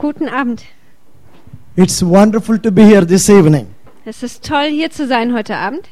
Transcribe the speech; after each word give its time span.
Guten 0.00 0.30
Abend. 0.30 0.62
It's 1.76 2.02
wonderful 2.02 2.58
to 2.58 2.72
be 2.72 2.82
here 2.84 3.04
this 3.04 3.28
evening. 3.28 3.66
Es 4.06 4.22
ist 4.22 4.42
toll, 4.42 4.70
hier 4.70 4.90
zu 4.90 5.06
sein 5.06 5.34
heute 5.34 5.54
Abend. 5.54 5.90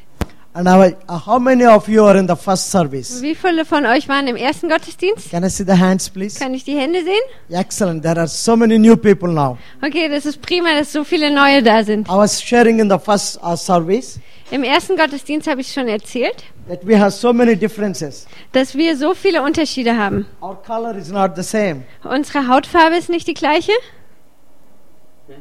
And 0.51 0.67
uh, 0.67 1.19
how 1.27 1.37
many 1.37 1.63
of 1.67 1.87
you 1.87 2.03
are 2.03 2.17
in 2.17 2.27
the 2.27 2.35
first 2.35 2.71
service? 2.71 3.21
Wie 3.21 3.35
viele 3.35 3.65
von 3.65 3.85
euch 3.85 4.09
waren 4.09 4.25
im 4.25 4.35
ersten 4.35 4.67
Gottesdienst? 4.67 5.29
Can 5.29 5.43
I 5.43 5.49
see 5.49 5.63
the 5.63 5.77
hands, 5.79 6.09
please? 6.09 6.39
Kann 6.39 6.55
ich 6.55 6.63
die 6.63 6.75
Hände 6.75 7.03
sehen? 7.03 7.21
Excellent. 7.55 8.01
There 8.01 8.17
are 8.17 8.27
so 8.27 8.55
many 8.55 8.79
new 8.79 8.97
people 8.97 9.29
now. 9.29 9.59
Okay, 9.85 10.09
das 10.09 10.25
ist 10.25 10.41
prima, 10.41 10.73
dass 10.73 10.91
so 10.91 11.03
viele 11.03 11.29
neue 11.29 11.61
da 11.61 11.83
sind. 11.83 12.07
I 12.07 12.13
was 12.13 12.41
sharing 12.41 12.79
in 12.79 12.89
the 12.89 12.97
first 12.97 13.39
uh, 13.43 13.55
service 13.55 14.19
Im 14.49 14.63
ersten 14.63 14.97
Gottesdienst 14.97 15.47
habe 15.47 15.61
ich 15.61 15.71
schon 15.71 15.87
erzählt, 15.87 16.43
that 16.67 16.79
we 16.83 16.99
have 16.99 17.11
so 17.11 17.31
many 17.31 17.55
differences. 17.55 18.25
dass 18.53 18.73
wir 18.73 18.97
so 18.97 19.13
viele 19.13 19.43
Unterschiede 19.43 19.95
haben. 19.95 20.25
Our 20.41 20.55
color 20.63 20.95
is 20.95 21.11
not 21.11 21.35
the 21.35 21.43
same. 21.43 21.83
Unsere 22.03 22.47
Hautfarbe 22.47 22.97
ist 22.97 23.09
nicht 23.09 23.27
die 23.27 23.35
gleiche. 23.35 23.71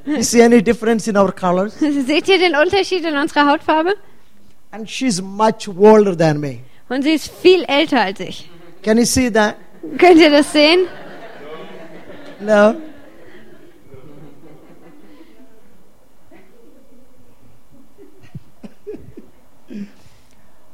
You 0.04 0.22
see 0.22 0.42
any 0.42 0.62
difference 0.62 1.08
in 1.08 1.16
our 1.16 1.32
colors? 1.32 1.74
Seht 1.78 2.28
ihr 2.28 2.38
den 2.38 2.54
Unterschied 2.56 3.04
in 3.04 3.16
unserer 3.16 3.46
Hautfarbe? 3.50 3.94
And 4.70 4.88
she's 4.88 5.20
much 5.22 5.68
older 5.68 6.16
than 6.16 6.40
me. 6.40 6.60
Und 6.88 7.02
sie 7.02 7.12
ist 7.14 7.30
viel 7.30 7.64
älter 7.64 8.00
als 8.02 8.20
ich. 8.20 8.48
Can 8.82 8.98
you 8.98 9.04
see 9.04 9.30
that? 9.30 9.56
Könnt 9.98 10.20
ihr 10.20 10.30
das 10.30 10.52
sehen? 10.52 10.86
No. 12.40 12.76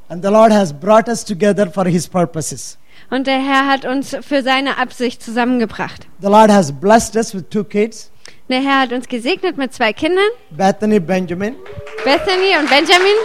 and 0.08 0.22
the 0.22 0.30
Lord 0.30 0.52
has 0.52 0.72
brought 0.72 1.08
us 1.08 1.24
together 1.24 1.70
for 1.70 1.84
His 1.86 2.06
purposes. 2.08 2.78
Und 3.10 3.26
der 3.26 3.38
Herr 3.38 3.66
hat 3.66 3.84
uns 3.84 4.16
für 4.22 4.42
seine 4.42 4.78
Absicht 4.78 5.22
zusammengebracht. 5.22 6.06
The 6.20 6.28
Lord 6.28 6.50
has 6.50 6.72
blessed 6.72 7.16
us 7.16 7.34
with 7.34 7.44
two 7.50 7.64
kids, 7.64 8.10
Der 8.48 8.60
Herr 8.60 8.80
hat 8.80 8.92
uns 8.92 9.08
gesegnet 9.08 9.56
mit 9.56 9.72
zwei 9.72 9.94
Kindern, 9.94 10.28
Bethany 10.50 11.00
Benjamin. 11.00 11.56
Bethany 12.04 12.56
und 12.58 12.68
Benjamin. 12.68 13.16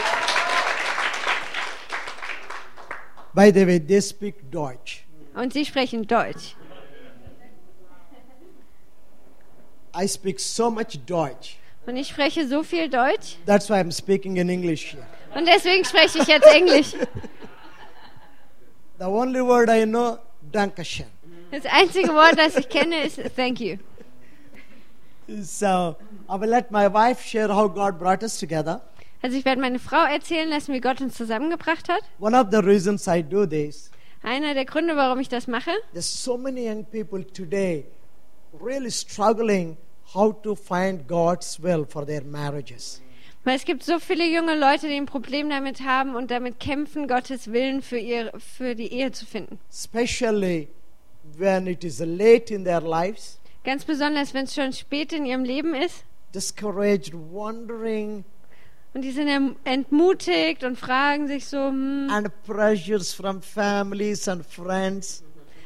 By 3.33 3.51
the 3.51 3.67
way, 3.67 3.79
they 3.79 4.01
speak 4.01 4.49
Deutsch. 4.49 5.03
Und 5.35 5.51
sie 5.51 5.65
sprechen 5.65 6.07
Deutsch. 6.07 6.55
I 9.93 10.07
speak 10.07 10.39
so 10.39 10.71
much 10.71 10.99
Deutsch. 11.05 11.57
Und 11.85 11.97
ich 11.97 12.07
spreche 12.07 12.47
so 12.47 12.63
viel 12.63 12.89
Deutsch. 12.89 13.37
That's 13.45 13.69
why 13.69 13.75
I'm 13.75 13.91
speaking 13.91 14.37
in 14.37 14.49
English 14.49 14.93
here. 14.93 15.05
Und 15.35 15.45
deswegen 15.47 15.83
spreche 15.83 16.19
ich 16.19 16.27
jetzt 16.27 16.47
Englisch. 16.47 16.93
The 18.99 19.05
only 19.05 19.41
word 19.41 19.69
I 19.69 19.85
know, 19.85 20.17
Dankeschön. 20.51 21.07
Das 21.51 21.65
einzige 21.65 22.09
Wort, 22.09 22.37
das 22.37 22.55
ich 22.55 22.69
kenne, 22.69 23.03
ist 23.03 23.19
Thank 23.35 23.59
you. 23.59 23.77
So 25.43 25.95
I 26.27 26.35
will 26.39 26.49
let 26.49 26.71
my 26.71 26.87
wife 26.91 27.21
share 27.21 27.49
how 27.49 27.67
God 27.69 27.99
brought 27.99 28.23
us 28.23 28.37
together. 28.39 28.81
Also 29.21 29.37
ich 29.37 29.45
werde 29.45 29.61
meine 29.61 29.79
Frau 29.79 30.05
erzählen 30.05 30.49
lassen, 30.49 30.73
wie 30.73 30.79
Gott 30.81 31.01
uns 31.01 31.15
zusammengebracht 31.15 31.89
hat. 31.89 32.01
One 32.19 32.37
of 32.39 32.47
the 32.51 32.57
reasons 32.59 33.05
I 33.07 33.21
do 33.21 33.45
this, 33.45 33.91
Einer 34.23 34.53
der 34.53 34.65
Gründe, 34.65 34.95
warum 34.95 35.19
ich 35.19 35.29
das 35.29 35.47
mache, 35.47 35.71
there's 35.93 36.23
so 36.23 36.37
many 36.37 36.67
young 36.69 36.85
people 36.85 37.23
today 37.25 37.85
really 38.61 38.89
struggling 38.91 39.77
how 40.13 40.33
to 40.41 40.55
find 40.55 41.07
God's 41.07 41.61
will 41.61 41.85
for 41.85 42.05
their 42.05 42.23
marriages. 42.23 43.01
weil 43.43 43.55
es 43.55 43.65
gibt 43.65 43.83
so 43.83 43.99
viele 43.99 44.25
junge 44.25 44.57
Leute, 44.57 44.87
die 44.87 44.95
ein 44.95 45.05
Problem 45.05 45.49
damit 45.49 45.81
haben 45.81 46.15
und 46.15 46.29
damit 46.31 46.59
kämpfen, 46.59 47.07
Gottes 47.07 47.51
Willen 47.51 47.81
für, 47.81 47.97
ihr, 47.97 48.31
für 48.37 48.75
die 48.75 48.91
Ehe 48.91 49.11
zu 49.11 49.25
finden. 49.25 49.59
Especially 49.69 50.67
when 51.37 51.67
it 51.67 51.83
is 51.83 51.99
late 51.99 52.53
in 52.53 52.63
their 52.65 52.81
lives, 52.81 53.38
Ganz 53.69 53.85
besonders, 53.85 54.33
wenn 54.33 54.45
es 54.45 54.55
schon 54.55 54.73
spät 54.73 55.13
in 55.13 55.27
ihrem 55.27 55.43
Leben 55.43 55.75
ist 55.75 56.03
discouraged, 56.33 57.13
wondering, 57.13 58.25
und 58.95 59.03
die 59.03 59.11
sind 59.11 59.29
entmutigt 59.63 60.63
und 60.63 60.75
fragen 60.75 61.27
sich 61.27 61.45
so, 61.45 61.67
hm, 61.67 62.07
and 62.09 62.31
pressures 62.47 63.13
from 63.13 63.43
families 63.43 64.27
and 64.27 64.43
friends. 64.43 65.23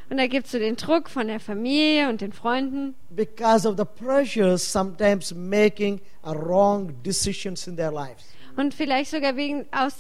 und 0.09 0.17
da 0.17 0.27
gibt 0.27 0.47
es 0.47 0.51
so 0.51 0.59
den 0.59 0.75
Druck 0.75 1.09
von 1.09 1.27
der 1.27 1.39
Familie 1.39 2.09
und 2.09 2.19
den 2.19 2.33
Freunden. 2.33 2.95
Because 3.09 3.65
of 3.65 3.77
the 3.77 3.85
pressures, 3.85 4.69
sometimes 4.69 5.33
making 5.33 6.01
wrong 6.23 6.93
decisions 7.03 7.67
in 7.67 7.77
their 7.77 7.91
lives. 7.91 8.25
Und 8.57 8.73
vielleicht 8.73 9.11
sogar 9.11 9.37
wegen 9.37 9.65
aus, 9.71 9.93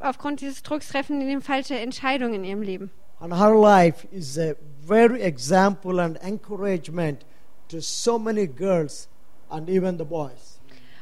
aufgrund 0.00 0.42
dieses 0.42 0.62
Drucks 0.62 0.88
treffen 0.88 1.26
die 1.26 1.40
falsche 1.40 1.78
Entscheidungen 1.78 2.34
in 2.34 2.44
ihrem 2.44 2.60
Leben. 2.60 2.90
And 3.18 3.34
her 3.34 3.54
life 3.58 4.06
is 4.12 4.38
a 4.38 4.54
very 4.86 5.22
example 5.22 6.02
and 6.02 6.22
encouragement 6.22 7.24
to 7.68 7.80
so 7.80 8.18
many 8.18 8.46
girls 8.46 9.08
and 9.50 9.68
even 9.68 9.98
the 9.98 10.04
boys. 10.04 10.60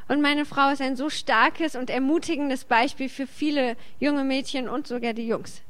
Und 0.08 0.20
meine 0.20 0.44
Frau 0.44 0.70
ist 0.70 0.82
ein 0.82 0.96
so 0.96 1.08
starkes 1.08 1.74
und 1.76 1.88
ermutigendes 1.88 2.64
Beispiel 2.64 3.08
für 3.08 3.26
viele 3.26 3.76
junge 3.98 4.24
Mädchen 4.24 4.68
und 4.68 4.86
sogar 4.86 5.14
die 5.14 5.26
Jungs. 5.26 5.62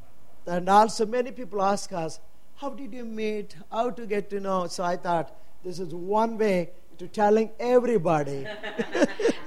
And 0.47 0.69
also 0.69 1.07
many 1.07 1.31
people 1.31 1.61
ask 1.61 1.93
us, 1.93 2.21
how 2.61 2.75
did 2.75 2.93
you 2.93 3.05
meet? 3.05 3.57
How 3.71 3.95
to 3.95 4.07
get 4.07 4.29
to 4.31 4.41
know? 4.41 4.67
So 4.67 4.83
I 4.83 4.97
thought 4.97 5.33
this 5.63 5.79
is 5.79 5.93
one 5.95 6.37
way 6.39 6.71
to 6.99 7.07
telling 7.07 7.51
everybody. 7.59 8.47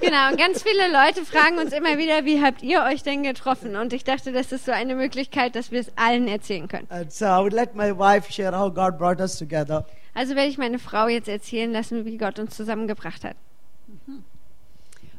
Genau, 0.00 0.30
und 0.30 0.38
ganz 0.38 0.62
viele 0.62 0.90
Leute 0.92 1.24
fragen 1.24 1.58
uns 1.58 1.72
immer 1.72 1.98
wieder, 1.98 2.24
wie 2.24 2.40
habt 2.40 2.62
ihr 2.62 2.82
euch 2.84 3.02
denn 3.02 3.24
getroffen? 3.24 3.74
Und 3.74 3.92
ich 3.92 4.04
dachte, 4.04 4.32
das 4.32 4.52
ist 4.52 4.64
so 4.64 4.72
eine 4.72 4.94
Möglichkeit, 4.94 5.56
dass 5.56 5.72
wir 5.72 5.80
es 5.80 5.90
allen 5.96 6.28
erzählen 6.28 6.68
können. 6.68 6.86
And 6.88 7.12
so 7.12 7.26
I 7.26 7.40
would 7.42 7.52
let 7.52 7.74
my 7.74 7.90
wife 7.90 8.32
share 8.32 8.56
how 8.56 8.72
God 8.72 8.96
brought 8.96 9.20
us 9.20 9.36
together. 9.36 9.84
Also 10.14 10.36
werde 10.36 10.48
ich 10.48 10.56
meine 10.56 10.78
Frau 10.78 11.08
jetzt 11.08 11.28
erzählen 11.28 11.72
lassen, 11.72 12.04
wie 12.04 12.16
Gott 12.16 12.38
uns 12.38 12.56
zusammengebracht 12.56 13.24
hat. 13.24 13.36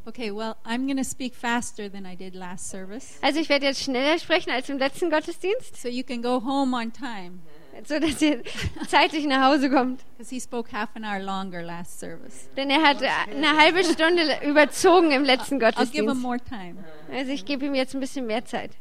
Okay, 0.06 0.32
well, 0.32 0.56
I'm 0.66 0.86
going 0.88 0.98
to 0.98 1.04
speak 1.04 1.36
faster 1.36 1.88
than 1.88 2.06
I 2.06 2.16
did 2.16 2.34
last 2.34 2.70
service. 2.70 3.20
Also 3.22 3.40
ich 3.40 3.50
werde 3.50 3.66
jetzt 3.66 3.84
schneller 3.84 4.18
sprechen 4.18 4.50
als 4.50 4.68
im 4.70 4.80
letzten 4.80 5.12
Gottesdienst, 5.12 5.80
So 5.80 5.88
you 5.88 6.04
can 6.04 6.24
go 6.24 6.44
home 6.44 6.76
on 6.76 6.92
time. 6.92 7.42
So 7.86 8.00
dass 8.00 8.22
ihr 8.22 8.42
zeitlich 8.88 9.26
nach 9.26 9.50
Hause 9.52 9.70
kommt. 9.70 10.02
Because 10.18 10.34
he 10.34 10.40
spoke 10.40 10.72
half 10.72 10.90
an 10.96 11.04
hour 11.04 11.20
longer 11.20 11.62
last 11.62 12.00
service. 12.00 12.50
Denn 12.58 12.70
er 12.70 12.82
hat 12.82 13.02
eine 13.02 13.58
halbe 13.58 13.84
Stunde 13.84 14.40
überzogen 14.44 15.12
im 15.12 15.24
letzten 15.24 15.56
I'll 15.56 15.86
give 15.86 15.98
him 15.98 16.06
Gottesdienst. 16.06 16.22
more 16.22 16.40
time. 16.40 16.84
Also 17.12 17.32
ich 17.32 17.46
gebe 17.46 17.66
ihm 17.66 17.76
jetzt 17.76 17.94
ein 17.94 18.00
bisschen 18.00 18.26
mehr 18.28 18.46
Zeit. 18.46 18.72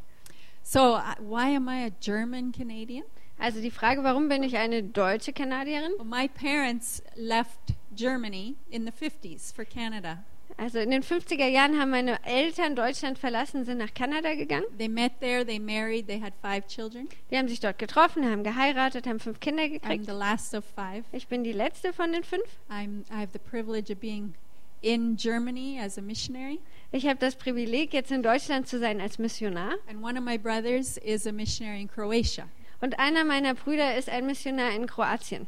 So, 0.62 0.97
uh, 0.97 1.00
why 1.20 1.56
am 1.56 1.69
I 1.69 1.87
a 1.87 1.91
German 2.00 2.53
Canadian? 2.53 3.04
Also 3.38 3.60
die 3.60 3.70
Frage, 3.70 4.03
warum 4.03 4.28
bin 4.28 4.42
ich 4.42 4.56
eine 4.56 4.82
deutsche 4.82 5.32
Kanadierin? 5.32 5.92
Well, 5.97 6.04
my 6.04 6.28
parents 6.28 7.03
left 7.16 7.75
Germany 7.94 8.56
in 8.69 8.84
the 8.84 8.92
50s 8.92 9.54
for 9.54 9.64
Canada. 9.64 10.25
Also 10.56 10.78
in 10.78 10.91
den 10.91 11.03
50er 11.03 11.47
Jahren 11.47 11.78
haben 11.78 11.91
meine 11.91 12.19
Eltern 12.25 12.75
Deutschland 12.75 13.19
verlassen, 13.19 13.64
sind 13.64 13.78
nach 13.78 13.94
Kanada 13.94 14.34
gegangen. 14.34 14.64
They 14.76 14.88
met 14.88 15.20
there, 15.20 15.44
they 15.44 15.59
married, 15.59 16.06
they 16.06 16.20
had 16.20 16.32
five 16.42 16.66
children. 16.66 17.09
Die 17.31 17.36
haben 17.36 17.48
sich 17.48 17.60
dort 17.60 17.78
getroffen, 17.78 18.25
haben 18.28 18.42
geheiratet, 18.42 19.06
haben 19.06 19.20
fünf 19.20 19.38
Kinder 19.41 19.62
I'm 19.64 19.70
gekriegt. 19.72 20.06
the 20.06 20.12
last 20.12 20.54
of 20.54 20.64
five. 20.75 21.04
Ich 21.12 21.28
bin 21.28 21.44
die 21.44 21.53
letzte 21.53 21.92
von 21.92 22.12
den 22.12 22.25
fünf. 22.25 22.44
I'm, 22.70 23.03
I 23.10 23.20
have 23.20 23.28
the 23.32 23.38
privilege 23.38 23.92
of 23.92 24.00
being 24.00 24.34
in 24.81 25.16
Germany 25.16 25.78
as 25.81 25.98
a 25.98 26.00
missionary. 26.00 26.60
Ich 26.92 27.06
habe 27.06 27.19
das 27.19 27.37
Privileg, 27.37 27.92
jetzt 27.92 28.10
in 28.10 28.22
Deutschland 28.22 28.66
zu 28.66 28.78
sein 28.78 29.00
als 29.00 29.19
Missionar. 29.19 29.75
And 29.88 30.03
one 30.03 30.19
of 30.19 30.25
my 30.25 30.38
brothers 30.38 30.97
is 30.97 31.26
a 31.26 31.32
missionary 31.32 31.82
in 31.82 31.88
Croatia. 31.88 32.48
Und 32.81 32.98
einer 32.98 33.25
meiner 33.25 33.54
Brüder 33.54 33.97
ist 33.97 34.08
ein 34.08 34.26
Missionar 34.26 34.70
in 34.70 34.87
Kroatien. 34.87 35.47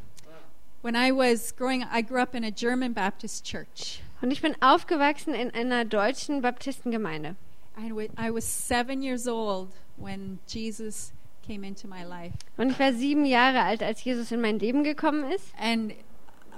When 0.82 0.94
I 0.94 1.12
was 1.12 1.54
growing 1.54 1.84
I 1.94 2.02
grew 2.02 2.20
up 2.20 2.34
in 2.34 2.44
a 2.44 2.50
German 2.50 2.92
Baptist 2.94 3.44
church. 3.44 4.00
Und 4.22 4.30
ich 4.30 4.42
bin 4.42 4.54
aufgewachsen 4.60 5.34
in 5.34 5.50
einer 5.54 5.84
deutschen 5.84 6.42
Baptistengemeinde. 6.42 7.36
I 7.78 7.90
wa- 7.94 8.02
I 8.22 8.32
was 8.34 8.44
seven 8.68 9.02
years 9.02 9.26
old 9.26 9.68
when 9.96 10.38
Jesus 10.46 11.12
came 11.46 11.66
into 11.66 11.88
my 11.88 12.02
life. 12.02 12.34
Und 12.58 12.70
ich 12.70 12.78
war 12.78 12.92
sieben 12.92 13.24
Jahre 13.24 13.62
alt, 13.62 13.82
als 13.82 14.04
Jesus 14.04 14.30
in 14.32 14.40
mein 14.40 14.58
Leben 14.58 14.84
gekommen 14.84 15.30
ist. 15.30 15.46
And 15.58 15.92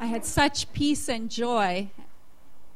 I 0.02 0.06
had 0.12 0.24
such 0.24 0.72
peace 0.72 1.08
and 1.08 1.32
joy. 1.34 1.88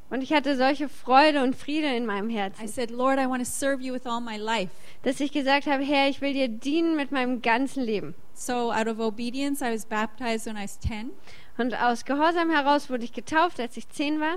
Und 0.09 0.23
ich 0.23 0.33
hatte 0.33 0.57
solche 0.57 0.89
Freude 0.89 1.43
und 1.43 1.57
Friede 1.57 1.89
in 1.97 2.07
meinem 2.07 2.31
I 2.31 2.35
Herzen, 2.35 2.69
said, 2.69 2.91
Lord, 2.93 3.19
I 3.19 3.27
want 3.29 3.41
to 3.45 3.51
serve 3.51 3.83
you 3.83 3.93
with 3.93 4.07
all 4.07 4.21
my 4.21 4.37
life. 4.37 4.71
dass 5.03 5.19
ich 5.19 5.33
gesagt 5.33 5.67
habe, 5.67 5.83
Herr, 5.83 6.09
ich 6.09 6.21
will 6.21 6.33
dir 6.33 6.47
dienen 6.47 6.95
mit 6.95 7.11
meinem 7.11 7.43
ganzen 7.43 7.83
Leben. 7.83 8.15
So, 8.33 8.71
out 8.73 8.87
of 8.87 9.01
obedience, 9.01 9.63
I 9.63 9.75
was 9.75 9.85
baptized 9.85 10.47
when 10.47 10.57
I 10.57 10.63
was 10.65 10.79
10. 10.79 11.11
Und 11.59 11.75
aus 11.75 12.05
Gehorsam 12.05 12.51
heraus 12.51 12.89
wurde 12.89 13.03
ich 13.03 13.13
getauft, 13.13 13.59
als 13.59 13.77
ich 13.77 13.89
zehn 13.89 14.21
war. 14.21 14.37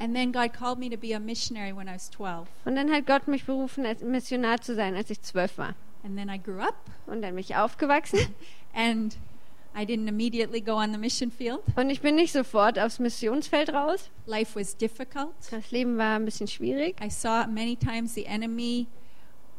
And 0.00 0.14
then 0.14 0.32
God 0.32 0.52
called 0.52 0.78
me 0.78 0.88
to 0.88 0.96
be 0.96 1.12
a 1.12 1.20
missionary 1.20 1.72
when 1.72 1.86
I 1.86 1.92
was 1.92 2.10
12. 2.10 2.48
Und 2.64 2.76
dann 2.76 2.90
hat 2.90 3.06
Gott 3.06 3.28
mich 3.28 3.44
berufen, 3.44 3.84
als 3.84 4.02
Missionar 4.02 4.60
zu 4.60 4.74
sein, 4.74 4.96
als 4.96 5.10
ich 5.10 5.20
zwölf 5.20 5.58
war. 5.58 5.74
And 6.02 6.16
then 6.16 6.30
I 6.30 6.38
grew 6.38 6.60
up, 6.60 6.74
Und 7.06 7.22
dann 7.22 7.34
bin 7.34 7.40
ich 7.40 7.54
aufgewachsen. 7.54 8.18
and 8.74 9.16
I 9.74 9.84
didn't 9.84 10.08
immediately 10.08 10.60
go 10.60 10.76
on 10.76 10.92
the 10.92 10.98
mission 10.98 11.30
field. 11.30 11.60
Und 11.76 11.90
ich 11.90 12.00
bin 12.00 12.16
nicht 12.16 12.32
sofort 12.32 12.78
aufs 12.78 12.98
Missionsfeld 12.98 13.72
raus. 13.72 14.10
Life 14.26 14.58
was 14.58 14.76
difficult. 14.76 15.34
Das 15.50 15.70
Leben 15.70 15.96
war 15.96 16.16
ein 16.16 16.24
bisschen 16.24 16.48
schwierig. 16.48 16.96
I 17.00 17.10
saw 17.10 17.46
many 17.46 17.76
times 17.76 18.14
the 18.14 18.24
enemy 18.24 18.88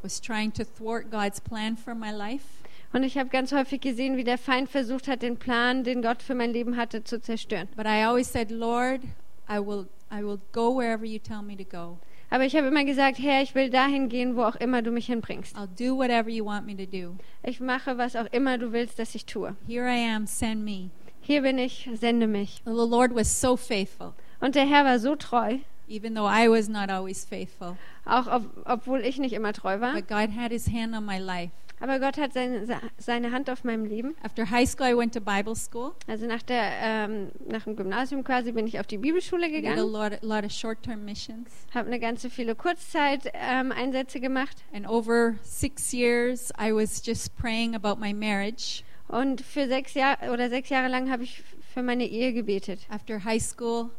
was 0.02 0.20
trying 0.20 0.52
to 0.54 0.64
thwart 0.64 1.12
God's 1.12 1.40
plan 1.40 1.78
for 1.78 1.96
my 1.96 2.12
life. 2.12 2.46
Und 2.94 3.04
ich 3.04 3.18
habe 3.18 3.30
ganz 3.30 3.54
häufig 3.54 3.80
gesehen, 3.80 4.18
wie 4.18 4.26
der 4.26 4.38
Feind 4.38 4.70
versucht 4.70 5.08
hat, 5.08 5.22
den 5.22 5.38
Plan, 5.38 5.84
den 5.84 6.02
Gott 6.02 6.22
für 6.22 6.36
mein 6.36 6.52
Leben 6.52 6.76
hatte, 6.76 7.04
zu 7.04 7.22
zerstören. 7.22 7.70
But 7.78 7.86
I 7.86 8.04
always 8.04 8.30
said, 8.30 8.52
Lord, 8.52 9.02
I 9.50 9.60
will, 9.60 9.88
I 10.12 10.24
will 10.24 10.40
go 10.52 10.70
wherever 10.78 11.06
you 11.06 11.20
tell 11.20 11.42
me 11.42 11.56
to 11.58 11.64
go. 11.64 11.98
Aber 12.30 12.46
ich 12.46 12.56
habe 12.56 12.68
immer 12.68 12.86
gesagt, 12.86 13.20
Herr, 13.20 13.42
ich 13.42 13.56
will 13.56 13.70
dahin 13.70 14.08
gehen, 14.10 14.36
wo 14.36 14.44
auch 14.44 14.56
immer 14.56 14.82
du 14.82 14.92
mich 14.92 15.08
hinbringst. 15.08 15.56
I'll 15.56 15.68
do 15.68 15.98
whatever 15.98 16.30
you 16.30 16.46
want 16.46 16.66
me 16.66 16.76
to 16.78 16.86
do. 16.86 17.16
Ich 17.44 17.60
mache, 17.60 17.98
was 17.98 18.16
auch 18.16 18.28
immer 18.32 18.58
du 18.58 18.72
willst, 18.72 19.00
dass 19.00 19.16
ich 19.16 19.26
tue. 19.26 19.56
Here 19.68 19.88
I 19.88 20.14
am, 20.14 20.26
send 20.28 20.64
me. 20.64 20.90
Hier 21.22 21.42
bin 21.42 21.58
ich, 21.58 21.90
sende 21.94 22.28
mich. 22.28 22.62
The 22.66 22.72
Lord 22.72 23.14
was 23.14 23.40
so 23.42 23.56
faithful, 23.58 24.14
Und 24.40 24.56
der 24.56 24.66
Herr 24.66 24.86
war 24.86 24.98
so 25.00 25.16
treu, 25.16 25.58
even 25.88 26.16
though 26.16 26.26
I 26.28 26.50
was 26.50 26.68
not 26.70 26.90
always 26.90 27.26
faithful. 27.26 27.78
auch 28.06 28.28
ob, 28.28 28.44
obwohl 28.66 29.02
ich 29.02 29.20
nicht 29.20 29.34
immer 29.34 29.54
treu 29.54 29.80
war. 29.82 29.94
But 29.94 30.08
God 30.08 30.36
had 30.36 30.52
his 30.52 30.68
hand 30.68 30.96
on 30.96 31.06
my 31.06 31.20
life. 31.20 31.52
Aber 31.82 32.00
Gott 32.00 32.18
hat 32.18 32.34
seine, 32.34 32.66
seine 32.98 33.32
Hand 33.32 33.50
auf 33.50 33.64
meinem 33.64 33.86
Leben. 33.86 34.16
After 34.24 34.50
high 34.50 34.70
school, 34.70 34.88
I 34.88 34.96
went 34.96 35.14
to 35.16 35.20
Bible 35.20 35.56
school. 35.56 35.94
Also 36.08 36.28
nach, 36.28 36.44
der, 36.44 36.62
ähm, 36.80 37.32
nach 37.48 37.64
dem 37.64 37.76
Gymnasium 37.76 38.24
quasi 38.24 38.52
bin 38.52 38.68
ich 38.68 38.80
auf 38.80 38.86
die 38.86 39.00
Bibelschule 39.00 39.48
I 39.48 39.50
did 39.50 39.66
a 39.66 39.74
gegangen, 39.74 39.92
lot, 39.92 40.22
lot 40.22 40.46
of 40.46 40.52
short-term 40.52 41.04
missions. 41.04 41.50
habe 41.74 41.88
eine 41.88 42.00
ganze 42.00 42.30
viele 42.30 42.54
Kurzzeit-Einsätze 42.56 44.20
gemacht. 44.20 44.58
And 44.72 44.88
over 44.88 45.36
six 45.44 45.92
years, 45.92 46.52
I 46.60 46.72
was 46.72 47.02
just 47.04 47.36
praying 47.36 47.74
about 47.76 48.00
my 48.00 48.14
marriage. 48.14 48.84
Und 49.08 49.42
für 49.42 49.68
sechs 49.68 49.96
Jahre 49.96 50.32
oder 50.32 50.50
sechs 50.50 50.70
Jahre 50.70 50.88
lang 50.88 51.10
habe 51.10 51.24
ich 51.24 51.44
für 51.74 51.82
meine 51.82 52.06
Ehe 52.06 52.32
gebetet. 52.32 52.80
After 52.90 53.24
high 53.26 53.42
school, 53.42 53.90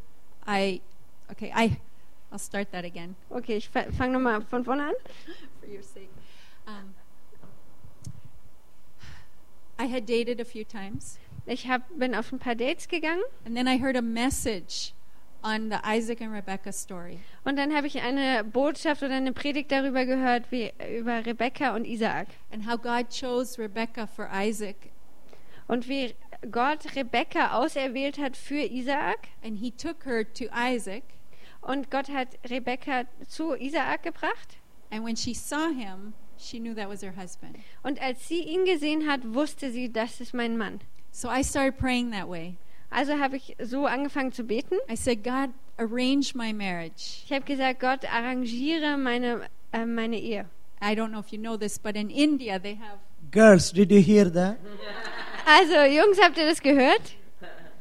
I, 0.46 0.80
okay, 1.30 1.52
I, 1.54 1.76
I'll 2.30 2.38
start 2.38 2.70
that 2.70 2.84
again 2.84 3.16
Okay, 3.28 3.56
ich 3.56 3.68
fange 3.68 4.12
nochmal 4.12 4.40
von 4.42 4.64
vorne 4.64 4.84
an. 4.84 4.94
for 5.60 5.68
your 5.68 5.82
sake. 5.82 6.08
Um, 6.66 6.94
I 9.82 9.86
had 9.92 10.06
dated 10.06 10.40
a 10.40 10.44
few 10.44 10.64
times, 10.64 11.18
Ich 11.46 11.66
hab, 11.68 11.82
bin 11.98 12.14
auf 12.14 12.30
ein 12.32 12.38
paar 12.38 12.54
Dates 12.54 12.86
gegangen 12.88 13.22
and 13.44 13.56
then 13.56 13.66
I 13.66 13.78
heard 13.78 13.96
a 13.96 14.02
message 14.02 14.92
on 15.42 15.70
the 15.70 15.78
Isaac 15.84 16.20
and 16.20 16.32
Rebecca 16.32 16.70
story. 16.72 17.18
und 17.44 17.56
dann 17.56 17.74
habe 17.74 17.86
ich 17.88 18.00
eine 18.00 18.44
Botschaft 18.44 19.02
oder 19.02 19.14
eine 19.16 19.32
Predigt 19.32 19.72
darüber 19.72 20.04
gehört, 20.06 20.52
wie 20.52 20.72
über 20.96 21.26
Rebekka 21.26 21.74
und 21.74 21.84
Isaak. 21.84 22.28
and 22.52 22.64
how 22.70 22.76
God 22.80 23.08
chose 23.10 23.58
Rebecca 23.60 24.06
for 24.06 24.28
Isaac, 24.32 24.76
Und 25.68 25.88
wie 25.88 26.14
Gott 26.50 26.94
Rebekka 26.96 27.52
auserwählt 27.58 28.18
hat 28.18 28.36
für 28.36 28.62
Isaak. 28.62 29.28
and 29.44 29.58
He 29.58 29.70
took 29.72 30.04
her 30.04 30.24
to 30.34 30.44
Isaac. 30.54 31.02
Und 31.60 31.90
Gott 31.90 32.08
hat 32.08 32.28
Rebekka 32.48 33.04
zu 33.28 33.54
Isaak 33.54 34.02
gebracht. 34.02 34.58
And 34.90 35.04
when 35.04 35.16
she 35.16 35.32
saw 35.34 35.68
him, 35.72 36.12
she 36.42 36.58
knew 36.58 36.74
that 36.74 36.88
was 36.88 37.02
her 37.02 37.14
husband. 37.16 37.56
Und 37.82 38.00
als 38.00 38.28
sie 38.28 38.42
ihn 38.42 38.64
gesehen 38.64 39.08
hat, 39.08 39.20
wusste 39.24 39.70
sie, 39.70 39.92
das 39.92 40.20
ist 40.20 40.34
mein 40.34 40.56
Mann. 40.56 40.80
So 41.10 41.28
I 41.28 41.42
started 41.42 41.78
praying 41.78 42.10
that 42.12 42.28
way. 42.28 42.56
Also 42.90 43.18
habe 43.18 43.36
ich 43.36 43.56
so 43.62 43.86
angefangen 43.86 44.32
zu 44.32 44.44
beten. 44.44 44.76
I 44.90 44.96
said, 44.96 45.24
God, 45.24 45.50
arrange 45.78 46.34
my 46.34 46.52
marriage. 46.52 47.22
Ich 47.24 47.32
habe 47.32 47.44
gesagt, 47.44 47.80
Gott, 47.80 48.04
arrangiere 48.04 48.98
meine, 48.98 49.48
äh, 49.72 49.86
meine 49.86 50.18
Ehe. 50.18 50.46
I 50.82 50.94
don't 50.94 51.10
know 51.10 51.20
if 51.20 51.28
you 51.28 51.38
know 51.38 51.56
this, 51.56 51.78
but 51.78 51.96
in 51.96 52.10
India 52.10 52.58
they 52.58 52.74
have 52.74 52.98
Girls, 53.30 53.72
did 53.72 53.90
you 53.90 54.00
hear 54.00 54.30
that? 54.30 54.58
Also, 55.46 55.84
Jungs, 55.84 56.20
habt 56.20 56.36
ihr 56.36 56.46
das 56.46 56.60
gehört? 56.60 57.14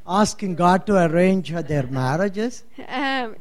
Asking 0.05 0.55
God 0.55 0.85
to 0.85 0.95
arrange 0.95 1.51
their 1.67 1.87
marriages. 1.87 2.63
Ähm, 2.87 3.35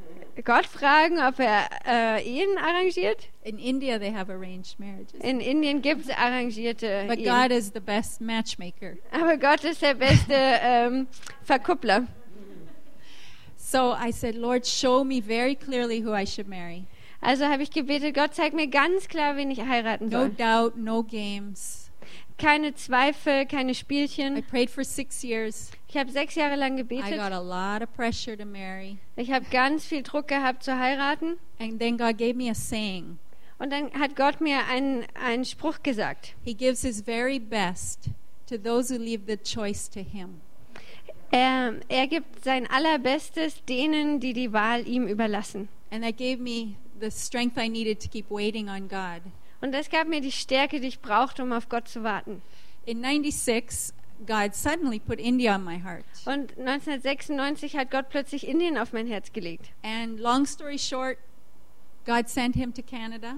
Gott 0.44 0.66
fragen, 0.66 1.18
ob 1.18 1.38
er 1.38 1.68
äh, 1.86 2.22
Ehen 2.24 2.56
arrangiert. 2.58 3.28
in 3.42 3.58
India 3.58 3.98
they 3.98 4.12
have 4.12 4.30
arranged 4.32 4.78
marriages. 4.78 5.14
In 5.20 5.40
Indien 5.40 5.82
gibt 5.82 6.04
es 6.06 6.10
arrangierte 6.10 7.04
But 7.08 7.18
Ehen. 7.18 7.24
God 7.26 7.50
is 7.56 7.72
the 7.72 7.80
best 7.80 8.20
matchmaker. 8.20 8.96
Aber 9.12 9.36
Gott 9.36 9.64
ist 9.64 9.82
der 9.82 9.94
beste 9.94 10.34
ähm, 10.34 11.06
Verkuppler. 11.42 12.06
So 13.56 13.92
I 13.94 14.10
said, 14.10 14.34
Lord, 14.34 14.66
show 14.66 15.04
me 15.04 15.20
very 15.20 15.54
clearly 15.54 16.00
who 16.04 16.12
I 16.12 16.26
should 16.26 16.48
marry. 16.48 16.86
Also 17.20 17.44
habe 17.46 17.62
ich 17.62 17.70
gebetet, 17.70 18.14
Gott 18.14 18.34
zeig 18.34 18.52
mir 18.54 18.66
ganz 18.66 19.06
klar, 19.06 19.36
wen 19.36 19.50
ich 19.50 19.60
heiraten 19.60 20.08
No 20.08 20.20
soll. 20.22 20.30
doubt, 20.30 20.76
no 20.76 21.02
games. 21.02 21.79
Keine 22.40 22.74
Zweifel, 22.74 23.44
keine 23.46 23.72
I 23.72 23.74
Spielchen. 23.74 24.42
prayed 24.44 24.70
for 24.70 24.82
six 24.82 25.22
years. 25.22 25.70
Ich 25.88 25.96
habe 25.96 26.10
sechs 26.10 26.34
Jahre 26.34 26.56
lang 26.56 26.74
I 26.74 26.82
gebetet. 26.82 27.16
got 27.16 27.32
a 27.32 27.38
lot 27.40 27.82
of 27.82 27.94
pressure 27.94 28.36
to 28.36 28.46
marry. 28.46 28.98
Ich 29.16 29.30
habe 29.30 29.44
ganz 29.50 29.84
viel 29.84 30.02
Druck 30.02 30.28
gehabt 30.28 30.62
zu 30.62 30.78
heiraten. 30.78 31.36
And 31.58 31.78
then 31.78 31.98
God 31.98 32.16
gave 32.16 32.34
me 32.34 32.50
a 32.50 32.54
saying. 32.54 33.18
Und 33.58 33.70
dann 33.70 33.92
hat 33.92 34.16
Gott 34.16 34.40
mir 34.40 34.66
einen, 34.68 35.04
einen 35.14 35.44
Spruch 35.44 35.82
gesagt. 35.82 36.34
He 36.42 36.54
gives 36.54 36.80
his 36.80 37.02
very 37.02 37.38
best 37.38 38.08
to 38.46 38.56
those 38.56 38.90
who 38.90 38.98
leave 38.98 39.24
the 39.26 39.36
choice 39.36 39.88
to 39.90 40.00
him. 40.00 40.40
Er, 41.30 41.74
er 41.88 42.06
gibt 42.06 42.42
sein 42.42 42.66
Allerbestes 42.66 43.64
denen, 43.66 44.18
die 44.18 44.32
die 44.32 44.52
Wahl 44.52 44.88
ihm 44.88 45.06
überlassen. 45.06 45.68
And 45.90 46.02
that 46.02 46.16
gave 46.16 46.38
me 46.38 46.76
the 46.98 47.10
strength 47.10 47.58
I 47.58 47.68
needed 47.68 48.00
to 48.00 48.08
keep 48.08 48.30
waiting 48.30 48.68
on 48.68 48.88
God. 48.88 49.20
Und 49.60 49.72
das 49.72 49.90
gab 49.90 50.08
mir 50.08 50.20
die 50.20 50.32
Stärke, 50.32 50.80
die 50.80 50.88
ich 50.88 51.00
brauchte, 51.00 51.42
um 51.42 51.52
auf 51.52 51.68
Gott 51.68 51.88
zu 51.88 52.02
warten. 52.02 52.42
In 52.86 53.02
96, 53.02 53.94
God 54.26 54.54
suddenly 54.54 54.98
put 54.98 55.18
India 55.18 55.54
on 55.54 55.64
my 55.64 55.80
heart. 55.80 56.04
Und 56.24 56.58
1996 56.58 57.76
hat 57.76 57.90
Gott 57.90 58.08
plötzlich 58.08 58.46
Indien 58.46 58.78
auf 58.78 58.92
mein 58.92 59.06
Herz 59.06 59.32
gelegt. 59.32 59.70
And 59.82 60.18
long 60.18 60.46
story 60.46 60.78
short, 60.78 61.18
God 62.06 62.28
sent 62.28 62.54
him 62.54 62.72
to 62.74 62.82
Canada. 62.82 63.36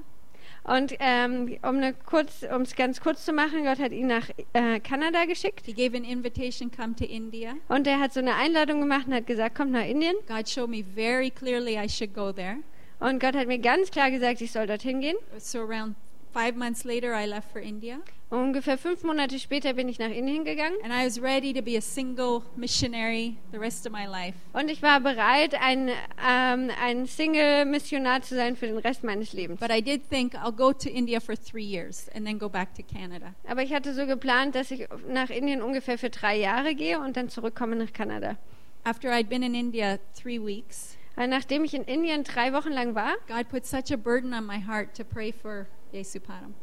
Und 0.64 0.94
ähm, 1.00 1.58
um 1.62 2.62
es 2.62 2.76
ganz 2.76 3.00
kurz 3.00 3.24
zu 3.24 3.32
machen, 3.32 3.64
Gott 3.64 3.80
hat 3.80 3.90
ihn 3.90 4.06
nach 4.06 4.30
äh, 4.52 4.78
Kanada 4.78 5.24
geschickt. 5.24 5.66
He 5.66 5.72
gave 5.72 5.96
an 5.96 6.04
invitation, 6.04 6.70
come 6.70 6.94
to 6.94 7.04
India. 7.04 7.54
Und 7.68 7.86
er 7.88 7.98
hat 7.98 8.12
so 8.12 8.20
eine 8.20 8.36
Einladung 8.36 8.80
gemacht 8.80 9.08
und 9.08 9.14
hat 9.14 9.26
gesagt, 9.26 9.56
kommt 9.56 9.72
nach 9.72 9.84
Indien. 9.84 10.14
God 10.28 10.48
showed 10.48 10.70
me 10.70 10.84
very 10.94 11.30
clearly 11.30 11.76
I 11.76 11.88
should 11.88 12.14
go 12.14 12.32
there. 12.32 12.58
Und 13.00 13.20
Gott 13.20 13.34
hat 13.34 13.48
mir 13.48 13.58
ganz 13.58 13.90
klar 13.90 14.12
gesagt, 14.12 14.40
ich 14.40 14.52
soll 14.52 14.68
dorthin 14.68 15.00
gehen. 15.00 15.16
So 15.36 15.60
around 15.60 15.96
five 16.32 16.56
months 16.56 16.84
later, 16.84 17.14
I 17.14 17.26
left 17.26 17.52
for 17.52 17.60
India. 17.60 17.98
Ungefähr 18.30 18.78
fünf 18.78 19.02
Monate 19.02 19.38
später 19.38 19.74
bin 19.74 19.88
ich 19.88 19.98
nach 19.98 20.08
Indien 20.08 20.44
gegangen. 20.44 20.76
And 20.82 20.92
I 20.92 21.04
was 21.04 21.20
ready 21.20 21.52
to 21.52 21.60
be 21.60 21.76
a 21.76 21.82
single 21.82 22.42
missionary 22.56 23.36
the 23.52 23.58
rest 23.58 23.86
of 23.86 23.92
my 23.92 24.06
life. 24.06 24.34
Und 24.54 24.70
ich 24.70 24.82
war 24.82 25.00
bereit, 25.00 25.54
ein, 25.60 25.90
ähm, 26.26 26.70
ein 26.82 27.06
Single-Missionar 27.06 28.22
zu 28.22 28.34
sein 28.34 28.56
für 28.56 28.66
den 28.66 28.78
Rest 28.78 29.04
meines 29.04 29.34
Lebens. 29.34 29.60
But 29.60 29.70
I 29.70 29.82
did 29.82 30.08
think 30.08 30.34
I'll 30.34 30.50
go 30.50 30.72
to 30.72 30.88
India 30.88 31.20
for 31.20 31.36
three 31.36 31.64
years 31.64 32.08
and 32.14 32.26
then 32.26 32.38
go 32.38 32.48
back 32.48 32.74
to 32.74 32.82
Canada. 32.82 33.34
Aber 33.46 33.62
ich 33.62 33.74
hatte 33.74 33.92
so 33.92 34.06
geplant, 34.06 34.54
dass 34.54 34.70
ich 34.70 34.88
nach 35.08 35.28
Indien 35.28 35.60
ungefähr 35.60 35.98
für 35.98 36.08
drei 36.08 36.38
Jahre 36.38 36.74
gehe 36.74 36.98
und 36.98 37.18
dann 37.18 37.28
zurückkomme 37.28 37.76
nach 37.76 37.92
Kanada. 37.92 38.38
After 38.84 39.10
I'd 39.10 39.28
been 39.28 39.42
in 39.42 39.54
India 39.54 39.98
three 40.14 40.40
weeks, 40.40 40.91
nachdem 41.16 41.64
ich 41.64 41.74
in 41.74 41.84
Indien 41.84 42.24
drei 42.24 42.52
Wochen 42.52 42.72
lang 42.72 42.94
war, 42.94 43.14
God 43.28 43.48
put 43.48 43.66
such 43.66 43.92
a 43.92 43.96
burden 43.96 44.32
on 44.34 44.46
my 44.46 44.58
heart 44.58 44.94
to 44.96 45.04
pray 45.04 45.32
for 45.32 45.66
Yesupadam. 45.92 46.54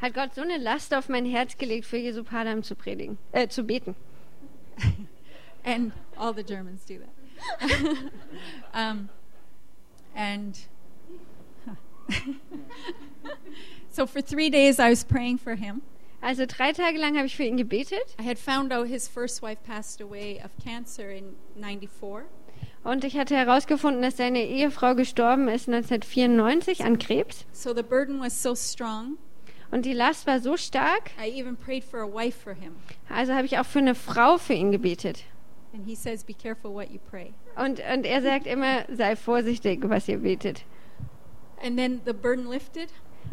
hat 0.00 0.14
Gott 0.14 0.34
so 0.34 0.40
eine 0.40 0.56
Last 0.56 0.94
auf 0.94 1.08
mein 1.08 1.26
Herz 1.26 1.56
gelegt, 1.58 1.86
für 1.86 1.98
Jesu 1.98 2.24
Padam 2.24 2.62
zu 2.62 2.74
predigen, 2.74 3.18
äh, 3.32 3.48
zu 3.48 3.64
beten. 3.64 3.94
and 5.64 5.92
all 6.16 6.32
the 6.32 6.42
Germans 6.42 6.84
do 6.84 6.98
that. 6.98 7.10
um, 8.74 9.08
and 10.14 10.58
so 13.90 14.06
for 14.06 14.20
three 14.20 14.50
days 14.50 14.78
I 14.78 14.90
was 14.90 15.04
praying 15.04 15.38
for 15.38 15.54
him. 15.54 15.82
Also 16.22 16.44
drei 16.44 16.72
Tage 16.72 16.98
lang 16.98 17.16
habe 17.16 17.26
ich 17.26 17.36
für 17.36 17.44
ihn 17.44 17.56
gebetet 17.56 18.14
I 18.18 18.24
had 18.24 18.38
found 18.38 18.72
out 18.72 18.88
his 18.88 19.08
first 19.08 19.40
wife 19.42 19.62
passed 19.64 20.00
away 20.02 20.38
of 20.42 20.50
cancer 20.62 21.10
in 21.10 21.36
94. 21.56 22.24
und 22.84 23.04
ich 23.04 23.18
hatte 23.18 23.36
herausgefunden, 23.36 24.02
dass 24.02 24.16
seine 24.16 24.42
Ehefrau 24.44 24.94
gestorben 24.94 25.48
ist 25.48 25.68
1994 25.68 26.84
an 26.84 26.98
Krebs. 26.98 27.44
So 27.52 27.74
the 27.74 27.82
burden 27.82 28.20
was 28.20 28.42
so 28.42 28.54
strong. 28.54 29.18
Und 29.70 29.84
die 29.86 29.92
Last 29.92 30.26
war 30.26 30.40
so 30.40 30.56
stark, 30.56 31.10
I 31.24 31.30
even 31.40 31.56
prayed 31.56 31.84
for 31.84 32.00
a 32.00 32.06
wife 32.06 32.38
for 32.42 32.54
him. 32.54 32.72
also 33.08 33.34
habe 33.34 33.46
ich 33.46 33.58
auch 33.58 33.66
für 33.66 33.78
eine 33.78 33.94
Frau 33.94 34.36
für 34.38 34.54
ihn 34.54 34.72
gebetet. 34.72 35.24
And 35.72 35.86
he 35.86 35.94
says, 35.94 36.24
Be 36.24 36.34
careful 36.34 36.72
what 36.72 36.90
you 36.90 36.98
pray. 37.10 37.32
Und, 37.56 37.80
und 37.94 38.04
er 38.04 38.22
sagt 38.22 38.46
immer, 38.48 38.84
sei 38.92 39.14
vorsichtig, 39.14 39.80
was 39.88 40.08
ihr 40.08 40.18
betet. 40.18 40.64
And 41.62 41.76
then 41.76 42.00
the 42.04 42.12
burden 42.12 42.50
lifted 42.50 42.88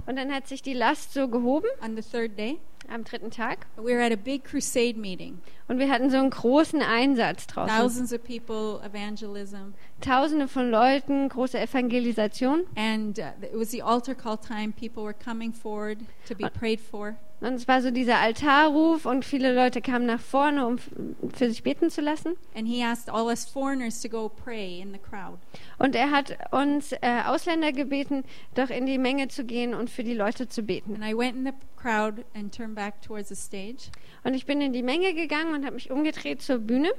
Und 0.05 0.17
dann 0.17 0.31
hat 0.31 0.47
sich 0.47 0.61
die 0.61 0.73
Last 0.73 1.13
so 1.13 1.27
gehoben 1.27 1.69
on 1.83 1.95
the 1.95 2.03
third 2.03 2.37
day. 2.37 2.59
Am 2.89 3.03
dritten 3.03 3.29
Tag. 3.29 3.65
We 3.77 3.93
were 3.93 4.01
at 4.01 4.11
a 4.11 4.17
big 4.17 4.43
crusade 4.43 4.97
meeting. 4.97 5.41
Und 5.67 5.79
wir 5.79 5.89
hatten 5.89 6.09
so 6.09 6.17
einen 6.17 6.29
großen 6.29 6.81
Einsatz 6.81 7.47
draußen. 7.47 7.75
Thousands 7.75 8.13
of 8.13 8.23
people, 8.23 8.81
evangelism. 8.83 9.73
Tausende 10.01 10.47
von 10.47 10.71
Leuten, 10.71 11.29
große 11.29 11.59
Evangelisation. 11.59 12.65
And 12.75 13.19
uh, 13.19 13.31
it 13.41 13.57
was 13.57 13.71
the 13.71 13.81
altar 13.81 14.15
call 14.15 14.37
time. 14.37 14.71
People 14.71 15.03
were 15.03 15.13
coming 15.13 15.51
forward 15.51 15.99
to 16.27 16.35
be 16.35 16.49
prayed 16.49 16.79
for. 16.79 17.17
Und 17.39 17.53
es 17.53 17.67
war 17.67 17.81
so 17.83 17.91
dieser 17.91 18.17
Altarruf 18.17 19.05
und 19.05 19.23
viele 19.23 19.53
Leute 19.53 19.79
kamen 19.81 20.07
nach 20.07 20.19
vorne, 20.19 20.65
um 20.65 20.79
für 20.79 21.49
sich 21.49 21.61
beten 21.61 21.91
zu 21.91 22.01
lassen. 22.01 22.35
And 22.55 22.67
he 22.67 22.83
asked 22.83 23.13
all 23.13 23.27
us 23.27 23.45
foreigners 23.45 24.01
to 24.01 24.09
go 24.09 24.27
pray 24.29 24.79
in 24.81 24.91
the 24.91 24.97
crowd. 24.97 25.37
Und 25.77 25.95
er 25.95 26.09
hat 26.09 26.35
uns 26.51 26.93
äh, 26.93 27.21
Ausländer 27.27 27.71
gebeten, 27.71 28.23
doch 28.55 28.71
in 28.71 28.87
die 28.87 28.97
Menge 28.97 29.27
zu 29.27 29.45
gehen 29.45 29.75
und 29.75 29.91
für 29.91 30.03
die 30.03 30.15
Leute 30.15 30.47
zu 30.47 30.63
beten. 30.63 30.95
And 30.95 31.03
I 31.03 31.15
went 31.15 31.35
in 31.35 31.45
the 31.45 31.53
crowd 31.75 32.25
and 32.33 32.55
turned 32.55 32.73
back 32.73 33.01
towards 33.03 33.29
the 33.29 33.35
stage. 33.35 33.91
Und 34.23 34.33
ich 34.33 34.47
bin 34.47 34.59
in 34.59 34.73
die 34.73 34.83
Menge 34.83 35.13
gegangen 35.13 35.53
und 35.53 35.63
habe 35.63 35.75
mich 35.75 35.91
umgedreht 35.91 36.41
zur 36.41 36.57
Bühne. 36.57 36.89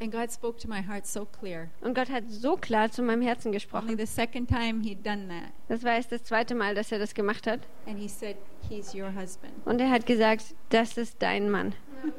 And 0.00 0.10
God 0.10 0.30
spoke 0.32 0.58
to 0.60 0.68
my 0.68 0.80
heart 0.80 1.06
so 1.06 1.26
clear. 1.26 1.68
Und 1.82 1.94
Gott 1.94 2.08
hat 2.08 2.24
so 2.28 2.56
klar 2.56 2.90
zu 2.90 3.02
meinem 3.02 3.20
Herzen 3.20 3.48
Only 3.48 3.56
gesprochen. 3.58 3.98
the 3.98 4.06
second 4.06 4.48
time 4.48 4.82
he'd 4.82 5.02
done 5.04 5.28
that. 5.28 5.52
Das 5.68 5.84
war 5.84 5.92
erst 5.94 6.10
das 6.10 6.24
zweite 6.24 6.54
Mal, 6.54 6.74
dass 6.74 6.90
er 6.90 6.98
das 6.98 7.12
gemacht 7.12 7.46
hat. 7.46 7.60
And 7.86 7.98
he 7.98 8.08
said, 8.08 8.36
He's 8.68 8.94
your 8.94 9.12
husband. 9.14 9.52
Und 9.66 9.78
er 9.80 9.90
hat 9.90 10.06
gesagt, 10.06 10.54
das 10.70 10.96
ist 10.96 11.20
dein 11.20 11.50
Mann. 11.50 11.74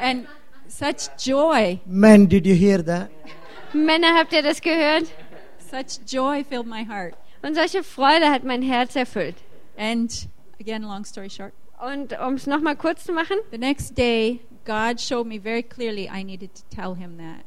And 0.00 0.26
such 0.68 1.08
joy, 1.18 1.80
Men, 1.86 2.28
did 2.28 2.46
you 2.46 2.54
hear 2.54 2.82
that? 2.84 3.10
Männer, 3.72 4.14
habt 4.16 4.32
ihr 4.32 4.42
das 4.42 4.60
gehört? 4.60 5.06
such 5.70 6.00
joy 6.06 6.42
filled 6.44 6.66
my 6.66 6.84
heart. 6.84 7.14
Und 7.42 7.54
solche 7.54 7.82
Freude 7.84 8.30
hat 8.30 8.42
mein 8.44 8.62
Herz 8.62 8.96
erfüllt. 8.96 9.36
And 9.76 10.10
again, 10.60 10.82
long 10.82 11.04
story 11.04 11.28
short, 11.30 11.52
Und 11.80 12.18
um 12.18 12.34
es 12.34 12.46
nochmal 12.46 12.76
kurz 12.76 13.04
zu 13.04 13.12
machen, 13.12 13.36
the 13.50 13.58
next 13.58 13.96
day, 13.96 14.40
God 14.64 15.00
showed 15.00 15.26
me 15.26 15.40
very 15.40 15.62
clearly 15.62 16.08
I 16.08 16.24
needed 16.24 16.50
to 16.54 16.62
tell 16.74 16.94
him 16.94 17.18
that. 17.18 17.44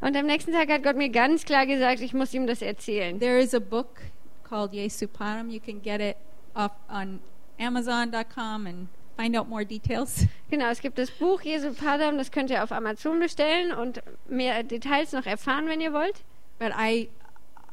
und 0.00 0.16
am 0.16 0.26
nächsten 0.26 0.52
Tag 0.52 0.68
hat 0.68 0.82
Gott 0.82 0.96
mir 0.96 1.10
ganz 1.10 1.44
klar 1.44 1.66
gesagt, 1.66 2.00
ich 2.00 2.12
muss 2.12 2.32
ihm 2.34 2.46
das 2.46 2.62
erzählen. 2.62 3.18
There 3.18 3.38
is 3.38 3.54
a 3.54 3.60
book 3.60 4.02
called 4.42 4.72
Yesu 4.72 5.06
Param. 5.06 5.48
You 5.48 5.60
can 5.60 5.80
get 5.80 6.00
it 6.00 6.16
off 6.54 6.72
on 6.88 7.20
Amazon.com 7.58 8.66
and 8.66 8.88
find 9.16 9.36
out 9.36 9.48
more 9.48 9.64
details. 9.64 10.26
Genau, 10.50 10.68
es 10.70 10.80
gibt 10.80 10.98
das 10.98 11.10
Buch 11.10 11.40
Jesu 11.40 11.72
Padam, 11.72 12.18
das 12.18 12.30
könnt 12.30 12.50
ihr 12.50 12.62
auf 12.62 12.72
Amazon 12.72 13.18
bestellen 13.18 13.72
und 13.72 14.02
mehr 14.28 14.62
Details 14.62 15.12
noch 15.12 15.24
erfahren, 15.24 15.66
wenn 15.66 15.80
ihr 15.80 15.94
wollt. 15.94 16.24
But 16.58 16.72
I, 16.78 17.08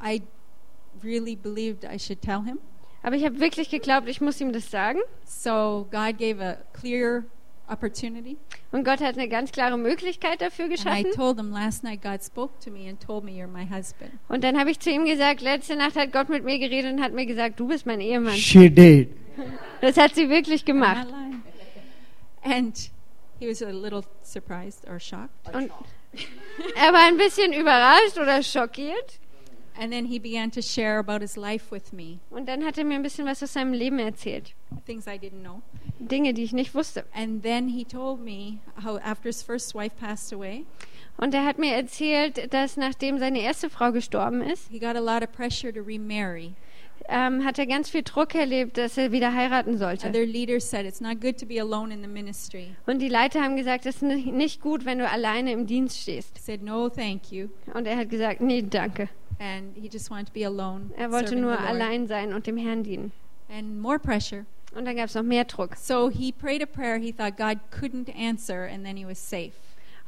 I 0.01 0.22
really 1.04 1.36
believed 1.36 1.84
I 1.84 2.00
should 2.00 2.22
tell 2.22 2.42
him. 2.42 2.60
Aber 3.01 3.15
ich 3.15 3.25
habe 3.25 3.39
wirklich 3.39 3.70
geglaubt, 3.70 4.08
ich 4.08 4.22
muss 4.22 4.41
ihm 4.41 4.51
das 4.51 4.70
sagen. 4.70 5.00
So 5.25 5.88
God 5.91 6.18
gave 6.18 6.44
a 6.44 6.58
clear 6.74 7.24
opportunity. 7.68 8.38
Und 8.72 8.84
Gott 8.84 9.00
hat 9.01 9.18
eine 9.18 9.27
ganz 9.27 9.51
klare 9.51 9.77
Möglichkeit 9.77 10.41
dafür 10.41 10.68
geschaffen. 10.68 11.12
told 11.15 11.38
him 11.38 11.51
last 11.51 11.84
night 11.84 12.01
God 12.01 12.24
spoke 12.24 12.53
to 12.63 12.72
me 12.72 12.89
and 12.89 13.00
told 13.00 13.24
me 13.24 13.32
you're 13.32 13.48
my 13.48 13.65
husband. 13.65 14.12
Und 14.27 14.44
dann 14.44 14.60
habe 14.60 14.72
ich 14.72 14.79
zu 14.79 14.89
ihm 14.89 15.06
gesagt, 15.06 15.41
letzte 15.41 15.75
Nacht 15.75 15.96
hat 15.96 16.12
Gott 16.12 16.29
mit 16.29 16.44
mir 16.44 16.60
geredet 16.60 16.94
und 16.94 17.01
hat 17.01 17.13
mir 17.13 17.25
gesagt, 17.25 17.60
du 17.60 17.68
bist 17.68 17.86
mein 17.86 18.01
Ehemann. 18.01 18.36
She 18.36 18.70
did. 18.70 19.10
Das 19.82 19.98
hat 19.98 20.15
sie 20.15 20.29
wirklich 20.29 20.65
gemacht. 20.65 21.08
And 22.44 22.75
he 23.39 23.50
was 23.50 23.62
a 23.62 23.70
little 23.70 24.03
surprised 24.24 24.88
or 24.88 25.00
shocked. 25.00 25.53
Und 25.53 25.72
er 26.75 26.94
war 26.94 27.08
ein 27.08 27.18
bisschen 27.18 27.53
überrascht 27.53 28.18
oder 28.18 28.44
schockiert. 28.44 29.20
And 29.79 29.91
then 29.93 30.05
he 30.05 30.19
began 30.19 30.51
to 30.51 30.62
share 30.62 31.00
about 31.00 31.21
his 31.21 31.38
life 31.38 31.71
with 31.71 31.93
me, 31.93 32.19
Und 32.31 32.48
dann 32.50 32.65
hat 32.65 32.77
er 32.77 32.83
mir 32.83 32.95
ein 32.95 33.01
bisschen 33.03 33.25
was 33.25 33.41
aus 33.41 33.53
seinem 33.53 33.71
Leben 33.74 33.98
erzählt. 34.00 34.53
things 34.86 35.07
I 35.07 35.12
didn't 35.17 35.41
know. 35.41 35.62
Dinge, 36.00 36.33
die 36.33 36.43
ich 36.43 36.53
nicht 36.53 36.75
wusste. 36.75 37.05
And 37.13 37.41
then 37.43 37.69
he 37.69 37.86
told 37.86 38.19
me 38.21 38.59
how 38.83 39.00
after 39.03 39.29
his 39.29 39.41
first 39.41 39.74
wife 39.75 39.95
passed 40.00 40.33
away, 40.33 40.65
Und 41.17 41.33
er 41.33 41.45
hat 41.45 41.59
mir 41.59 41.74
erzählt, 41.75 42.53
dass 42.53 42.77
nachdem 42.77 43.19
seine 43.19 43.39
erste 43.41 43.69
Frau 43.69 43.91
gestorben 43.91 44.41
ist, 44.41 44.69
he 44.69 44.79
got 44.79 44.95
a 44.95 45.00
lot 45.00 45.21
of 45.24 45.31
pressure 45.31 45.71
to 45.74 45.81
remarry. 45.81 46.53
ähm, 47.07 47.43
hat 47.45 47.57
er 47.57 47.65
ganz 47.65 47.89
viel 47.89 48.03
Druck 48.03 48.36
erlebt, 48.36 48.77
dass 48.77 48.98
er 48.98 49.12
wieder 49.13 49.33
heiraten 49.33 49.77
sollte. 49.77 50.09
Other 50.09 50.25
leaders 50.25 50.69
said 50.69 50.86
it's 50.86 51.00
not 51.01 51.19
good 51.21 51.38
to 51.39 51.45
be 51.45 51.59
alone 51.59 51.93
in 51.93 52.01
the 52.01 52.07
ministry. 52.07 52.75
Und 52.86 53.00
die 53.00 53.07
Leiter 53.07 53.41
haben 53.41 53.55
gesagt, 53.55 53.86
es 53.86 54.01
ist 54.01 54.01
nicht 54.03 54.62
gut, 54.62 54.83
wenn 54.86 55.00
du 55.00 55.09
alleine 55.09 55.51
im 55.53 55.65
Dienst 55.65 55.98
stehst. 56.01 56.38
Said, 56.45 56.62
No, 56.62 56.89
thank 56.89 57.31
you. 57.31 57.48
Und 57.74 57.88
er 57.88 57.98
hat 57.98 58.09
gesagt, 58.09 58.41
nee, 58.41 58.62
danke. 58.62 59.07
And 59.39 59.75
he 59.75 59.89
just 59.91 60.12
wanted 60.12 60.27
to 60.27 60.34
be 60.34 60.46
alone. 60.46 60.91
Er 60.98 61.12
wollte 61.12 61.36
nur 61.36 61.58
allein 61.58 62.08
sein 62.08 62.34
und 62.34 62.46
dem 62.46 62.58
Herrn 62.58 62.84
dienen. 62.84 63.12
And 63.50 63.79
more 63.81 63.98
pressure. 63.98 64.46
Und 64.75 64.86
dann 64.86 64.96
gab 64.96 65.05
es 65.05 65.15
noch 65.15 65.24
mehr 65.24 65.46
Druck. 65.46 65.75
So 65.75 66.10
he 66.10 66.31
prayed 66.31 66.62
a 66.62 66.65
prayer 66.65 66.98
he 66.98 67.12
thought 67.12 67.38
God 67.38 67.58
couldn't 67.72 68.10
answer, 68.15 68.67
and 68.72 68.86
then 68.86 68.98
he 68.98 69.05
was 69.05 69.17
safe. 69.17 69.53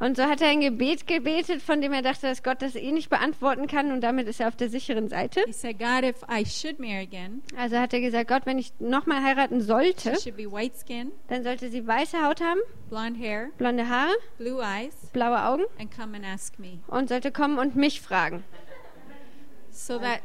Und 0.02 0.18
so 0.18 0.24
hat 0.24 0.42
er 0.42 0.48
ein 0.48 0.62
Gebet 0.62 1.06
gebetet, 1.06 1.62
von 1.62 1.80
dem 1.80 1.94
er 1.94 2.02
dachte, 2.02 2.26
dass 2.26 2.42
Gott 2.42 2.64
das 2.64 2.76
eh 2.76 2.92
nicht 2.92 3.12
beantworten 3.12 3.68
kann 3.68 3.92
und 3.92 4.02
damit 4.02 4.28
ist 4.28 4.40
er 4.40 4.48
auf 4.48 4.56
der 4.56 4.68
sicheren 4.68 5.10
Seite. 5.10 5.44
He 5.46 5.54
said, 5.54 5.78
God, 5.78 6.04
if 6.04 6.24
I 6.28 6.44
should 6.44 6.80
marry 6.80 7.04
again, 7.04 7.44
Also 7.56 7.78
hat 7.78 7.94
er 7.94 8.02
gesagt, 8.02 8.28
Gott, 8.28 8.48
wenn 8.48 8.58
ich 8.58 8.74
nochmal 8.80 9.22
heiraten 9.22 9.62
sollte, 9.62 10.16
skin, 10.16 11.12
dann 11.28 11.44
sollte 11.44 11.70
sie 11.70 11.86
weiße 11.86 12.18
Haut 12.26 12.42
haben, 12.42 12.60
blonde 12.90 13.20
hair, 13.20 13.50
blonde 13.60 13.88
Haare, 13.88 14.16
eyes, 14.40 14.96
blaue 15.14 15.46
Augen 15.46 15.66
und 16.88 17.10
sollte 17.10 17.32
kommen 17.32 17.60
und 17.60 17.76
mich 17.76 18.02
fragen. 18.02 18.44
So 19.72 20.00
that 20.00 20.22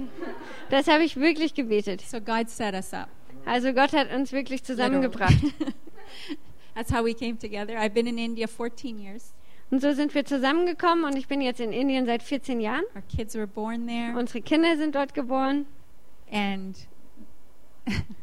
Das 0.70 0.88
habe 0.88 1.04
ich 1.04 1.16
wirklich 1.16 1.54
gebetet. 1.54 2.00
so 2.00 2.20
God 2.20 2.48
set 2.48 2.74
us 2.74 2.92
up. 2.94 3.08
Also 3.44 3.72
Gott 3.72 3.92
hat 3.92 4.12
uns 4.12 4.32
wirklich 4.32 4.62
zusammengebracht. 4.62 5.36
That's 6.74 6.92
how 6.92 7.04
we 7.04 7.12
came 7.14 7.38
together. 7.38 7.74
I've 7.76 7.90
been 7.92 8.06
in 8.06 8.18
India 8.18 8.46
14 8.46 8.98
years. 8.98 9.34
Und 9.70 9.80
so 9.82 9.92
sind 9.92 10.14
wir 10.14 10.24
zusammengekommen 10.24 11.04
und 11.04 11.16
ich 11.16 11.28
bin 11.28 11.40
jetzt 11.40 11.60
in 11.60 11.72
Indien 11.72 12.06
seit 12.06 12.22
14 12.22 12.60
Jahren. 12.60 12.84
Our 12.94 13.02
kids 13.14 13.34
were 13.34 13.46
born 13.46 13.86
there, 13.86 14.16
Unsere 14.18 14.42
Kinder 14.42 14.76
sind 14.76 14.94
dort 14.94 15.14
geboren. 15.14 15.66
and 16.30 16.76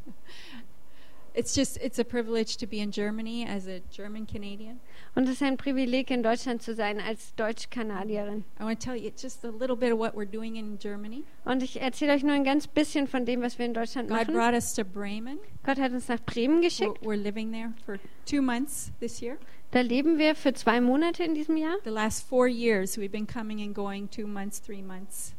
it's 1.39 1.55
just 1.55 1.77
it's 1.77 2.00
a 2.00 2.03
privilege 2.03 2.58
to 2.58 2.67
be 2.67 2.81
in 2.81 2.91
Germany 2.91 3.46
as 3.46 3.67
a 3.67 3.79
German 3.89 4.25
Canadian. 4.25 4.81
Und 5.15 5.24
es 5.24 5.36
ist 5.36 5.43
ein 5.43 5.55
Privileg, 5.55 6.12
in 6.12 6.22
Deutschland 6.22 6.62
zu 6.62 6.75
sein 6.75 7.00
als 7.00 7.34
Deutsch-Kanadierin. 7.36 8.43
I 8.60 8.63
want 8.63 8.79
to 8.79 8.86
tell 8.86 8.96
you 8.96 9.12
just 9.17 9.43
a 9.46 9.50
little 9.50 9.77
bit 9.77 9.93
of 9.93 10.00
what 10.00 10.15
we're 10.15 10.29
doing 10.29 10.58
in 10.58 10.77
Germany. 10.77 11.24
Und 11.46 11.63
ich 11.63 11.79
erzähle 11.81 12.13
euch 12.13 12.24
nur 12.24 12.34
ein 12.34 12.43
ganz 12.43 12.67
bisschen 12.67 13.08
von 13.08 13.25
dem, 13.25 13.41
was 13.41 13.58
wir 13.58 13.65
in 13.65 13.74
Deutschland 13.74 14.10
God 14.10 14.17
machen. 14.17 14.34
brought 14.34 14.53
us 14.53 14.74
to 14.74 14.84
Bremen. 14.84 15.39
Gott 15.63 15.79
hat 15.79 15.93
uns 15.93 16.10
nach 16.10 16.19
Bremen 16.19 16.60
We're, 16.60 16.63
geschickt. 16.63 17.01
we're 17.01 17.15
living 17.15 17.51
there 17.51 17.74
for 17.86 17.98
two 18.25 18.41
months 18.41 18.91
this 19.00 19.22
year. 19.22 19.38
Da 19.72 19.81
leben 19.81 20.17
wir 20.17 20.36
für 20.36 20.53
zwei 20.53 20.81
Monate 20.81 21.24
in 21.24 21.36
diesem 21.36 21.55
Jahr. 21.55 21.77
The 21.86 21.89
last 21.89 22.27
four 22.27 22.48
years, 22.48 22.98
we've 22.98 23.12
been 23.12 23.27
coming 23.27 23.62
and 23.62 23.74
going 23.74 24.10
two 24.10 24.27
months, 24.27 24.60
three 24.62 24.81
months. 24.81 25.34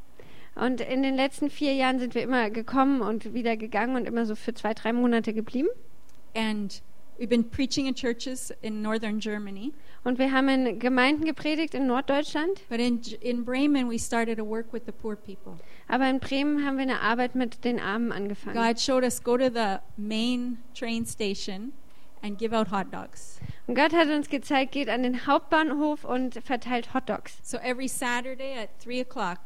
Und 0.54 0.80
in 0.80 1.02
den 1.02 1.14
letzten 1.14 1.50
vier 1.50 1.74
Jahren 1.74 1.98
sind 1.98 2.14
wir 2.14 2.22
immer 2.22 2.50
gekommen 2.50 3.02
und 3.02 3.34
wieder 3.34 3.56
gegangen 3.56 3.96
und 3.96 4.06
immer 4.06 4.26
so 4.26 4.34
für 4.34 4.52
zwei, 4.54 4.74
drei 4.74 4.92
Monate 4.92 5.32
geblieben. 5.32 5.68
And 6.34 6.80
we've 7.18 7.28
been 7.28 7.44
preaching 7.44 7.86
in 7.86 7.94
churches 7.94 8.52
in 8.62 8.82
northern 8.82 9.20
Germany. 9.20 9.72
Und 10.04 10.18
wir 10.18 10.32
haben 10.32 10.48
in 10.48 10.78
Gemeinden 10.78 11.24
gepredigt 11.24 11.74
in 11.74 11.86
Norddeutschland. 11.86 12.62
But 12.68 12.80
in, 12.80 13.00
in 13.20 13.44
Bremen, 13.44 13.88
we 13.88 13.98
started 13.98 14.38
to 14.38 14.44
work 14.44 14.72
with 14.72 14.86
the 14.86 14.92
poor 14.92 15.16
people. 15.16 15.58
Aber 15.88 16.08
in 16.08 16.18
Bremen 16.18 16.64
haben 16.64 16.76
wir 16.76 16.82
eine 16.82 17.00
Arbeit 17.00 17.34
mit 17.34 17.64
den 17.64 17.78
Armen 17.78 18.12
angefangen. 18.12 18.56
God 18.56 18.80
showed 18.80 19.04
us 19.04 19.22
go 19.22 19.36
to 19.36 19.50
the 19.50 19.80
main 19.96 20.58
train 20.74 21.04
station 21.04 21.72
and 22.22 22.38
give 22.38 22.54
out 22.54 22.70
hot 22.70 22.92
dogs. 22.92 23.40
Und 23.66 23.74
Gott 23.74 23.92
hat 23.92 24.08
uns 24.08 24.28
gezeigt, 24.28 24.72
geht 24.72 24.88
an 24.88 25.02
den 25.02 25.26
Hauptbahnhof 25.26 26.04
und 26.04 26.34
verteilt 26.42 26.94
Hotdogs. 26.94 27.38
So 27.42 27.58
every 27.58 27.88
Saturday 27.88 28.54
at 28.58 28.70
3 28.84 29.02
o'clock, 29.02 29.38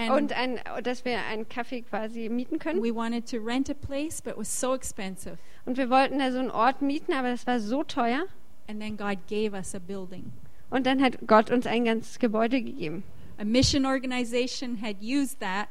And 0.00 0.10
Und 0.12 0.32
ein, 0.32 0.58
dass 0.82 1.04
wir 1.04 1.18
einen 1.26 1.48
Kaffee 1.48 1.82
quasi 1.82 2.28
mieten 2.28 2.58
können. 2.58 2.82
we 2.82 2.94
wanted 2.94 3.28
to 3.30 3.38
rent 3.38 3.68
a 3.70 3.74
place, 3.74 4.20
but 4.22 4.32
it 4.32 4.38
was 4.38 4.48
so 4.60 4.74
expensive. 4.74 5.36
Und 5.66 5.76
wir 5.76 5.90
wollten 5.90 6.18
da 6.18 6.32
so 6.32 6.38
einen 6.38 6.50
Ort 6.50 6.82
mieten, 6.82 7.12
aber 7.12 7.30
das 7.30 7.46
war 7.46 7.60
so 7.60 7.82
teuer. 7.84 8.24
And 8.68 8.80
then 8.80 8.96
God 8.96 9.18
gave 9.28 9.54
us 9.54 9.74
a 9.74 9.78
building. 9.78 10.32
Und 10.70 10.86
dann 10.86 11.02
hat 11.02 11.18
Gott 11.26 11.50
uns 11.50 11.66
ein 11.66 11.84
ganzes 11.84 12.18
Gebäude 12.18 12.62
gegeben. 12.62 13.02
A 13.38 13.44
mission 13.44 13.84
organization 13.86 14.80
had 14.80 14.96
used 15.02 15.40
that 15.40 15.68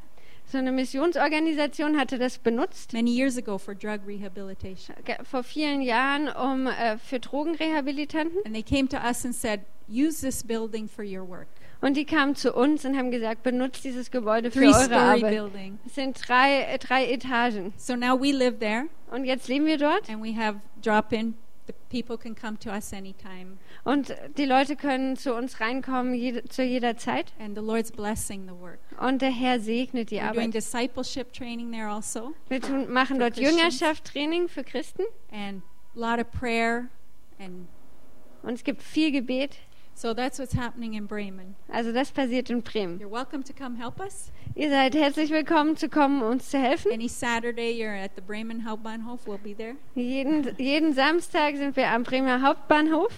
So 0.51 0.57
eine 0.57 0.71
Missionsorganisation 0.71 1.95
hatte 1.95 2.17
das 2.17 2.39
benutzt 2.39 2.93
many 2.93 3.11
years 3.11 3.37
ago 3.37 3.59
for 3.59 3.75
drug 3.75 3.99
rehabilitation. 4.07 4.95
vor 5.23 5.43
vielen 5.43 5.81
Jahren 5.81 6.27
um 6.29 6.65
äh, 6.65 6.97
für 6.97 7.19
Drogenrehabilitanten. 7.19 8.39
And 8.45 8.55
they 8.55 8.63
came 8.63 8.87
to 8.89 8.97
us 8.97 9.23
and 9.25 9.35
said, 9.35 9.61
use 9.87 10.21
this 10.21 10.43
building 10.43 10.87
for 10.87 11.03
your 11.05 11.23
work. 11.23 11.47
Und 11.81 11.95
die 11.95 12.05
kamen 12.05 12.35
zu 12.35 12.53
uns 12.53 12.83
und 12.83 12.97
haben 12.97 13.09
gesagt, 13.09 13.41
benutzt 13.43 13.83
dieses 13.85 14.11
Gebäude 14.11 14.51
für 14.51 14.59
Three 14.59 14.67
eure 14.67 14.97
Arbeit. 14.97 15.31
building. 15.31 15.79
Es 15.85 15.95
sind 15.95 16.17
drei, 16.27 16.63
äh, 16.63 16.77
drei 16.77 17.09
Etagen. 17.09 17.73
So 17.77 17.95
now 17.95 18.19
we 18.21 18.31
live 18.33 18.59
there 18.59 18.85
Und 19.11 19.23
jetzt 19.25 19.47
leben 19.47 19.65
wir 19.65 19.77
dort. 19.77 20.09
and 20.09 20.21
we 20.21 20.35
have 20.35 20.59
drop 20.81 21.13
in. 21.13 21.35
The 21.67 21.73
people 22.01 22.17
can 22.17 22.35
come 22.35 22.57
to 22.59 22.69
us 22.71 22.91
anytime. 22.93 23.59
Und 23.85 24.13
die 24.37 24.45
Leute 24.45 24.75
können 24.75 25.15
zu 25.15 25.33
uns 25.35 25.61
reinkommen 25.61 26.15
jede, 26.15 26.43
zu 26.45 26.63
jeder 26.63 26.97
Zeit. 26.97 27.31
And 27.39 27.55
the 27.55 27.63
Lord's 27.63 27.91
blessing 27.91 28.45
the 28.47 28.59
work. 28.59 28.79
Und 28.99 29.21
der 29.21 29.29
Herr 29.31 29.59
segnet 29.59 30.09
die 30.11 30.15
We're 30.17 30.33
doing 30.33 30.47
Arbeit. 30.47 30.53
discipleship 30.55 31.31
training 31.31 31.71
there 31.71 31.87
also. 31.87 32.33
Wir 32.49 32.59
tun, 32.59 32.91
machen 32.91 33.19
dort. 33.19 33.37
Jüngerschaftstraining 33.37 34.49
für 34.49 34.63
Christen. 34.63 35.03
And 35.31 35.61
a 35.95 35.99
lot 35.99 36.19
of 36.19 36.29
prayer. 36.31 36.89
And 37.39 37.67
Und 38.41 38.53
es 38.55 38.63
gibt 38.63 38.81
viel 38.81 39.11
Gebet. 39.11 39.57
So 39.99 40.13
that's 40.13 40.39
what's 40.39 40.53
happening 40.53 40.93
in 40.93 41.07
Bremen. 41.07 41.55
Also 41.69 41.91
das 41.91 42.09
passiert 42.09 42.49
in 42.49 42.61
Bremen. 42.61 42.99
You're 42.99 43.09
welcome 43.09 43.43
to 43.43 43.51
come 43.51 43.75
help 43.75 43.99
us. 43.99 44.31
Ihr 44.55 44.69
seid 44.69 44.95
herzlich 44.95 45.29
willkommen 45.29 45.75
zu 45.75 45.89
kommen, 45.89 46.21
uns 46.23 46.49
zu 46.49 46.57
helfen. 46.57 46.93
Any 46.93 47.09
Saturday 47.09 47.77
you're 47.77 48.01
at 48.01 48.11
the 48.15 48.21
Bremen 48.21 48.63
Hauptbahnhof, 48.63 49.27
we'll 49.27 49.37
be 49.37 49.53
there. 49.53 49.75
Jeden, 49.95 50.55
jeden 50.57 50.93
Samstag 50.93 51.57
sind 51.57 51.75
wir 51.75 51.89
am 51.89 52.03
Bremer 52.03 52.41
Hauptbahnhof. 52.41 53.11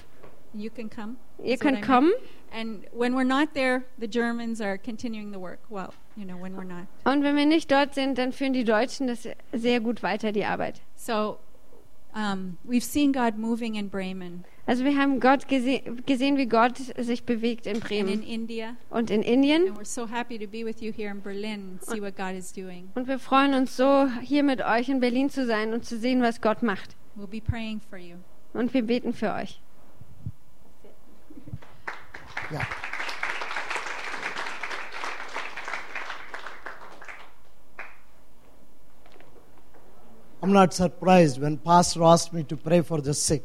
You 0.55 0.71
can 0.71 0.89
come. 0.89 1.17
Ihr 1.43 1.53
I 1.53 1.57
könnt 1.57 1.83
kommen. 1.83 2.11
And 2.51 2.85
when 2.91 3.13
we're 3.13 3.23
not 3.23 3.53
there, 3.53 3.83
the 3.99 4.07
Germans 4.07 4.59
are 4.59 4.79
continuing 4.79 5.31
the 5.31 5.39
work. 5.39 5.59
Well, 5.69 5.93
you 6.17 6.25
know, 6.25 6.35
when 6.35 6.55
we're 6.55 6.65
not. 6.65 6.87
Und 7.05 7.23
wenn 7.23 7.35
wir 7.35 7.45
nicht 7.45 7.71
dort 7.71 7.93
sind, 7.93 8.17
dann 8.17 8.31
führen 8.31 8.53
die 8.53 8.63
Deutschen 8.63 9.05
das 9.05 9.27
sehr 9.53 9.81
gut 9.81 10.01
weiter, 10.01 10.31
die 10.31 10.45
Arbeit. 10.45 10.81
So 10.95 11.37
um, 12.15 12.57
we've 12.67 12.83
seen 12.83 13.13
God 13.13 13.37
moving 13.37 13.75
in 13.75 13.89
Bremen 13.89 14.45
Also 14.67 14.83
wir 14.83 14.95
haben 14.95 15.19
Gott 15.19 15.47
gese 15.47 15.81
gesehen, 16.05 16.37
wie 16.37 16.45
Gott 16.45 16.77
sich 16.97 17.25
bewegt 17.25 17.65
in 17.65 17.75
in 17.75 17.79
Bremen 17.81 18.23
India. 18.23 18.75
und 18.89 19.09
in 19.09 19.23
Indien. 19.23 19.67
And 19.67 19.77
we're 19.77 19.85
so 19.85 20.07
happy 20.07 20.37
to 20.37 20.47
be 20.47 20.63
with 20.63 20.81
you 20.81 20.93
here 20.93 21.09
in 21.09 21.21
Berlin 21.21 21.71
and 21.71 21.83
see 21.83 22.01
what 22.01 22.15
God 22.15 22.35
is 22.37 22.53
doing. 22.53 22.89
Und 22.95 23.07
wir 23.07 23.17
freuen 23.17 23.53
uns 23.53 23.75
so, 23.75 24.07
hier 24.21 24.43
mit 24.43 24.61
euch 24.61 24.87
in 24.89 24.99
Berlin 24.99 25.29
zu 25.29 25.45
sein 25.45 25.73
und 25.73 25.85
zu 25.85 25.97
sehen, 25.97 26.21
was 26.21 26.41
Gott 26.41 26.61
macht. 26.61 26.95
We'll 27.15 27.27
be 27.27 27.41
praying 27.41 27.81
for 27.89 27.97
you. 27.97 28.17
Und 28.53 28.73
wir 28.73 28.83
beten 28.83 29.13
für 29.13 29.33
euch. 29.33 29.59
Yeah. 32.51 32.65
I'm 40.43 40.51
not 40.51 40.73
surprised 40.73 41.39
when 41.39 41.57
Pastor 41.57 42.03
asked 42.03 42.33
me 42.33 42.43
to 42.43 42.57
pray 42.57 42.81
for 42.81 42.99
the 42.99 43.13
sick. 43.13 43.43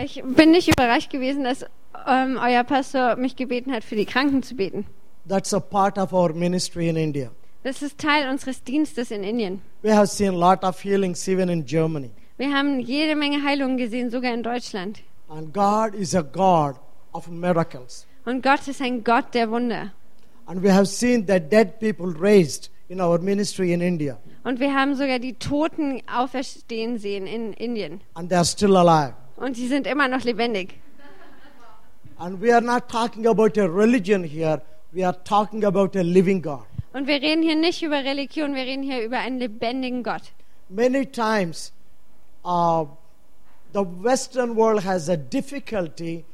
Ich 0.00 0.22
bin 0.22 0.52
nicht 0.52 0.68
überrascht 0.68 1.10
gewesen, 1.10 1.42
dass 1.44 1.64
ähm, 2.06 2.38
euer 2.40 2.62
Pastor 2.62 3.16
mich 3.16 3.34
gebeten 3.34 3.72
hat, 3.72 3.82
für 3.82 3.96
die 3.96 4.06
Kranken 4.06 4.42
zu 4.42 4.54
beten. 4.54 4.86
That's 5.28 5.52
a 5.52 5.60
part 5.60 5.98
of 5.98 6.12
our 6.12 6.32
ministry 6.32 6.88
in 6.88 6.96
India. 6.96 7.30
Das 7.64 7.82
ist 7.82 7.98
Teil 7.98 8.30
unseres 8.30 8.62
Dienstes 8.62 9.10
in 9.10 9.24
Indien. 9.24 9.60
We 9.82 9.94
have 9.94 10.06
seen 10.06 10.34
a 10.34 10.36
lot 10.36 10.62
of 10.62 10.82
healings 10.82 11.26
even 11.26 11.48
in 11.48 11.64
Germany. 11.64 12.10
Wir 12.36 12.52
haben 12.54 12.78
jede 12.78 13.16
Menge 13.16 13.42
Heilungen 13.42 13.76
gesehen, 13.76 14.10
sogar 14.10 14.32
in 14.32 14.42
Deutschland. 14.42 15.00
And 15.28 15.52
God 15.52 15.94
is 15.94 16.14
a 16.14 16.22
God 16.22 16.76
of 17.12 17.28
miracles. 17.28 18.06
Und 18.24 18.42
Gott 18.42 18.68
ist 18.68 18.80
ein 18.80 19.02
Gott 19.02 19.34
der 19.34 19.50
Wunder. 19.50 19.92
And 20.46 20.62
we 20.62 20.72
have 20.72 20.86
seen 20.86 21.26
the 21.26 21.40
dead 21.40 21.80
people 21.80 22.14
raised 22.18 22.70
in 22.88 23.00
our 23.00 23.18
ministry 23.18 23.72
in 23.72 23.80
India. 23.80 24.16
Und 24.44 24.60
wir 24.60 24.72
haben 24.72 24.94
sogar 24.94 25.18
die 25.18 25.34
Toten 25.34 26.02
auferstehen 26.06 26.98
sehen 26.98 27.26
in 27.26 27.52
Indien. 27.52 28.00
And 28.14 28.28
they 28.28 28.36
are 28.36 28.44
still 28.44 28.76
alive. 28.76 29.14
Und 29.40 29.56
sie 29.56 29.68
sind 29.68 29.86
immer 29.86 30.08
noch 30.08 30.24
lebendig. 30.24 30.80
And 32.18 32.40
we 32.40 32.52
are 32.52 32.60
not 32.60 32.88
talking 32.88 33.26
about 33.26 33.56
a 33.56 33.66
religion 33.66 34.24
here. 34.24 34.60
We 34.92 35.06
are 35.06 35.16
talking 35.24 35.64
about 35.64 35.96
a 35.96 36.02
living 36.02 36.42
God. 36.42 36.64
Und 36.92 37.06
wir 37.06 37.22
reden 37.22 37.42
hier 37.42 37.54
nicht 37.54 37.82
über 37.82 38.02
Religion, 38.02 38.54
wir 38.54 38.64
reden 38.64 38.82
hier 38.82 39.04
über 39.04 39.18
einen 39.18 39.38
lebendigen 39.38 40.02
Gott. 40.02 40.22
Many 40.68 41.06
times, 41.06 41.72
uh, 42.44 42.86
the 43.72 43.84
Western 44.02 44.56
world 44.56 44.84
has 44.84 45.08
a 45.08 45.16
difficulty 45.16 46.24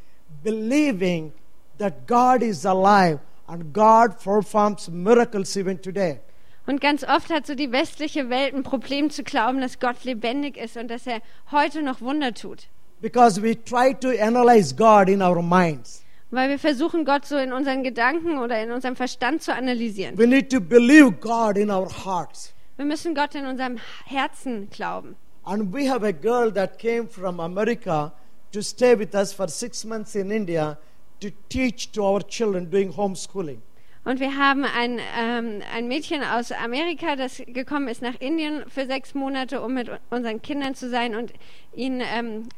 believing 0.43 1.33
that 1.79 2.07
God 2.07 2.43
is 2.43 2.65
alive 2.65 3.19
and 3.47 3.73
God 3.75 4.19
performs 4.23 4.89
miracles 4.89 5.57
even 5.57 5.81
today. 5.83 6.21
Und 6.67 6.81
ganz 6.81 7.05
oft 7.05 7.31
hat 7.31 7.47
so 7.47 7.55
die 7.55 7.71
westliche 7.73 8.31
Welt 8.31 8.55
ein 8.55 8.63
Problem 8.63 9.11
zu 9.11 9.23
glauben, 9.23 9.61
dass 9.61 9.81
Gott 9.81 10.05
lebendig 10.05 10.57
ist 10.57 10.79
und 10.79 10.89
dass 10.89 11.07
er 11.07 11.21
heute 11.51 11.83
noch 11.83 12.01
Wunder 12.01 12.33
tut. 12.33 12.69
Because 13.05 13.39
we 13.39 13.55
try 13.55 13.93
to 13.93 14.19
analyze 14.19 14.73
God 14.73 15.11
in 15.11 15.21
our 15.21 15.43
minds. 15.43 16.03
Weil 16.31 16.49
wir 16.49 16.59
versuchen, 16.59 17.05
Gott 17.05 17.27
so 17.27 17.37
in 17.37 17.53
unseren 17.53 17.83
Gedanken 17.83 18.39
oder 18.39 18.63
in 18.63 18.71
unserem 18.71 18.97
Verstand 18.97 19.43
zu 19.43 19.53
analysieren. 19.53 20.17
We 20.17 20.27
need 20.27 20.51
to 20.51 20.59
believe 20.59 21.21
God 21.21 21.59
in 21.59 21.71
our 21.71 21.87
hearts. 21.87 22.55
Wir 22.79 22.87
müssen 22.87 23.15
Gott 23.15 23.35
in 23.35 23.45
unserem 23.45 23.79
Herzen 24.07 24.71
glauben. 24.71 25.17
And 25.43 25.71
we 25.71 25.87
have 25.87 26.03
a 26.03 26.13
girl 26.13 26.51
that 26.55 26.79
came 26.79 27.07
from 27.07 27.41
America 27.41 28.11
to 28.53 28.63
stay 28.63 28.99
with 28.99 29.15
us 29.15 29.35
for 29.35 29.49
six 29.49 29.85
months 29.85 30.15
in 30.15 30.31
India 30.31 30.79
to 31.21 31.29
teach 31.51 31.93
to 31.93 32.03
our 32.03 32.27
children 32.27 32.71
doing 32.71 32.97
homeschooling. 32.97 33.61
Und 34.07 34.19
wir 34.19 34.37
haben 34.37 34.65
ein, 34.65 34.99
ähm, 35.19 35.63
ein 35.75 35.89
Mädchen 35.89 36.23
aus 36.23 36.53
Amerika, 36.53 37.17
das 37.17 37.43
gekommen 37.47 37.89
ist 37.89 38.01
nach 38.01 38.19
Indien 38.21 38.65
für 38.69 38.87
sechs 38.87 39.15
Monate, 39.15 39.61
um 39.61 39.75
mit 39.75 39.91
unseren 40.09 40.41
Kindern 40.41 40.75
zu 40.75 40.89
sein 40.89 41.15
und 41.15 41.35
ihnen 41.75 42.03
ähm, 42.03 42.49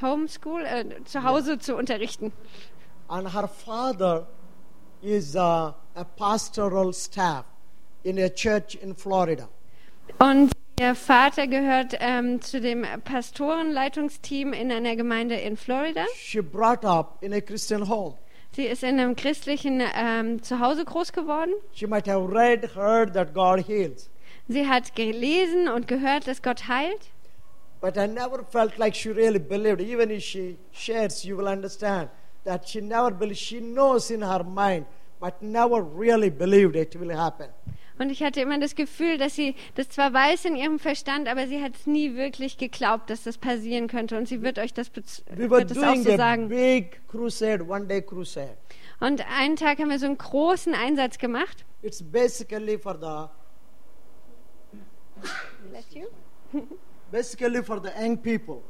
Homeschool, 0.00 0.64
äh, 0.64 0.84
zu 1.04 1.24
Hause 1.24 1.58
zu 1.58 1.76
unterrichten. 1.76 2.32
And 3.08 3.32
her 3.34 3.48
father 3.48 4.26
is 5.02 5.34
uh, 5.34 5.72
a 5.94 6.04
pastoral 6.16 6.92
staff 6.92 7.44
in 8.04 8.18
a 8.18 8.28
church 8.28 8.76
in 8.76 8.94
Florida. 8.94 9.48
Und 10.18 10.52
ihr 10.78 10.94
Vater 10.94 11.46
gehört 11.46 11.96
ähm, 12.00 12.40
zu 12.40 12.60
dem 12.60 12.86
Pastorenleitungsteam 13.04 14.52
in 14.52 14.70
einer 14.70 14.96
Gemeinde 14.96 15.36
in 15.36 15.56
Florida. 15.56 16.04
She 16.14 16.40
brought 16.40 16.84
up 16.84 17.18
in 17.22 17.32
a 17.32 17.40
Christian 17.40 17.88
home. 17.88 18.16
Sie 18.52 18.64
ist 18.66 18.82
in 18.82 18.98
einem 18.98 19.14
christlichen 19.14 19.80
ähm, 19.94 20.42
Zuhause 20.42 20.84
groß 20.84 21.12
geworden. 21.12 21.52
She 21.72 21.86
might 21.86 22.08
have 22.08 22.32
read, 22.32 22.74
heard 22.74 23.14
that 23.14 23.32
God 23.32 23.66
heals. 23.66 24.10
Sie 24.48 24.68
hat 24.68 24.96
gelesen 24.96 25.68
und 25.68 25.86
gehört, 25.86 26.26
dass 26.26 26.42
Gott 26.42 26.66
heilt. 26.66 27.10
But 27.80 27.96
I 27.96 28.06
never 28.06 28.44
felt 28.44 28.76
like 28.78 28.94
she 28.94 29.10
really 29.10 29.38
believed. 29.38 29.80
Even 29.80 30.10
if 30.10 30.22
she 30.22 30.58
shares, 30.70 31.24
you 31.24 31.36
will 31.36 31.48
understand 31.48 32.10
that 32.44 32.68
she 32.68 32.80
never 32.80 33.10
believed. 33.10 33.38
She 33.38 33.60
knows 33.60 34.10
in 34.10 34.22
her 34.22 34.44
mind, 34.44 34.84
but 35.18 35.40
never 35.40 35.82
really 35.82 36.30
believed 36.30 36.76
it 36.76 36.94
will 36.98 37.16
happen. 37.16 37.48
Und 37.98 38.10
ich 38.10 38.22
hatte 38.22 38.40
immer 38.40 38.58
das 38.58 38.74
Gefühl, 38.74 39.18
dass 39.18 39.34
sie 39.34 39.54
das 39.74 39.90
zwar 39.90 40.12
weiß 40.14 40.46
in 40.46 40.56
ihrem 40.56 40.78
Verstand, 40.78 41.28
aber 41.28 41.46
sie 41.46 41.62
hat 41.62 41.74
es 41.74 41.86
nie 41.86 42.16
wirklich 42.16 42.56
geglaubt, 42.56 43.10
dass 43.10 43.24
das 43.24 43.36
passieren 43.36 43.88
könnte. 43.88 44.16
Und 44.16 44.26
sie 44.26 44.40
wird 44.40 44.58
euch 44.58 44.72
das, 44.72 44.90
We 44.94 45.50
wird 45.50 45.70
das 45.70 45.78
auch 45.78 45.96
so 45.96 46.16
sagen. 46.16 46.48
big 46.48 47.06
crusade, 47.08 47.62
one 47.62 47.86
day 47.86 48.00
crusade. 48.00 48.56
Und 49.00 49.22
einen 49.30 49.56
Tag 49.56 49.78
haben 49.78 49.90
wir 49.90 49.98
so 49.98 50.06
einen 50.06 50.16
großen 50.16 50.74
Einsatz 50.74 51.18
gemacht. 51.18 51.66
It's 51.82 52.02
basically 52.02 52.78
for 52.78 52.96
the 52.98 53.28
basically 57.10 57.62
for 57.62 57.80
the 57.80 57.90
young 58.00 58.16
people. 58.16 58.62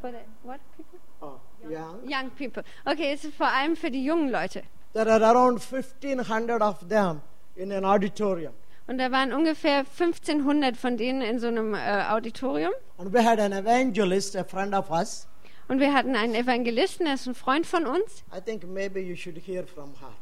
For 0.00 0.10
the 0.10 0.18
what 0.42 0.60
people? 0.76 0.98
Oh, 1.20 1.40
young. 1.68 2.08
Young 2.08 2.30
people. 2.30 2.62
Okay, 2.84 3.12
es 3.12 3.24
ist 3.24 3.34
vor 3.34 3.48
allem 3.48 3.76
für 3.76 3.90
die 3.90 4.04
jungen 4.04 4.30
Leute. 4.30 4.62
There 4.92 5.10
are 5.10 5.22
around 5.22 5.60
1,500 5.60 6.62
of 6.62 6.88
them 6.88 7.20
in 7.56 7.72
an 7.72 7.84
auditorium. 7.84 8.52
Und 8.86 8.98
da 8.98 9.10
waren 9.10 9.34
ungefähr 9.34 9.80
1500 9.80 10.76
von 10.76 10.96
denen 10.96 11.20
in 11.20 11.38
so 11.38 11.48
einem 11.48 11.74
äh, 11.74 12.04
Auditorium. 12.08 12.72
And 12.96 13.12
we 13.12 13.22
had 13.22 13.38
an 13.38 13.52
evangelist, 13.52 14.34
a 14.34 14.44
friend 14.44 14.74
of 14.74 14.90
us. 14.90 15.26
Und 15.68 15.80
wir 15.80 15.92
hatten 15.92 16.16
einen 16.16 16.34
Evangelisten, 16.34 17.04
der 17.04 17.14
ist 17.14 17.26
ein 17.26 17.34
Freund 17.34 17.66
von 17.66 17.86
uns. 17.86 18.24
I 18.34 18.40
think 18.40 18.64
maybe 18.64 19.00
you 19.00 19.14
should 19.14 19.36
hear 19.36 19.66
from 19.66 19.92
her. 20.00 20.14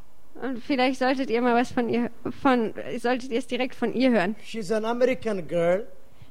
Und 0.42 0.62
vielleicht 0.62 0.98
solltet 0.98 1.30
ihr 1.30 1.40
mal 1.40 1.54
was 1.54 1.70
von 1.70 1.88
ihr, 1.88 2.10
von, 2.42 2.74
solltet 2.98 3.30
ihr 3.30 3.38
es 3.38 3.46
direkt 3.46 3.74
von 3.76 3.94
ihr 3.94 4.10
hören. 4.10 4.34
She's 4.44 4.72
an 4.72 4.84
American 4.84 5.46
girl. 5.46 5.86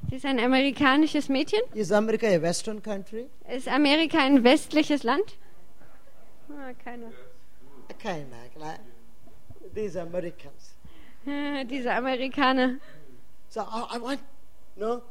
Sie 0.08 0.16
ist 0.16 0.24
ein 0.24 0.38
amerikanisches 0.38 1.28
Mädchen. 1.28 1.60
Is 1.74 1.90
America 1.90 2.26
a 2.26 2.40
Western 2.40 2.82
country? 2.82 3.26
Ist 3.48 3.68
Amerika 3.68 4.18
ein 4.18 4.44
westliches 4.44 5.02
Land? 5.02 5.36
Ah, 6.48 6.72
keiner. 6.84 7.08
Of 7.08 8.56
like 8.56 8.80
these 9.74 9.96
Americans. 10.00 10.74
Ah, 11.26 11.64
Diese 11.64 11.92
Amerikaner. 11.92 12.78
So 13.48 13.60
I, 13.62 13.96
I 13.96 13.98
want, 13.98 14.20
no, 14.76 15.02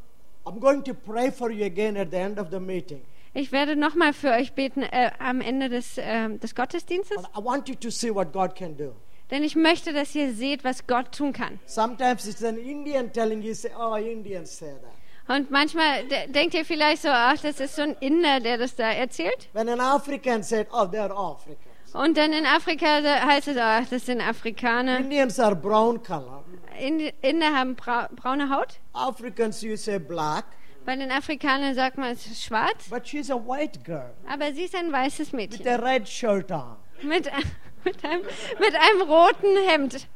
I'm 0.45 0.59
going 0.59 0.83
to 0.83 0.93
pray 0.93 1.29
for 1.31 1.51
you 1.51 1.65
again 1.65 1.97
at 1.97 2.11
the 2.11 2.17
end 2.17 2.39
of 2.39 2.49
the 2.51 2.59
meeting. 2.59 3.01
Ich 3.33 3.51
werde 3.51 3.75
nochmal 3.75 4.13
für 4.13 4.31
euch 4.31 4.53
beten 4.53 4.83
äh, 4.83 5.11
am 5.19 5.41
Ende 5.41 5.67
des, 5.67 5.97
ähm, 5.97 6.39
des 6.39 6.55
Gottesdienstes, 6.55 7.17
But 7.17 7.29
I 7.35 7.43
want 7.43 7.67
you 7.67 7.75
to 7.75 7.89
see 7.89 8.09
what 8.09 8.31
God 8.31 8.55
can 8.55 8.77
do. 8.77 8.93
Denn 9.31 9.43
ich 9.43 9.55
möchte, 9.55 9.93
dass 9.93 10.13
ihr 10.15 10.33
seht, 10.33 10.63
was 10.63 10.85
Gott 10.87 11.11
tun 11.15 11.33
kann. 11.33 11.59
Sometimes 11.65 12.27
it's 12.27 12.43
an 12.43 12.57
Indian 12.57 13.11
telling 13.11 13.41
you, 13.41 13.53
say, 13.53 13.71
oh, 13.77 13.95
Indians 13.95 14.57
say 14.57 14.71
that. 14.81 14.91
Und 15.27 15.49
manchmal 15.49 16.03
de 16.07 16.27
denkt 16.31 16.53
ihr 16.53 16.63
vielleicht 16.65 17.01
so, 17.01 17.09
ach, 17.09 17.37
das 17.41 17.59
ist 17.59 17.75
so 17.75 17.81
ein 17.81 17.95
Inder, 17.99 18.39
der 18.39 18.57
das 18.59 18.75
da 18.75 18.91
erzählt. 18.91 19.49
When 19.53 19.67
an 19.69 19.79
African 19.79 20.43
said, 20.43 20.67
oh, 20.71 20.83
they're 20.83 21.11
Africans. 21.11 21.95
Und 21.95 22.17
dann 22.17 22.31
in 22.33 22.45
Afrika 22.45 23.01
heißt 23.25 23.47
es, 23.47 23.57
ach, 23.57 23.85
das 23.89 24.05
sind 24.05 24.21
Afrikaner. 24.21 24.99
Indians 24.99 25.39
are 25.39 25.55
brown 25.55 26.01
color. 26.03 26.43
Indi- 26.79 27.13
Inder 27.21 27.53
haben 27.53 27.75
brau 27.75 28.05
braune 28.15 28.49
Haut. 28.49 28.79
Africans, 28.93 29.61
you 29.61 29.75
say 29.77 29.97
black. 29.97 30.45
Bei 30.85 30.95
den 30.95 31.09
Afrikanern 31.09 31.73
sagt 31.73 31.97
man, 31.97 32.11
es 32.11 32.27
ist 32.27 32.43
schwarz. 32.43 32.89
But 32.89 33.07
she's 33.07 33.31
a 33.31 33.35
white 33.35 33.79
girl 33.83 34.13
Aber 34.29 34.53
sie 34.53 34.63
ist 34.65 34.75
ein 34.75 34.91
weißes 34.91 35.31
with 35.31 35.33
Mädchen. 35.33 35.67
a 35.67 35.75
red 35.77 36.07
shirt 36.07 36.51
on. 36.51 36.75
Mit, 37.01 37.31
mit, 37.85 38.03
einem, 38.03 38.21
mit 38.59 38.75
einem 38.75 39.01
roten 39.01 39.69
Hemd. 39.69 40.07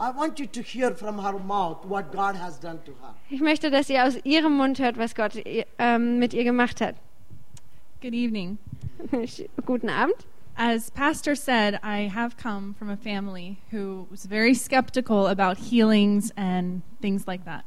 I 0.00 0.10
want 0.16 0.38
you 0.38 0.46
to 0.46 0.62
hear 0.62 0.94
from 0.94 1.18
her 1.24 1.32
mouth 1.32 1.84
what 1.84 2.12
God 2.12 2.36
has 2.36 2.60
done 2.60 2.78
to 2.84 2.92
her. 3.02 3.14
Ich 3.30 3.40
möchte, 3.40 3.70
dass 3.70 3.90
ihr 3.90 4.04
aus 4.04 4.16
ihrem 4.22 4.56
Mund 4.56 4.78
hört, 4.78 4.96
was 4.96 5.16
Gott 5.16 5.32
ähm, 5.78 6.20
mit 6.20 6.34
ihr 6.34 6.44
gemacht 6.44 6.80
hat. 6.80 6.94
Good 8.00 8.14
evening. 8.14 8.58
Guten 9.66 9.88
Abend. 9.88 10.24
As 10.56 10.90
Pastor 10.90 11.34
said, 11.34 11.80
I 11.82 12.08
have 12.08 12.36
come 12.36 12.74
from 12.78 12.90
a 12.90 12.96
family 12.96 13.58
who 13.72 14.06
was 14.10 14.24
very 14.26 14.54
skeptical 14.54 15.26
about 15.26 15.56
healings 15.56 16.32
and 16.36 16.82
things 17.00 17.26
like 17.26 17.44
that. 17.44 17.64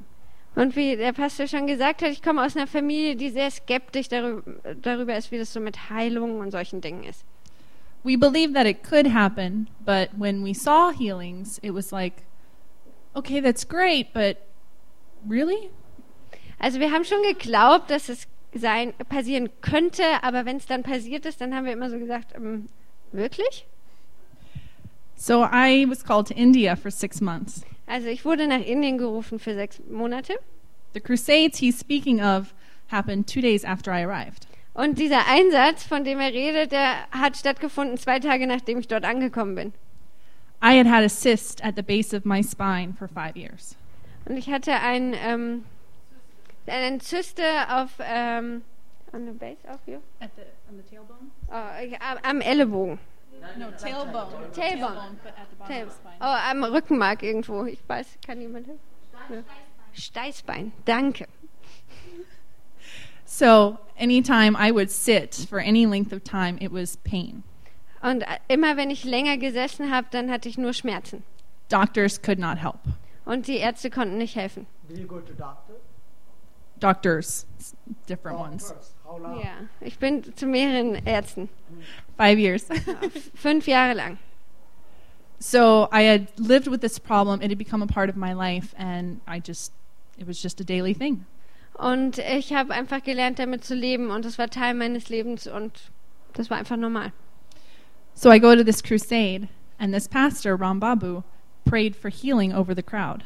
Und 0.55 0.75
wie 0.75 0.97
der 0.97 1.13
Pastor 1.13 1.47
schon 1.47 1.67
gesagt 1.67 2.01
hat, 2.01 2.11
ich 2.11 2.21
komme 2.21 2.45
aus 2.45 2.55
einer 2.55 2.67
Familie, 2.67 3.15
die 3.15 3.29
sehr 3.29 3.49
skeptisch 3.49 4.09
darüber, 4.09 4.43
darüber 4.81 5.15
ist, 5.15 5.31
wie 5.31 5.37
das 5.37 5.53
so 5.53 5.59
mit 5.59 5.89
Heilungen 5.89 6.39
und 6.39 6.51
solchen 6.51 6.81
Dingen 6.81 7.03
ist. 7.03 7.25
We 8.03 8.15
believed 8.15 8.55
that 8.55 8.65
it 8.65 8.83
could 8.83 9.07
happen, 9.07 9.69
but 9.85 10.09
when 10.17 10.41
we 10.41 10.53
saw 10.53 10.91
healings, 10.91 11.59
it 11.61 11.71
was 11.71 11.91
like, 11.91 12.23
okay, 13.15 13.39
that's 13.39 13.63
great, 13.63 14.13
but 14.13 14.47
really? 15.27 15.69
Also 16.59 16.79
wir 16.79 16.91
haben 16.91 17.05
schon 17.05 17.21
geglaubt, 17.23 17.89
dass 17.89 18.09
es 18.09 18.27
sein, 18.53 18.93
passieren 19.09 19.49
könnte, 19.61 20.03
aber 20.23 20.45
wenn 20.45 20.57
es 20.57 20.65
dann 20.65 20.83
passiert 20.83 21.25
ist, 21.25 21.41
dann 21.41 21.55
haben 21.55 21.65
wir 21.65 21.73
immer 21.73 21.89
so 21.89 21.97
gesagt, 21.97 22.33
ähm, 22.35 22.67
wirklich? 23.11 23.65
So 25.15 25.43
I 25.43 25.85
was 25.87 26.03
called 26.03 26.27
to 26.27 26.33
India 26.33 26.75
for 26.75 26.91
six 26.91 27.21
months. 27.21 27.61
Also 27.85 28.07
ich 28.07 28.25
wurde 28.25 28.47
nach 28.47 28.61
Indien 28.61 28.97
gerufen 28.97 29.39
für 29.39 29.53
sechs 29.53 29.79
Monate. 29.89 30.39
The 30.93 30.99
crusades 30.99 31.59
he's 31.59 31.79
speaking 31.79 32.21
of 32.21 32.53
happened 32.87 33.27
two 33.27 33.41
days 33.41 33.63
after 33.63 33.91
I 33.91 34.03
arrived. 34.03 34.47
Und 34.73 34.99
dieser 34.99 35.27
Einsatz, 35.27 35.83
von 35.83 36.03
dem 36.03 36.19
er 36.19 36.31
redet, 36.31 36.71
der 36.71 37.07
hat 37.11 37.35
stattgefunden 37.37 37.97
zwei 37.97 38.19
Tage, 38.19 38.47
nachdem 38.47 38.79
ich 38.79 38.87
dort 38.87 39.03
angekommen 39.03 39.55
bin. 39.55 39.73
I 40.63 40.77
had 40.77 40.87
had 40.87 41.03
a 41.03 41.09
cyst 41.09 41.63
at 41.63 41.75
the 41.75 41.81
base 41.81 42.15
of 42.15 42.23
my 42.23 42.41
spine 42.43 42.93
for 42.97 43.07
five 43.07 43.35
years. 43.35 43.75
Und 44.25 44.37
ich 44.37 44.49
hatte 44.49 44.73
ein, 44.73 45.13
ähm, 45.15 45.65
eine 46.67 46.99
Zyste 46.99 47.43
auf, 47.69 47.89
ähm, 47.99 48.61
on 49.11 49.25
the 49.25 49.31
base 49.33 49.57
of 49.67 49.79
you? 49.87 49.97
At 50.19 50.29
the, 50.35 50.43
on 50.69 50.77
the 50.77 50.83
tailbone? 50.83 51.31
Oh, 51.49 51.83
ich- 51.83 51.99
am, 52.23 52.39
Ellenbogen. 52.41 52.99
No, 53.57 53.71
tailbone. 53.71 54.51
Tailbone. 54.53 55.17
but 55.23 55.33
at 55.33 55.49
the 55.49 55.55
bottom 55.57 55.67
Tail- 55.67 55.87
of 55.87 55.91
the 55.91 55.97
spine. 55.97 56.15
Oh, 56.21 56.49
am 56.51 56.63
Rückenmark 56.63 57.23
irgendwo. 57.23 57.65
Ich 57.65 57.79
weiß, 57.87 58.07
kann 58.25 58.39
jemand 58.39 58.67
helfen? 58.67 58.79
Ja. 59.29 59.43
Steißbein. 59.93 60.71
Danke. 60.85 61.27
So 63.33 63.79
anytime 63.97 64.57
I 64.57 64.71
would 64.71 64.91
sit 64.91 65.47
for 65.49 65.59
any 65.59 65.85
length 65.85 66.11
of 66.11 66.21
time, 66.21 66.57
it 66.59 66.69
was 66.69 66.97
pain. 66.97 67.43
Und 68.03 68.23
äh, 68.23 68.39
immer 68.49 68.75
wenn 68.75 68.89
ich 68.89 69.05
länger 69.05 69.37
gesessen 69.37 69.89
habe, 69.89 70.07
dann 70.11 70.29
hatte 70.29 70.49
ich 70.49 70.57
nur 70.57 70.73
Schmerzen. 70.73 71.23
Doctors 71.69 72.21
could 72.21 72.39
not 72.39 72.57
help. 72.57 72.79
Und 73.23 73.47
die 73.47 73.57
Ärzte 73.57 73.89
konnten 73.89 74.17
nicht 74.17 74.35
helfen. 74.35 74.67
Did 74.89 74.97
you 74.97 75.07
go 75.07 75.21
to 75.21 75.31
doctor? 75.33 75.75
Doctors, 76.81 77.45
s- 77.57 77.73
different 78.05 78.37
oh, 78.37 78.43
ones. 78.43 78.67
Doctors. 78.67 78.93
How 79.05 79.17
long? 79.17 79.39
Ja, 79.39 79.53
ich 79.79 79.97
bin 79.97 80.35
zu 80.35 80.45
mehreren 80.45 80.95
Ärzten. 81.05 81.47
Five 82.17 82.37
years. 82.37 82.65
Fünf 83.35 83.65
Jahre 83.65 83.93
lang. 83.93 84.17
so 85.39 85.87
I 85.91 86.01
had 86.01 86.27
lived 86.37 86.67
with 86.67 86.81
this 86.81 86.99
problem. 86.99 87.41
It 87.41 87.49
had 87.49 87.57
become 87.57 87.81
a 87.81 87.87
part 87.87 88.09
of 88.09 88.17
my 88.17 88.33
life, 88.33 88.75
and 88.77 89.21
I 89.25 89.39
just, 89.39 89.71
it 90.17 90.27
was 90.27 90.41
just 90.41 90.59
a 90.59 90.65
daily 90.65 90.93
thing. 90.93 91.25
Und 91.81 92.19
ich 92.19 92.53
habe 92.53 92.73
einfach 92.73 93.01
gelernt, 93.01 93.39
damit 93.39 93.63
zu 93.63 93.73
leben. 93.73 94.11
Und 94.11 94.23
das 94.23 94.37
war 94.37 94.49
Teil 94.49 94.75
meines 94.75 95.09
Lebens. 95.09 95.47
Und 95.47 95.91
das 96.33 96.51
war 96.51 96.57
einfach 96.57 96.77
normal. 96.77 97.11
So 98.13 98.31
I 98.31 98.39
go 98.39 98.55
to 98.55 98.63
this 98.63 98.83
crusade, 98.83 99.47
and 99.79 99.91
this 99.93 100.07
pastor, 100.07 100.55
Ram 100.55 100.79
Babu, 100.79 101.23
prayed 101.65 101.95
for 101.95 102.11
healing 102.11 102.53
over 102.53 102.75
the 102.75 102.83
crowd. 102.83 103.23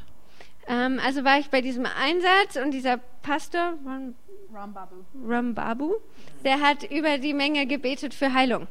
Ähm, 0.67 0.99
also 1.03 1.23
war 1.25 1.37
ich 1.37 1.49
bei 1.49 1.59
diesem 1.61 1.85
Einsatz 1.85 2.55
und 2.55 2.71
dieser 2.71 2.97
Pastor, 3.21 3.73
Ram, 3.85 4.15
Ram 4.53 4.73
Babu. 4.73 4.95
Ram 5.23 5.53
Babu, 5.53 5.95
der 6.43 6.61
hat 6.61 6.89
über 6.89 7.17
die 7.17 7.33
Menge 7.33 7.67
gebetet 7.67 8.13
für 8.13 8.33
Heilung. 8.33 8.67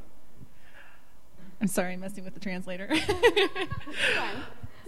I'm 1.61 1.69
sorry, 1.69 1.93
I'm 1.93 1.99
messing 1.99 2.25
with 2.25 2.33
the 2.35 2.41
translator. 2.41 2.89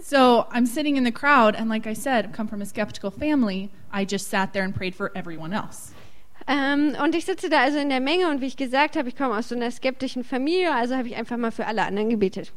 so 0.01 0.47
I'm 0.51 0.65
sitting 0.65 0.97
in 0.97 1.03
the 1.03 1.11
crowd, 1.11 1.55
and 1.55 1.69
like 1.69 1.87
I 1.87 1.93
said, 1.93 2.25
I 2.25 2.29
come 2.29 2.47
from 2.47 2.61
a 2.61 2.65
skeptical 2.65 3.11
family. 3.11 3.69
I 3.91 4.05
just 4.05 4.29
sat 4.29 4.53
there 4.53 4.63
and 4.63 4.75
prayed 4.75 4.95
for 4.95 5.11
everyone 5.15 5.53
else. 5.53 5.93
Ähm, 6.47 6.95
und 7.03 7.13
ich 7.13 7.25
sitze 7.25 7.49
da 7.49 7.59
also 7.59 7.77
in 7.77 7.89
der 7.89 7.99
Menge 7.99 8.29
und 8.29 8.39
wie 8.39 8.45
ich 8.45 8.55
gesagt 8.55 8.95
habe, 8.95 9.09
ich 9.09 9.17
komme 9.17 9.35
aus 9.35 9.49
so 9.49 9.55
einer 9.55 9.69
skeptischen 9.69 10.23
Familie, 10.23 10.73
also 10.73 10.95
habe 10.95 11.09
ich 11.09 11.15
einfach 11.17 11.35
mal 11.35 11.51
für 11.51 11.65
alle 11.65 11.83
anderen 11.83 12.09
gebetet. 12.09 12.53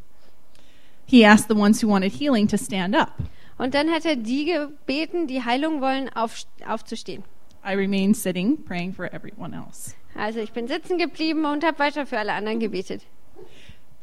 He 1.06 1.26
asked 1.26 1.48
the 1.48 1.56
ones 1.56 1.82
who 1.82 1.88
wanted 1.88 2.12
healing 2.12 2.46
to 2.48 2.56
stand 2.56 2.94
up. 2.94 3.14
Und 3.58 3.74
dann 3.74 3.90
hat 3.90 4.04
er 4.04 4.14
die 4.14 4.44
gebeten, 4.44 5.26
die 5.26 5.44
Heilung 5.44 5.80
wollen, 5.80 6.08
auf, 6.14 6.44
aufzustehen. 6.66 7.24
I 7.64 7.74
remained 7.74 8.16
sitting, 8.16 8.56
praying 8.64 8.94
for 8.94 9.12
everyone 9.12 9.54
else. 9.54 9.94
Also 10.14 10.38
ich 10.38 10.52
bin 10.52 10.68
sitzen 10.68 10.96
geblieben 10.96 11.44
und 11.44 11.64
habe 11.64 11.78
weiter 11.78 12.06
für 12.06 12.18
alle 12.18 12.32
anderen 12.32 12.60
gebetet. 12.60 13.02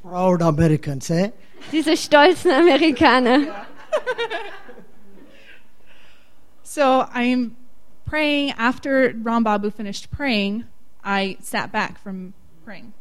Proud 0.09 0.41
Americans, 0.41 1.09
eh? 1.09 1.31
Diese 1.71 1.97
stolzen 1.97 2.51
Amerikaner. 2.51 3.65
So 6.63 7.05
I'm 7.13 7.55
praying. 8.05 8.53
After 8.57 9.13
Ram 9.23 9.43
Babu 9.43 9.71
finished 9.71 10.11
praying, 10.11 10.65
I 11.03 11.37
sat 11.41 11.71
back 11.71 11.99
from 11.99 12.33
praying. 12.63 12.93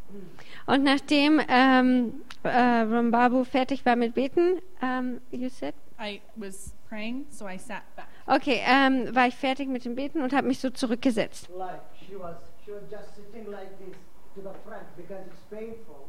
Und 0.66 0.82
nachdem 0.82 1.40
ähm, 1.48 2.22
äh, 2.42 2.48
Rambabu 2.48 3.44
fertig 3.44 3.84
war 3.86 3.96
mit 3.96 4.14
Beten, 4.14 4.60
ähm, 4.82 5.20
you 5.30 5.48
said? 5.48 5.74
I 5.98 6.20
was 6.34 6.74
praying, 6.88 7.26
so 7.30 7.46
I 7.46 7.56
sat 7.56 7.82
back. 7.94 8.08
Okay, 8.26 8.60
ähm, 8.64 9.14
war 9.14 9.28
ich 9.28 9.36
fertig 9.36 9.68
mit 9.68 9.84
dem 9.84 9.94
Beten 9.94 10.22
und 10.22 10.32
habe 10.32 10.46
mich 10.46 10.58
so 10.58 10.70
zurückgesetzt. 10.70 11.48
Like 11.56 11.80
she 12.06 12.18
was, 12.18 12.36
she 12.64 12.72
was 12.72 12.82
just 12.90 13.14
sitting 13.14 13.50
like 13.50 13.78
this 13.78 13.96
to 14.34 14.42
the 14.42 14.54
front 14.64 14.84
because 14.96 15.24
it's 15.26 15.42
painful. 15.50 16.08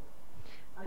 And 0.78 0.87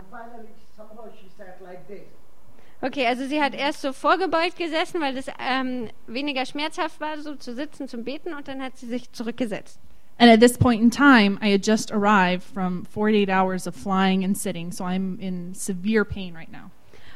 Okay, 2.83 3.05
also 3.05 3.25
sie 3.27 3.41
hat 3.41 3.53
erst 3.53 3.81
so 3.81 3.93
vorgebeugt 3.93 4.57
gesessen, 4.57 5.01
weil 5.01 5.13
das 5.13 5.27
ähm, 5.39 5.89
weniger 6.07 6.45
schmerzhaft 6.45 6.99
war, 6.99 7.19
so 7.21 7.35
zu 7.35 7.53
sitzen 7.53 7.87
zum 7.87 8.03
Beten 8.03 8.33
und 8.33 8.47
dann 8.47 8.61
hat 8.61 8.77
sie 8.77 8.87
sich 8.87 9.11
zurückgesetzt. 9.11 9.79
And 10.17 10.31
at 10.31 10.39
this 10.39 10.57
point 10.57 10.81
in 10.81 10.91
time, 10.91 11.37
I 11.41 11.51
had 11.51 11.65
just 11.65 11.91
arrived 11.91 12.43
from 12.43 12.85
48 12.85 13.29
hours 13.29 13.67
of 13.67 13.75
flying 13.75 14.23
and 14.23 14.37
sitting, 14.37 14.71
so 14.71 14.83
I'm 14.83 15.19
in 15.19 15.53
severe 15.53 16.05
pain 16.05 16.35
right 16.35 16.51
now. 16.51 16.71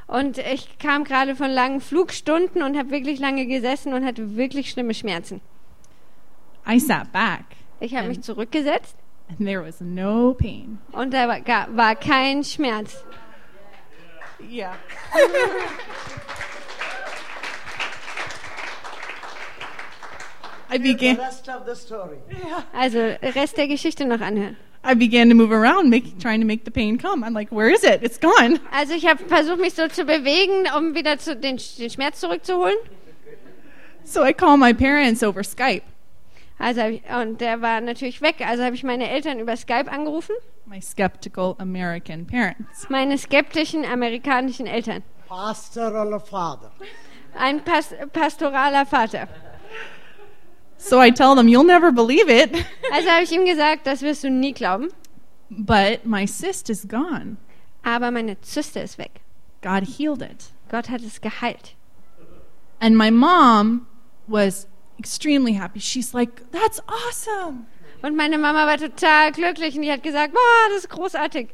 Und 0.07 0.37
ich 0.37 0.77
kam 0.77 1.03
gerade 1.03 1.35
von 1.35 1.49
langen 1.49 1.81
Flugstunden 1.81 2.61
und 2.61 2.77
habe 2.77 2.91
wirklich 2.91 3.19
lange 3.19 3.47
gesessen 3.47 3.93
und 3.93 4.05
hatte 4.05 4.35
wirklich 4.35 4.69
schlimme 4.69 4.93
Schmerzen. 4.93 5.41
I 6.67 6.79
sat 6.79 7.11
back, 7.11 7.45
Ich 7.79 7.95
habe 7.95 8.07
mich 8.07 8.21
zurückgesetzt 8.21 8.95
and 9.29 9.47
there 9.47 9.61
was 9.61 9.81
no 9.81 10.33
pain. 10.33 10.79
und 10.91 11.13
da 11.13 11.27
war, 11.27 11.39
war 11.75 11.95
kein 11.95 12.43
Schmerz. 12.43 13.03
Yeah. 14.49 14.75
I 20.69 20.77
began. 20.77 21.17
rest 21.17 21.47
of 21.47 21.65
the 21.65 21.75
story. 21.75 22.17
Also 22.73 23.17
Rest 23.21 23.57
der 23.57 23.67
Geschichte 23.67 24.05
noch 24.05 24.19
anhören. 24.19 24.57
I 24.83 24.93
began 24.93 25.29
to 25.29 25.35
move 25.35 25.51
around, 25.51 25.89
make, 25.89 26.19
trying 26.19 26.41
to 26.41 26.45
make 26.45 26.63
the 26.63 26.71
pain 26.71 26.99
come. 26.99 27.23
I'm 27.23 27.33
like, 27.33 27.51
where 27.51 27.69
is 27.69 27.83
it? 27.83 28.03
It's 28.03 28.19
gone. 28.19 28.59
Also 28.71 28.93
ich 28.93 29.07
habe 29.07 29.23
versucht, 29.25 29.59
mich 29.59 29.73
so 29.73 29.87
zu 29.87 30.05
bewegen, 30.05 30.67
um 30.77 30.93
wieder 30.93 31.17
zu, 31.17 31.35
den, 31.35 31.59
den 31.79 31.89
Schmerz 31.89 32.19
zurückzuholen. 32.19 32.77
So 34.03 34.23
I 34.23 34.31
call 34.31 34.57
my 34.57 34.73
parents 34.73 35.23
over 35.23 35.43
Skype. 35.43 35.81
Also 36.57 36.81
ich, 36.81 37.01
und 37.09 37.41
der 37.41 37.61
war 37.61 37.81
natürlich 37.81 38.21
weg. 38.21 38.37
Also 38.45 38.63
habe 38.63 38.75
ich 38.75 38.83
meine 38.83 39.09
Eltern 39.09 39.39
über 39.39 39.55
Skype 39.57 39.91
angerufen. 39.91 40.35
My 40.65 40.81
skeptical 40.81 41.55
American 41.59 42.25
parents. 42.25 42.89
Meine 42.89 43.17
skeptischen 43.17 43.85
amerikanischen 43.85 44.65
Eltern. 44.65 45.03
Pastoral 45.27 46.19
father. 46.19 46.71
Ein 47.37 47.63
Pas 47.63 47.93
pastoraler 48.13 48.85
Vater. 48.85 49.27
So 50.77 51.01
I 51.01 51.11
tell 51.11 51.35
them, 51.35 51.47
you'll 51.47 51.65
never 51.65 51.91
believe 51.91 52.29
it, 52.29 52.51
Also 52.93 53.09
habe 53.09 53.23
ich 53.23 53.31
ihm 53.31 53.45
gesagt, 53.45 53.85
das 53.87 54.01
wirst 54.01 54.23
du 54.23 54.29
nie 54.29 54.53
glauben. 54.53 54.89
but 55.49 56.05
my 56.05 56.25
cyst 56.27 56.69
is 56.69 56.87
gone. 56.87 57.37
Aber 57.83 58.11
meine 58.11 58.39
Zyste 58.41 58.79
ist 58.79 58.97
weg. 58.97 59.11
God 59.61 59.83
healed 59.85 60.21
it. 60.21 60.45
Gott 60.69 60.89
hat 60.89 61.01
es 61.01 61.21
geheilt. 61.21 61.75
And 62.79 62.95
my 62.97 63.11
mom 63.11 63.87
was 64.27 64.67
extremely 64.99 65.53
happy. 65.53 65.79
She's 65.79 66.13
like, 66.13 66.49
that's 66.51 66.81
awesome. 66.87 67.65
Und 68.01 68.15
meine 68.15 68.37
Mama 68.37 68.65
war 68.67 68.77
total 68.77 69.31
glücklich 69.31 69.75
und 69.75 69.81
die 69.81 69.91
hat 69.91 70.03
gesagt, 70.03 70.33
wow, 70.33 70.69
das 70.69 70.79
ist 70.79 70.89
großartig. 70.89 71.49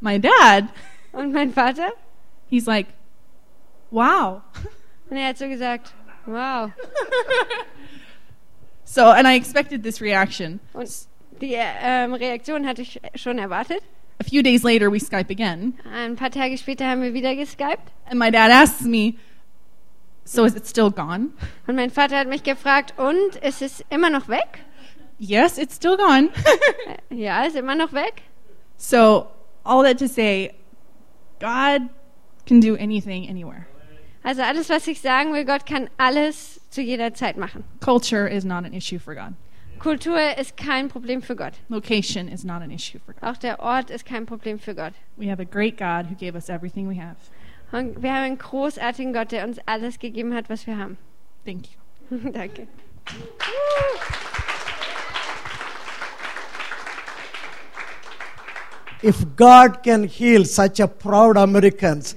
My 0.00 0.18
dad, 0.20 0.64
Und 1.12 1.32
mein 1.32 1.52
Vater? 1.52 1.92
he's 2.48 2.66
like, 2.66 2.86
wow. 3.90 4.42
Und 5.10 5.16
er 5.16 5.28
hat 5.28 5.38
so 5.38 5.48
gesagt, 5.48 5.92
wow. 6.26 6.70
So, 8.84 9.06
and 9.06 9.26
I 9.26 9.36
expected 9.36 9.82
this 9.82 10.00
reaction. 10.00 10.60
Und 10.74 10.88
die 11.40 11.54
ähm, 11.56 12.12
Reaktion 12.14 12.66
hatte 12.66 12.82
ich 12.82 13.00
schon 13.14 13.38
erwartet. 13.38 13.80
A 14.20 14.24
few 14.24 14.42
days 14.42 14.62
later, 14.62 14.90
we 14.92 15.00
Skype 15.00 15.30
again, 15.30 15.74
Ein 15.92 16.14
paar 16.16 16.30
Tage 16.30 16.56
später 16.58 16.86
haben 16.86 17.02
wir 17.02 17.14
wieder 17.14 17.34
geskypt. 17.34 17.90
and 18.10 18.18
my 18.18 18.30
dad 18.30 18.50
asks 18.50 18.82
me, 18.82 19.14
so 20.32 20.44
is 20.44 20.54
it 20.54 20.66
still 20.66 20.90
gone? 20.90 21.30
Und 21.66 21.76
mein 21.76 21.90
Vater 21.90 22.18
hat 22.18 22.28
mich 22.28 22.42
gefragt, 22.42 22.94
und 22.98 23.36
ist 23.36 23.62
es 23.62 23.84
immer 23.90 24.10
noch 24.10 24.28
weg? 24.28 24.64
Yes, 25.18 25.58
it's 25.58 25.76
still 25.76 25.96
gone. 25.96 26.30
Ja, 27.10 27.44
ist 27.44 27.56
immer 27.56 27.74
noch 27.74 27.92
weg. 27.92 28.22
so, 28.76 29.28
all 29.64 29.84
that 29.84 29.98
to 29.98 30.08
say, 30.08 30.50
God 31.38 31.90
can 32.46 32.60
do 32.60 32.74
anything 32.76 33.28
anywhere. 33.28 33.66
Also 34.24 34.42
alles, 34.42 34.68
was 34.68 34.86
ich 34.86 35.00
sagen 35.00 35.32
will, 35.32 35.44
Gott 35.44 35.66
kann 35.66 35.90
alles 35.98 36.60
zu 36.70 36.80
jeder 36.80 37.12
Zeit 37.12 37.36
machen. 37.36 37.64
Culture 37.80 38.28
is 38.28 38.44
not 38.44 38.64
an 38.64 38.72
issue 38.72 38.98
for 38.98 39.14
God. 39.14 39.34
Kultur 39.80 40.16
ist 40.38 40.56
kein 40.56 40.88
Problem 40.88 41.22
für 41.22 41.34
Gott. 41.34 41.54
Location 41.68 42.28
is 42.28 42.44
not 42.44 42.62
an 42.62 42.70
issue 42.70 43.00
for 43.04 43.14
God. 43.14 43.22
Auch 43.24 43.36
der 43.36 43.58
Ort 43.58 43.90
ist 43.90 44.06
kein 44.06 44.26
Problem 44.26 44.60
für 44.60 44.76
Gott. 44.76 44.92
We 45.16 45.28
have 45.28 45.42
a 45.42 45.44
great 45.44 45.76
God 45.76 46.08
who 46.08 46.14
gave 46.14 46.36
us 46.36 46.48
everything 46.48 46.88
we 46.88 46.94
have. 47.00 47.16
Und 47.72 48.02
wir 48.02 48.10
haben 48.10 48.24
einen 48.24 48.38
großartigen 48.38 49.12
Gott, 49.14 49.32
der 49.32 49.46
uns 49.46 49.58
alles 49.64 49.98
gegeben 49.98 50.34
hat, 50.34 50.50
was 50.50 50.66
wir 50.66 50.76
haben. 50.76 50.98
Thank 51.44 51.64
you. 52.10 52.30
Danke. 52.32 52.68
If 59.02 59.16
God 59.36 59.82
can 59.82 60.04
heal 60.04 60.44
such 60.44 60.80
a 60.80 60.86
proud 60.86 61.36
Americans, 61.36 62.14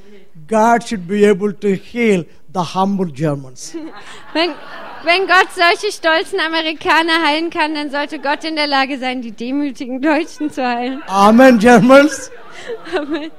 God 0.48 0.84
should 0.84 1.08
be 1.08 1.26
able 1.26 1.54
to 1.54 1.70
heal 1.70 2.26
the 2.54 2.62
humble 2.76 3.08
Germans. 3.08 3.74
Wenn, 4.34 4.52
wenn 5.04 5.28
Gott 5.28 5.48
solche 5.54 5.91
stolzen 5.91 6.39
Amerikaner 6.39 7.24
heilen 7.26 7.50
kann, 7.50 7.76
dann 7.76 7.91
sollte 7.91 8.20
Gott 8.20 8.44
in 8.44 8.56
der 8.56 8.68
Lage 8.68 8.98
sein, 8.98 9.22
die 9.22 9.32
demütigen 9.32 10.02
Deutschen 10.02 10.50
zu 10.52 10.65
heilen. 10.65 11.04
Amen, 11.08 11.60
Germans. 11.60 12.32
Amen. 12.96 13.32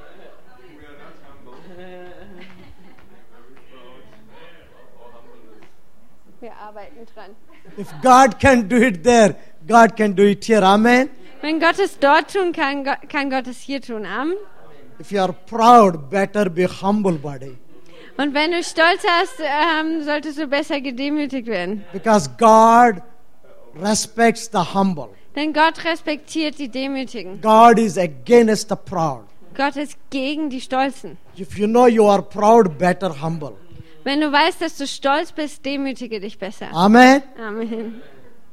Wir 6.39 6.53
arbeiten 6.53 7.05
dran. 7.13 7.35
If 7.77 7.91
God 8.01 8.39
can 8.39 8.69
do 8.69 8.75
it 8.77 9.03
there, 9.03 9.35
God 9.67 9.95
can 9.95 10.15
do 10.15 10.23
it 10.23 10.45
here. 10.45 10.63
Amen. 10.63 11.09
Wenn 11.41 11.59
Gott 11.59 11.79
es 11.79 11.97
dort 11.99 12.31
tun 12.31 12.51
kann, 12.53 12.83
kann 12.83 13.29
Gott 13.29 13.47
es 13.47 13.59
hier 13.59 13.81
tun. 13.81 14.05
Amen. 14.05 14.37
If 14.99 15.11
you 15.11 15.19
are 15.19 15.33
proud, 15.33 16.09
better 16.09 16.49
be 16.49 16.67
humble, 16.67 17.13
buddy. 17.13 17.57
Und 18.17 18.33
wenn 18.33 18.51
du 18.51 18.63
Stolz 18.63 19.03
hast, 19.07 19.39
ähm, 19.39 20.03
solltest 20.03 20.39
du 20.39 20.47
besser 20.47 20.81
gedemütigt 20.81 21.47
werden. 21.47 21.83
Because 21.93 22.29
God 22.37 23.01
respects 23.79 24.49
the 24.51 24.59
humble. 24.73 25.09
Denn 25.35 25.53
Gott 25.53 25.83
respektiert 25.85 26.57
die 26.57 26.69
Demütigen. 26.69 27.41
God 27.41 27.77
is 27.77 27.97
against 27.97 28.69
the 28.69 28.75
proud. 28.75 29.25
Gott 29.55 29.75
ist 29.75 29.97
gegen 30.09 30.49
die 30.49 30.61
Stolzen. 30.61 31.17
If 31.37 31.57
you 31.57 31.67
know 31.67 31.87
you 31.87 32.07
are 32.07 32.23
proud, 32.23 32.77
better 32.77 33.21
humble. 33.21 33.53
Wenn 34.07 34.21
du 34.21 34.31
weißt, 34.31 34.61
dass 34.61 34.77
du 34.77 34.87
stolz 34.87 35.33
bist, 35.33 35.65
demütige 35.65 36.21
dich 36.21 36.39
besser. 36.39 36.69
Amen. 36.71 37.21
Amen. 37.37 38.01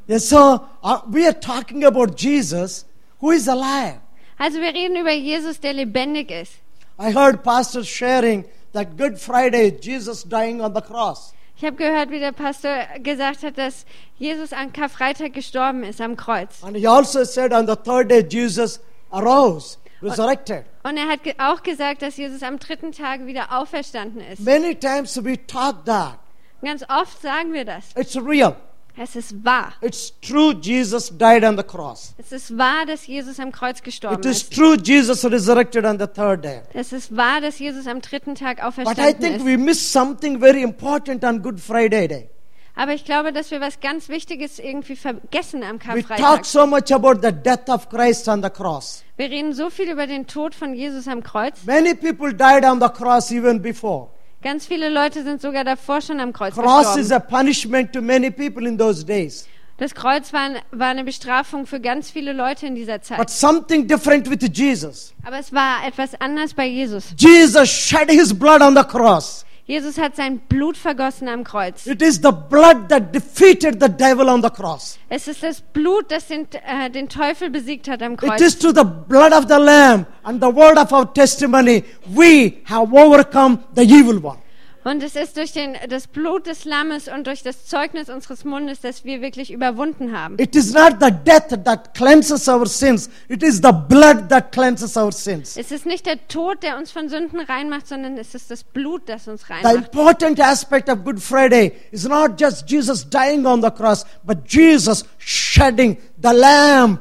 Yes, 0.08 0.28
so 0.28 0.60
uh, 0.82 0.98
we 1.06 1.24
are 1.24 1.38
talking 1.38 1.84
about 1.84 2.16
Jesus 2.16 2.84
who 3.20 3.30
is 3.30 3.46
alive. 3.46 4.00
Also 4.36 4.58
wir 4.58 4.74
reden 4.74 4.96
über 4.96 5.12
Jesus, 5.12 5.60
der 5.60 5.74
lebendig 5.74 6.32
ist. 6.32 6.54
I 6.98 7.14
heard 7.14 7.44
pastors 7.44 7.86
sharing 7.86 8.44
that 8.72 8.98
Good 8.98 9.16
Friday, 9.16 9.78
Jesus 9.80 10.24
dying 10.24 10.60
on 10.60 10.74
the 10.74 10.80
cross. 10.80 11.32
Ich 11.56 11.64
habe 11.64 11.76
gehört, 11.76 12.10
wie 12.10 12.18
der 12.18 12.32
Pastor 12.32 12.86
gesagt 12.98 13.44
hat, 13.44 13.56
dass 13.56 13.86
Jesus 14.18 14.52
an 14.52 14.72
Karfreitag 14.72 15.34
gestorben 15.34 15.84
ist 15.84 16.00
am 16.00 16.16
Kreuz. 16.16 16.64
And 16.64 16.76
he 16.76 16.88
also 16.88 17.22
said 17.22 17.52
on 17.52 17.68
the 17.68 17.76
third 17.76 18.10
day, 18.10 18.26
Jesus 18.28 18.80
arose, 19.12 19.78
resurrected. 20.02 20.64
Und 20.64 20.73
er 20.84 21.08
hat 21.08 21.20
auch 21.38 21.62
gesagt, 21.62 22.02
dass 22.02 22.16
Jesus 22.16 22.42
am 22.42 22.58
dritten 22.58 22.92
Tag 22.92 23.26
wieder 23.26 23.58
auferstanden 23.58 24.20
ist. 24.20 24.40
Many 24.40 24.74
times 24.74 25.16
we 25.24 25.38
talk 25.46 25.84
that. 25.86 26.18
Ganz 26.62 26.84
oft 26.88 27.20
sagen 27.20 27.52
wir 27.52 27.64
das. 27.64 27.84
It's 27.96 28.16
real. 28.16 28.56
Es 28.96 29.16
ist 29.16 29.44
wahr. 29.44 29.72
It's 29.80 30.12
true 30.20 30.54
Jesus 30.60 31.10
died 31.18 31.42
on 31.42 31.56
the 31.56 31.64
cross. 31.64 32.14
Es 32.16 32.30
ist 32.30 32.56
wahr, 32.56 32.86
dass 32.86 33.06
Jesus 33.06 33.40
am 33.40 33.50
Kreuz 33.50 33.82
gestorben 33.82 34.20
It 34.20 34.26
is 34.26 34.42
ist. 34.42 34.54
true 34.54 34.76
Jesus 34.76 35.24
resurrected 35.24 35.84
on 35.84 35.98
the 35.98 36.06
third 36.06 36.44
day. 36.44 36.60
Es 36.72 36.92
ist 36.92 37.16
wahr, 37.16 37.40
dass 37.40 37.58
Jesus 37.58 37.88
am 37.88 38.00
dritten 38.00 38.36
Tag 38.36 38.58
But 38.58 38.62
I 38.64 38.66
auferstanden 38.68 39.20
think 39.20 39.36
ist. 39.38 39.44
we 39.44 39.58
miss 39.58 39.92
something 39.92 40.38
very 40.38 40.62
important 40.62 41.24
on 41.24 41.42
Good 41.42 41.58
Friday 41.58 42.06
day. 42.06 42.30
Aber 42.76 42.92
ich 42.92 43.04
glaube, 43.04 43.32
dass 43.32 43.50
wir 43.52 43.60
was 43.60 43.80
ganz 43.80 44.08
Wichtiges 44.08 44.58
irgendwie 44.58 44.96
vergessen 44.96 45.62
am 45.62 45.76
We 45.76 45.78
Karfreitag. 45.78 46.18
talk 46.18 46.44
so 46.44 46.66
much 46.66 46.90
about 46.92 47.20
the 47.22 47.30
death 47.32 47.68
of 47.68 47.88
Christ 47.88 48.26
on 48.28 48.42
the 48.42 48.50
cross. 48.50 49.04
Wir 49.16 49.30
reden 49.30 49.52
so 49.52 49.70
viel 49.70 49.88
über 49.90 50.06
den 50.08 50.26
Tod 50.26 50.54
von 50.56 50.74
Jesus 50.74 51.06
am 51.06 51.22
Kreuz. 51.22 51.64
Many 51.66 51.94
people 51.94 52.32
died 52.34 52.64
on 52.64 52.80
the 52.80 52.88
cross 52.88 53.30
even 53.30 53.62
before. 53.62 54.08
Ganz 54.42 54.66
viele 54.66 54.88
Leute 54.90 55.22
sind 55.22 55.40
sogar 55.40 55.62
davor 55.64 56.00
schon 56.00 56.18
am 56.20 56.32
Kreuz 56.32 56.54
Cross 56.54 56.96
is 56.96 57.08
gestorben. 57.08 57.12
a 57.12 57.20
punishment 57.20 57.92
to 57.92 58.02
many 58.02 58.30
people 58.30 58.66
in 58.68 58.76
those 58.76 59.04
days. 59.04 59.46
Das 59.78 59.94
Kreuz 59.94 60.32
war, 60.32 60.50
war 60.70 60.88
eine 60.88 61.02
Bestrafung 61.04 61.66
für 61.66 61.80
ganz 61.80 62.10
viele 62.10 62.32
Leute 62.32 62.66
in 62.66 62.74
dieser 62.74 62.98
But 62.98 63.04
Zeit. 63.06 63.30
something 63.30 63.86
different 63.88 64.28
with 64.28 64.38
Jesus. 64.52 65.14
Aber 65.24 65.38
es 65.38 65.52
war 65.52 65.86
etwas 65.86 66.10
anders 66.20 66.54
bei 66.54 66.66
Jesus. 66.66 67.14
Jesus 67.18 67.68
shed 67.70 68.10
his 68.10 68.32
blood 68.36 68.60
on 68.62 68.76
the 68.76 68.84
cross. 68.84 69.44
Jesus 69.66 69.96
hat 69.96 70.14
sein 70.16 70.40
Blut 70.48 70.76
vergossen 70.76 71.26
am 71.26 71.42
Kreuz. 71.42 71.86
It 71.86 72.02
is 72.02 72.16
the 72.20 72.32
blood 72.32 72.90
that 72.90 73.14
defeated 73.14 73.80
the 73.80 73.88
devil 73.88 74.28
on 74.28 74.42
the 74.42 74.50
cross. 74.50 74.98
Es 75.08 75.26
ist 75.26 75.42
das 75.42 75.62
Blut, 75.62 76.10
das 76.10 76.26
den, 76.26 76.46
äh, 76.66 76.90
den 76.90 77.08
Teufel 77.08 77.48
besiegt 77.48 77.88
hat 77.88 78.02
am 78.02 78.12
It 78.12 78.18
Kreuz. 78.18 78.40
is 78.42 78.58
to 78.58 78.72
the 78.72 78.84
blood 78.84 79.32
of 79.32 79.46
the 79.48 79.58
Lamb 79.58 80.04
and 80.22 80.42
the 80.42 80.54
word 80.54 80.76
of 80.76 80.92
our 80.92 81.10
testimony 81.14 81.82
we 82.14 82.58
have 82.64 82.92
overcome 82.92 83.58
the 83.74 83.82
evil 83.82 84.18
one. 84.22 84.36
Und 84.84 85.02
es 85.02 85.16
ist 85.16 85.38
durch 85.38 85.52
den, 85.52 85.76
das 85.88 86.06
Blut 86.06 86.46
des 86.46 86.66
Lammes 86.66 87.08
und 87.08 87.26
durch 87.26 87.42
das 87.42 87.64
Zeugnis 87.64 88.10
unseres 88.10 88.44
Mundes, 88.44 88.82
dass 88.82 89.02
wir 89.04 89.22
wirklich 89.22 89.50
überwunden 89.50 90.16
haben. 90.16 90.36
It 90.38 90.54
is 90.54 90.74
not 90.74 90.96
the 91.00 91.10
death 91.10 91.48
that 91.64 91.94
cleanses 91.94 92.46
our 92.48 92.66
sins, 92.66 93.08
it 93.28 93.42
is 93.42 93.56
the 93.62 93.72
blood 93.72 94.28
that 94.28 94.52
cleanses 94.52 94.94
our 94.98 95.10
sins. 95.10 95.56
Es 95.56 95.72
ist 95.72 95.86
nicht 95.86 96.04
der 96.04 96.28
Tod, 96.28 96.62
der 96.62 96.76
uns 96.76 96.90
von 96.90 97.08
Sünden 97.08 97.40
reinmacht, 97.40 97.88
sondern 97.88 98.18
es 98.18 98.34
ist 98.34 98.50
das 98.50 98.62
Blut, 98.62 99.08
das 99.08 99.26
uns 99.26 99.46
The 99.46 99.54
reinmacht. 99.54 99.74
important 99.86 100.38
aspect 100.40 100.90
of 100.90 101.02
Good 101.02 101.18
Friday 101.18 101.72
is 101.90 102.06
not 102.06 102.38
just 102.38 102.68
Jesus 102.68 103.08
dying 103.08 103.46
on 103.46 103.62
the 103.62 103.70
cross, 103.70 104.04
but 104.24 104.44
Jesus 104.46 105.06
shedding 105.16 105.96
the 106.22 106.32
Lamb 106.34 106.98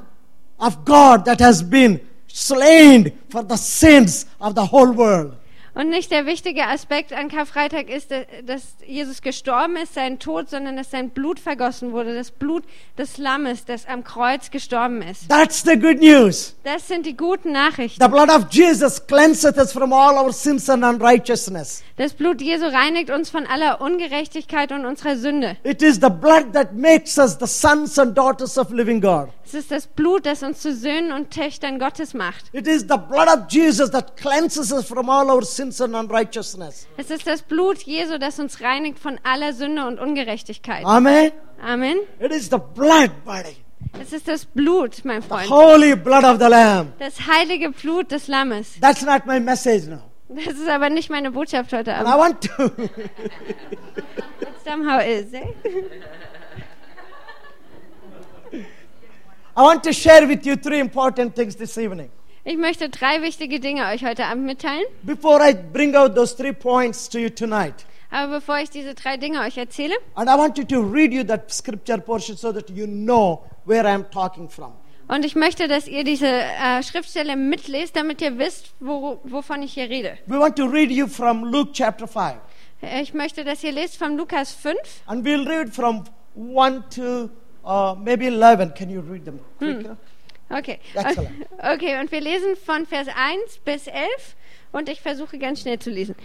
of 0.58 0.86
God 0.86 1.26
that 1.26 1.42
has 1.42 1.62
been 1.62 2.00
slain 2.28 3.12
for 3.30 3.44
the 3.44 3.58
sins 3.58 4.26
of 4.40 4.56
the 4.56 4.62
whole 4.72 4.92
world. 4.94 5.36
Und 5.76 5.90
nicht 5.90 6.12
der 6.12 6.28
wichtige 6.28 6.68
Aspekt 6.68 7.14
an 7.14 7.30
Karfreitag 7.30 7.90
ist, 7.90 8.12
äh, 8.12 8.26
dass 8.46 8.76
Jesus 8.86 9.22
gestorben 9.22 9.76
ist, 9.76 9.96
sein 9.96 10.20
Tod, 10.20 10.50
sondern 10.50 10.78
dass 10.78 10.92
sein 10.92 11.10
Blut 11.10 11.40
vergossen 11.40 11.94
wurde, 11.94 12.14
das 12.14 12.30
Blut 12.30 12.64
des 12.98 13.18
Lammes, 13.18 13.66
das 13.66 13.88
am 13.88 14.04
Kreuz 14.04 14.52
gestorben 14.52 15.02
ist. 15.02 15.30
That's 15.30 15.64
the 15.64 15.76
good 15.76 16.00
news. 16.00 16.56
Das 16.64 16.88
sind 16.88 17.08
die 17.08 17.18
guten 17.18 17.52
Nachrichten. 17.54 18.04
The 18.04 18.08
blood 18.08 18.30
of 18.30 18.52
Jesus 18.52 19.06
cleanseth 19.08 19.58
us 19.58 19.72
from 19.72 19.94
all 19.94 20.16
our 20.16 20.32
sins 20.32 20.70
and 20.70 20.84
unrighteousness. 20.84 21.84
Das 21.98 22.14
Blut 22.14 22.42
Jesu 22.42 22.66
reinigt 22.66 23.10
uns 23.10 23.32
von 23.32 23.48
aller 23.48 23.82
Ungerechtigkeit 23.82 24.72
und 24.72 24.86
unserer 24.86 25.16
Sünde. 25.16 25.58
It 25.64 25.82
is 25.82 25.96
the 25.96 26.10
blood 26.10 26.54
that 26.54 26.74
makes 26.74 27.18
us 27.18 27.38
the 27.40 27.48
sons 27.48 27.98
and 27.98 28.16
daughters 28.16 28.60
of 28.60 28.70
living 28.70 29.02
God. 29.02 29.30
Es 29.46 29.54
ist 29.54 29.72
das 29.72 29.88
Blut, 29.88 30.26
das 30.26 30.42
uns 30.42 30.62
zu 30.62 30.74
Söhnen 30.74 31.12
und 31.12 31.30
Töchtern 31.30 31.78
Gottes 31.78 32.14
macht. 32.14 32.46
It 32.54 32.66
is 32.66 32.82
the 32.82 32.98
blood 32.98 33.28
of 33.28 33.42
Jesus 33.50 33.92
that 33.92 34.18
cleanses 34.18 34.72
us 34.72 34.86
from 34.86 35.10
all 35.10 35.30
our 35.30 35.44
sins 35.44 35.63
and 35.82 35.96
unrighteousness. 35.96 36.88
Es 36.98 37.10
ist 37.12 37.26
das 37.28 37.42
Blut 37.42 37.80
Jesu, 37.84 38.18
das 38.18 38.40
uns 38.40 38.62
reinigt 38.62 39.00
von 39.00 39.20
aller 39.24 39.54
Sünde 39.54 39.86
und 39.88 40.00
Ungerechtigkeit. 40.00 40.86
Amen. 40.86 41.32
Amen. 41.62 41.98
It 42.20 42.32
is 42.32 42.50
the 42.50 42.58
blood, 42.76 43.12
buddy. 43.26 43.56
Es 44.02 44.12
ist 44.12 44.28
das 44.28 44.46
Blut, 44.46 45.06
mein 45.06 45.22
The 45.22 45.28
Freund. 45.28 45.50
holy 45.50 45.96
blood 45.96 46.24
of 46.24 46.40
the 46.40 46.48
Lamb. 46.50 46.94
Das 47.00 47.26
heilige 47.28 47.70
Blut 47.70 48.12
des 48.12 48.28
Lammes. 48.28 48.80
That's 48.82 49.04
not 49.04 49.26
my 49.26 49.40
message 49.40 49.88
now. 49.88 50.02
Das 50.30 50.56
ist 50.56 50.68
aber 50.68 50.90
nicht 50.90 51.10
meine 51.12 51.30
Botschaft 51.32 51.72
heute 51.74 51.94
And 51.94 52.08
I 52.08 52.12
Abend. 52.12 52.20
want 52.20 52.42
to 52.42 52.64
It 52.84 54.50
somehow 54.66 55.00
is, 55.00 55.32
eh? 55.34 55.44
I 59.56 59.62
want 59.62 59.84
to 59.84 59.94
share 59.94 60.26
with 60.28 60.44
you 60.46 60.56
three 60.56 60.80
important 60.80 61.36
things 61.36 61.56
this 61.56 61.78
evening. 61.78 62.10
Ich 62.46 62.58
möchte 62.58 62.90
drei 62.90 63.22
wichtige 63.22 63.62
Dinge 63.62 63.86
euch 63.88 64.04
heute 64.04 64.26
Abend 64.26 64.46
mitteilen. 64.46 64.84
Before 65.04 65.40
I 65.50 65.54
bring 65.54 65.96
out 65.96 66.14
those 66.14 66.36
three 66.36 66.52
points 66.52 67.08
to 67.10 67.18
you 67.18 67.30
tonight, 67.30 67.86
Aber 68.12 68.40
bevor 68.40 68.60
ich 68.60 68.70
diese 68.70 68.94
drei 68.96 69.16
Dinge 69.16 69.40
euch 69.42 69.58
erzähle, 69.58 69.96
and 70.16 70.30
I 70.30 70.34
want 70.38 70.58
you 70.58 70.66
to 70.66 70.82
read 70.82 71.14
you 71.14 71.24
that 71.24 71.50
scripture 71.52 72.00
portion 72.00 72.36
so 72.36 72.52
that 72.52 72.70
you 72.70 72.86
know 72.86 73.46
where 73.66 73.86
I'm 73.86 74.10
talking 74.12 74.50
from. 74.50 74.74
und 75.08 75.24
ich 75.24 75.36
möchte, 75.36 75.70
dass 75.70 75.88
ihr 75.88 76.04
diese 76.04 76.28
äh, 76.28 76.84
Schriftstelle 76.84 77.38
mitlest, 77.38 77.96
damit 77.96 78.22
ihr 78.22 78.38
wisst, 78.38 78.74
wo, 78.82 79.22
wovon 79.24 79.62
ich 79.64 79.74
hier 79.74 79.90
rede. 79.90 80.18
We 80.28 80.38
want 80.38 80.58
to 80.58 80.66
read 80.66 80.92
you 80.92 81.08
from 81.08 81.46
Luke 81.46 81.72
chapter 81.72 82.08
5. 82.10 82.36
Ich 83.02 83.14
möchte, 83.14 83.46
dass 83.46 83.64
ihr 83.64 83.72
lest 83.72 83.96
von 83.98 84.18
Lukas 84.18 84.52
5 84.52 84.76
And 85.06 85.26
we'll 85.26 85.48
read 85.48 85.74
from 85.74 86.04
1 86.36 86.90
to 86.96 87.30
uh, 87.66 87.96
maybe 87.96 88.26
11. 88.28 88.74
Can 88.76 88.90
you 88.90 89.00
read 89.00 89.24
them 89.24 89.40
quicker? 89.58 89.96
Okay. 90.50 90.80
Excellent. 90.94 91.48
Okay, 91.64 92.00
und 92.00 92.12
wir 92.12 92.20
lesen 92.20 92.56
von 92.58 92.86
Vers 92.86 93.08
1 93.08 93.60
bis 93.64 93.88
11 93.88 94.36
und 94.74 94.90
ich 94.90 95.02
versuche 95.02 95.38
ganz 95.38 95.62
schnell 95.62 95.80
zu 95.80 95.90
lesen. 95.90 96.16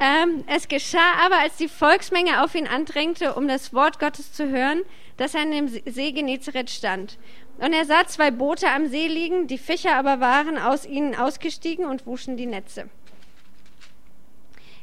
Ähm, 0.00 0.44
es 0.48 0.66
geschah 0.66 1.12
aber, 1.24 1.38
als 1.38 1.56
die 1.56 1.68
Volksmenge 1.68 2.42
auf 2.42 2.54
ihn 2.54 2.66
andrängte, 2.66 3.34
um 3.34 3.46
das 3.46 3.72
Wort 3.72 4.00
Gottes 4.00 4.32
zu 4.32 4.48
hören, 4.48 4.82
dass 5.18 5.34
er 5.34 5.42
an 5.42 5.52
dem 5.52 5.68
See 5.68 6.10
Genezareth 6.10 6.70
stand. 6.70 7.18
Und 7.58 7.72
er 7.72 7.84
sah 7.84 8.06
zwei 8.06 8.30
Boote 8.30 8.68
am 8.68 8.88
See 8.88 9.06
liegen, 9.06 9.46
die 9.46 9.58
Fischer 9.58 9.94
aber 9.94 10.20
waren 10.20 10.58
aus 10.58 10.84
ihnen 10.84 11.14
ausgestiegen 11.14 11.84
und 11.84 12.06
wuschen 12.06 12.36
die 12.36 12.46
Netze. 12.46 12.88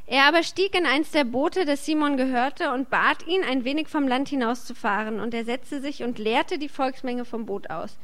Er 0.06 0.24
aber 0.24 0.42
stieg 0.42 0.74
in 0.74 0.86
eins 0.86 1.10
der 1.10 1.24
Boote, 1.24 1.64
das 1.64 1.84
Simon 1.84 2.16
gehörte, 2.16 2.72
und 2.72 2.90
bat 2.90 3.26
ihn, 3.28 3.44
ein 3.44 3.64
wenig 3.64 3.88
vom 3.88 4.08
Land 4.08 4.28
hinauszufahren. 4.28 5.20
Und 5.20 5.34
er 5.34 5.44
setzte 5.44 5.80
sich 5.80 6.02
und 6.02 6.18
leerte 6.18 6.58
die 6.58 6.68
Volksmenge 6.68 7.24
vom 7.24 7.46
Boot 7.46 7.70
aus. 7.70 7.96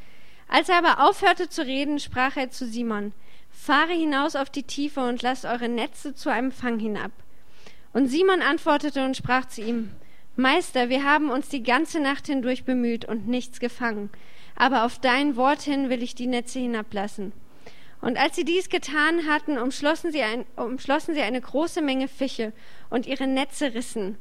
Als 0.48 0.68
er 0.68 0.78
aber 0.78 1.08
aufhörte 1.08 1.48
zu 1.48 1.64
reden, 1.66 1.98
sprach 1.98 2.36
er 2.36 2.50
zu 2.50 2.66
Simon, 2.66 3.12
Fahre 3.50 3.92
hinaus 3.92 4.36
auf 4.36 4.50
die 4.50 4.62
Tiefe 4.62 5.00
und 5.00 5.22
lasst 5.22 5.44
eure 5.44 5.68
Netze 5.68 6.14
zu 6.14 6.30
einem 6.30 6.52
Fang 6.52 6.78
hinab. 6.78 7.10
Und 7.92 8.08
Simon 8.08 8.42
antwortete 8.42 9.04
und 9.04 9.16
sprach 9.16 9.46
zu 9.46 9.62
ihm, 9.62 9.90
Meister, 10.36 10.90
wir 10.90 11.04
haben 11.04 11.30
uns 11.30 11.48
die 11.48 11.62
ganze 11.62 11.98
Nacht 11.98 12.26
hindurch 12.26 12.64
bemüht 12.64 13.06
und 13.06 13.26
nichts 13.26 13.58
gefangen, 13.58 14.10
aber 14.54 14.84
auf 14.84 14.98
dein 14.98 15.36
Wort 15.36 15.62
hin 15.62 15.88
will 15.88 16.02
ich 16.02 16.14
die 16.14 16.26
Netze 16.26 16.58
hinablassen. 16.58 17.32
Und 18.02 18.18
als 18.18 18.36
sie 18.36 18.44
dies 18.44 18.68
getan 18.68 19.26
hatten, 19.26 19.58
umschlossen 19.58 20.12
sie, 20.12 20.22
ein, 20.22 20.44
umschlossen 20.56 21.14
sie 21.14 21.22
eine 21.22 21.40
große 21.40 21.80
Menge 21.80 22.06
Fische, 22.06 22.52
und 22.90 23.06
ihre 23.06 23.26
Netze 23.26 23.74
rissen. 23.74 24.18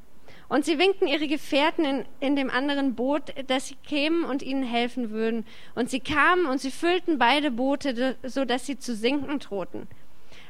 Und 0.47 0.65
sie 0.65 0.77
winkten 0.77 1.07
ihre 1.07 1.27
Gefährten 1.27 1.85
in, 1.85 2.05
in 2.19 2.35
dem 2.35 2.49
anderen 2.49 2.95
Boot, 2.95 3.33
dass 3.47 3.67
sie 3.67 3.75
kämen 3.87 4.25
und 4.25 4.43
ihnen 4.43 4.63
helfen 4.63 5.09
würden. 5.09 5.45
Und 5.73 5.89
sie 5.89 5.99
kamen 5.99 6.45
und 6.45 6.61
sie 6.61 6.71
füllten 6.71 7.17
beide 7.17 7.51
Boote, 7.51 8.15
so 8.23 8.45
dass 8.45 8.65
sie 8.65 8.77
zu 8.77 8.95
sinken 8.95 9.39
drohten. 9.39 9.87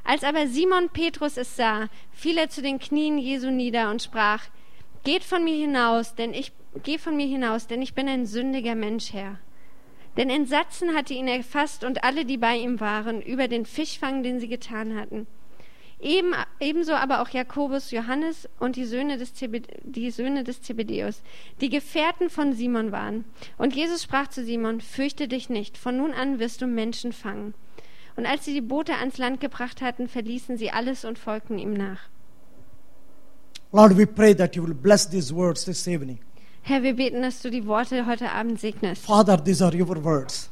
Als 0.03 0.23
aber 0.23 0.47
Simon 0.47 0.89
Petrus 0.89 1.37
es 1.37 1.55
sah, 1.55 1.87
fiel 2.11 2.37
er 2.37 2.49
zu 2.49 2.61
den 2.61 2.79
Knien 2.79 3.17
Jesu 3.17 3.49
nieder 3.49 3.89
und 3.89 4.03
sprach: 4.03 4.43
Geht 5.03 5.23
von 5.23 5.43
mir 5.43 5.55
hinaus, 5.55 6.15
denn 6.15 6.33
ich 6.33 6.51
geh 6.83 6.97
von 6.97 7.15
mir 7.15 7.27
hinaus, 7.27 7.67
denn 7.67 7.81
ich 7.81 7.93
bin 7.93 8.07
ein 8.07 8.25
sündiger 8.25 8.75
Mensch, 8.75 9.13
Herr. 9.13 9.39
Denn 10.17 10.29
Entsatzen 10.29 10.95
hatte 10.95 11.13
ihn 11.13 11.27
erfasst 11.27 11.83
und 11.83 12.03
alle, 12.03 12.25
die 12.25 12.37
bei 12.37 12.55
ihm 12.55 12.79
waren, 12.79 13.21
über 13.21 13.47
den 13.47 13.65
Fischfang, 13.65 14.23
den 14.23 14.39
sie 14.39 14.47
getan 14.47 14.97
hatten. 14.97 15.27
Eben, 16.05 16.35
ebenso 16.59 16.93
aber 16.93 17.19
auch 17.19 17.29
Jakobus, 17.29 17.89
Johannes 17.89 18.47
und 18.59 18.75
die 18.75 18.85
Söhne, 18.85 19.17
des 19.17 19.33
Zebed, 19.33 19.67
die 19.83 20.11
Söhne 20.11 20.43
des 20.43 20.61
Zebedeus, 20.61 21.23
die 21.61 21.69
Gefährten 21.69 22.29
von 22.29 22.53
Simon 22.53 22.91
waren. 22.91 23.25
Und 23.57 23.75
Jesus 23.75 24.03
sprach 24.03 24.27
zu 24.27 24.45
Simon, 24.45 24.81
fürchte 24.81 25.27
dich 25.27 25.49
nicht, 25.49 25.79
von 25.79 25.97
nun 25.97 26.13
an 26.13 26.37
wirst 26.37 26.61
du 26.61 26.67
Menschen 26.67 27.11
fangen. 27.11 27.55
Und 28.15 28.27
als 28.27 28.45
sie 28.45 28.53
die 28.53 28.61
Boote 28.61 28.93
ans 28.93 29.17
Land 29.17 29.41
gebracht 29.41 29.81
hatten, 29.81 30.07
verließen 30.07 30.59
sie 30.59 30.69
alles 30.69 31.05
und 31.05 31.17
folgten 31.17 31.57
ihm 31.57 31.73
nach. 31.73 32.01
Lord, 33.71 33.97
we 33.97 34.05
pray 34.05 34.35
that 34.35 34.55
you 34.55 34.63
will 34.63 34.75
bless 34.75 35.09
these 35.09 35.33
words 35.33 35.65
this 35.65 35.87
evening. 35.87 36.19
Herr, 36.61 36.83
wir 36.83 36.93
beten, 36.93 37.23
dass 37.23 37.41
du 37.41 37.49
die 37.49 37.65
Worte 37.65 38.05
heute 38.05 38.31
Abend 38.31 38.59
segnest. 38.59 39.07
Father, 39.07 39.43
these 39.43 39.65
are 39.65 39.75
your 39.75 40.03
words. 40.03 40.51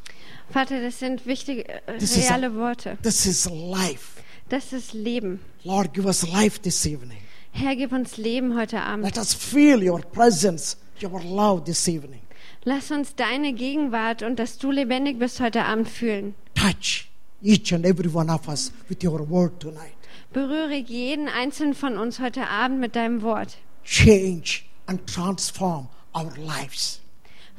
Vater, 0.50 0.82
das 0.82 1.00
sind 1.00 1.26
wichtige, 1.28 1.68
äh, 1.68 1.98
This 2.00 2.18
is 2.18 2.30
reale 2.30 2.56
Worte. 2.56 2.98
This 3.04 3.28
is 3.28 3.48
life. 3.50 4.13
Das 4.50 4.74
ist 4.74 4.94
Leben. 4.94 5.40
Lord, 5.64 5.94
give 5.94 6.06
us 6.06 6.28
life 6.28 6.60
this 6.62 6.86
evening. 6.86 7.18
Herr, 7.52 7.76
gib 7.76 7.92
uns 7.92 8.18
Leben 8.18 8.58
heute 8.58 8.82
Abend. 8.82 9.06
Let 9.06 9.18
us 9.18 9.34
feel 9.34 9.82
your 9.88 10.02
presence, 10.02 10.78
your 11.02 11.22
love 11.24 11.64
this 11.66 11.88
evening. 11.88 12.22
Lass 12.64 12.92
uns 12.92 13.16
deine 13.16 13.54
Gegenwart 13.54 14.24
und 14.24 14.40
dass 14.40 14.58
du 14.58 14.72
lebendig 14.72 15.20
bist 15.20 15.40
heute 15.40 15.66
Abend 15.66 15.90
fühlen. 15.90 16.34
Touch 16.56 17.10
each 17.42 17.74
and 17.74 17.86
every 17.86 18.14
one 18.14 18.32
of 18.32 18.48
us 18.48 18.72
with 18.90 19.04
your 19.04 19.30
word 19.30 19.60
tonight. 19.60 19.94
Berühre 20.32 20.76
jeden 20.76 21.28
einzelnen 21.28 21.74
von 21.74 21.98
uns 21.98 22.20
heute 22.20 22.48
Abend 22.48 22.80
mit 22.80 22.96
deinem 22.96 23.22
Wort. 23.22 23.58
Change 23.84 24.64
and 24.88 25.06
transform 25.08 25.90
our 26.16 26.32
lives 26.38 27.02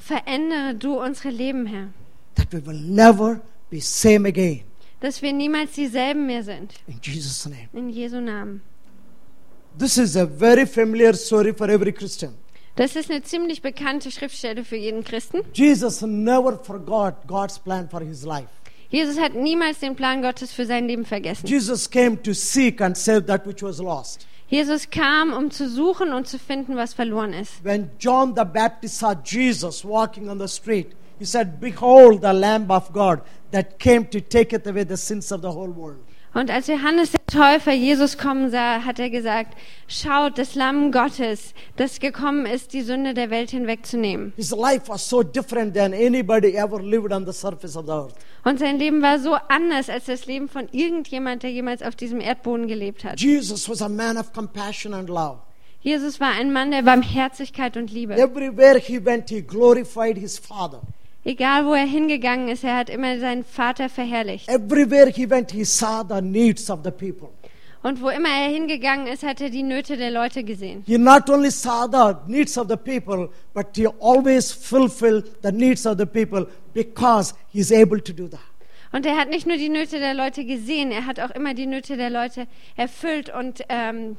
Verändere 0.05 0.75
du 0.75 1.01
unsere 1.01 1.31
Leben, 1.31 1.65
Herr, 1.65 1.89
that 2.35 2.53
we 2.53 2.61
will 2.65 2.79
never 2.79 3.41
be 3.71 3.81
same 3.81 4.29
again. 4.29 4.61
Dass 5.05 5.21
wir 5.21 5.35
niemals 5.35 5.73
dieselben 5.73 6.25
mehr 6.25 6.43
sind. 6.43 6.73
In 6.87 6.99
Jesus' 7.03 7.45
name. 7.45 7.69
In 7.75 7.91
Jesu 7.91 8.21
Namen. 8.21 8.63
This 9.79 9.99
is 9.99 10.17
a 10.17 10.25
very 10.25 10.67
familiar 10.67 11.13
story 11.13 11.53
for 11.53 11.69
every 11.69 11.93
Christian. 11.93 12.35
Das 12.77 12.97
ist 12.97 13.11
eine 13.11 13.23
ziemlich 13.23 13.61
bekannte 13.61 14.11
Schriftstelle 14.11 14.65
für 14.65 14.77
jeden 14.77 15.05
Christen. 15.05 15.43
Jesus 15.53 16.01
never 16.01 16.59
forgot 16.59 17.17
God's 17.27 17.59
plan 17.59 17.87
for 17.89 18.01
his 18.01 18.25
life. 18.25 18.49
Jesus 18.89 19.19
hat 19.19 19.35
niemals 19.35 19.81
den 19.81 19.95
Plan 19.95 20.23
Gottes 20.23 20.53
für 20.53 20.65
sein 20.65 20.89
Leben 20.89 21.05
vergessen. 21.05 21.47
Jesus 21.47 21.91
came 21.91 22.21
to 22.23 22.33
seek 22.33 22.81
and 22.81 22.97
save 22.97 23.27
that 23.27 23.47
which 23.47 23.63
was 23.63 23.79
lost. 23.79 24.27
Jesus 24.49 24.89
kam, 24.89 25.35
um 25.35 25.51
zu 25.51 25.69
suchen 25.69 26.15
und 26.15 26.29
zu 26.29 26.39
finden, 26.39 26.77
was 26.77 26.95
verloren 26.95 27.35
ist. 27.35 27.63
When 27.63 27.91
John 27.99 28.35
the 28.35 28.45
Baptist 28.45 28.99
saw 28.99 29.13
Jesus 29.13 29.85
walking 29.85 30.31
on 30.31 30.39
the 30.39 30.49
street, 30.49 30.97
he 31.19 31.25
said, 31.25 31.61
Behold 31.61 32.23
the 32.23 32.33
Lamb 32.33 32.71
of 32.71 32.93
God 32.93 33.23
that 33.51 33.79
came 33.79 34.07
to 34.07 34.21
taketh 34.21 34.67
away 34.67 34.85
the 34.85 34.97
sins 34.97 35.31
of 35.33 35.43
the 35.43 35.53
whole 35.53 35.71
world. 35.71 36.05
Und 36.35 36.51
als 36.51 36.67
Johannes 36.67 37.13
der 37.13 37.25
Täufer 37.27 37.73
Jesus 37.73 38.19
kommen 38.19 38.51
sah, 38.51 38.85
hat 38.85 38.99
er 38.99 39.09
gesagt, 39.09 39.57
schaut, 39.87 40.37
das 40.37 40.57
Lamm 40.57 40.91
Gottes, 40.91 41.55
das 41.77 42.01
gekommen 42.01 42.45
ist, 42.45 42.73
die 42.73 42.83
Sünde 42.83 43.15
der 43.15 43.31
Welt 43.31 43.51
hinwegzunehmen. 43.51 44.33
His 44.35 44.51
life 44.51 44.89
was 44.89 45.09
so 45.09 45.23
different 45.23 45.75
than 45.75 45.93
anybody 45.93 46.57
ever 46.57 46.83
lived 46.83 47.13
on 47.13 47.25
the 47.25 47.33
surface 47.33 47.77
of 47.77 47.87
the 47.87 47.93
earth. 47.93 48.15
Und 48.43 48.59
sein 48.59 48.79
Leben 48.79 49.01
war 49.01 49.21
so 49.21 49.37
anders 49.49 49.89
als 49.89 50.07
das 50.07 50.27
Leben 50.27 50.49
von 50.49 50.69
irgendjemand, 50.73 51.45
der 51.45 51.53
jemals 51.53 51.83
auf 51.83 51.95
diesem 51.95 52.21
Erdboden 52.21 52.67
gelebt 52.67 53.05
hat. 53.05 53.21
Jesus 53.21 53.69
was 53.69 53.81
a 53.81 53.89
man 53.89 54.19
of 54.19 54.33
compassion 54.33 54.93
and 54.93 55.09
love. 55.09 55.39
Jesus 55.83 56.19
war 56.19 56.33
ein 56.33 56.53
Mann 56.53 56.73
der 56.73 56.83
Barmherzigkeit 56.83 57.77
und 57.77 57.93
Liebe. 57.93 58.15
Everywhere 58.15 58.79
he 58.79 59.05
went, 59.05 59.31
he 59.31 59.41
glorified 59.41 60.19
his 60.19 60.37
Father. 60.37 60.81
Egal 61.25 61.65
wo 61.65 61.73
er 61.73 61.87
hingegangen 61.87 62.49
ist, 62.49 62.65
er 62.65 62.77
hat 62.77 62.91
immer 62.91 63.19
seinen 63.19 63.45
Vater 63.45 63.89
verherrlicht. 63.89 64.49
Everywhere 64.49 65.11
he 65.11 65.29
went, 65.29 65.51
he 65.53 65.65
saw 65.65 66.05
the 66.07 66.21
needs 66.21 66.69
of 66.69 66.81
the 66.85 66.91
people. 66.91 67.31
Und 67.83 68.01
wo 68.01 68.09
immer 68.09 68.29
er 68.29 68.49
hingegangen 68.49 69.07
ist, 69.07 69.23
hat 69.23 69.41
er 69.41 69.51
die 69.51 69.63
Nöte 69.63 69.97
der 69.97 70.11
Leute 70.11 70.43
gesehen. 70.43 70.83
He 70.87 70.99
not 70.99 71.29
only 71.29 71.51
saw 71.51 71.87
the 71.91 72.15
needs 72.31 72.57
of 72.59 72.69
the 72.69 72.77
people, 72.77 73.31
but 73.53 73.67
he 73.75 73.87
always 74.01 74.53
fulfilled 74.53 75.31
the 75.43 75.53
needs 75.53 75.87
of 75.87 75.99
the 75.99 76.07
people 76.07 76.47
because 76.73 77.35
he 77.53 77.61
is 77.61 77.73
able 77.73 78.01
to 78.01 78.13
do 78.13 78.29
that. 78.29 78.41
Und 78.93 79.07
er 79.07 79.17
hat 79.17 79.29
nicht 79.29 79.47
nur 79.47 79.57
die 79.57 79.69
Nöte 79.69 79.99
der 79.99 80.15
Leute 80.15 80.45
gesehen, 80.45 80.93
er 80.93 81.05
hat 81.05 81.21
auch 81.21 81.31
immer 81.31 81.53
die 81.53 81.67
Nöte 81.67 81.97
der 81.97 82.11
Leute 82.11 82.47
erfüllt 82.77 83.29
und 83.35 83.63
ähm, 83.69 84.17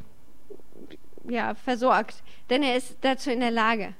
ja, 1.29 1.55
versorgt. 1.55 2.15
Denn 2.49 2.61
er 2.61 2.75
ist 2.75 2.97
dazu 3.01 3.29
in 3.31 3.39
der 3.39 3.51
Lage. 3.51 3.93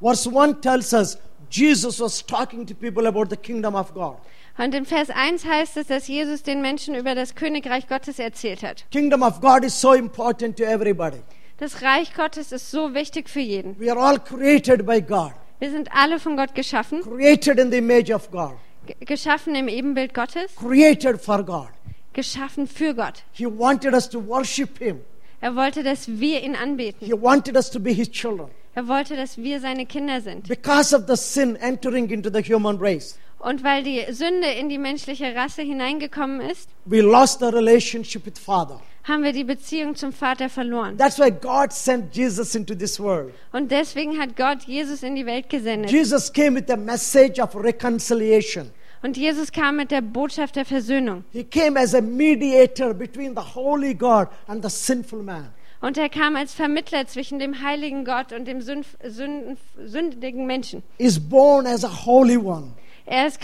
Verse 0.00 0.28
1 0.28 0.60
tells 0.60 0.92
us 0.92 1.18
Jesus 1.54 2.00
was 2.00 2.20
talking 2.26 2.66
to 2.66 2.74
people 2.74 3.06
about 3.06 3.30
the 3.30 3.36
kingdom 3.36 3.76
of 3.76 3.94
God. 3.94 4.16
Und 4.58 4.74
in 4.74 4.84
Vers 4.84 5.08
1 5.10 5.44
heißt 5.44 5.76
es, 5.76 5.86
dass 5.86 6.08
Jesus 6.08 6.42
den 6.42 6.60
Menschen 6.60 6.96
über 6.96 7.14
das 7.14 7.36
Königreich 7.36 7.86
Gottes 7.86 8.18
erzählt 8.18 8.62
hat. 8.64 8.84
Kingdom 8.90 9.22
of 9.22 9.40
God 9.40 9.62
is 9.64 9.80
so 9.80 9.92
important 9.94 10.56
to 10.56 10.64
everybody. 10.64 11.18
Das 11.58 11.80
Reich 11.82 12.12
Gottes 12.14 12.50
ist 12.50 12.72
so 12.72 12.92
wichtig 12.94 13.28
für 13.28 13.38
jeden. 13.40 13.78
We 13.78 13.88
are 13.88 14.00
all 14.00 14.18
created 14.18 14.84
by 14.84 15.00
God, 15.00 15.32
Wir 15.60 15.70
sind 15.70 15.88
alle 15.94 16.18
von 16.18 16.36
Gott 16.36 16.56
geschaffen, 16.56 17.02
created 17.02 17.60
in 17.60 17.70
the 17.70 17.78
image 17.78 18.10
of 18.12 18.28
God, 18.32 18.54
geschaffen 19.00 19.54
im 19.54 19.68
Ebenbild 19.68 20.12
Gottes, 20.12 20.56
created 20.56 21.20
for 21.20 21.44
God. 21.44 21.68
geschaffen 22.12 22.66
für 22.66 22.94
Gott. 22.94 23.22
He 23.30 23.46
wanted 23.46 23.94
us 23.94 24.08
to 24.10 24.18
worship 24.20 24.78
Him. 24.78 25.02
Er 25.40 25.54
wollte, 25.54 25.84
dass 25.84 26.08
wir 26.08 26.42
ihn 26.42 26.56
anbeten. 26.56 27.06
He 27.06 27.12
wanted 27.12 27.54
us 27.56 27.70
to 27.70 27.78
be 27.78 27.92
His 27.92 28.10
children. 28.10 28.50
Er 28.74 28.88
wollte, 28.88 29.16
dass 29.16 29.38
wir 29.38 29.60
seine 29.60 29.86
Kinder 29.86 30.20
sind. 30.20 30.48
Because 30.48 30.94
of 30.96 31.04
the 31.06 31.16
sin 31.16 31.56
entering 31.56 32.10
into 32.10 32.30
the 32.32 32.42
human 32.42 32.76
race, 32.78 33.18
Und 33.38 33.62
weil 33.62 33.82
die 33.82 34.02
Sünde 34.10 34.48
in 34.58 34.68
die 34.68 34.78
menschliche 34.78 35.34
Rasse 35.34 35.62
hineingekommen 35.62 36.40
ist, 36.40 36.68
we 36.86 37.00
lost 37.00 37.40
the 37.40 37.46
relationship 37.46 38.24
with 38.26 38.38
Father. 38.38 38.80
haben 39.04 39.22
wir 39.22 39.32
die 39.32 39.44
Beziehung 39.44 39.94
zum 39.94 40.12
Vater 40.12 40.48
verloren. 40.48 40.96
That's 40.96 41.18
why 41.18 41.30
God 41.30 41.72
sent 41.72 42.14
Jesus 42.16 42.54
into 42.54 42.74
this 42.74 42.98
world. 42.98 43.34
Und 43.52 43.70
deswegen 43.70 44.18
hat 44.18 44.34
Gott 44.34 44.62
Jesus 44.66 45.02
in 45.02 45.14
die 45.14 45.26
Welt 45.26 45.50
gesendet. 45.50 45.90
Jesus 45.90 46.32
came 46.32 46.56
with 46.56 46.70
a 46.70 46.76
message 46.76 47.38
of 47.38 47.54
reconciliation. 47.54 48.70
Und 49.02 49.18
Jesus 49.18 49.52
kam 49.52 49.76
mit 49.76 49.90
der 49.90 50.00
Botschaft 50.00 50.56
der 50.56 50.64
Versöhnung. 50.64 51.24
He 51.30 51.44
came 51.44 51.78
as 51.78 51.94
a 51.94 52.00
mediator 52.00 52.94
between 52.94 53.34
the 53.36 53.42
holy 53.54 53.92
God 53.94 54.28
and 54.46 54.64
the 54.64 54.70
sinful 54.70 55.22
man. 55.22 55.50
Und 55.84 55.98
er 55.98 56.08
kam 56.08 56.34
als 56.34 56.54
Vermittler 56.54 57.06
zwischen 57.06 57.38
dem 57.38 57.62
heiligen 57.62 58.06
Gott 58.06 58.32
und 58.32 58.46
dem 58.46 58.62
sündigen 58.62 60.46
Menschen. 60.46 60.82
Is 60.96 61.20
born 61.20 61.66
as 61.66 61.84
a 61.84 62.06
holy 62.06 62.38
one. 62.38 62.72
Er 63.04 63.26
ist 63.26 63.38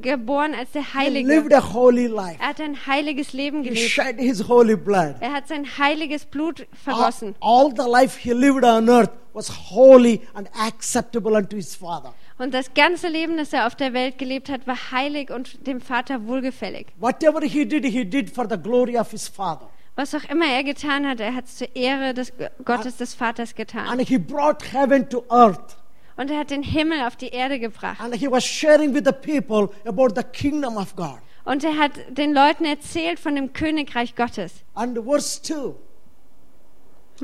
geboren 0.00 0.54
als 0.54 0.72
der 0.72 0.80
He 0.84 0.98
Heilige. 0.98 1.28
lived 1.28 1.52
a 1.52 1.74
holy 1.74 2.06
life. 2.06 2.38
Er 2.40 2.48
hat 2.48 2.62
ein 2.62 2.78
heiliges 2.86 3.34
Leben 3.34 3.62
He 3.62 3.68
gelebt. 3.68 3.90
shed 3.90 4.18
his 4.18 4.48
holy 4.48 4.74
blood. 4.74 5.16
Er 5.20 5.34
hat 5.34 5.48
sein 5.48 5.66
heiliges 5.76 6.24
Blut 6.24 6.60
All, 6.60 6.66
vergossen. 6.94 7.34
all 7.40 7.70
the 7.76 7.86
life 7.86 8.18
he 8.18 8.32
lived 8.32 8.64
on 8.64 8.88
earth 8.88 9.10
was 9.34 9.50
holy 9.70 10.22
and 10.32 10.48
acceptable 10.58 11.36
unto 11.36 11.56
his 11.56 11.76
Father. 11.76 12.14
Und 12.38 12.54
das 12.54 12.72
ganze 12.72 13.08
Leben, 13.08 13.36
das 13.36 13.52
er 13.52 13.66
auf 13.66 13.74
der 13.74 13.92
Welt 13.92 14.16
gelebt 14.16 14.48
hat, 14.48 14.66
war 14.66 14.78
heilig 14.92 15.30
und 15.30 15.66
dem 15.66 15.82
Vater 15.82 16.26
wohlgefällig. 16.26 16.86
Whatever 16.98 17.42
he 17.42 17.66
did, 17.66 17.84
he 17.84 18.02
did 18.06 18.30
for 18.30 18.48
the 18.48 18.56
glory 18.56 18.96
of 18.98 19.10
his 19.10 19.28
Father. 19.28 19.68
Was 19.94 20.14
auch 20.14 20.24
immer 20.24 20.46
er 20.46 20.64
getan 20.64 21.06
hat, 21.06 21.20
er 21.20 21.34
hat 21.34 21.44
es 21.44 21.56
zur 21.56 21.76
Ehre 21.76 22.14
des 22.14 22.32
Gottes 22.64 22.96
des 22.96 23.14
Vaters 23.14 23.54
getan. 23.54 23.86
And 23.88 24.00
he 24.00 24.18
brought 24.18 24.62
heaven 24.72 25.08
to 25.10 25.24
earth. 25.28 25.76
Und 26.16 26.30
er 26.30 26.38
hat 26.38 26.50
den 26.50 26.62
Himmel 26.62 27.02
auf 27.06 27.16
die 27.16 27.28
Erde 27.28 27.58
gebracht. 27.58 28.00
And 28.00 28.14
he 28.14 28.30
was 28.30 28.44
sharing 28.44 28.94
with 28.94 29.02
the 29.04 29.12
people 29.12 29.74
about 29.86 30.14
the 30.14 30.22
kingdom 30.22 30.76
of 30.76 30.96
God. 30.96 31.18
Und 31.44 31.64
er 31.64 31.76
hat 31.76 31.92
den 32.08 32.32
Leuten 32.32 32.64
erzählt 32.64 33.18
von 33.18 33.34
dem 33.34 33.52
Königreich 33.52 34.14
Gottes. 34.14 34.62
And 34.74 34.98
verse 35.04 35.42
2. 35.42 35.74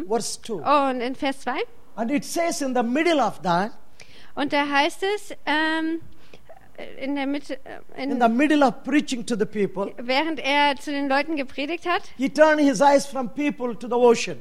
Verse 0.07 0.41
2. 0.43 0.55
Oh, 0.55 0.91
und 0.91 1.01
in 1.01 1.15
Vers 1.15 1.41
2? 1.41 1.53
And 1.97 2.11
it 2.11 2.25
says 2.25 2.61
in 2.61 2.75
the 2.75 2.83
middle 2.83 3.21
of 3.21 3.41
that, 3.43 3.73
Und 4.35 4.53
da 4.53 4.69
heißt 4.69 5.03
es, 5.03 5.37
ähm, 5.47 6.01
in 7.01 7.15
der 7.15 7.27
Mitte, 7.27 7.55
äh, 7.65 8.03
in 8.03 8.13
in, 8.13 8.21
the 8.21 8.29
middle 8.29 8.67
of 8.67 8.83
preaching 8.85 9.25
to 9.27 9.37
the 9.37 9.47
people, 9.47 9.93
während 9.99 10.41
er 10.41 10.77
zu 10.77 10.91
den 10.91 11.09
Leuten 11.09 11.37
gepredigt 11.37 11.87
hat, 11.87 12.03
he 12.17 12.29
turned 12.29 12.61
his 12.61 12.81
eyes 12.81 13.07
from 13.07 13.29
people 13.29 13.75
to 13.77 13.89
the 13.89 13.95
ocean. 13.95 14.41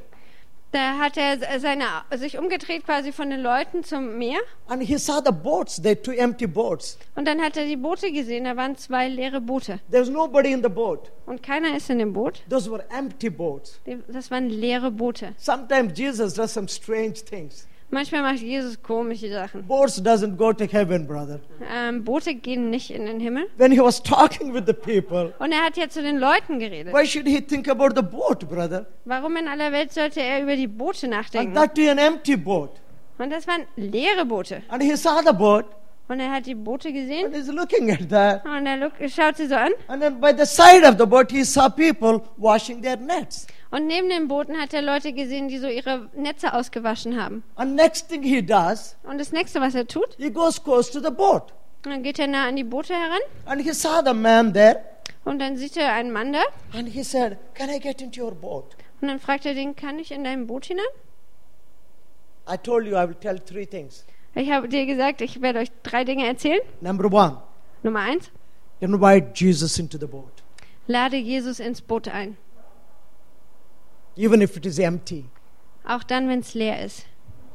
da 0.71 0.97
hat 0.99 1.17
er 1.17 1.59
seine, 1.59 1.85
sich 2.15 2.37
umgedreht 2.37 2.85
quasi 2.85 3.11
von 3.11 3.29
den 3.29 3.41
Leuten 3.41 3.83
zum 3.83 4.17
Meer. 4.17 4.39
And 4.67 4.83
he 4.83 4.97
saw 4.97 5.21
the 5.23 5.31
boats, 5.31 5.81
there 5.81 5.99
two 5.99 6.11
empty 6.11 6.47
boats. 6.47 6.97
Und 7.15 7.25
dann 7.25 7.41
hat 7.41 7.57
er 7.57 7.65
die 7.65 7.77
Boote 7.77 8.11
gesehen, 8.11 8.43
da 8.43 8.55
waren 8.55 8.77
zwei 8.77 9.07
leere 9.07 9.41
Boote. 9.41 9.79
There 9.89 10.01
was 10.01 10.09
nobody 10.09 10.51
in 10.51 10.61
the 10.61 10.69
boat. 10.69 11.11
Und 11.25 11.41
keiner 11.41 11.75
ist 11.75 11.89
in 11.89 11.99
dem 11.99 12.13
Boot. 12.13 12.41
Those 12.49 12.69
were 12.69 12.83
empty 12.89 13.29
boats. 13.29 13.79
Das 14.07 14.29
waren 14.29 14.49
leere 14.49 14.91
Boote. 14.91 15.33
Sometimes 15.37 15.97
Jesus 15.97 16.33
does 16.33 16.53
some 16.53 16.67
strange 16.67 17.15
things. 17.25 17.67
Manchmal 17.89 18.21
macht 18.21 18.39
Jesus 18.41 18.81
komische 18.83 19.31
Sachen. 19.31 19.65
Boats 19.65 20.01
doesn't 20.03 20.35
go 20.35 20.51
to 20.51 20.65
heaven, 20.65 21.07
brother. 21.07 21.39
Ähm, 21.73 22.03
Boote 22.03 22.35
gehen 22.35 22.69
nicht 22.69 22.91
in 22.91 23.05
den 23.05 23.21
Himmel. 23.21 23.47
When 23.57 23.71
he 23.71 23.79
was 23.79 24.03
talking 24.03 24.53
with 24.53 24.63
the 24.67 24.73
people, 24.73 25.33
Und 25.39 25.53
er 25.53 25.63
hat 25.63 25.77
ja 25.77 25.87
zu 25.87 26.01
den 26.01 26.17
Leuten 26.17 26.59
geredet. 26.59 26.93
why 26.93 27.05
should 27.05 27.25
he 27.27 27.39
think 27.39 27.69
about 27.69 27.95
the 27.95 28.01
boat, 28.01 28.47
brother? 28.49 28.87
Warum 29.05 29.37
in 29.37 29.47
aller 29.47 29.71
Welt 29.71 29.93
sollte 29.93 30.21
er 30.21 30.43
über 30.43 30.57
die 30.57 30.67
Boote 30.67 31.05
And 31.05 31.11
nachdenken? 31.15 31.53
that 31.55 31.75
to 31.75 31.89
an 31.89 31.97
empty 31.97 32.35
boat. 32.35 32.71
Und 33.19 33.31
das 33.31 33.47
waren 33.47 33.63
leere 33.77 34.25
Boote. 34.25 34.63
And 34.67 34.83
he 34.83 34.95
saw 34.97 35.21
the 35.25 35.33
boat 35.33 35.65
Und 36.09 36.19
er 36.19 36.31
hat 36.31 36.45
die 36.45 36.55
Boote 36.55 36.89
and 36.89 36.97
gesehen 36.97 37.33
he's 37.33 37.47
looking 37.47 37.89
at 37.91 38.09
that. 38.09 38.45
und 38.45 38.65
er 38.65 38.75
look, 38.77 38.93
schaut 39.09 39.37
sie 39.37 39.47
so 39.47 39.55
an. 39.55 39.71
And 39.87 40.01
then 40.01 40.19
by 40.19 40.33
the 40.37 40.45
side 40.45 40.85
of 40.85 40.97
the 40.99 41.05
boat, 41.05 41.31
he 41.31 41.45
saw 41.45 41.69
people 41.69 42.21
washing 42.37 42.81
their 42.81 42.97
nets. 42.97 43.47
Und 43.69 43.85
neben 43.87 44.07
den 44.09 44.27
Booten 44.27 44.57
hat 44.57 44.73
er 44.73 44.81
Leute 44.81 45.11
gesehen, 45.13 45.49
die 45.49 45.57
so 45.57 45.67
ihre 45.67 46.09
Netze 46.15 46.53
ausgewaschen 46.53 47.21
haben. 47.21 47.43
And 47.55 47.75
next 47.75 48.07
thing 48.09 48.23
he 48.23 48.41
does, 48.41 48.95
Und 49.03 49.17
das 49.19 49.31
nächste, 49.31 49.59
was 49.59 49.75
er 49.75 49.85
tut, 49.87 50.15
he 50.17 50.29
goes 50.31 50.63
close 50.63 50.91
to 50.91 50.99
the 50.99 51.11
boat. 51.13 51.53
dann 51.83 52.01
geht 52.03 52.17
er 52.19 52.27
nah 52.27 52.47
an 52.47 52.55
die 52.55 52.63
Boote 52.63 52.93
heran 52.93 53.19
And 53.45 53.61
he 53.61 53.71
saw 53.73 54.01
the 54.05 54.13
man 54.13 54.53
there. 54.53 54.79
und 55.25 55.39
dann 55.39 55.57
sieht 55.57 55.75
er 55.77 55.91
einen 55.93 56.11
Mann 56.11 56.31
da 56.33 56.39
And 56.73 56.87
he 56.87 57.03
said, 57.03 57.37
Can 57.55 57.69
I 57.69 57.79
get 57.79 58.01
into 58.01 58.23
your 58.23 58.33
boat? 58.35 58.75
und 59.01 59.09
dann 59.09 59.19
fragt 59.19 59.45
er 59.45 59.53
den, 59.53 59.75
kann 59.75 59.99
ich 59.99 60.11
in 60.11 60.23
dein 60.23 60.47
Boot 60.47 60.65
hinein? 60.65 60.85
I 62.49 62.57
told 62.57 62.85
you 62.85 62.95
I 62.95 63.07
will 63.07 63.15
tell 63.15 63.37
three 63.39 63.65
things. 63.65 64.05
Ich 64.33 64.49
habe 64.51 64.69
dir 64.69 64.85
gesagt, 64.85 65.19
ich 65.21 65.41
werde 65.41 65.59
euch 65.59 65.71
drei 65.83 66.03
Dinge 66.05 66.25
erzählen. 66.25 66.59
Number 66.79 67.11
one, 67.11 67.37
Nummer 67.83 67.99
eins, 67.99 68.31
invite 68.79 69.31
Jesus 69.35 69.77
into 69.77 69.97
the 69.97 70.05
boat, 70.05 70.31
lade 70.87 71.17
Jesus 71.17 71.59
ins 71.59 71.81
Boot 71.81 72.07
ein. 72.07 72.37
Even 74.17 74.41
if 74.41 74.57
it 74.57 74.65
is 74.65 74.79
empty. 74.79 75.25
Auch 75.85 76.03
dann, 76.03 76.27
wenn 76.27 76.39
es 76.39 76.53
leer 76.53 76.83
ist. 76.83 77.05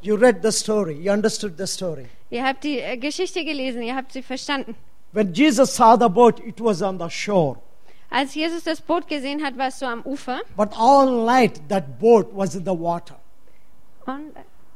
You 0.01 0.17
read 0.17 0.43
the 0.43 0.51
story, 0.51 0.95
you 0.95 1.13
understood 1.13 1.57
the 1.59 1.67
story. 1.67 2.07
Ihr 2.31 2.45
habt 2.45 2.65
die 2.65 2.81
äh, 2.81 2.97
Geschichte 2.97 3.45
gelesen, 3.45 3.83
ihr 3.83 3.95
habt 3.95 4.13
sie 4.13 4.23
verstanden. 4.23 4.75
When 5.13 5.33
Jesus 5.35 5.77
saw 5.77 5.97
the 6.01 6.09
boat, 6.09 6.41
it 6.41 6.61
was 6.61 6.81
on 6.81 6.99
the 6.99 7.11
shore. 7.11 7.59
Als 8.11 8.35
Jesus 8.35 8.65
das 8.65 8.81
Boot 8.81 9.07
gesehen 9.09 9.43
hat, 9.45 9.57
war 9.57 9.69
es 9.69 9.79
so 9.79 9.87
am 9.87 10.03
Ufer. 10.05 10.41
But 10.57 10.71
all 10.77 11.25
night, 11.25 11.61
that 11.69 11.99
boat 11.99 12.29
was 12.33 12.55
in 12.55 12.65
the 12.65 12.73
water. 12.79 13.17
Und, 14.07 14.33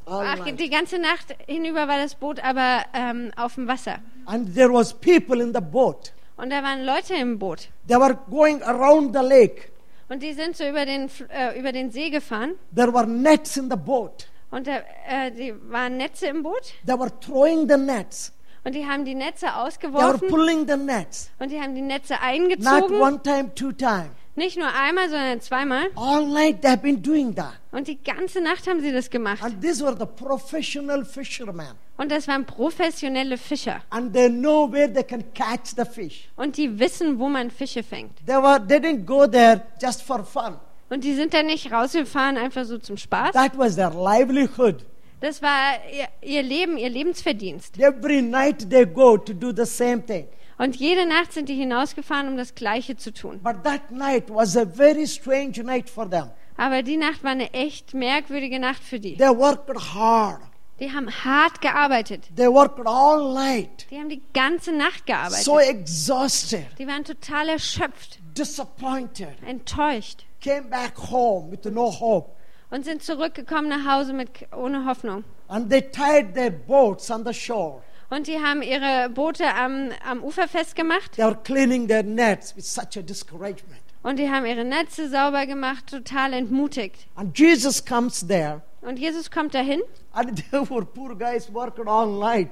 All 0.06 0.24
ach, 0.26 0.44
night. 0.44 0.60
die 0.60 0.70
ganze 0.70 0.98
Nacht 0.98 1.34
hinüber 1.46 1.88
war 1.88 1.98
das 1.98 2.14
Boot 2.14 2.42
aber 2.42 2.84
ähm, 2.94 3.32
auf 3.36 3.56
dem 3.56 3.66
Wasser. 3.66 3.98
And 4.26 4.54
there 4.54 4.72
was 4.72 4.92
people 4.94 5.42
in 5.42 5.52
the 5.52 5.60
boat. 5.60 6.12
Und 6.36 6.50
da 6.50 6.62
waren 6.62 6.84
Leute 6.84 7.14
im 7.14 7.38
Boot. 7.38 7.68
They 7.88 7.96
were 7.98 8.16
going 8.30 8.62
around 8.62 9.14
the 9.14 9.22
lake. 9.22 9.70
Und 10.08 10.22
die 10.22 10.32
sind 10.34 10.56
so 10.56 10.64
über 10.66 10.86
den, 10.86 11.10
äh, 11.30 11.58
über 11.58 11.72
den 11.72 11.90
See 11.90 12.10
gefahren. 12.10 12.52
There 12.74 12.92
were 12.92 13.06
nets 13.06 13.56
in 13.56 13.68
the 13.70 13.76
boat. 13.76 14.28
Und 14.50 14.66
da, 14.66 14.76
äh, 15.08 15.32
die 15.32 15.52
waren 15.70 15.96
Netze 15.96 16.26
im 16.28 16.42
Boot. 16.42 16.74
They 16.86 16.96
were 16.98 17.10
throwing 17.20 17.68
the 17.68 17.76
nets. 17.76 18.32
Und 18.64 18.74
die 18.74 18.86
haben 18.86 19.04
die 19.04 19.14
Netze 19.14 19.46
They 19.46 19.48
were 19.54 19.62
ausgeworfen. 19.66 20.28
pulling 20.28 20.66
the 20.68 20.76
nets. 20.76 21.30
Und 21.38 21.50
die 21.50 21.60
haben 21.60 21.74
die 21.74 21.82
Netze 21.82 22.14
Not 22.14 22.22
eingezogen. 22.22 23.00
one 23.00 23.22
time, 23.22 23.54
two 23.54 23.72
time. 23.72 24.10
Nicht 24.36 24.58
nur 24.58 24.68
einmal, 24.68 25.08
sondern 25.08 25.40
zweimal. 25.40 25.86
All 25.96 26.26
night 26.26 26.60
they 26.60 26.70
have 26.70 26.82
been 26.82 27.02
doing 27.02 27.34
that. 27.34 27.54
Und 27.72 27.88
die 27.88 28.02
ganze 28.02 28.42
Nacht 28.42 28.66
haben 28.66 28.80
sie 28.80 28.92
das 28.92 29.08
gemacht. 29.08 29.42
And 29.42 29.60
these 29.62 29.82
were 29.82 29.96
the 29.98 30.06
professional 30.06 31.04
fishermen. 31.04 31.72
Und 31.96 32.12
das 32.12 32.28
waren 32.28 32.44
professionelle 32.44 33.38
Fischer. 33.38 33.80
And 33.88 34.12
they 34.12 34.28
know 34.28 34.70
where 34.70 34.92
they 34.92 35.02
can 35.02 35.24
catch 35.32 35.74
the 35.76 35.84
fish. 35.84 36.28
Und 36.36 36.58
die 36.58 36.78
wissen, 36.78 37.18
wo 37.18 37.28
man 37.28 37.50
Fische 37.50 37.82
fängt. 37.82 38.12
They, 38.26 38.36
were, 38.36 38.60
they 38.66 38.76
didn't 38.76 39.06
go 39.06 39.26
there 39.26 39.62
just 39.80 40.02
for 40.02 40.22
fun. 40.22 40.56
Und 40.90 41.02
die 41.02 41.14
sind 41.14 41.32
da 41.32 41.42
nicht 41.42 41.72
rausgefahren, 41.72 42.36
einfach 42.36 42.64
so 42.64 42.76
zum 42.78 42.98
Spaß. 42.98 43.32
That 43.32 43.56
was 43.56 43.76
their 43.76 43.90
livelihood. 43.90 44.84
Das 45.20 45.40
war 45.40 45.78
ihr, 45.90 46.08
ihr 46.20 46.42
Leben, 46.42 46.76
ihr 46.76 46.90
Lebensverdienst. 46.90 47.78
Every 47.80 48.20
night 48.20 48.68
they 48.68 48.84
go 48.84 49.16
to 49.16 49.32
do 49.32 49.50
the 49.50 49.64
same 49.64 50.04
thing. 50.04 50.26
Und 50.58 50.76
jede 50.76 51.06
Nacht 51.06 51.32
sind 51.32 51.48
die 51.48 51.54
hinausgefahren, 51.54 52.28
um 52.28 52.36
das 52.36 52.54
Gleiche 52.54 52.96
zu 52.96 53.12
tun. 53.12 53.40
But 53.42 53.62
that 53.64 53.90
night 53.90 54.24
was 54.28 54.56
a 54.56 54.64
very 54.66 55.06
strange 55.06 55.62
night 55.62 55.88
for 55.90 56.08
them. 56.08 56.30
Aber 56.56 56.82
die 56.82 56.96
Nacht 56.96 57.22
war 57.22 57.32
eine 57.32 57.52
echt 57.52 57.92
merkwürdige 57.92 58.58
Nacht 58.58 58.82
für 58.82 58.98
die. 58.98 59.16
They 59.16 59.28
worked 59.28 59.68
hard. 59.94 60.40
Die 60.80 60.90
haben 60.92 61.10
hart 61.10 61.60
gearbeitet. 61.60 62.28
They 62.36 62.48
worked 62.50 62.86
all 62.86 63.34
night. 63.34 63.86
Die 63.90 63.96
haben 63.98 64.08
die 64.08 64.22
ganze 64.32 64.72
Nacht 64.72 65.06
gearbeitet. 65.06 65.44
So 65.44 65.58
exhausted, 65.58 66.66
Die 66.78 66.86
waren 66.86 67.04
total 67.04 67.48
erschöpft, 67.50 68.18
disappointed. 68.36 69.28
enttäuscht 69.46 70.24
Came 70.42 70.68
back 70.68 70.94
home 71.10 71.50
with 71.50 71.64
no 71.72 71.90
hope. 71.90 72.30
und 72.70 72.84
sind 72.84 73.02
zurückgekommen 73.02 73.68
nach 73.68 73.86
Hause 73.90 74.12
mit 74.12 74.30
ohne 74.54 74.84
Hoffnung. 74.86 75.24
And 75.48 75.70
they 75.70 75.80
tied 75.82 76.34
their 76.34 76.50
boats 76.50 77.10
on 77.10 77.24
the 77.24 77.32
shore. 77.34 77.82
Und 78.10 78.26
die 78.28 78.38
haben 78.38 78.62
ihre 78.62 79.10
Boote 79.10 79.44
am, 79.54 79.90
am 80.08 80.22
Ufer 80.22 80.46
festgemacht 80.48 81.12
They 81.16 81.24
were 81.24 81.36
cleaning 81.42 81.88
their 81.88 82.02
nets 82.02 82.54
with 82.56 82.64
such 82.72 82.96
a 82.96 83.02
discouragement. 83.02 83.80
und 84.02 84.18
die 84.18 84.30
haben 84.30 84.46
ihre 84.46 84.64
Netze 84.64 85.08
sauber 85.08 85.46
gemacht, 85.46 85.88
total 85.90 86.32
entmutigt. 86.32 87.06
And 87.16 87.36
Jesus 87.36 87.84
comes 87.84 88.26
there, 88.26 88.62
Und 88.82 88.98
Jesus 88.98 89.30
kommt 89.30 89.54
dahin. 89.54 89.80
and 90.12 90.36
they 90.50 90.60
were 90.70 90.84
poor 90.84 91.16
guys 91.16 91.52
working 91.52 91.88
all 91.88 92.06
night, 92.06 92.48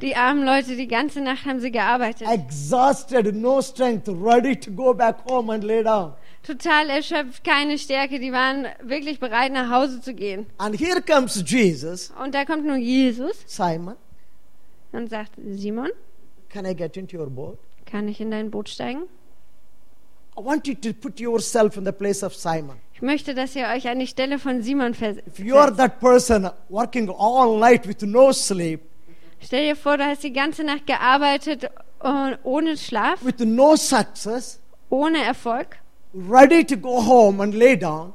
Die 0.00 0.14
armen 0.14 0.44
Leute, 0.44 0.76
die 0.76 0.86
ganze 0.86 1.20
Nacht 1.20 1.46
haben 1.46 1.58
sie 1.58 1.72
gearbeitet. 1.72 2.28
exhausted, 2.28 3.34
no 3.34 3.60
strength, 3.60 4.08
ready 4.08 4.54
to 4.54 4.70
go 4.70 4.94
back 4.94 5.16
home 5.28 5.52
and 5.52 5.64
lay 5.64 5.82
down. 5.82 6.12
Total 6.44 6.88
erschöpft, 6.90 7.42
keine 7.44 7.78
Stärke. 7.78 8.18
Die 8.18 8.32
waren 8.32 8.66
wirklich 8.82 9.18
bereit, 9.20 9.52
nach 9.52 9.70
Hause 9.70 10.00
zu 10.00 10.12
gehen. 10.12 10.46
And 10.58 10.78
here 10.78 11.00
comes 11.00 11.42
Jesus, 11.46 12.12
Und 12.22 12.34
da 12.34 12.44
kommt 12.44 12.64
nun 12.66 12.78
Jesus 12.80 13.42
Simon, 13.46 13.94
und 14.92 15.08
sagt, 15.10 15.32
Simon, 15.54 15.90
can 16.48 16.64
I 16.66 16.74
get 16.74 16.96
into 16.96 17.16
your 17.18 17.30
boat? 17.30 17.58
kann 17.86 18.08
ich 18.08 18.20
in 18.20 18.30
dein 18.30 18.50
Boot 18.50 18.68
steigen? 18.68 19.02
I 20.38 20.40
want 20.42 20.66
you 20.66 20.74
to 20.74 20.92
put 20.94 21.20
yourself 21.20 21.76
in 21.76 21.84
the 21.84 21.92
place 21.92 22.22
of 22.22 22.34
Simon. 22.34 22.76
Ich 22.94 23.02
möchte, 23.02 23.34
dass 23.34 23.54
ihr 23.54 23.66
euch 23.66 23.86
an 23.88 23.98
die 23.98 24.06
Stelle 24.06 24.38
von 24.38 24.62
Simon 24.62 24.94
versetzt. 24.94 25.26
If 25.28 25.38
you 25.40 25.56
are 25.56 25.74
that 25.76 26.00
person 26.00 26.48
working 26.70 27.10
all 27.10 27.58
night 27.58 27.86
with 27.86 28.00
no 28.02 28.32
sleep, 28.32 28.80
Stell 29.42 29.66
dir 29.66 29.76
vor, 29.76 29.96
du 29.98 30.04
hast 30.06 30.22
die 30.22 30.32
ganze 30.32 30.62
Nacht 30.64 30.86
gearbeitet 30.86 31.64
äh, 31.64 32.36
ohne 32.44 32.76
Schlaf, 32.76 33.24
with 33.24 33.40
no 33.40 33.74
success, 33.76 34.60
ohne 34.88 35.22
Erfolg. 35.22 35.78
ready 36.14 36.64
to 36.64 36.76
go 36.76 37.04
home 37.04 37.42
and 37.42 37.52
lay 37.54 37.76
down, 37.76 38.14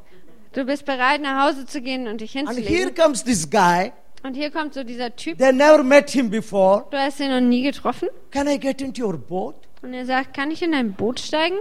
Du 0.54 0.64
bist 0.66 0.86
bereit, 0.86 1.22
nach 1.22 1.48
Hause 1.50 1.66
zu 1.68 1.82
gehen 1.82 2.08
und 2.08 2.22
dich 2.22 2.36
and 2.38 2.50
here 2.50 2.56
hinzulegen. 2.62 2.96
comes 2.96 3.24
this 3.24 3.48
guy. 3.48 3.92
Und 4.24 4.34
hier 4.34 4.51
kommt 4.51 4.74
so 4.74 4.84
dieser 4.84 5.15
Typ. 5.15 5.38
They 5.38 5.53
never 5.53 5.84
met 5.84 6.09
him 6.09 6.30
before. 6.30 6.86
Du 6.91 6.97
hast 6.97 7.20
ihn 7.20 7.30
noch 7.30 7.39
nie 7.39 7.63
getroffen. 7.63 8.09
Can 8.32 8.47
I 8.47 8.59
get 8.59 8.82
into 8.82 9.05
your 9.05 9.18
boat? 9.18 9.55
Und 9.82 9.93
er 9.93 10.05
sagt, 10.05 10.34
kann 10.36 10.51
ich 10.51 10.61
in 10.61 10.72
dein 10.72 10.93
Boot 10.93 11.20
steigen? 11.20 11.57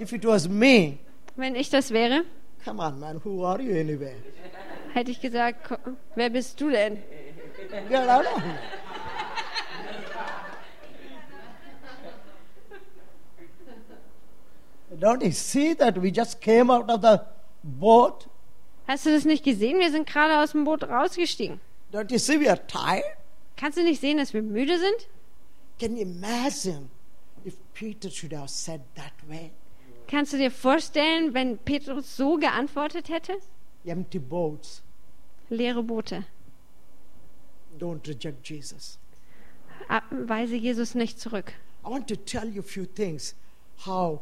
If 0.00 0.12
it 0.12 0.24
was 0.24 0.48
me, 0.48 0.98
Wenn 1.36 1.54
ich 1.56 1.70
das 1.70 1.90
wäre, 1.90 2.24
come 2.64 2.82
on, 2.82 3.00
man, 3.00 3.20
who 3.24 3.44
are 3.44 3.60
you 3.60 3.72
anyway? 3.78 4.14
hätte 4.92 5.10
ich 5.10 5.20
gesagt, 5.20 5.66
"Ko- 5.68 5.76
wer 6.14 6.30
bist 6.30 6.60
du 6.60 6.70
denn? 6.70 6.98
Get 7.88 8.08
out 8.08 8.26
of 8.26 8.42
here. 8.42 8.58
Don't 14.98 15.22
you 15.22 15.32
see 15.32 15.74
that 15.74 16.00
we 16.00 16.10
just 16.10 16.40
came 16.40 16.70
out 16.70 16.88
of 16.90 17.00
the 17.02 17.20
boat? 17.62 18.26
Hast 18.86 19.06
du 19.06 19.10
das 19.12 19.24
nicht 19.24 19.44
gesehen? 19.44 19.80
Wir 19.80 19.90
sind 19.90 20.06
gerade 20.06 20.38
aus 20.42 20.52
dem 20.52 20.64
Boot 20.64 20.84
rausgestiegen. 20.84 21.60
Don't 21.94 22.10
you 22.10 22.18
see 22.18 22.36
we 22.36 22.48
are 22.48 22.56
tired? 22.66 23.04
Kannst 23.56 23.78
du 23.78 23.84
nicht 23.84 24.00
sehen, 24.00 24.18
dass 24.18 24.34
wir 24.34 24.42
müde 24.42 24.80
sind? 24.80 25.06
Can 25.78 25.96
you 25.96 26.02
imagine 26.02 26.90
if 27.46 27.54
Peter 27.72 28.10
should 28.10 28.32
have 28.32 28.48
said 28.48 28.80
that 28.96 29.12
way? 29.28 29.52
Kannst 30.08 30.32
du 30.32 30.38
dir 30.38 30.50
vorstellen, 30.50 31.34
wenn 31.34 31.56
Petrus 31.56 32.16
so 32.16 32.36
geantwortet 32.36 33.08
hätte? 33.10 33.34
Empty 33.84 34.18
boats. 34.18 34.82
Leere 35.50 35.84
Boote. 35.84 36.24
Don't 37.78 38.04
reject 38.08 38.48
Jesus. 38.48 38.98
Weise 40.10 40.56
Jesus 40.56 40.96
nicht 40.96 41.20
zurück. 41.20 41.52
I 41.84 41.90
want 41.90 42.08
to 42.08 42.16
tell 42.16 42.48
you 42.48 42.58
a 42.58 42.64
few 42.64 42.86
things 42.86 43.36
how 43.86 44.20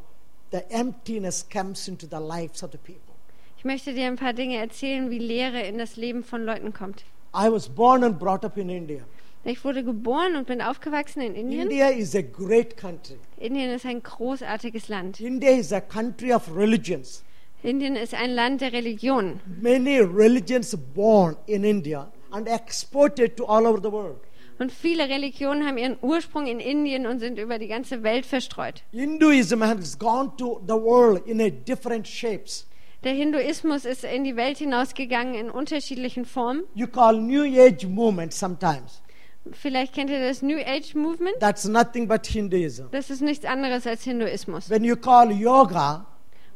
the 0.51 0.71
emptiness 0.71 1.43
comes 1.49 1.89
into 1.89 2.07
the 2.07 2.21
lives 2.21 2.63
of 2.63 2.73
the 2.73 2.79
people. 2.79 3.15
Ich 3.57 3.65
möchte 3.65 3.95
dir 3.95 4.09
ein 4.09 4.17
paar 4.17 4.35
Dinge 4.35 4.59
erzählen, 4.59 5.09
wie 5.09 5.19
Leere 5.19 5.63
in 5.63 5.79
das 5.79 5.97
Leben 5.97 6.23
von 6.23 6.45
Leuten 6.45 6.75
kommt. 6.75 7.05
I 7.35 7.51
was 7.51 7.69
born 7.69 8.05
and 8.05 8.19
brought 8.19 8.45
up 8.45 8.59
in 8.59 8.69
India. 8.69 9.05
Ich 9.45 9.65
wurde 9.65 9.83
geboren 9.83 10.37
und 10.37 10.47
bin 10.47 10.61
aufgewachsen 10.61 11.21
in 11.23 11.35
Indien. 11.35 11.63
India 11.63 11.89
is 11.89 12.15
a 12.15 12.23
great 12.23 12.77
country. 12.77 13.17
Indien 13.39 13.71
ist 13.71 13.87
ein 13.87 14.03
großartiges 14.03 14.89
Land. 14.89 15.19
India 15.19 15.51
is 15.51 15.73
a 15.73 15.81
country 15.81 16.33
of 16.33 16.55
religions. 16.55 17.25
Indien 17.63 17.97
ist 17.97 18.15
ein 18.15 18.33
Land 18.33 18.61
der 18.61 18.73
Religionen. 18.73 19.41
Many 19.61 19.99
religions 20.01 20.77
born 20.95 21.37
in 21.47 21.65
India 21.65 22.13
and 22.31 22.47
exported 22.47 23.37
to 23.37 23.47
all 23.47 23.67
over 23.67 23.81
the 23.83 23.91
world. 23.91 24.21
Und 24.59 24.71
viele 24.71 25.09
Religionen 25.09 25.67
haben 25.67 25.79
ihren 25.79 25.97
Ursprung 26.03 26.47
in 26.47 26.61
Indien 26.61 27.07
und 27.07 27.19
sind 27.19 27.39
über 27.39 27.59
die 27.59 27.67
ganze 27.67 28.03
Welt 28.03 28.27
verstreut. 28.27 28.83
Hinduism 28.93 29.63
has 29.63 29.99
gone 29.99 30.31
to 30.37 30.61
the 30.69 30.75
world 30.75 31.27
in 31.27 31.41
a 31.41 31.49
different 31.51 32.07
shapes. 32.07 32.67
Der 33.05 33.13
Hinduismus 33.15 33.85
ist 33.85 34.05
in 34.05 34.23
die 34.23 34.37
Welt 34.37 34.59
hinausgegangen 34.59 35.35
in 35.35 35.51
unterschiedlichen 35.51 36.25
Formen. 36.25 36.63
You 36.75 36.87
call 36.87 37.21
New 37.21 37.43
Age 37.43 37.87
movement 37.87 38.33
sometimes. 38.33 39.03
Vielleicht 39.51 39.93
kennt 39.93 40.09
ihr 40.09 40.21
das 40.25 40.41
New 40.41 40.59
Age 40.59 40.95
Movement. 40.95 41.35
That's 41.41 41.65
nothing 41.65 42.07
but 42.07 42.25
Hinduism. 42.27 42.85
Das 42.93 43.11
ist 43.11 43.23
nichts 43.23 43.45
anderes 43.45 43.87
als 43.89 44.05
Hinduismus. 44.05 44.71
When 44.71 44.85
you 44.85 44.95
call 44.95 45.33
yoga, 45.33 46.07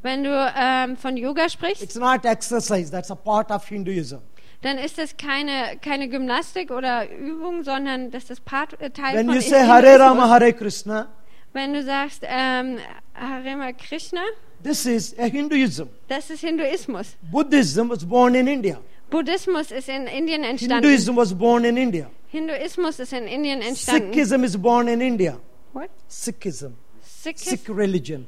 Wenn 0.02 0.22
du 0.22 0.54
ähm, 0.56 0.96
von 0.96 1.16
Yoga 1.16 1.48
sprichst, 1.48 1.82
it's 1.82 1.96
not 1.96 2.24
exercise, 2.24 2.90
that's 2.92 3.10
a 3.10 3.16
part 3.16 3.50
of 3.50 3.66
Hinduism. 3.66 4.18
dann 4.62 4.78
ist 4.78 4.98
das 4.98 5.16
keine, 5.16 5.78
keine 5.82 6.08
Gymnastik 6.08 6.70
oder 6.70 7.10
Übung, 7.10 7.64
sondern 7.64 8.12
das 8.12 8.30
ist 8.30 8.44
Part, 8.44 8.80
äh, 8.80 8.90
Teil 8.90 9.16
When 9.16 9.26
von 9.26 9.34
you 9.34 9.40
say 9.40 9.66
Hare 9.66 9.98
Rama, 9.98 10.22
Hinduismus. 10.22 10.30
Hare 10.30 10.52
Krishna, 10.52 11.08
Wenn 11.52 11.72
du 11.72 11.82
sagst 11.82 12.22
ähm, 12.24 12.78
Hare 13.14 13.74
Krishna, 13.74 14.20
this 14.66 14.86
is 14.86 15.14
a 15.18 15.28
Hinduism. 15.28 15.88
das 16.08 16.30
ist 16.30 16.40
Hinduismus. 16.40 17.16
Buddhism 17.30 17.88
was 17.88 18.04
born 18.04 18.34
in 18.34 18.48
India. 18.48 18.78
Buddhismus 19.10 19.70
ist 19.70 19.88
in 19.88 20.06
Indien 20.06 20.42
entstanden. 20.42 20.82
Hinduism 20.82 21.16
was 21.16 21.32
born 21.32 21.64
in 21.64 21.76
India. 21.76 22.10
Hinduismus 22.28 22.98
ist 22.98 23.12
in 23.12 23.26
Indien 23.26 23.62
entstanden. 23.62 24.12
Sikhism 24.12 24.44
is 24.44 24.56
born 24.56 24.88
in 24.88 25.00
India. 25.00 25.38
What? 25.72 25.90
Sikhism, 26.08 26.72
Sikh 27.02 27.38
Sikh 27.38 27.68
religion. 27.68 28.26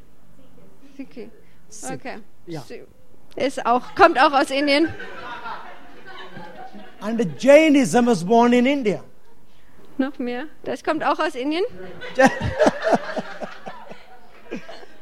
Sikh. 0.96 1.30
Okay. 1.92 2.18
Ja. 2.46 2.64
Ist 3.36 3.64
auch, 3.66 3.94
kommt 3.94 4.18
auch 4.18 4.32
aus 4.32 4.50
Indien. 4.50 4.88
And 7.00 7.42
Jainism 7.42 8.06
was 8.06 8.24
born 8.24 8.52
in 8.52 8.66
India. 8.66 9.04
Noch 9.98 10.18
mehr. 10.18 10.46
Das 10.64 10.82
kommt 10.82 11.04
auch 11.04 11.18
aus 11.18 11.34
Indien. 11.34 11.64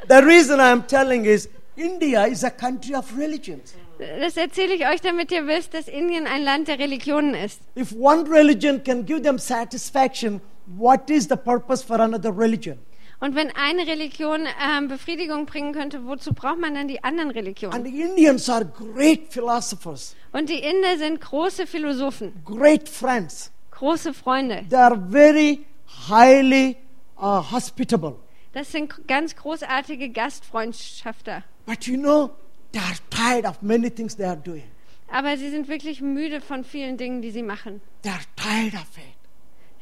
The 0.08 0.22
reason 0.22 0.60
I 0.60 0.70
am 0.70 0.86
telling 0.86 1.24
is 1.24 1.48
India 1.76 2.26
is 2.26 2.44
a 2.44 2.50
country 2.50 2.94
of 2.94 3.16
religions. 3.16 3.74
Das 3.98 4.36
erzähle 4.36 4.74
ich 4.74 4.86
euch, 4.86 5.00
damit 5.00 5.32
ihr 5.32 5.46
wisst, 5.46 5.72
dass 5.74 5.88
Indien 5.88 6.26
ein 6.26 6.42
Land 6.42 6.68
der 6.68 6.78
Religionen 6.78 7.34
ist. 7.34 7.60
If 7.76 7.92
one 7.98 8.28
religion 8.30 8.82
can 8.84 9.04
give 9.06 9.22
them 9.22 9.38
satisfaction, 9.38 10.40
what 10.66 11.08
is 11.10 11.28
the 11.28 11.36
purpose 11.36 11.84
for 11.84 11.98
another 12.00 12.36
religion? 12.36 12.78
Und 13.18 13.34
wenn 13.34 13.50
eine 13.56 13.86
Religion 13.86 14.42
ähm, 14.62 14.88
Befriedigung 14.88 15.46
bringen 15.46 15.72
könnte, 15.72 16.04
wozu 16.04 16.34
braucht 16.34 16.58
man 16.58 16.74
dann 16.74 16.86
die 16.86 17.02
anderen 17.02 17.28
And 17.30 17.36
Religionen? 17.38 17.84
the 17.84 18.02
Indians 18.02 18.48
are 18.50 18.64
great 18.66 19.32
philosophers, 19.32 20.14
Und 20.32 20.50
die 20.50 20.58
Inder 20.62 20.98
sind 20.98 21.22
große 21.22 21.66
Philosophen, 21.66 22.34
great 22.44 22.86
friends. 22.88 23.50
große 23.70 24.12
Freunde. 24.12 24.66
They 24.68 24.78
are 24.78 24.98
very 25.10 25.64
highly 26.08 26.76
uh, 27.18 27.40
hospitable. 27.50 28.16
Das 28.56 28.72
sind 28.72 29.06
ganz 29.06 29.36
großartige 29.36 30.08
Gastfreundschafter. 30.08 31.44
But 31.66 31.86
you 31.86 31.98
know, 31.98 32.30
they 32.72 32.80
are 32.80 32.96
tired 33.10 33.44
of 33.44 33.60
many 33.60 33.90
things 33.90 34.16
they 34.16 34.24
are 34.24 34.34
doing. 34.34 34.64
Aber 35.12 35.36
sie 35.36 35.50
sind 35.50 35.68
wirklich 35.68 36.00
müde 36.00 36.40
von 36.40 36.64
vielen 36.64 36.96
Dingen, 36.96 37.20
die 37.20 37.30
sie 37.30 37.42
machen. 37.42 37.82
They 38.00 38.12
are 38.12 38.22
tired 38.34 38.72
of 38.72 38.88
it. 38.96 39.14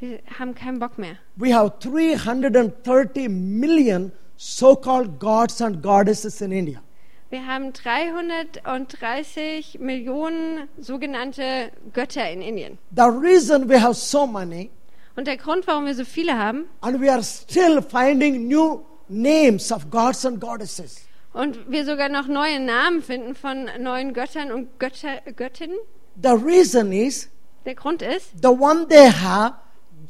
Sie 0.00 0.18
haben 0.40 0.56
keinen 0.56 0.80
Bock 0.80 0.98
mehr. 0.98 1.18
We 1.36 1.54
have 1.54 1.78
330 1.78 3.28
million 3.28 4.10
so 4.36 4.74
called 4.74 5.20
gods 5.20 5.62
and 5.62 5.80
goddesses 5.80 6.40
in 6.40 6.50
India. 6.50 6.82
Wir 7.30 7.46
haben 7.46 7.72
330 7.72 9.78
Millionen 9.78 10.66
sogenannte 10.78 11.70
Götter 11.92 12.28
in 12.28 12.42
Indien. 12.42 12.78
The 12.90 13.02
reason 13.02 13.68
we 13.68 13.80
have 13.80 13.94
so 13.94 14.26
many, 14.26 14.72
Und 15.16 15.26
der 15.26 15.36
Grund, 15.36 15.66
warum 15.66 15.86
wir 15.86 15.94
so 15.94 16.04
viele 16.04 16.36
haben 16.38 16.66
and 16.80 17.00
we 17.00 17.10
are 17.10 17.22
still 17.22 17.80
finding 17.82 18.48
new 18.48 18.84
names 19.08 19.70
of 19.70 19.90
gods 19.90 20.26
and 20.26 20.40
goddesses, 20.40 21.06
und 21.32 21.70
wir 21.70 21.84
sogar 21.84 22.08
noch 22.08 22.26
neue 22.28 22.60
Namen 22.60 23.02
finden 23.02 23.34
von 23.34 23.68
neuen 23.80 24.12
Göttern 24.12 24.50
und 24.52 24.78
Götter, 24.78 25.20
Göttinnen, 25.36 25.76
the 26.22 26.30
reason 26.30 26.92
is 26.92 27.28
der 27.64 27.74
Grund 27.74 28.02
ist, 28.02 28.30
the 28.42 28.48
one 28.48 28.86
they 28.88 29.10
have 29.10 29.54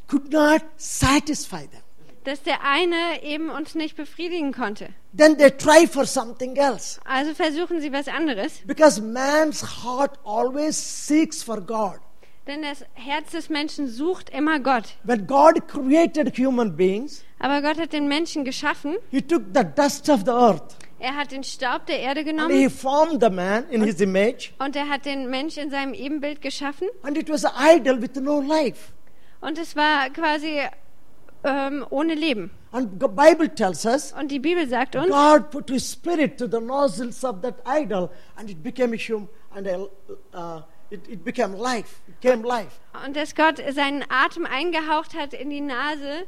could 0.06 0.32
not 0.32 0.62
satisfy 0.76 1.66
them. 1.68 1.80
dass 2.24 2.42
der 2.42 2.62
eine 2.64 3.22
eben 3.22 3.50
uns 3.50 3.74
nicht 3.74 3.96
befriedigen 3.96 4.52
konnte. 4.52 4.88
Then 5.16 5.36
they 5.36 5.50
try 5.50 5.86
for 5.86 6.06
something 6.06 6.56
else. 6.56 6.98
Also 7.04 7.34
versuchen 7.34 7.80
sie 7.82 7.92
was 7.92 8.08
anderes, 8.08 8.62
Because 8.66 9.02
man's 9.02 9.84
heart 9.84 10.18
always 10.24 10.74
seeks 11.06 11.42
for 11.42 11.60
God. 11.60 12.00
Denn 12.46 12.62
das 12.62 12.84
Herz 12.94 13.32
des 13.32 13.48
Menschen 13.48 13.88
sucht 13.88 14.30
immer 14.30 14.60
Gott. 14.60 14.96
When 15.04 15.26
God 15.26 15.66
created 15.68 16.36
human 16.38 16.76
beings, 16.76 17.24
Aber 17.38 17.62
Gott 17.62 17.78
hat 17.78 17.92
den 17.92 18.08
Menschen 18.08 18.44
geschaffen, 18.44 18.96
He 19.10 19.22
took 19.22 19.42
the 19.54 19.64
dust 19.76 20.08
of 20.08 20.22
the 20.24 20.32
earth 20.32 20.76
er 21.04 21.16
hat 21.16 21.32
den 21.32 21.44
Staub 21.44 21.86
der 21.86 22.00
Erde 22.00 22.20
and 22.20 22.28
He 22.28 22.32
genommen 22.32 22.70
formed 22.70 23.22
the 23.22 23.30
man 23.30 23.68
in 23.70 23.82
His 23.82 24.00
image, 24.00 24.52
und 24.58 24.74
er 24.74 24.88
hat 24.88 25.04
den 25.04 25.28
Mensch 25.28 25.56
in 25.58 25.70
seinem 25.70 25.92
Ebenbild 25.92 26.40
geschaffen 26.40 26.88
and 27.02 27.18
it 27.18 27.28
was 27.28 27.44
an 27.44 27.52
idol 27.58 28.00
with 28.00 28.14
no 28.20 28.40
life. 28.40 28.92
Und 29.40 29.58
es 29.58 29.76
war 29.76 30.08
quasi 30.10 30.60
ähm, 31.44 31.84
ohne 31.90 32.14
Leben. 32.14 32.50
And 32.72 33.00
the 33.00 33.08
Bible 33.08 33.54
tells 33.54 33.84
us 33.84 34.12
Und 34.12 34.30
die 34.30 34.38
Bibel 34.38 34.66
sagt 34.66 34.96
uns, 34.96 35.08
God 35.08 35.50
put 35.50 35.70
His 35.70 35.92
Spirit 35.92 36.38
to 36.38 36.46
the 36.46 36.60
nostrils 36.60 37.22
of 37.22 37.42
that 37.42 37.56
idol, 37.66 38.10
and 38.36 38.48
it 38.48 38.62
became 38.62 38.94
a 38.94 38.98
human, 38.98 39.28
and 39.54 39.68
a, 39.68 39.86
uh, 40.32 40.62
it, 40.90 41.08
it 41.08 41.24
became 41.24 41.56
life. 41.56 42.00
It 42.08 42.20
came 42.20 42.46
life. 42.46 42.72
und 43.06 43.16
dass 43.16 43.34
Gott 43.34 43.62
seinen 43.70 44.04
Atem 44.08 44.46
eingehaucht 44.46 45.14
hat 45.14 45.32
in 45.34 45.50
die 45.50 45.60
Nase 45.60 46.26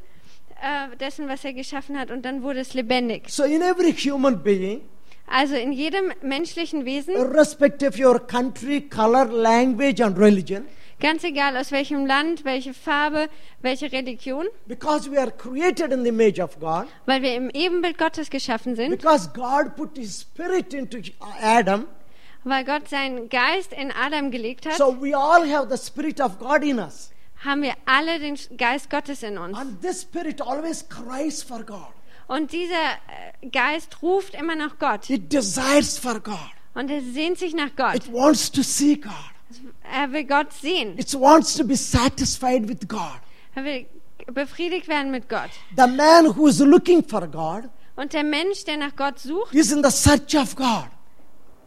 äh, 0.63 0.97
dessen, 0.99 1.29
was 1.29 1.45
er 1.45 1.53
geschaffen 1.53 1.99
hat, 1.99 2.11
und 2.11 2.23
dann 2.25 2.43
wurde 2.43 2.61
es 2.61 2.75
lebendig. 2.75 3.29
So 3.29 3.45
in 3.45 3.63
every 3.63 3.93
human 3.93 4.43
being, 4.43 4.83
Also 5.29 5.57
in 5.57 5.73
jedem 5.73 6.13
menschlichen 6.23 6.85
Wesen, 6.85 7.15
irrespective 7.17 7.89
of 7.89 7.99
your 7.99 8.19
country, 8.27 8.81
color, 8.83 9.25
language, 9.27 10.01
and 10.01 10.17
religion, 10.17 10.65
ganz 11.01 11.25
egal 11.25 11.57
aus 11.57 11.73
welchem 11.73 12.07
Land, 12.07 12.45
welche 12.45 12.73
Farbe, 12.73 13.29
welche 13.61 13.91
Religion, 13.91 14.47
because 14.67 15.11
we 15.11 15.19
are 15.21 15.33
created 15.33 15.91
in 15.91 16.05
the 16.05 16.11
image 16.11 16.41
of 16.41 16.59
God, 16.61 16.87
weil 17.07 17.23
wir 17.23 17.35
im 17.35 17.51
Ebenbild 17.51 17.99
Gottes 17.99 18.31
geschaffen 18.31 18.77
sind, 18.77 18.91
because 18.91 19.29
God 19.35 19.75
put 19.77 19.99
His 19.99 20.21
Spirit 20.21 20.73
into 20.73 20.99
Adam, 21.43 21.87
weil 22.47 22.65
Gott 22.65 22.89
seinen 22.89 23.29
Geist 23.29 23.73
in 23.73 23.93
Adam 23.93 24.31
gelegt 24.31 24.67
hat, 24.67 24.77
so 24.77 24.97
we 25.01 25.17
all 25.17 25.47
have 25.53 25.69
the 25.69 25.77
Spirit 25.77 26.21
of 26.21 26.39
God 26.39 26.63
in 26.63 26.79
us. 26.79 27.11
haben 27.45 27.63
wir 27.63 27.75
alle 27.85 28.19
den 28.19 28.39
Geist 28.57 28.89
Gottes 28.89 29.23
in 29.23 29.37
uns. 29.37 29.59
And 29.59 29.81
this 29.83 30.03
Spirit 30.03 30.41
always 30.41 30.89
cries 30.89 31.43
for 31.43 31.63
God. 31.65 31.89
Und 32.29 32.53
dieser 32.53 32.73
äh, 33.43 33.49
Geist 33.49 34.03
ruft 34.03 34.35
immer 34.35 34.55
nach 34.55 34.79
Gott. 34.79 35.11
It 35.11 35.33
desires 35.33 35.99
for 35.99 36.21
God. 36.21 36.39
Und 36.75 36.91
er 36.91 37.01
sehnt 37.01 37.39
sich 37.39 37.55
nach 37.55 37.75
Gott. 37.77 37.95
It 37.95 38.13
wants 38.13 38.51
to 38.51 38.63
see 38.63 38.97
God. 38.97 39.13
Er 39.93 40.13
will 40.13 40.25
Gott 40.25 40.53
sehen. 40.53 40.99
It 40.99 41.13
wants 41.15 41.55
to 41.57 41.65
be 41.65 41.77
satisfied 41.77 42.69
with 42.69 42.89
God. 42.89 43.21
Er 43.55 43.65
will 43.65 43.87
befriedigt 44.33 44.89
werden 44.89 45.11
mit 45.11 45.29
Gott. 45.29 45.51
The 45.77 45.87
man 45.87 46.37
who 46.37 46.49
is 46.49 46.59
looking 46.59 47.03
for 47.07 47.27
God 47.29 47.71
Und 47.97 48.13
der 48.13 48.25
Mensch, 48.25 48.65
der 48.65 48.77
nach 48.77 48.95
Gott 48.95 49.19
sucht, 49.19 49.55
is 49.55 49.73
in 49.73 49.83
the 49.83 49.91
search 49.91 50.37
of 50.37 50.55
God. 50.55 50.89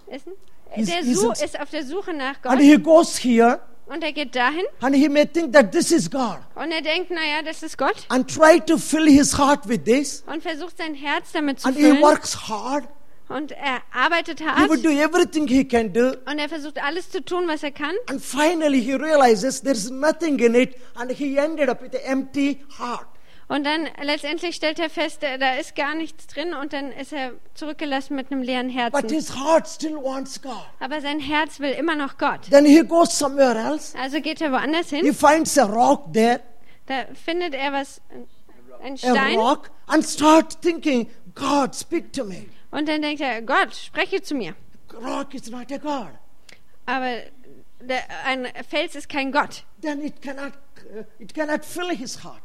ist, 0.07 0.25
He's- 0.75 0.87
der 0.87 1.03
he's 1.03 1.19
Su 1.19 1.31
ist 1.31 1.59
auf 1.59 1.69
der 1.69 1.83
Suche 1.85 2.13
nach 2.13 2.41
Gott. 2.41 2.51
And 2.51 2.61
he 2.61 2.77
goes 2.77 3.17
here 3.17 3.59
Und 3.87 4.03
er 4.03 4.11
geht 4.13 4.35
dahin 4.35 4.65
and 4.81 4.95
he 4.95 5.09
may 5.09 5.25
think 5.25 5.51
that 5.53 5.71
this 5.71 5.91
is 5.91 6.09
God 6.11 6.37
und 6.55 6.71
er 6.71 6.81
denkt, 6.81 7.09
naja, 7.09 7.41
das 7.43 7.63
ist 7.63 7.77
Gott. 7.77 8.05
and 8.09 8.29
try 8.29 8.59
to 8.59 8.77
fill 8.77 9.07
his 9.07 9.37
heart 9.37 9.67
with 9.67 9.83
this. 9.85 10.23
Und 10.27 10.43
versucht 10.43 10.77
sein 10.77 10.93
Herz 10.93 11.31
damit 11.31 11.59
zu 11.59 11.67
And 11.67 11.77
he 11.77 11.99
works 12.01 12.47
hard. 12.47 12.87
Und 13.29 13.51
er 13.51 13.81
arbeitet 13.93 14.39
He 14.39 14.67
would 14.67 14.83
do 14.83 14.89
everything 14.89 15.47
he 15.47 15.63
can 15.63 15.93
do. 15.93 16.13
Und 16.25 16.39
er 16.39 16.49
versucht 16.49 16.81
alles 16.83 17.11
zu 17.11 17.23
tun, 17.23 17.47
was 17.47 17.61
er 17.61 17.71
kann. 17.71 17.93
And 18.07 18.19
finally 18.19 18.81
he 18.81 18.95
realizes 18.95 19.61
there's 19.61 19.91
nothing 19.91 20.39
in 20.39 20.55
it 20.55 20.75
and 20.95 21.11
he 21.11 21.37
ended 21.37 21.69
up 21.69 21.79
with 21.81 21.93
an 21.93 22.01
empty 22.05 22.59
heart. 22.79 23.05
Und 23.49 23.63
dann 23.65 23.87
letztendlich 24.03 24.55
stellt 24.55 24.77
er 24.79 24.89
fest, 24.91 25.23
äh, 25.23 25.37
da 25.39 25.55
ist 25.55 25.75
gar 25.75 25.95
nichts 25.95 26.27
drin 26.27 26.53
und 26.53 26.71
dann 26.71 26.91
ist 26.91 27.11
er 27.11 27.31
zurückgelassen 27.55 28.15
mit 28.15 28.31
einem 28.31 28.43
leeren 28.43 28.67
But 28.67 28.75
Herzen. 29.01 29.09
his 29.09 29.35
heart 29.35 29.67
still 29.67 29.95
wants 29.95 30.39
God. 30.41 30.53
Aber 30.79 31.01
sein 31.01 31.19
Herz 31.19 31.59
will 31.59 31.71
immer 31.71 31.95
noch 31.95 32.19
Gott. 32.19 32.41
Then 32.51 32.63
he 32.65 32.83
goes 32.83 33.09
somewhere 33.17 33.57
else. 33.57 33.97
Also 33.97 34.21
geht 34.21 34.39
er 34.39 34.51
woanders 34.51 34.91
He 34.91 34.97
hin. 35.01 35.13
finds 35.15 35.57
a 35.57 35.65
rock 35.65 36.13
there, 36.13 36.41
Da 36.85 37.05
findet 37.25 37.55
er 37.55 37.73
was, 37.73 37.99
ein 38.83 38.93
a 38.93 38.97
Stein. 38.97 39.39
rock, 39.39 39.71
and 39.87 40.05
start 40.05 40.61
thinking, 40.61 41.09
God, 41.33 41.73
speak 41.75 42.13
to 42.13 42.23
me. 42.25 42.45
Und 42.69 42.87
dann 42.87 43.01
denkt 43.01 43.19
er, 43.21 43.41
Gott, 43.41 43.73
spreche 43.75 44.21
zu 44.21 44.35
mir. 44.35 44.53
Rock 44.93 45.33
is 45.33 45.49
not 45.49 45.71
a 45.71 45.77
God. 45.77 46.09
Aber 46.85 47.15
der, 47.81 48.03
ein 48.25 48.47
Fels 48.69 48.93
ist 48.95 49.09
kein 49.09 49.31
Gott. 49.31 49.63
Then 49.81 50.01
it 50.03 50.21
cannot, 50.21 50.53
uh, 50.93 51.03
it 51.17 51.33
cannot 51.33 51.65
fill 51.65 51.89
his 51.89 52.23
heart. 52.23 52.41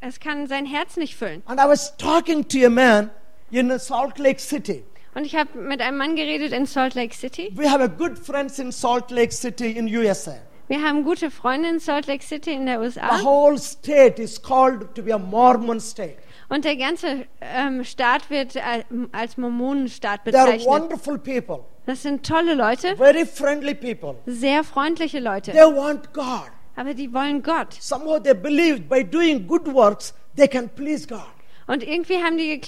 Es 0.00 0.20
kann 0.20 0.46
sein 0.46 0.64
Herz 0.66 0.96
nicht 0.96 1.16
füllen. 1.16 1.42
And 1.46 1.58
I 1.60 1.64
was 1.64 1.96
talking 1.96 2.46
to 2.48 2.66
a 2.66 2.70
man 2.70 3.10
in 3.50 3.76
Salt 3.78 4.18
Lake 4.18 4.40
City. 4.40 4.84
Und 5.14 5.24
ich 5.24 5.34
habe 5.34 5.58
mit 5.58 5.80
einem 5.80 5.96
Mann 5.96 6.14
geredet 6.14 6.52
in 6.52 6.66
Salt 6.66 6.94
Lake 6.94 7.14
City. 7.14 7.50
We 7.54 7.68
have 7.70 7.82
a 7.82 7.86
good 7.86 8.18
friends 8.18 8.58
in 8.58 8.70
Salt 8.70 9.10
Lake 9.10 9.32
City 9.32 9.70
in 9.72 9.86
USA. 9.88 10.34
Wir 10.68 10.82
haben 10.82 11.04
gute 11.04 11.30
Freunde 11.30 11.68
in 11.68 11.78
Salt 11.80 12.06
Lake 12.06 12.24
City 12.24 12.52
in 12.52 12.66
der 12.66 12.78
The 12.80 12.86
USA. 12.86 13.22
whole 13.22 13.56
state 13.56 14.20
is 14.20 14.40
called 14.42 14.94
to 14.94 15.02
be 15.02 15.14
a 15.14 15.18
Mormon 15.18 15.80
state. 15.80 16.16
Und 16.48 16.64
der 16.64 16.76
ganze 16.76 17.26
ähm, 17.40 17.82
Staat 17.84 18.30
wird 18.30 18.56
al- 18.56 18.84
als 19.12 19.36
Mormonenstaat 19.36 20.24
They 20.24 20.34
are 20.34 20.44
bezeichnet. 20.52 20.66
wonderful 20.68 21.18
people, 21.18 21.64
Das 21.86 22.02
sind 22.02 22.26
tolle 22.26 22.54
Leute, 22.54 22.96
very 22.96 23.24
friendly 23.24 23.74
people. 23.74 24.16
sehr 24.26 24.62
freundliche 24.64 25.18
Leute. 25.20 25.52
They 25.52 25.60
want 25.62 26.12
God. 26.12 26.50
Aber 26.76 26.94
die 26.94 27.12
wollen 27.12 27.42
Gott. 27.42 27.72
Somehow 27.80 28.18
they 28.18 28.34
believe 28.34 28.82
by 28.88 29.02
doing 29.02 29.46
good 29.46 29.66
works 29.72 30.14
they 30.36 30.46
can 30.46 30.68
please 30.68 31.06
God. 31.06 31.24
Und 31.68 31.82
irgendwie 31.82 32.22
haben 32.22 32.38
die, 32.38 32.60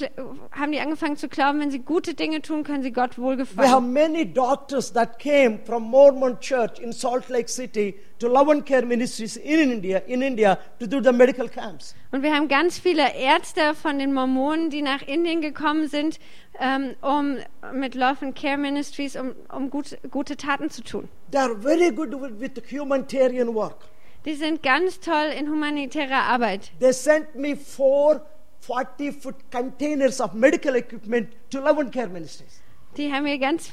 haben 0.51 0.73
die 0.73 0.81
angefangen 0.81 1.17
zu 1.17 1.29
glauben, 1.29 1.61
wenn 1.61 1.71
sie 1.71 1.79
gute 1.79 2.15
Dinge 2.15 2.43
tun, 2.43 2.65
können 2.65 2.83
sie 2.83 2.91
Gott 2.91 3.17
We 3.17 3.23
have 3.23 3.23
wohlgefallen. 3.23 3.93
many 3.93 4.25
doctors 4.25 4.93
that 4.93 5.21
came 5.21 5.61
from 5.65 5.85
Mormon 5.85 6.41
Church 6.41 6.81
in 6.81 6.93
Salt 6.93 7.29
Lake 7.29 7.49
City 7.49 7.95
to 8.19 8.27
Love 8.27 8.51
and 8.51 8.67
Care 8.67 8.85
Ministries 8.85 9.37
in 9.37 9.71
India, 9.71 9.99
in 10.09 10.21
India 10.21 10.59
to 10.81 10.89
do 10.89 11.01
the 11.01 11.13
medical 11.13 11.49
camps. 11.49 11.95
Und 12.11 12.25
wir 12.25 12.35
haben 12.35 12.49
ganz 12.49 12.81
viele 12.81 13.15
Ärzte 13.15 13.75
von 13.81 14.01
den 14.01 14.13
Mormonen, 14.13 14.69
die 14.71 14.83
nach 14.83 15.03
Indien 15.03 15.43
gekommen 15.43 15.87
sind, 15.87 16.19
ähm, 16.59 16.97
um 17.01 17.37
mit 17.73 17.95
Love 17.95 18.17
and 18.27 18.35
Care 18.37 18.59
Ministries, 18.59 19.15
um, 19.15 19.37
um 19.55 19.71
gut, 19.71 19.97
gute 20.11 20.37
Taten 20.37 20.71
zu 20.71 20.83
tun. 20.83 21.09
They 21.31 21.41
are 21.41 21.57
very 21.57 21.93
good 21.93 22.13
with 22.41 22.51
humanitarian 22.69 23.55
work. 23.55 23.85
Die 24.29 24.35
sind 24.35 24.63
ganz 24.63 25.01
toll 25.01 25.33
in 25.39 25.49
humanitärer 25.49 26.25
Arbeit. 26.25 26.71
They 26.81 26.93
sent 26.93 27.35
me 27.35 27.57
four 27.57 28.21
40 28.61 29.11
foot 29.11 29.37
containers 29.51 30.21
of 30.21 30.35
medical 30.35 30.77
equipment 30.77 31.31
to 31.51 31.61
Love 31.61 31.81
and 31.81 31.91
Care 31.91 32.09
Ministries. 32.09 32.61
Die 32.99 33.11
haben 33.11 33.23
mir 33.23 33.39
ganz 33.39 33.71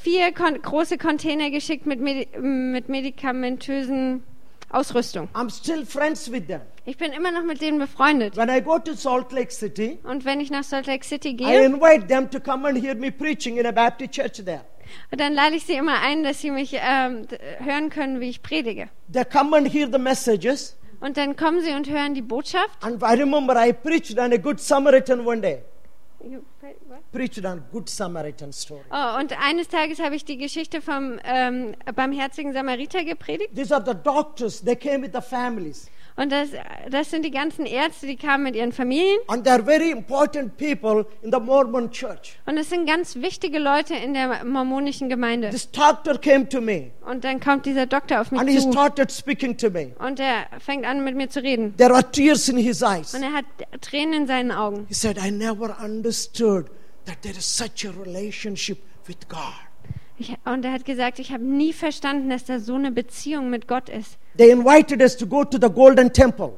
vier 0.00 0.30
kon 0.32 0.62
große 0.62 0.96
Container 0.96 1.50
geschickt 1.50 1.86
mit, 1.86 1.98
Medi 2.00 2.28
mit 2.38 2.88
medikamentösen 2.88 4.22
Ausrüstung. 4.70 5.28
I'm 5.34 5.50
still 5.50 5.84
friends 5.84 6.30
with 6.30 6.46
them. 6.46 6.60
Ich 6.84 6.98
bin 6.98 7.10
immer 7.10 7.32
noch 7.32 7.42
mit 7.42 7.60
denen 7.60 7.80
befreundet. 7.80 8.36
When 8.36 8.48
I 8.48 8.60
go 8.60 8.78
to 8.78 8.94
Salt 8.94 9.32
Lake 9.32 9.50
City, 9.50 9.98
Und 10.04 10.24
wenn 10.24 10.40
ich 10.40 10.52
nach 10.52 10.62
Salt 10.62 10.86
Lake 10.86 11.04
City 11.04 11.30
I 11.30 11.36
gehe, 11.36 11.64
invite 11.64 12.06
them 12.06 12.30
to 12.30 12.38
come 12.38 12.68
and 12.68 12.78
hear 12.80 12.94
me 12.94 13.10
preaching 13.10 13.56
in 13.56 13.66
a 13.66 13.72
Baptist 13.72 14.12
church 14.12 14.44
there. 14.44 14.64
Dann 15.10 15.34
lade 15.34 15.56
ich 15.56 15.66
sie 15.66 15.74
immer 15.74 16.00
ein, 16.00 16.22
dass 16.22 16.40
sie 16.40 16.50
mich 16.50 16.74
ähm, 16.74 17.26
hören 17.58 17.90
können, 17.90 18.20
wie 18.20 18.28
ich 18.28 18.42
predige. 18.42 18.88
They 19.12 19.24
come 19.24 19.56
and 19.56 19.72
hear 19.72 19.88
the 19.90 19.98
messages. 19.98 20.76
Und 21.00 21.16
dann 21.16 21.36
kommen 21.36 21.60
sie 21.60 21.72
und 21.72 21.88
hören 21.88 22.14
die 22.14 22.22
Botschaft. 22.22 22.82
And 22.82 23.02
I 23.02 23.20
remember 23.20 23.54
I 23.56 23.72
preached 23.72 24.18
on 24.18 24.32
a 24.32 24.36
Good 24.36 24.60
Samaritan 24.60 25.26
one 25.26 25.40
day. 25.40 25.62
Preached 27.12 27.44
on 27.44 27.62
Good 27.70 27.88
Samaritan 27.88 28.52
story. 28.52 28.82
Oh, 28.90 29.18
und 29.20 29.32
eines 29.40 29.68
Tages 29.68 30.00
habe 30.00 30.16
ich 30.16 30.24
die 30.24 30.38
Geschichte 30.38 30.80
vom 30.80 31.20
ähm, 31.24 31.74
barmherzigen 31.94 32.52
Samariter 32.52 33.04
gepredigt. 33.04 33.54
These 33.54 33.74
are 33.74 33.84
the 33.84 33.94
doctors. 33.94 34.62
They 34.62 34.76
came 34.76 35.02
with 35.02 35.12
the 35.14 35.20
families. 35.20 35.88
Und 36.16 36.32
das, 36.32 36.48
das 36.90 37.10
sind 37.10 37.26
die 37.26 37.30
ganzen 37.30 37.66
Ärzte, 37.66 38.06
die 38.06 38.16
kamen 38.16 38.44
mit 38.44 38.56
ihren 38.56 38.72
Familien. 38.72 39.18
And 39.26 39.44
they 39.44 39.52
are 39.52 39.62
very 39.62 39.90
important 39.90 40.56
people 40.56 41.04
in 41.22 41.30
the 41.30 41.38
Mormon 41.38 41.90
church. 41.90 42.38
Und 42.46 42.56
es 42.56 42.70
sind 42.70 42.86
ganz 42.86 43.16
wichtige 43.16 43.58
Leute 43.58 43.94
in 43.94 44.14
der 44.14 44.42
mormonischen 44.44 45.10
Gemeinde. 45.10 45.50
This 45.50 45.70
doctor 45.70 46.18
came 46.18 46.48
to 46.48 46.62
me 46.62 46.90
Und 47.04 47.24
dann 47.24 47.38
kommt 47.38 47.66
dieser 47.66 47.84
Doktor 47.84 48.22
auf 48.22 48.30
mich 48.30 48.40
and 48.40 48.48
he 48.48 48.58
zu. 48.58 48.72
started 48.72 49.12
speaking 49.12 49.58
to 49.58 49.68
me. 49.68 49.94
Und 49.98 50.18
er 50.18 50.46
fängt 50.58 50.86
an, 50.86 51.04
mit 51.04 51.16
mir 51.16 51.28
zu 51.28 51.42
reden. 51.42 51.76
There 51.76 51.92
are 51.92 52.10
tears 52.10 52.48
in 52.48 52.56
his 52.56 52.80
eyes. 52.80 53.14
Und 53.14 53.22
er 53.22 53.32
hat 53.34 53.44
Tränen 53.82 54.22
in 54.22 54.26
seinen 54.26 54.52
Augen. 54.52 54.86
He 54.88 54.94
said, 54.94 55.18
I 55.18 55.30
never 55.30 55.76
understood 55.84 56.66
that 57.04 57.20
there 57.22 57.36
is 57.36 57.44
such 57.44 57.84
a 57.86 57.92
relationship 58.02 58.78
with 59.06 59.16
God. 59.28 59.65
Ich, 60.18 60.34
und 60.44 60.64
er 60.64 60.72
hat 60.72 60.84
gesagt, 60.84 61.18
ich 61.18 61.32
habe 61.32 61.44
nie 61.44 61.72
verstanden, 61.72 62.30
dass 62.30 62.44
da 62.44 62.58
so 62.58 62.74
eine 62.74 62.90
Beziehung 62.90 63.50
mit 63.50 63.68
Gott 63.68 63.88
ist. 63.88 64.16
They 64.38 64.50
invited 64.50 65.00
us 65.02 65.16
to 65.16 65.26
go 65.26 65.44
to 65.44 65.58
the 65.60 65.72
Golden 65.72 66.12
Temple. 66.12 66.52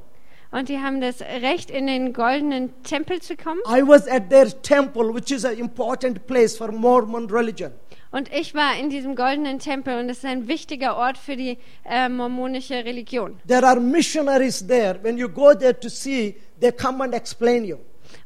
Und 0.50 0.68
die 0.68 0.78
haben 0.78 1.00
das 1.00 1.20
Recht, 1.20 1.70
in 1.70 1.86
den 1.86 2.12
goldenen 2.12 2.72
Tempel 2.82 3.20
zu 3.20 3.36
kommen. 3.36 3.61
I 3.68 3.82
was 3.86 4.09
at 4.09 4.30
their 4.30 4.46
temple, 4.62 5.12
which 5.12 5.30
is 5.30 5.44
an 5.44 5.59
important 5.59 6.26
place 6.26 6.56
for 6.56 6.72
Mormon 6.72 7.28
religion. 7.30 7.72
Und 8.11 8.32
ich 8.32 8.54
war 8.54 8.78
in 8.78 8.88
diesem 8.88 9.14
goldenen 9.14 9.59
Tempel 9.59 9.98
und 9.98 10.09
das 10.09 10.18
ist 10.18 10.24
ein 10.24 10.48
wichtiger 10.48 10.96
Ort 10.96 11.18
für 11.18 11.36
die 11.36 11.59
äh, 11.84 12.09
mormonische 12.09 12.76
Religion. 12.76 13.38
There 13.46 13.66
are 13.66 13.78
missionaries 13.78 14.66
there. 14.66 14.98
When 15.02 15.18
you 15.18 15.28
go 15.28 15.52
there 15.52 15.78
to 15.78 15.90
see, 15.90 16.36
they 16.61 16.72
come 16.72 17.04
and 17.04 17.14
explain 17.14 17.64
you. 17.64 17.76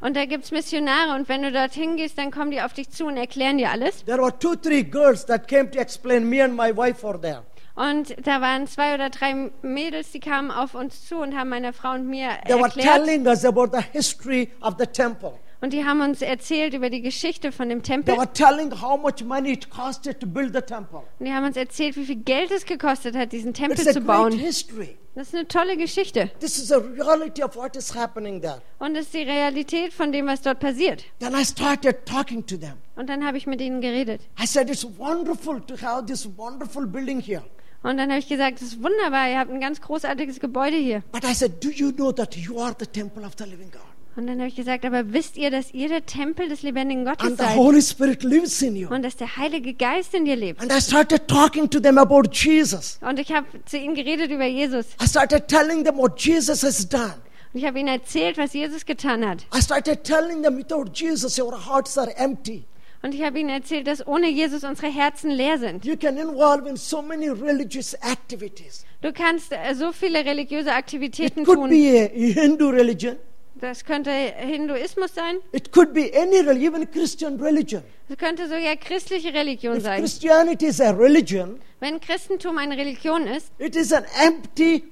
Und 0.01 0.17
da 0.17 0.25
gibt 0.25 0.45
es 0.45 0.51
Missionare 0.51 1.15
und 1.17 1.29
wenn 1.29 1.43
du 1.43 1.53
dorthin 1.53 1.97
gehst, 1.97 2.19
dann 2.19 2.31
kommen 2.31 2.51
die 2.51 2.61
auf 2.61 2.73
dich 2.73 2.91
zu 2.91 3.07
und 3.07 3.17
erklären 3.17 3.59
dir 3.59 3.71
alles. 3.71 4.05
There 4.05 4.19
were 4.19 4.37
two, 4.39 4.55
three 4.57 4.83
girls 4.83 5.25
that 5.27 5.49
came 5.49 5.71
to 5.71 5.79
explain. 5.79 6.29
Me 6.29 6.43
and 6.43 6.55
my 6.57 6.77
wife 6.77 7.03
were 7.07 7.21
there. 7.21 7.43
Und 7.75 8.15
da 8.27 8.41
waren 8.43 8.67
zwei 8.67 8.95
oder 8.95 9.09
drei 9.09 9.51
Mädels, 9.63 10.11
die 10.13 10.21
kamen 10.21 10.51
auf 10.51 10.75
uns 10.75 11.09
zu 11.09 11.17
und 11.17 11.35
haben 11.37 11.49
meiner 11.49 11.73
Frau 11.73 11.93
und 11.93 12.07
mir 12.07 12.29
They 12.47 12.55
were 12.57 12.65
erklärt. 12.65 12.87
telling 13.07 13.27
us 13.27 13.45
about 13.47 13.69
the 13.73 13.83
history 13.93 14.51
of 14.61 14.75
the 14.79 14.87
temple. 14.87 15.33
Und 15.63 15.73
die 15.73 15.85
haben 15.85 16.01
uns 16.01 16.21
erzählt 16.23 16.75
über 16.75 16.91
die 16.91 17.01
Geschichte 17.03 17.51
von 17.53 17.69
dem 17.69 17.83
They 17.83 17.95
Tempel. 17.95 18.17
were 18.19 18.31
telling 18.33 18.73
how 18.83 19.01
much 19.01 19.25
money 19.25 19.53
it 19.53 19.71
costed 19.71 20.19
to 20.21 20.27
build 20.27 20.53
the 20.55 20.61
temple. 20.61 21.03
Und 21.19 21.25
die 21.27 21.33
haben 21.33 21.47
uns 21.47 21.57
erzählt, 21.57 21.97
wie 21.97 22.05
viel 22.05 22.17
Geld 22.17 22.51
es 22.51 22.67
gekostet 22.67 23.17
hat, 23.17 23.33
diesen 23.33 23.55
Tempel 23.55 23.79
It's 23.79 23.89
a 23.89 23.93
zu 23.93 24.01
great 24.01 24.07
bauen. 24.19 24.33
history. 24.33 24.99
Das 25.15 25.29
ist 25.29 25.35
eine 25.35 25.47
tolle 25.47 25.77
Geschichte. 25.77 26.31
This 26.41 26.57
is 26.57 26.73
a 26.73 26.79
reality 26.79 27.43
of 27.43 27.55
what 27.55 27.77
is 27.77 27.95
happening 27.95 28.41
there. 28.41 28.63
Und 28.79 28.95
das 28.95 29.05
ist 29.05 29.15
die 29.15 29.23
Realität 29.23 29.93
von 29.93 30.11
dem, 30.11 30.27
was 30.27 30.41
dort 30.41 30.59
passiert. 30.59 31.05
Then 31.19 31.35
I 31.35 31.45
started 31.45 32.07
talking 32.07 32.47
to 32.47 32.57
them. 32.57 32.79
Und 32.97 33.11
dann 33.11 33.23
habe 33.27 33.37
ich 33.37 33.47
mit 33.47 33.61
ihnen 33.61 33.83
geredet. 33.83 34.23
I 34.43 34.47
said, 34.47 34.71
It's 34.71 34.87
wonderful 34.99 35.61
to 35.61 35.77
have 35.83 36.07
this 36.07 36.27
wonderful 36.39 36.87
building 36.87 37.21
here. 37.21 37.43
Und 37.83 37.99
dann 37.99 38.09
habe 38.09 38.21
ich 38.21 38.29
gesagt, 38.29 38.63
es 38.63 38.69
ist 38.69 38.83
wunderbar, 38.83 39.29
ihr 39.29 39.39
habt 39.39 39.51
ein 39.51 39.61
ganz 39.61 39.83
großartiges 39.83 40.41
Gebäude 40.41 40.77
hier. 40.77 41.03
But 41.13 41.25
I 41.25 41.35
said, 41.35 41.63
Do 41.63 41.69
you 41.69 41.93
know 41.93 42.11
that 42.13 42.35
you 42.35 42.59
are 42.59 42.75
the 42.79 42.87
temple 42.87 43.27
of 43.27 43.33
the 43.37 43.45
living 43.45 43.71
God? 43.71 43.83
Und 44.15 44.27
dann 44.27 44.39
habe 44.41 44.49
ich 44.49 44.57
gesagt, 44.57 44.85
aber 44.85 45.13
wisst 45.15 45.39
ihr, 45.39 45.51
dass 45.51 45.73
ihr 45.73 45.89
der 45.89 46.05
Tempel 46.05 46.49
des 46.49 46.63
lebendigen 46.63 47.05
Gottes 47.07 47.27
And 47.27 47.39
the 47.39 47.45
seid? 47.45 47.57
Holy 47.57 47.81
Spirit 47.81 48.23
lives 48.23 48.61
in 48.61 48.77
you. 48.77 48.89
Und 48.89 49.03
dass 49.03 49.17
der 49.17 49.37
Heilige 49.39 49.73
Geist 49.73 50.13
in 50.13 50.27
dir 50.27 50.37
lebt. 50.37 50.61
And 50.61 50.71
I 50.71 50.81
started 50.83 51.27
talking 51.29 51.69
to 51.71 51.81
them 51.81 51.97
about 51.97 52.25
Jesus. 52.33 52.99
Und 53.01 53.19
ich 53.19 53.33
habe 53.33 53.47
zu 53.65 53.79
ihnen 53.79 53.95
geredet 53.95 54.31
über 54.31 54.45
Jesus. 54.45 54.87
I 55.03 55.07
started 55.07 55.49
telling 55.49 55.83
them 55.85 55.97
what 55.97 56.21
Jesus 56.21 56.63
has 56.63 56.87
done. 56.87 57.15
Und 57.55 57.61
ich 57.61 57.67
habe 57.67 57.79
ihnen 57.79 57.89
erzählt, 57.89 58.37
was 58.37 58.53
Jesus 58.53 58.85
getan 58.85 59.27
hat. 59.27 59.47
I 59.57 59.63
started 59.63 60.05
telling 60.05 60.43
them 60.43 60.57
without 60.59 60.91
Jesus, 60.95 61.39
your 61.39 61.53
hearts 61.67 61.97
are 61.97 62.15
empty. 62.19 62.65
Und 63.03 63.15
ich 63.15 63.23
habe 63.23 63.39
ihnen 63.41 63.49
erzählt, 63.49 63.87
dass 63.87 64.07
ohne 64.07 64.29
Jesus 64.31 64.63
unsere 64.63 64.89
Herzen 64.93 65.31
leer 65.31 65.59
sind. 65.59 65.85
You 65.85 65.97
can 65.97 66.19
involve 66.19 66.69
in 66.69 66.77
so 66.77 67.03
many 67.03 67.29
religious 67.29 67.95
activities. 67.95 68.85
Du 69.01 69.13
kannst 69.13 69.53
äh, 69.53 69.75
so 69.75 69.91
viele 69.91 70.25
religiöse 70.25 70.69
It 70.69 70.75
Aktivitäten 70.75 71.45
could 71.45 71.59
tun. 71.59 71.71
be 71.71 72.11
a 72.15 72.41
Hindu 72.41 72.69
religion. 72.69 73.17
Das 73.63 73.85
könnte 73.85 74.11
Hinduismus 74.11 75.15
sein. 75.15 75.37
It 75.53 75.71
could 75.71 75.95
be 75.95 76.11
any 76.21 76.41
religion, 76.41 76.75
even 76.75 76.91
Christian 76.91 77.41
religion. 77.41 77.85
Das 78.09 78.19
könnte 78.19 78.49
sogar 78.49 78.75
christliche 78.75 79.33
Religion 79.33 79.77
If 79.77 79.85
sein. 79.85 80.01
Christianity 80.01 80.67
is 80.67 80.81
a 80.81 80.91
religion, 80.91 81.61
Wenn 81.79 82.01
Christentum 82.01 82.59
eine 82.59 82.77
Religion 82.77 83.29
ist, 83.29 83.53
it 83.59 83.77
is 83.77 83.93
an 83.93 84.05
empty, 84.21 84.83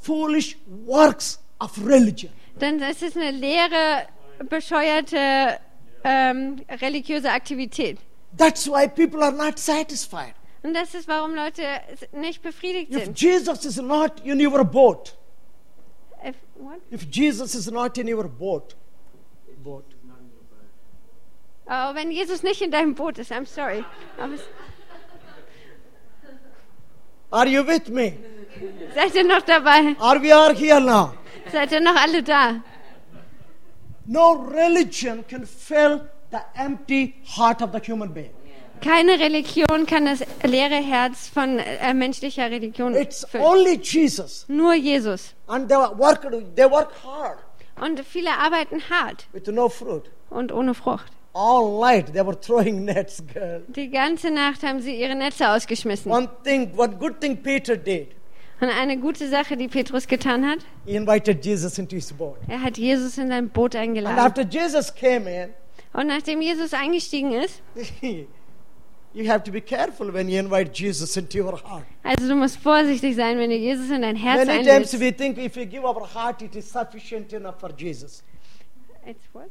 foolish 0.00 0.56
works 0.86 1.40
of 1.58 1.72
religion. 1.84 2.30
dann 2.60 2.78
ist 2.80 3.02
es 3.02 3.16
eine 3.16 3.32
leere, 3.32 4.06
bescheuerte 4.48 5.58
ähm, 6.04 6.62
religiöse 6.80 7.32
Aktivität. 7.32 7.98
That's 8.38 8.68
why 8.68 8.86
people 8.86 9.24
are 9.24 9.32
not 9.32 9.58
satisfied. 9.58 10.34
Und 10.62 10.74
das 10.74 10.94
ist, 10.94 11.08
warum 11.08 11.34
Leute 11.34 11.62
nicht 12.12 12.42
befriedigt 12.42 12.92
If 12.92 13.04
sind. 13.06 13.20
Jesus 13.20 13.64
is 13.64 13.76
not 13.78 14.20
in 14.24 14.40
your 14.46 14.64
boat, 14.64 15.16
what? 16.60 16.80
if 16.90 17.08
Jesus 17.10 17.54
is 17.54 17.70
not 17.70 17.98
in 17.98 18.08
your 18.08 18.28
boat, 18.28 18.74
boat, 19.62 19.84
Oh, 21.72 21.94
wenn 21.94 22.10
Jesus 22.10 22.42
nicht 22.42 22.60
in 22.62 22.72
deinem 22.72 22.96
Boot 22.96 23.16
ist, 23.18 23.30
I'm 23.30 23.46
sorry. 23.46 23.84
Are 27.30 27.46
you 27.46 27.64
with 27.64 27.88
me? 27.88 28.14
seid 28.92 29.14
ihr 29.14 29.22
noch 29.24 29.42
dabei? 29.42 29.94
Are 30.00 30.20
we 30.20 30.32
are 30.32 30.52
here 30.52 30.80
now? 30.80 31.14
Seid 31.52 31.70
ihr 31.70 31.80
noch 31.80 31.94
alle 31.94 32.24
da? 32.24 32.60
No 34.06 34.32
religion 34.32 35.24
can 35.28 35.46
fill 35.46 36.08
the 36.32 36.40
empty 36.56 37.14
heart 37.24 37.62
of 37.62 37.70
the 37.70 37.78
human 37.78 38.12
being. 38.12 38.34
Keine 38.82 39.18
Religion 39.18 39.86
kann 39.86 40.06
das 40.06 40.20
leere 40.42 40.76
Herz 40.82 41.28
von 41.28 41.58
äh, 41.58 41.92
menschlicher 41.94 42.50
Religion 42.50 42.94
It's 42.94 43.26
füllen. 43.28 43.44
only 43.44 43.78
Jesus. 43.82 44.44
Nur 44.48 44.74
Jesus. 44.74 45.34
And 45.46 45.68
they 45.68 45.76
work, 45.76 46.22
they 46.56 46.70
work 46.70 46.90
hard 47.04 47.38
Und 47.80 48.00
viele 48.00 48.30
arbeiten 48.30 48.80
hart 48.90 49.26
with 49.32 49.46
no 49.48 49.68
fruit. 49.68 50.04
und 50.30 50.52
ohne 50.52 50.74
Frucht. 50.74 51.12
All 51.32 51.78
night 51.80 52.12
they 52.12 52.26
were 52.26 52.38
throwing 52.38 52.84
nets, 52.86 53.22
girl. 53.32 53.62
Die 53.68 53.88
ganze 53.90 54.30
Nacht 54.30 54.62
haben 54.62 54.80
sie 54.80 54.94
ihre 55.00 55.14
Netze 55.14 55.48
ausgeschmissen. 55.50 56.10
One 56.10 56.28
thing, 56.44 56.72
one 56.76 56.96
good 56.96 57.20
thing 57.20 57.36
Peter 57.42 57.76
did, 57.76 58.08
Und 58.60 58.68
eine 58.68 58.98
gute 58.98 59.28
Sache, 59.28 59.56
die 59.56 59.68
Petrus 59.68 60.06
getan 60.08 60.44
hat, 60.46 60.58
he 60.84 60.94
invited 60.96 61.44
Jesus 61.44 61.78
into 61.78 61.96
his 61.96 62.12
boat. 62.12 62.36
er 62.48 62.60
hat 62.62 62.76
Jesus 62.78 63.16
in 63.18 63.28
sein 63.28 63.48
Boot 63.48 63.74
And 63.76 63.84
eingeladen. 63.84 64.18
after 64.18 64.42
Jesus 64.42 64.92
came 64.94 65.26
in, 65.30 65.50
Und 65.92 66.08
nachdem 66.08 66.42
Jesus 66.42 66.74
eingestiegen 66.74 67.32
ist, 67.32 67.62
also 72.02 72.28
du 72.28 72.34
musst 72.36 72.58
vorsichtig 72.58 73.16
sein, 73.16 73.38
wenn 73.38 73.50
du 73.50 73.56
Jesus 73.56 73.90
in 73.90 74.02
dein 74.02 74.16
Herz 74.16 74.46
Many 74.46 74.64
times 74.64 75.00
we 75.00 75.12
think 75.12 75.38
if 75.38 75.56
we 75.56 75.66
give 75.66 75.84
our 75.84 76.06
heart, 76.14 76.42
it 76.42 76.54
is 76.54 76.70
sufficient 76.70 77.32
enough 77.32 77.58
for 77.58 77.70
Jesus. 77.76 78.22
It's 79.04 79.24
what? 79.32 79.50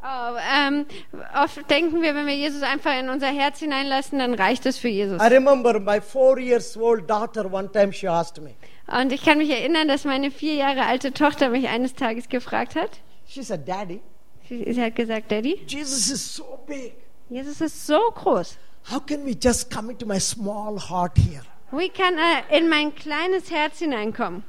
Oh, 0.00 0.36
ähm, 0.54 0.86
oft 1.34 1.68
denken 1.68 2.02
wir, 2.02 2.14
wenn 2.14 2.26
wir 2.26 2.36
Jesus 2.36 2.62
einfach 2.62 2.96
in 2.98 3.08
unser 3.08 3.28
Herz 3.28 3.58
hineinlassen, 3.58 4.20
dann 4.20 4.34
reicht 4.34 4.64
es 4.66 4.78
für 4.78 4.88
Jesus. 4.88 5.20
I 5.20 5.26
remember 5.26 5.80
my 5.80 6.00
four 6.00 6.38
years 6.38 6.76
old 6.76 7.10
daughter 7.10 7.52
one 7.52 7.70
time 7.72 7.92
she 7.92 8.06
asked 8.06 8.40
me, 8.40 8.54
Und 8.86 9.12
ich 9.12 9.24
kann 9.24 9.38
mich 9.38 9.50
erinnern, 9.50 9.88
dass 9.88 10.04
meine 10.04 10.30
vier 10.30 10.54
Jahre 10.54 10.84
alte 10.84 11.12
Tochter 11.12 11.48
mich 11.48 11.68
eines 11.68 11.94
Tages 11.94 12.28
gefragt 12.28 12.76
hat. 12.76 13.00
she 13.26 13.42
said, 13.42 13.66
Daddy, 13.66 14.00
Sie, 14.48 14.72
sie 14.72 14.80
hat 14.80 14.94
gesagt, 14.94 15.32
Daddy, 15.32 15.60
Jesus 15.66 16.10
is 16.10 16.34
so 16.34 16.60
big. 16.66 16.92
Jesus 17.30 17.60
ist 17.60 17.86
so 17.86 17.98
groß. 18.14 18.56
How 18.90 19.00
can 19.00 19.24
we 19.24 19.32
just 19.32 19.70
come 19.70 19.90
into 19.90 20.06
my 20.06 20.18
small 20.18 20.78
heart 20.78 21.16
here? 21.18 21.42
Wie 21.70 21.90
kann 21.90 22.16
er 22.16 22.56
in 22.56 22.68
mein 22.68 22.94
kleines 22.94 23.50
Herz 23.50 23.78
hineinkommen? 23.78 24.42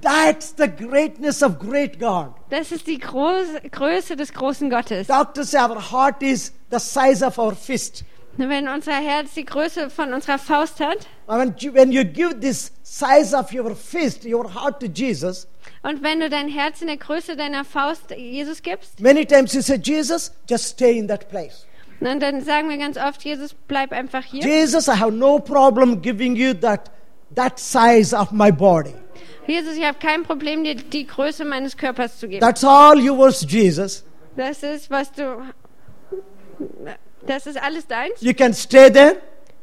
That's 0.00 0.54
the 0.56 0.68
greatness 0.68 1.42
of 1.42 1.58
great 1.58 1.98
God. 1.98 2.32
Das 2.50 2.72
ist 2.72 2.86
die 2.86 2.98
Groß 2.98 3.46
Größe 3.70 4.16
des 4.16 4.32
großen 4.32 4.70
Gottes. 4.70 5.08
Doctors 5.08 5.50
say 5.50 5.58
our 5.58 5.80
heart 5.80 6.22
is 6.22 6.52
the 6.70 6.78
size 6.78 7.24
of 7.24 7.38
our 7.38 7.54
fist. 7.54 8.04
Wenn 8.36 8.68
unser 8.68 8.94
Herz 8.94 9.34
die 9.34 9.44
Größe 9.44 9.90
von 9.90 10.12
unserer 10.12 10.38
Faust 10.38 10.80
hat 10.80 11.06
When 11.26 11.54
you, 11.58 11.72
when 11.72 11.92
you 11.92 12.04
give 12.04 12.40
this 12.40 12.72
size 12.82 13.36
of 13.36 13.52
your 13.52 13.74
fist, 13.76 14.24
your 14.24 14.52
heart 14.52 14.80
to 14.80 14.86
Jesus, 14.86 15.46
und 15.82 16.02
wenn 16.02 16.20
du 16.20 16.28
dein 16.28 16.48
Herz 16.48 16.80
in 16.80 16.88
der 16.88 16.96
Größe 16.96 17.36
deiner 17.36 17.64
Faust 17.64 18.10
Jesus 18.10 18.62
gibst, 18.62 19.00
many 19.00 19.24
times 19.24 19.52
you 19.54 19.60
say, 19.62 19.76
Jesus, 19.76 20.32
just 20.48 20.66
stay 20.66 20.98
in 20.98 21.08
that 21.08 21.28
place. 21.28 21.66
Und 22.00 22.20
dann 22.20 22.42
sagen 22.42 22.68
wir 22.68 22.76
ganz 22.78 22.96
oft, 22.96 23.24
Jesus, 23.24 23.54
bleib 23.68 23.92
einfach 23.92 24.24
hier. 24.24 24.42
Jesus, 24.42 24.88
I 24.88 24.98
have 24.98 25.12
no 25.12 25.38
problem 25.38 26.02
giving 26.02 26.36
you 26.36 26.54
that, 26.54 26.90
that 27.34 27.58
size 27.58 28.14
of 28.14 28.32
my 28.32 28.50
body. 28.50 28.94
Jesus, 29.46 29.76
ich 29.76 29.84
habe 29.84 29.98
kein 29.98 30.22
Problem, 30.22 30.64
dir 30.64 30.74
die 30.74 31.06
Größe 31.06 31.44
meines 31.44 31.76
Körpers 31.76 32.18
zu 32.18 32.28
geben. 32.28 32.40
That's 32.40 32.64
all 32.64 32.98
yours, 32.98 33.46
Jesus. 33.48 34.04
Das 34.36 34.62
ist, 34.62 34.90
was 34.90 35.12
du. 35.12 35.42
Das 37.26 37.46
ist 37.46 37.60
alles 37.62 37.86
deins. 37.86 38.20
You 38.20 38.32
can 38.34 38.52
stay 38.52 38.90
there. 38.90 39.16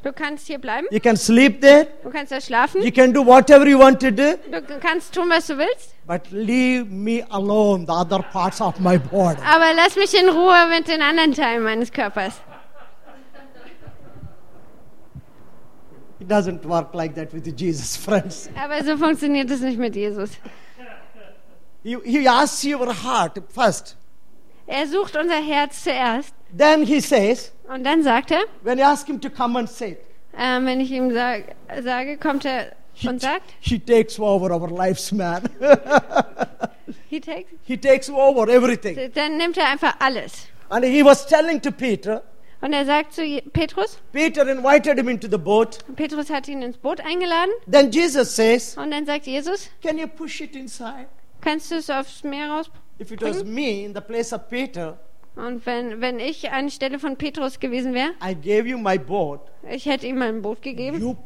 Du 0.03 0.11
kannst 0.11 0.47
hier 0.47 0.57
bleiben. 0.57 0.87
You 0.89 0.99
can 0.99 1.15
sleep 1.15 1.61
there. 1.61 1.87
Du 2.03 2.09
kannst 2.09 2.31
da 2.31 2.41
schlafen. 2.41 2.81
You 2.81 2.91
can 2.91 3.13
do 3.13 3.23
whatever 3.25 3.67
you 3.67 3.77
want 3.77 3.99
to 4.01 4.09
do. 4.09 4.33
Du 4.49 4.79
kannst 4.79 5.13
tun, 5.13 5.29
was 5.29 5.45
du 5.45 5.57
willst. 5.57 5.93
But 6.07 6.31
leave 6.31 6.91
me 6.91 7.23
alone, 7.29 7.85
the 7.85 7.93
other 7.93 8.23
parts 8.23 8.59
of 8.59 8.79
my 8.79 8.97
body. 8.97 9.39
Aber 9.43 9.73
lass 9.75 9.95
mich 9.95 10.13
in 10.13 10.29
Ruhe 10.29 10.67
mit 10.69 10.87
den 10.87 11.01
anderen 11.01 11.33
Teilen 11.33 11.63
meines 11.63 11.91
Körpers. 11.91 12.33
It 16.19 16.27
doesn't 16.27 16.63
work 16.65 16.93
like 16.93 17.15
that 17.15 17.33
with 17.33 17.47
Jesus, 17.55 17.95
friends. 18.05 18.49
Aber 18.55 18.83
so 18.83 18.97
funktioniert 18.97 19.49
es 19.49 19.61
nicht 19.61 19.77
mit 19.77 19.95
Jesus. 19.95 20.31
He, 21.83 21.97
he 22.03 22.27
asks 22.27 22.63
your 22.63 22.93
heart 22.93 23.41
first. 23.49 23.95
Er 24.67 24.87
sucht 24.87 25.15
unser 25.15 25.41
Herz 25.41 25.83
zuerst. 25.83 26.33
Then 26.55 26.83
he 26.83 26.99
says, 26.99 27.51
Und 27.67 27.83
dann 27.83 28.03
sagt 28.03 28.31
er, 28.31 28.43
when 28.61 28.77
you 28.77 28.83
ask 28.85 29.07
him 29.07 29.19
to 29.19 29.29
come 29.29 29.57
and 29.57 29.69
sit, 29.69 29.97
ähm, 30.37 30.65
wenn 30.65 30.79
ich 30.79 30.91
ihm 30.91 31.11
sag, 31.11 31.55
sage, 31.83 32.17
kommt 32.17 32.45
er 32.45 32.73
und 33.07 33.21
sagt, 33.21 33.53
he 33.59 33.79
takes 33.79 34.19
over 34.19 34.51
our 34.51 34.69
lives, 34.69 35.11
man. 35.11 35.43
he 37.09 37.19
takes, 37.19 37.49
he 37.63 37.77
takes 37.77 38.09
over 38.09 38.47
everything. 38.49 39.11
dann 39.13 39.37
nimmt 39.37 39.57
er 39.57 39.69
einfach 39.69 39.95
alles. 39.99 40.47
And 40.69 40.85
he 40.85 41.03
was 41.03 41.25
telling 41.25 41.61
to 41.61 41.71
Peter, 41.71 42.23
Und 42.61 42.73
er 42.73 42.85
sagt 42.85 43.13
zu 43.13 43.23
Petrus, 43.53 43.97
Peter 44.11 44.47
invited 44.47 44.97
him 44.97 45.09
into 45.09 45.27
the 45.29 45.37
boat. 45.37 45.79
Petrus 45.95 46.29
hat 46.29 46.47
ihn 46.47 46.61
ins 46.61 46.77
Boot 46.77 47.01
eingeladen. 47.01 47.51
Then 47.69 47.91
Jesus 47.91 48.35
says, 48.35 48.77
Und 48.77 48.91
dann 48.91 49.05
sagt 49.05 49.25
Jesus, 49.25 49.69
Can 49.81 49.97
you 49.97 50.07
push 50.07 50.41
it 50.41 50.55
inside? 50.55 51.07
kannst 51.41 51.71
du 51.71 51.75
es 51.75 51.89
aufs 51.89 52.23
Meer 52.23 52.49
raus? 52.49 52.69
If 52.99 53.11
it 53.11 53.21
was 53.23 53.43
me 53.43 53.83
in 53.83 53.95
the 53.95 54.01
place 54.01 54.31
of 54.31 54.47
Peter, 54.47 54.99
Und 55.35 55.65
wenn, 55.65 56.01
wenn 56.01 56.19
ich 56.19 56.51
anstelle 56.51 56.99
von 56.99 57.15
Petrus 57.15 57.59
gewesen 57.59 57.93
wäre, 57.93 58.11
ich 59.71 59.85
hätte 59.85 60.07
ihm 60.07 60.17
mein 60.17 60.41
Boot 60.41 60.61
gegeben. 60.61 61.17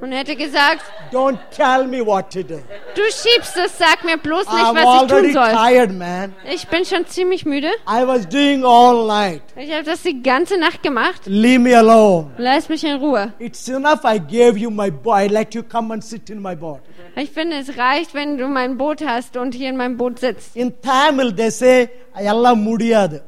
Und 0.00 0.12
hätte 0.12 0.36
gesagt, 0.36 0.82
Don't 1.10 1.38
tell 1.50 1.86
me 1.86 2.04
what 2.04 2.30
to 2.32 2.42
do. 2.42 2.60
du 2.94 3.02
schiebst 3.02 3.56
es, 3.56 3.78
sag 3.78 4.04
mir 4.04 4.18
bloß 4.18 4.44
nicht, 4.46 4.64
I'm 4.64 4.74
was 4.74 5.02
ich 5.02 5.08
tun 5.08 5.16
already 5.16 5.32
soll. 5.32 5.50
tired, 5.52 5.92
man. 5.92 6.34
Ich 6.52 6.68
bin 6.68 6.84
schon 6.84 7.06
ziemlich 7.06 7.46
müde. 7.46 7.68
I 7.88 8.06
was 8.06 8.28
doing 8.28 8.64
all 8.64 9.06
night. 9.06 9.42
Ich 9.56 9.72
habe 9.72 9.84
das 9.84 10.02
die 10.02 10.22
ganze 10.22 10.58
Nacht 10.58 10.82
gemacht. 10.82 11.22
Leave 11.24 11.58
me 11.60 11.76
alone. 11.76 12.32
Lass 12.36 12.68
mich 12.68 12.84
in 12.84 12.96
Ruhe. 12.96 13.32
It's 13.38 13.68
enough 13.68 14.00
I 14.04 14.18
gave 14.18 14.58
you 14.58 14.70
my 14.70 14.90
boat. 14.90 15.16
I 15.18 15.26
let 15.28 15.54
you 15.54 15.62
come 15.62 15.92
and 15.94 16.04
sit 16.04 16.28
in 16.28 16.42
my 16.42 16.54
boat. 16.54 16.80
Ich 17.14 17.30
finde, 17.30 17.56
es 17.56 17.78
reicht, 17.78 18.12
wenn 18.12 18.36
du 18.36 18.46
mein 18.48 18.76
Boot 18.76 19.00
hast 19.06 19.36
und 19.38 19.54
hier 19.54 19.70
in 19.70 19.76
meinem 19.78 19.96
Boot 19.96 20.18
sitzt. 20.18 20.54
In 20.54 20.74
Tamil, 20.82 21.34
they 21.34 21.50
say, 21.50 21.88
Ayalla 22.12 22.54
mudiyadu. 22.54 23.20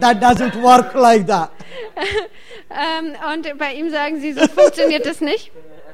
That 0.00 0.22
doesn't 0.22 0.54
work 0.62 0.94
like 0.94 1.26
that. 1.26 1.50
ähm, 2.70 3.14
und 3.32 3.58
bei 3.58 3.74
ihm 3.74 3.90
sagen 3.90 4.20
sie, 4.20 4.32
so 4.32 4.46
funktioniert 4.48 5.04
das 5.04 5.20
nicht. 5.20 5.50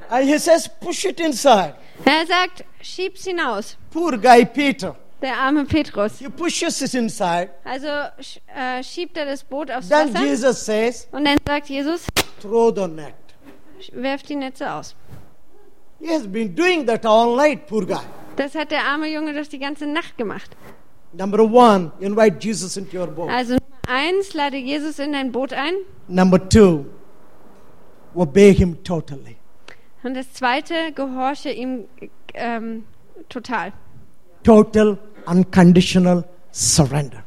And 0.08 0.28
he 0.28 0.38
says, 0.38 0.68
push 0.80 1.04
it 1.04 1.20
inside. 1.20 1.74
Er 2.04 2.26
sagt, 2.26 2.64
schieb's 2.82 3.24
hinaus. 3.24 3.76
Poor 3.90 4.16
guy 4.18 4.44
Peter. 4.44 4.96
Der 5.22 5.36
arme 5.38 5.64
Petrus. 5.64 6.18
He 6.18 6.28
pushes 6.28 6.82
it 6.82 6.94
inside. 6.94 7.50
Also 7.64 7.88
sch 8.20 8.40
äh, 8.54 8.82
schiebt 8.82 9.16
er 9.16 9.24
das 9.24 9.42
Boot 9.42 9.70
aufs 9.70 9.88
Then 9.88 10.12
Wasser. 10.12 10.24
Jesus 10.24 10.64
says, 10.64 11.08
Und 11.12 11.24
dann 11.24 11.38
sagt 11.46 11.68
Jesus, 11.68 12.06
throw 12.40 12.72
the 12.74 12.86
net. 12.86 13.14
werft 13.92 14.28
die 14.28 14.36
Netze 14.36 14.70
aus. 14.70 14.94
He 16.00 16.10
has 16.10 16.26
been 16.26 16.54
doing 16.54 16.86
that 16.86 17.06
all 17.06 17.34
night, 17.36 17.66
poor 17.66 17.86
guy. 17.86 18.00
Das 18.36 18.54
hat 18.54 18.70
der 18.70 18.84
arme 18.84 19.06
Junge 19.08 19.32
doch 19.32 19.48
die 19.48 19.58
ganze 19.58 19.86
Nacht 19.86 20.18
gemacht. 20.18 20.50
Number 21.16 21.44
one, 21.44 21.92
invite 22.00 22.40
Jesus 22.40 22.76
into 22.76 22.96
your 22.98 23.06
boat. 23.06 23.30
Also 23.30 23.54
Nummer 23.54 23.88
eins, 23.88 24.34
lade 24.34 24.56
Jesus 24.56 24.98
in 24.98 25.12
dein 25.12 25.30
Boot 25.30 25.52
ein. 25.52 25.74
Number 26.08 26.38
two, 26.48 26.86
obey 28.14 28.52
him 28.52 28.82
totally. 28.82 29.36
Und 30.02 30.14
das 30.14 30.32
zweite, 30.32 30.92
gehorche 30.94 31.50
ihm 31.50 31.84
ähm, 32.34 32.84
total. 33.28 33.72
Total, 34.42 34.98
unconditional 35.26 36.24
surrender. 36.52 37.24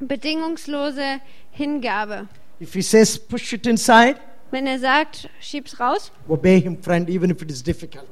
Bedingungslose 0.00 1.20
Hingabe. 1.50 2.28
If 2.60 2.74
he 2.74 2.82
says 2.82 3.18
push 3.18 3.52
it 3.52 3.66
inside, 3.66 4.16
Wenn 4.50 4.66
er 4.66 4.78
sagt, 4.78 5.28
schieb's 5.40 5.78
raus, 5.78 6.10
obey 6.26 6.60
him, 6.60 6.82
friend, 6.82 7.10
even 7.10 7.30
if 7.30 7.42
it 7.42 7.50
is 7.50 7.62
difficult. 7.62 8.08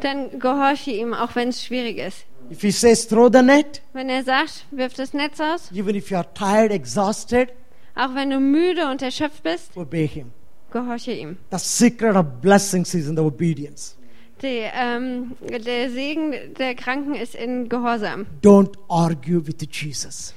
dann 0.00 0.38
gehorche 0.38 0.92
ihm, 0.92 1.14
auch 1.14 1.34
wenn 1.34 1.48
es 1.48 1.64
schwierig 1.64 1.98
ist. 1.98 2.26
If 2.50 2.62
he 2.62 2.72
says 2.72 3.06
throw 3.06 3.28
the 3.32 3.42
net, 3.42 3.80
Wenn 3.92 4.08
er 4.08 4.24
sagt, 4.24 4.66
wirf 4.72 4.94
das 4.94 5.12
Netz 5.14 5.40
aus, 5.40 5.70
even 5.72 5.94
if 5.94 6.10
you 6.10 6.16
are 6.16 6.26
tired, 6.34 6.72
exhausted, 6.72 7.50
auch 7.94 8.14
wenn 8.14 8.30
du 8.30 8.40
müde 8.40 8.88
und 8.90 9.02
erschöpft 9.02 9.42
bist, 9.42 9.76
obey 9.76 10.08
him. 10.08 10.32
gehorche 10.72 11.12
ihm. 11.12 11.36
The 11.50 11.58
secret 11.58 12.16
of 12.16 12.26
blessings 12.40 12.92
is 12.94 13.06
in 13.08 13.16
the 13.16 13.22
obedience. 13.22 13.96
Die, 14.42 14.62
ähm, 14.74 15.36
der 15.48 15.90
Segen 15.90 16.32
der 16.58 16.74
Kranken 16.74 17.14
ist 17.14 17.34
in 17.34 17.68
Gehorsam. 17.68 18.26
Don't 18.42 18.72
argue 18.88 19.46
with 19.46 19.56
Jesus. 19.70 20.34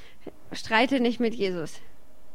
Streite 0.51 0.99
nicht 0.99 1.19
mit 1.19 1.33
Jesus. 1.33 1.79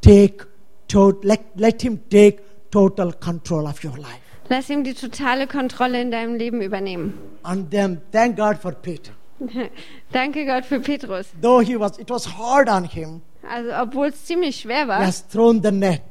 Take 0.01 0.47
tot, 0.87 1.23
let, 1.23 1.41
let 1.55 1.81
him 1.81 1.99
take 2.09 2.39
total 2.71 3.13
control 3.13 3.65
of 3.65 3.83
your 3.83 3.95
life. 3.97 4.19
Lass 4.49 4.69
ihm 4.69 4.83
die 4.83 4.95
totale 4.95 5.45
Kontrolle 5.45 6.01
in 6.01 6.09
deinem 6.11 6.35
Leben 6.35 6.61
übernehmen. 6.61 7.13
And 7.43 7.69
then 7.69 8.01
thank 8.11 8.35
God 8.35 8.57
for 8.57 8.71
Peter. 8.71 9.11
Danke 10.11 10.45
Gott 10.45 10.65
für 10.65 10.79
Petrus. 10.79 11.27
Though 11.41 11.61
he 11.61 11.79
was 11.79 11.97
it 11.97 12.09
was 12.09 12.37
hard 12.37 12.69
on 12.69 12.83
him, 12.83 13.21
Also 13.49 13.69
obwohl 13.81 14.07
es 14.07 14.25
ziemlich 14.25 14.57
schwer 14.59 14.83
he 14.83 14.87
war, 14.87 14.99
has 15.05 15.27
thrown 15.27 15.61
the 15.63 15.71
net. 15.71 16.01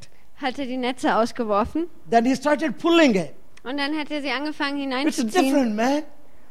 hat 0.41 0.57
er 0.59 0.65
die 0.65 0.77
Netze 0.77 1.15
ausgeworfen 1.15 1.87
Then 2.09 2.25
he 2.25 2.35
started 2.35 2.77
pulling 2.77 3.15
it. 3.15 3.31
und 3.63 3.77
dann 3.77 3.97
hat 3.97 4.09
er 4.11 4.21
sie 4.21 4.31
angefangen 4.31 4.77
It's 4.77 5.17
hineinzuziehen. 5.17 5.43
different, 5.45 5.75
man. 5.75 6.03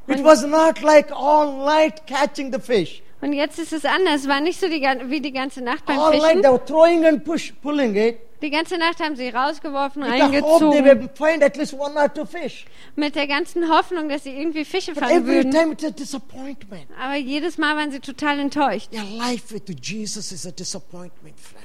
It 0.07 0.25
was 0.25 0.43
not 0.47 0.81
like 0.83 1.13
all 1.13 1.65
night 1.67 2.07
catching 2.07 2.53
the 2.53 2.59
fish. 2.61 3.03
Und 3.21 3.33
jetzt 3.33 3.59
ist 3.59 3.73
es 3.73 3.85
anders. 3.85 4.23
Es 4.23 4.29
war 4.29 4.41
nicht 4.41 4.59
so 4.61 4.69
die, 4.69 4.81
wie 5.07 5.21
die 5.21 5.33
ganze 5.33 5.61
Nacht 5.63 5.85
beim 5.85 5.99
All 5.99 6.13
night 6.13 6.23
Fischen. 6.23 6.43
they 6.43 6.51
were 6.53 6.65
throwing 6.65 7.05
and 7.05 7.25
push, 7.25 7.53
pulling 7.61 7.95
it. 7.97 8.19
Die 8.41 8.51
ganze 8.51 8.79
Nacht 8.79 9.01
haben 9.01 9.17
sie 9.17 9.29
rausgeworfen, 9.31 10.03
With 10.03 10.11
the 10.13 10.21
hope 10.41 10.71
they 10.71 10.81
reingezogen, 10.81 10.85
will 11.01 11.09
find 11.15 11.43
at 11.43 11.57
least 11.57 11.75
one 11.75 11.97
or 12.01 12.13
two 12.13 12.25
fish. 12.25 12.67
mit 12.95 13.17
der 13.17 13.27
ganzen 13.27 13.69
Hoffnung, 13.69 14.09
dass 14.09 14.23
sie 14.25 14.31
irgendwie 14.31 14.65
Fische 14.65 14.93
But 14.95 15.03
fangen 15.05 15.17
every 15.23 15.37
würden. 15.37 15.51
time 15.53 15.73
it's 15.73 15.85
a 15.85 15.91
disappointment. 15.91 16.87
Aber 17.01 17.17
jedes 17.17 17.59
Mal 17.59 17.77
waren 17.77 17.91
sie 17.91 18.01
total 18.01 18.39
enttäuscht. 18.39 18.89
Your 18.93 19.03
life 19.05 19.53
with 19.53 19.63
Jesus 19.83 20.31
is 20.31 20.47
a 20.47 20.53
disappointment, 20.53 21.39
friend. 21.41 21.65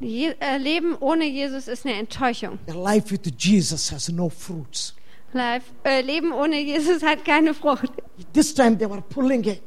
Je 0.00 0.34
äh, 0.40 0.58
Leben 0.58 0.96
ohne 1.00 1.24
Jesus 1.24 1.68
ist 1.68 1.86
eine 1.86 1.94
Enttäuschung. 1.96 2.58
Your 2.68 2.82
life 2.82 3.10
with 3.10 3.20
Jesus 3.38 3.90
has 3.92 4.10
no 4.10 4.28
fruits. 4.28 4.94
Life, 5.32 5.66
äh, 5.84 6.00
Leben 6.02 6.32
ohne 6.32 6.58
Jesus 6.60 7.02
hat 7.02 7.24
keine 7.24 7.52
Frucht. 7.52 7.90
This 8.32 8.54
time 8.54 8.76
they 8.78 8.88
were 8.88 9.02
pulling 9.02 9.44
it, 9.44 9.60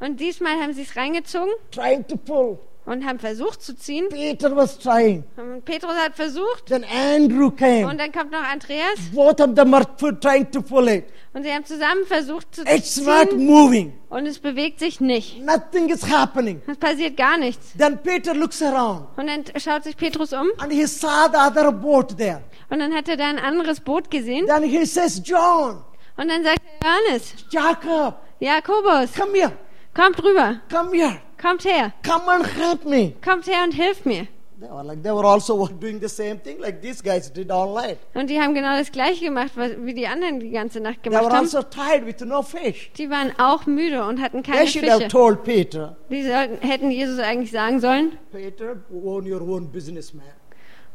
Und 0.00 0.20
diesmal 0.20 0.60
haben 0.60 0.74
sie 0.74 0.82
es 0.82 0.94
reingezogen 0.96 1.50
trying 1.72 2.06
to 2.06 2.16
pull. 2.16 2.58
Und 2.88 3.04
haben 3.06 3.18
versucht 3.18 3.62
zu 3.62 3.76
ziehen. 3.76 4.08
Peter 4.08 4.54
was 4.56 4.78
trying. 4.78 5.24
Und 5.36 5.64
Petrus 5.64 5.94
hat 5.94 6.16
versucht. 6.16 6.66
Then 6.66 6.84
Andrew 6.84 7.50
came. 7.50 7.86
Und 7.86 7.98
dann 8.00 8.10
kommt 8.12 8.32
noch 8.32 8.42
Andreas. 8.42 8.98
Both 9.12 9.40
of 9.40 9.54
them 9.54 9.74
are 9.74 9.86
trying 10.20 10.50
to 10.50 10.62
pull 10.62 10.88
it. 10.88 11.04
Und 11.34 11.42
sie 11.44 11.52
haben 11.52 11.64
zusammen 11.64 12.04
versucht 12.06 12.54
zu 12.54 12.62
It's 12.62 12.96
not 13.00 13.30
ziehen. 13.30 13.46
moving. 13.46 13.92
Und 14.08 14.26
es 14.26 14.38
bewegt 14.38 14.80
sich 14.80 15.00
nicht. 15.00 15.40
Nothing 15.44 15.88
is 15.90 16.08
happening. 16.08 16.62
Es 16.66 16.76
passiert 16.78 17.16
gar 17.16 17.36
nichts. 17.38 17.72
Then 17.76 17.98
Peter 18.02 18.34
looks 18.34 18.62
around 18.62 19.06
Und 19.16 19.26
dann 19.26 19.44
schaut 19.60 19.84
sich 19.84 19.96
Petrus 19.96 20.32
um. 20.32 20.48
and 20.58 20.72
he 20.72 20.86
saw 20.86 21.28
the 21.30 21.38
other 21.38 21.70
boat 21.70 22.16
there. 22.16 22.42
Und 22.70 22.80
dann 22.80 22.94
hat 22.94 23.08
er 23.08 23.16
da 23.16 23.26
ein 23.28 23.38
anderes 23.38 23.80
Boot 23.80 24.10
gesehen. 24.10 24.46
Then 24.46 24.62
he 24.62 24.84
says, 24.86 25.20
John, 25.24 25.84
Und 26.16 26.28
dann 26.28 26.42
sagt 26.42 26.58
er, 26.80 26.88
Johannes, 26.88 27.34
Jacob, 27.50 28.16
Jakobus, 28.40 29.14
come 29.14 29.32
here, 29.38 29.52
kommt 29.94 30.22
rüber. 30.22 30.60
come 30.70 30.96
here, 30.96 31.20
Kommt 31.40 31.64
her. 31.64 31.92
come 32.04 32.28
and 32.28 32.46
help 32.56 32.84
me. 32.84 33.14
Kommt 33.24 33.46
her 33.46 33.64
und 33.64 33.72
hilft 33.74 34.04
mir. 34.06 34.26
They 34.60 34.68
were 34.68 34.82
like 34.82 35.04
they 35.04 35.12
were 35.12 35.24
also 35.24 35.68
doing 35.68 36.00
the 36.00 36.08
same 36.08 36.36
thing 36.42 36.58
like 36.58 36.82
these 36.82 37.00
guys 37.00 37.32
did 37.32 37.48
all 37.52 37.72
night. 37.74 37.98
Und 38.14 38.28
die 38.28 38.40
haben 38.40 38.54
genau 38.54 38.76
das 38.76 38.90
gleiche 38.90 39.26
gemacht, 39.26 39.52
wie 39.56 39.94
die 39.94 40.08
anderen 40.08 40.40
die 40.40 40.50
ganze 40.50 40.80
Nacht 40.80 41.04
They 41.04 41.10
gemacht 41.12 41.26
were 41.26 41.32
haben. 41.32 41.44
also 41.44 41.62
tired 41.62 42.04
with 42.04 42.20
no 42.26 42.42
fish. 42.42 42.90
Die 42.98 43.08
waren 43.08 43.32
auch 43.38 43.66
müde 43.66 44.04
und 44.04 44.20
hatten 44.20 44.42
They 44.42 44.52
keine 44.54 44.66
should 44.66 44.84
have 44.90 44.98
Fische. 44.98 45.08
told 45.12 45.44
Peter, 45.44 45.96
Die 46.10 46.24
sollten, 46.24 46.58
hätten 46.66 46.90
Jesus 46.90 47.20
eigentlich 47.20 47.52
sagen 47.52 47.78
sollen, 47.78 48.18
Peter, 48.32 48.78
own 48.92 49.30
your 49.32 49.42
own 49.42 49.70
business, 49.70 50.12
man. 50.12 50.24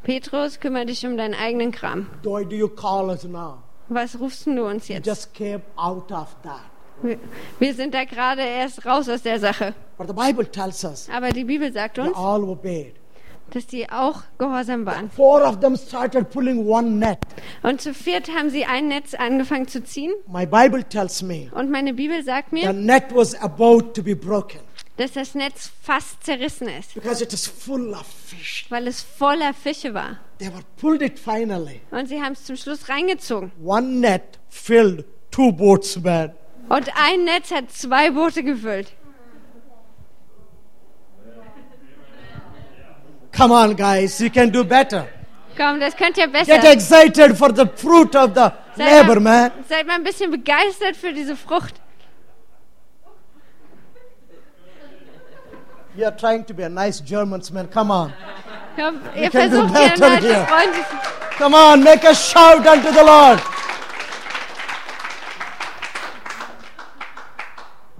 Petrus, 0.04 0.60
kümmere 0.60 0.86
dich 0.88 1.06
um 1.06 1.16
deinen 1.16 1.34
eigenen 1.34 1.72
Kram. 1.72 2.10
Why 2.24 2.44
do 2.44 2.58
you 2.58 2.68
call 2.68 3.06
us 3.10 3.24
now? 3.24 3.60
Was 3.88 4.20
rufst 4.20 4.46
du 4.46 4.66
uns 4.66 4.90
jetzt? 4.90 5.08
just 5.08 5.34
came 5.34 5.62
out 5.78 6.12
of 6.12 6.36
that. 6.44 6.60
Wir, 7.60 7.74
sind 7.74 7.94
da 7.94 8.06
gerade 8.06 8.42
erst 8.42 8.86
raus 8.86 9.10
aus 9.10 9.22
der 9.22 9.40
Sache. 9.40 9.74
But 9.98 10.08
the 10.08 10.14
Bible 10.14 10.50
tells 10.50 10.84
us 10.84 11.10
Aber 11.14 11.30
die 11.30 11.44
Bibel 11.44 11.72
sagt 11.72 11.96
they 11.96 12.06
uns, 12.06 12.18
all 12.18 12.44
obeyed. 12.44 12.96
dass 13.52 13.68
die 13.68 13.90
auch 13.90 14.24
gehorsam 14.38 14.86
waren. 14.86 15.12
Four 15.12 15.48
of 15.48 15.60
them 15.60 15.76
started 15.76 16.30
pulling 16.32 16.68
one 16.68 16.92
net. 16.92 17.20
Und 17.62 17.82
zu 17.82 17.94
viert 17.94 18.30
haben 18.30 18.50
sie 18.50 18.66
ein 18.66 18.88
Netz 18.88 19.14
angefangen 19.14 19.68
zu 19.68 19.84
ziehen. 19.84 20.14
My 20.28 20.46
Bible 20.46 20.84
tells 20.84 21.22
me 21.22 21.52
Und 21.54 21.70
meine 21.70 21.94
Bibel 21.94 22.24
sagt 22.24 22.50
the 22.52 22.56
mir, 22.56 22.74
net 22.74 23.06
was 23.14 23.36
about 23.36 23.82
to 23.94 24.02
be 24.02 24.16
broken 24.16 24.60
dass 24.98 25.14
das 25.14 25.34
Netz 25.34 25.72
fast 25.82 26.24
zerrissen 26.24 26.68
ist, 26.68 26.94
because 26.94 27.24
it 27.24 27.34
is 27.34 27.48
full 27.48 27.94
of 27.94 28.06
fish. 28.06 28.66
weil 28.70 28.88
es 28.88 29.02
voller 29.02 29.54
Fische 29.54 29.94
war. 29.94 30.20
They 30.38 30.50
were 30.50 30.64
pulled 30.78 31.02
it 31.02 31.18
finally. 31.18 31.82
Und 31.92 32.08
sie 32.08 32.22
haben 32.22 32.34
es 32.34 32.44
zum 32.46 32.56
Schluss 32.56 32.90
reingezogen. 32.90 33.52
One 33.64 33.88
net 34.00 34.40
filled 34.50 35.06
two 35.32 35.52
boats, 35.52 36.00
man. 36.00 36.34
Und 36.70 36.90
ein 36.96 37.24
Netz 37.26 37.52
hat 37.52 37.72
zwei 37.72 38.12
Boote 38.12 38.44
gefüllt. 38.44 38.92
Come 43.36 43.52
on, 43.54 43.76
guys, 43.76 44.20
you 44.20 44.30
can 44.30 44.52
do 44.52 44.64
better. 44.64 45.08
Komm, 45.58 45.80
das 45.80 45.96
könnt 45.96 46.18
ihr 46.18 46.28
Get 46.28 46.48
besser. 46.48 46.72
excited 46.72 47.38
for 47.38 47.52
the 47.54 47.66
fruit 47.76 48.16
of 48.16 48.32
the 48.36 48.52
Seid 48.76 49.08
labor, 49.08 49.20
man. 49.20 49.52
seid 49.68 49.86
mal 49.88 49.96
ein 49.96 50.04
bisschen 50.04 50.32
begeistert 50.32 50.96
für 50.96 51.14
diese 51.14 51.36
Frucht. 51.36 51.76
You 55.96 56.06
are 56.06 56.12
trying 56.16 56.44
to 56.46 56.54
be 56.56 56.64
a 56.64 56.70
nice 56.70 57.00
Germans, 57.02 57.52
man. 57.52 57.68
Come 57.70 57.92
on. 57.92 58.14
Komm, 58.76 59.00
ihr 59.16 59.30
versucht 59.30 59.78
hier 59.78 59.90
better 59.90 60.56
ein. 60.56 60.70
Come 61.38 61.56
on, 61.56 61.84
make 61.84 62.04
a 62.08 62.14
shout 62.16 62.66
unto 62.68 62.92
the 62.92 63.04
Lord. 63.06 63.40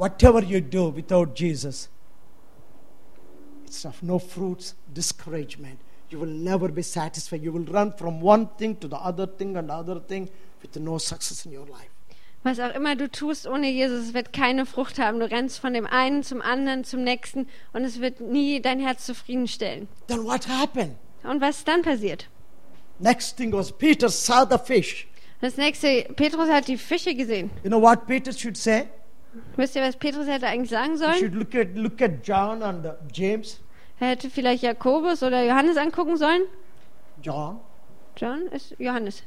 Whatever 0.04 0.44
you 0.44 0.60
do 0.60 0.90
without 0.90 1.34
Jesus, 1.34 1.88
it's 3.66 3.86
of 3.86 4.04
no 4.04 4.20
fruits, 4.20 4.76
discouragement. 4.92 5.80
You 6.10 6.20
will 6.20 6.36
never 6.52 6.68
be 6.68 6.82
satisfied. 6.82 7.42
You 7.42 7.54
will 7.54 7.64
run 7.64 7.94
from 7.94 8.20
one 8.20 8.50
thing 8.58 8.76
to 8.82 8.90
the 8.90 8.98
other 8.98 9.26
thing 9.26 9.56
and 9.56 9.70
the 9.70 9.74
other 9.74 10.02
thing 10.02 10.30
with 10.62 10.76
no 10.78 10.98
success 10.98 11.46
in 11.46 11.54
your 11.54 11.66
life. 11.68 11.90
Was 12.44 12.60
auch 12.60 12.76
immer 12.76 12.98
du 12.98 13.10
tust 13.10 13.48
ohne 13.48 13.72
Jesus, 13.72 14.10
es 14.10 14.14
wird 14.14 14.34
keine 14.34 14.66
Frucht 14.66 15.00
haben. 15.00 15.22
Du 15.22 15.32
rennst 15.32 15.60
von 15.60 15.74
dem 15.74 15.86
einen 15.86 16.22
zum 16.22 16.42
anderen, 16.42 16.84
zum 16.84 17.02
nächsten 17.06 17.48
und 17.72 17.86
es 17.86 18.02
wird 18.02 18.20
nie 18.20 18.62
dein 18.62 18.82
Herz 18.82 19.06
zufriedenstellen. 19.06 19.88
Then 20.08 20.26
what 20.26 20.50
happened? 20.50 20.98
Und 21.24 21.40
was 21.40 21.60
ist 21.60 21.68
dann 21.70 21.82
passiert? 21.82 22.28
Next 23.00 23.38
thing 23.38 23.54
was 23.54 23.72
Peter 23.72 24.10
saw 24.10 24.46
the 24.46 24.58
fish. 24.58 25.08
Das 25.40 25.56
nächste, 25.56 26.10
Petrus 26.18 26.50
hat 26.50 26.68
die 26.68 26.78
Fische 26.78 27.16
gesehen. 27.16 27.52
You 27.64 27.70
know 27.70 27.82
what 27.82 28.06
Peter 28.06 28.34
should 28.34 28.58
say? 28.58 28.90
Wisst 29.56 29.76
ihr, 29.76 29.82
was 29.82 29.96
Petrus 29.98 30.28
hätte 30.28 30.48
eigentlich 30.48 30.70
sagen 30.70 30.98
sollen? 30.98 31.16
should 31.16 31.36
look 31.36 31.56
at 31.56 31.76
look 31.76 32.02
at 32.02 32.26
John 32.26 32.62
and 32.62 32.86
uh, 32.86 32.92
James. 33.12 33.60
Er 34.00 34.10
hätte 34.10 34.30
vielleicht 34.30 34.64
Jakobus 34.64 35.24
oder 35.24 35.44
Johannes 35.44 35.78
angucken 35.78 36.18
sollen. 36.18 36.44
John, 37.22 37.60
John 38.18 38.48
ist 38.48 38.76
Johannes. 38.80 39.24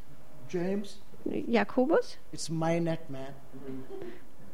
James, 0.49 1.01
Jakobus? 1.25 2.19
it's 2.33 2.49
my 2.49 2.79
net, 2.79 3.09
man. 3.09 3.27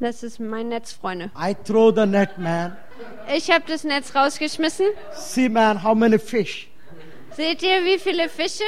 Das 0.01 0.23
ist 0.23 0.41
mein 0.41 0.69
Netz, 0.69 0.93
Freunde. 0.93 1.31
I 1.39 1.55
throw 1.55 1.95
the 1.95 2.07
net, 2.07 2.37
man. 2.39 2.77
Ich 3.35 3.51
habe 3.51 3.65
das 3.69 3.85
Netz 3.85 4.15
rausgeschmissen. 4.15 4.87
See, 5.15 5.49
man, 5.49 5.83
how 5.83 5.95
many 5.95 6.19
fish? 6.19 6.69
Seht 7.33 7.63
ihr, 7.63 7.85
wie 7.85 7.99
viele 7.99 8.29
Fische? 8.29 8.65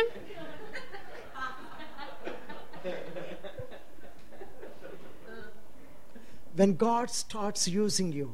When 6.56 6.76
God 6.78 7.10
starts 7.10 7.66
using 7.66 8.12
you, 8.12 8.28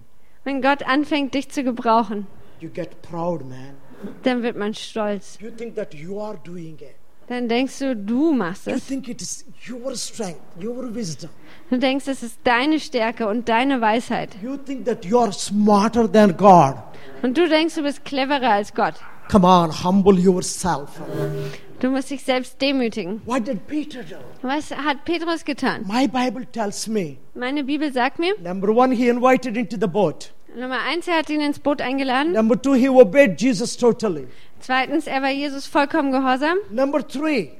Wenn 0.45 0.63
Gott 0.63 0.83
anfängt, 0.83 1.35
dich 1.35 1.51
zu 1.51 1.63
gebrauchen, 1.65 2.27
you 2.61 2.69
get 2.71 3.03
proud, 3.03 3.43
man. 3.49 3.75
dann 4.23 4.43
wird 4.43 4.57
man 4.57 4.75
stolz. 4.75 5.39
You 5.41 5.51
think 5.51 5.75
that 5.77 5.93
you 5.95 6.21
are 6.21 6.39
doing 6.45 6.75
it. 6.77 6.95
Dann 7.29 7.49
denkst 7.49 7.79
du, 7.79 7.95
du 7.95 8.33
machst 8.33 8.67
You 8.67 8.73
es. 8.75 8.87
think 8.87 9.07
it 9.09 9.23
is 9.23 9.45
your 9.69 9.95
strength, 9.95 10.41
your 10.61 10.93
wisdom. 10.95 11.31
Du 11.71 11.79
denkst, 11.79 12.09
es 12.09 12.23
ist 12.25 12.39
deine 12.43 12.81
Stärke 12.81 13.29
und 13.29 13.49
deine 13.49 13.81
Weisheit. 13.81 14.31
You 14.43 14.57
think 14.57 14.85
that 14.87 15.05
you 15.05 15.19
are 15.19 15.33
smarter 15.33 16.11
than 16.11 16.37
God. 16.37 16.75
Und 17.23 17.39
du 17.39 17.49
denkst, 17.49 17.75
du 17.77 17.83
bist 17.83 18.05
cleverer 18.05 18.51
als 18.51 18.75
Gott. 18.75 18.95
Come 19.31 19.47
on, 19.47 19.71
humble 19.85 20.19
yourself. 20.19 21.01
Du 21.81 21.89
musst 21.91 22.11
dich 22.11 22.23
selbst 22.23 22.61
demütigen. 22.61 23.23
What 23.25 23.47
did 23.47 23.67
Peter 23.67 24.03
do? 24.03 24.17
Was 24.43 24.71
hat 24.71 25.05
Petrus 25.07 25.45
getan? 25.45 25.87
My 25.87 26.07
Bible 26.07 26.47
tells 26.53 26.87
me. 26.87 27.17
Meine 27.35 27.65
Bibel 27.65 27.91
sagt 27.93 28.19
mir, 28.19 28.35
Number 28.41 28.69
one, 28.69 28.95
he 28.95 29.09
invited 29.09 29.57
into 29.57 29.77
the 29.81 29.87
boat. 29.87 30.33
Nummer 30.55 30.81
eins, 30.81 31.09
er 31.09 31.19
hat 31.19 31.31
ihn 31.31 31.41
ins 31.41 31.59
Boot 31.59 31.81
eingeladen. 31.81 32.33
Number 32.33 32.61
two, 32.61 32.75
he 32.75 32.89
obeyed 32.89 33.41
Jesus 33.41 33.77
totally. 33.77 34.27
Zweitens, 34.61 35.07
er 35.07 35.23
war 35.23 35.31
Jesus 35.31 35.67
vollkommen 35.67 36.13
gehorsam. 36.13 36.59
Number 36.71 37.07
three, 37.07 37.53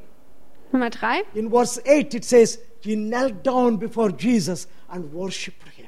Nummer 0.73 0.91
drei, 0.91 1.23
in 1.35 1.51
verse 1.51 1.81
8, 1.87 2.15
it 2.15 2.25
says, 2.25 2.59
he 2.83 2.95
knelt 2.95 3.43
down 3.45 3.79
before 3.79 4.11
Jesus 4.11 4.69
and 4.89 5.13
worshiped 5.13 5.67
him. 5.77 5.87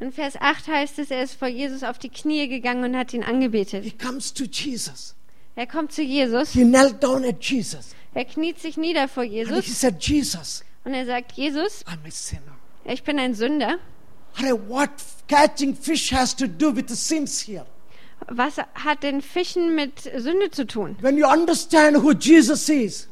in 0.00 0.12
Vers 0.12 0.36
8 0.38 0.68
heißt 0.68 0.98
es, 0.98 1.10
er 1.10 1.22
ist 1.22 1.34
vor 1.34 1.48
Jesus 1.48 1.82
auf 1.82 1.98
die 1.98 2.10
Knie 2.10 2.46
gegangen 2.48 2.84
und 2.84 2.96
hat 2.96 3.14
ihn 3.14 3.22
angebetet. 3.22 3.84
He 3.84 3.90
comes 3.90 4.34
to 4.34 4.44
Jesus. 4.44 5.14
Er 5.56 5.66
kommt 5.66 5.92
zu 5.92 6.02
Jesus, 6.02 6.50
He 6.52 6.62
knelt 6.64 7.02
down 7.02 7.24
at 7.24 7.42
Jesus. 7.44 7.94
er 8.14 8.24
kniet 8.24 8.58
sich 8.60 8.76
nieder 8.76 9.08
vor 9.08 9.22
And 9.22 9.32
he 9.32 9.38
Jesus 9.38 9.80
said, 9.80 10.02
Jesus, 10.02 10.64
und 10.84 10.94
er 10.94 11.06
sagt, 11.06 11.32
Jesus, 11.32 11.84
I'm 11.86 12.06
a 12.06 12.10
sinner. 12.10 12.56
ich 12.84 13.02
bin 13.04 13.18
ein 13.18 13.34
Sünder. 13.34 13.78
What 14.68 14.90
catching 15.28 15.74
fish 15.76 16.12
has 16.12 16.34
to 16.36 16.46
do 16.48 16.74
with 16.74 16.86
the 16.88 16.96
sins 16.96 17.40
here? 17.40 17.64
Was 18.28 18.56
hat 18.74 19.02
denn 19.02 19.20
Fischen 19.22 19.74
mit 19.74 20.00
Sünde 20.00 20.50
zu 20.50 20.66
tun? 20.66 20.96
When 21.00 21.16
you 21.16 21.26
understand 21.26 21.96
who 22.02 22.12
Jesus 22.12 22.68
is, 22.68 23.08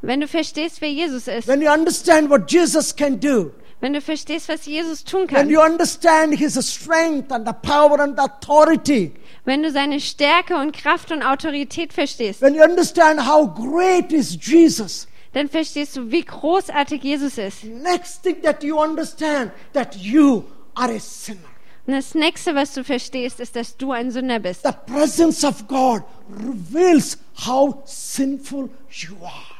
Wenn 0.00 0.20
du 0.20 0.26
verstehst, 0.26 0.80
wer 0.80 0.90
Jesus 0.90 1.28
ist, 1.28 1.46
when 1.46 1.60
you 1.62 1.70
understand 1.70 2.28
what 2.30 2.50
Jesus 2.50 2.94
can 2.96 3.20
do, 3.20 3.52
wenn 3.82 3.92
du 3.92 4.00
verstehst, 4.00 4.48
was 4.48 4.64
Jesus 4.64 5.02
tun 5.04 5.22
when 5.22 5.28
kann, 5.28 5.50
you 5.50 5.60
understand 5.60 6.34
his 6.34 6.54
strength 6.54 7.32
and 7.32 7.46
the 7.46 7.52
power 7.52 8.00
and 8.00 8.16
the 8.16 8.22
authority, 8.22 9.12
wenn 9.44 9.62
du 9.62 9.70
seine 9.72 10.00
Stärke 10.00 10.56
und 10.56 10.72
Kraft 10.72 11.10
und 11.10 11.22
Autorität 11.22 11.92
verstehst, 11.92 12.40
when 12.40 12.54
you 12.54 12.62
understand 12.62 13.20
how 13.26 13.52
great 13.52 14.12
is 14.12 14.38
Jesus, 14.40 15.08
dann 15.34 15.48
verstehst 15.48 15.96
du, 15.96 16.10
wie 16.10 16.22
großartig 16.24 17.02
Jesus 17.02 17.38
ist. 17.38 17.64
next 17.64 18.22
thing 18.22 18.40
that 18.42 18.62
you 18.62 18.80
understand 18.80 19.50
that 19.72 19.96
you 19.96 20.44
are 20.74 20.94
a 20.94 21.00
sinner. 21.00 21.40
Und 21.84 21.94
das 21.94 22.14
nächste, 22.14 22.54
was 22.54 22.74
du 22.74 22.84
verstehst, 22.84 23.40
ist, 23.40 23.56
dass 23.56 23.76
du 23.76 23.90
ein 23.90 24.12
Sünder 24.12 24.38
bist. 24.38 24.62
The 24.62 24.70
presence 24.86 25.42
of 25.42 25.66
God 25.66 26.02
reveals 26.30 27.18
how 27.44 27.82
sinful 27.84 28.70
you 28.90 29.16
are. 29.24 29.51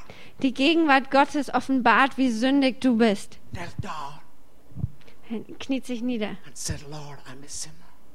Die 0.43 0.53
Gegenwart 0.53 1.11
Gottes 1.13 1.55
offenbart, 1.55 2.19
wie 2.19 2.31
sündig 2.31 2.81
du 2.81 2.97
bist. 2.97 3.39
Er 5.31 5.41
kniet 5.61 5.87
sich 5.87 6.03
nieder 6.03 6.37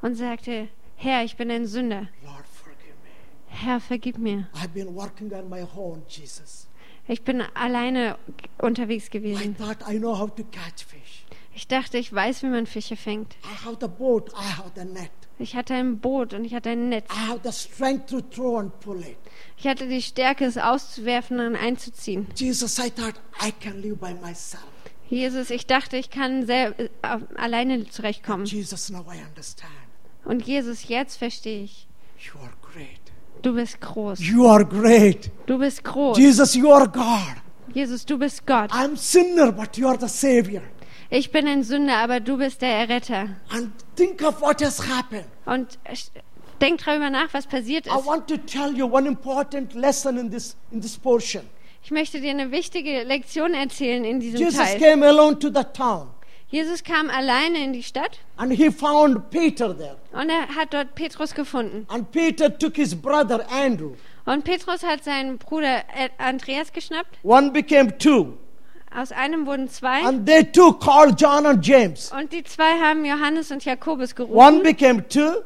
und 0.02 0.16
sagte, 0.16 0.68
Herr, 0.98 1.24
ich 1.24 1.38
bin 1.38 1.50
ein 1.50 1.66
Sünder. 1.66 2.08
Herr, 3.48 3.80
vergib 3.80 4.18
mir. 4.18 4.50
Ich 7.08 7.24
bin 7.24 7.42
alleine 7.54 8.18
unterwegs 8.58 9.10
gewesen. 9.10 9.56
Ich 11.54 11.68
dachte, 11.68 11.98
ich 11.98 12.14
weiß, 12.14 12.44
wie 12.44 12.48
man 12.48 12.68
Fische 12.68 12.98
fängt. 12.98 13.36
I 13.44 13.66
have 13.66 13.78
the 13.80 13.88
boat, 13.88 14.32
I 14.34 14.58
have 14.58 14.72
the 14.76 14.84
net. 14.84 15.12
Ich 15.40 15.56
hatte 15.56 15.76
ein 15.76 16.00
Boot 16.00 16.34
und 16.34 16.46
ich 16.46 16.54
hatte 16.54 16.72
ein 16.72 16.90
Netz. 16.90 17.10
Ich 19.58 19.66
hatte 19.66 19.88
die 19.88 20.02
Stärke, 20.02 20.46
es 20.46 20.58
auszuwerfen 20.58 21.40
und 21.40 21.56
einzuziehen. 21.56 22.28
Jesus, 22.36 22.78
I 22.78 22.92
thought 22.92 23.16
I 23.44 23.52
can 23.52 23.82
live 23.82 23.98
by 23.98 24.14
myself. 24.14 24.64
Jesus, 25.10 25.50
ich 25.50 25.66
dachte, 25.66 25.98
ich 25.98 26.10
kann 26.10 26.48
äh, 26.50 26.74
alleine 27.36 27.90
zurechtkommen. 27.90 28.46
Jesus, 28.46 28.90
now 28.90 29.06
I 29.12 29.20
understand. 29.28 29.72
Und 30.26 30.46
Jesus, 30.46 30.88
jetzt 30.88 31.18
verstehe 31.18 31.64
ich. 31.64 31.88
You 32.20 32.40
are 32.42 32.54
great. 32.62 33.00
Du 33.42 33.54
bist 33.54 33.80
groß. 33.82 34.20
You 34.20 34.48
are 34.48 34.66
great. 34.66 35.32
Du 35.46 35.58
bist 35.58 35.84
groß. 35.84 36.18
Jesus, 36.18 36.54
you 36.54 36.72
are 36.72 36.88
God. 36.88 37.38
Jesus, 37.74 38.06
du 38.06 38.18
bist 38.18 38.46
Gott. 38.46 38.72
I'm 38.72 38.96
sinner, 38.96 39.52
but 39.52 39.78
you 39.78 39.88
are 39.88 39.98
the 40.00 40.08
Savior. 40.08 40.62
Ich 41.10 41.32
bin 41.32 41.48
ein 41.48 41.64
Sünder, 41.64 41.98
aber 41.98 42.20
du 42.20 42.38
bist 42.38 42.62
der 42.62 42.70
Erretter. 42.70 43.30
And 43.50 43.72
think 43.96 44.22
of 44.22 44.42
what 44.42 44.62
has 44.62 44.88
happened. 44.88 45.26
Und 45.46 45.80
denk 46.62 46.84
darüber 46.84 47.10
nach, 47.10 47.34
was 47.34 47.48
passiert 47.48 47.86
I 47.88 47.90
ist. 47.90 48.06
want 48.06 48.28
to 48.28 48.38
tell 48.38 48.74
you 48.74 48.86
one 48.86 49.08
important 49.08 49.74
lesson 49.74 50.18
in 50.18 50.32
this 50.32 50.56
in 50.72 50.82
this 50.82 50.98
portion. 50.98 51.44
Ich 51.84 51.92
möchte 51.92 52.20
dir 52.20 52.32
eine 52.32 52.52
wichtige 52.52 53.04
Lektion 53.04 53.54
erzählen 53.54 54.04
in 54.04 54.20
diesem 54.20 54.40
Jesus 54.40 54.58
Teil. 54.60 54.80
came 54.80 55.06
alone 55.06 55.40
to 55.40 55.48
the 55.50 55.64
town 55.74 56.10
Jesus 56.50 56.82
kam 56.82 57.10
alleine 57.10 57.62
in 57.62 57.74
die 57.74 57.84
Stadt 57.84 58.20
and 58.38 58.54
he 58.54 58.72
found 58.72 59.30
Peter 59.30 59.78
there. 59.78 59.98
und 60.14 60.30
er 60.30 60.48
hat 60.56 60.74
dort 60.74 60.96
Petrus 60.96 61.34
gefunden. 61.34 61.86
And 61.90 62.10
Peter 62.12 62.58
took 62.58 62.76
his 62.78 62.96
brother 62.96 63.46
Andrew. 63.52 63.94
Und 64.26 64.44
Petrus 64.46 64.84
hat 64.84 65.04
seinen 65.04 65.38
Bruder 65.38 65.84
Andreas 66.18 66.72
geschnappt. 66.72 67.18
One 67.24 67.52
became 67.52 67.98
two. 67.98 68.38
Aus 68.96 69.12
einem 69.12 69.46
wurden 69.46 69.70
zwei. 69.70 70.04
And 70.04 70.26
they 70.26 70.44
two 70.44 70.72
called 70.74 71.20
John 71.20 71.46
and 71.46 71.66
James. 71.66 72.12
Und 72.14 72.32
die 72.32 72.44
zwei 72.44 72.80
haben 72.80 73.04
Johannes 73.04 73.52
und 73.52 73.66
Jakobus 73.66 74.18
One 74.18 74.62
gerufen. 74.62 74.64
became 74.64 75.08
two, 75.10 75.42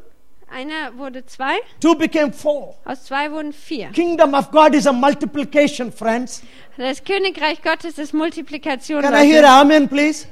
Einer 0.54 0.98
wurde 0.98 1.26
zwei, 1.26 1.60
two 1.80 1.96
became 1.96 2.34
four. 2.34 2.76
aus 2.84 3.06
zwei 3.06 3.32
wurden 3.32 3.54
vier. 3.54 3.88
Kingdom 3.92 4.34
of 4.34 4.52
God 4.52 4.76
is 4.76 4.86
a 4.86 4.92
multiplication, 4.92 5.92
friends. 5.92 6.42
Das 6.78 7.04
Königreich 7.04 7.62
Gottes 7.62 7.98
ist 7.98 8.14
Multiplikation. 8.14 9.02
Can 9.02 9.14
I 9.14 9.26
hear 9.26 9.42
Leute. 9.42 9.50
amen, 9.50 9.88
please? 9.88 10.28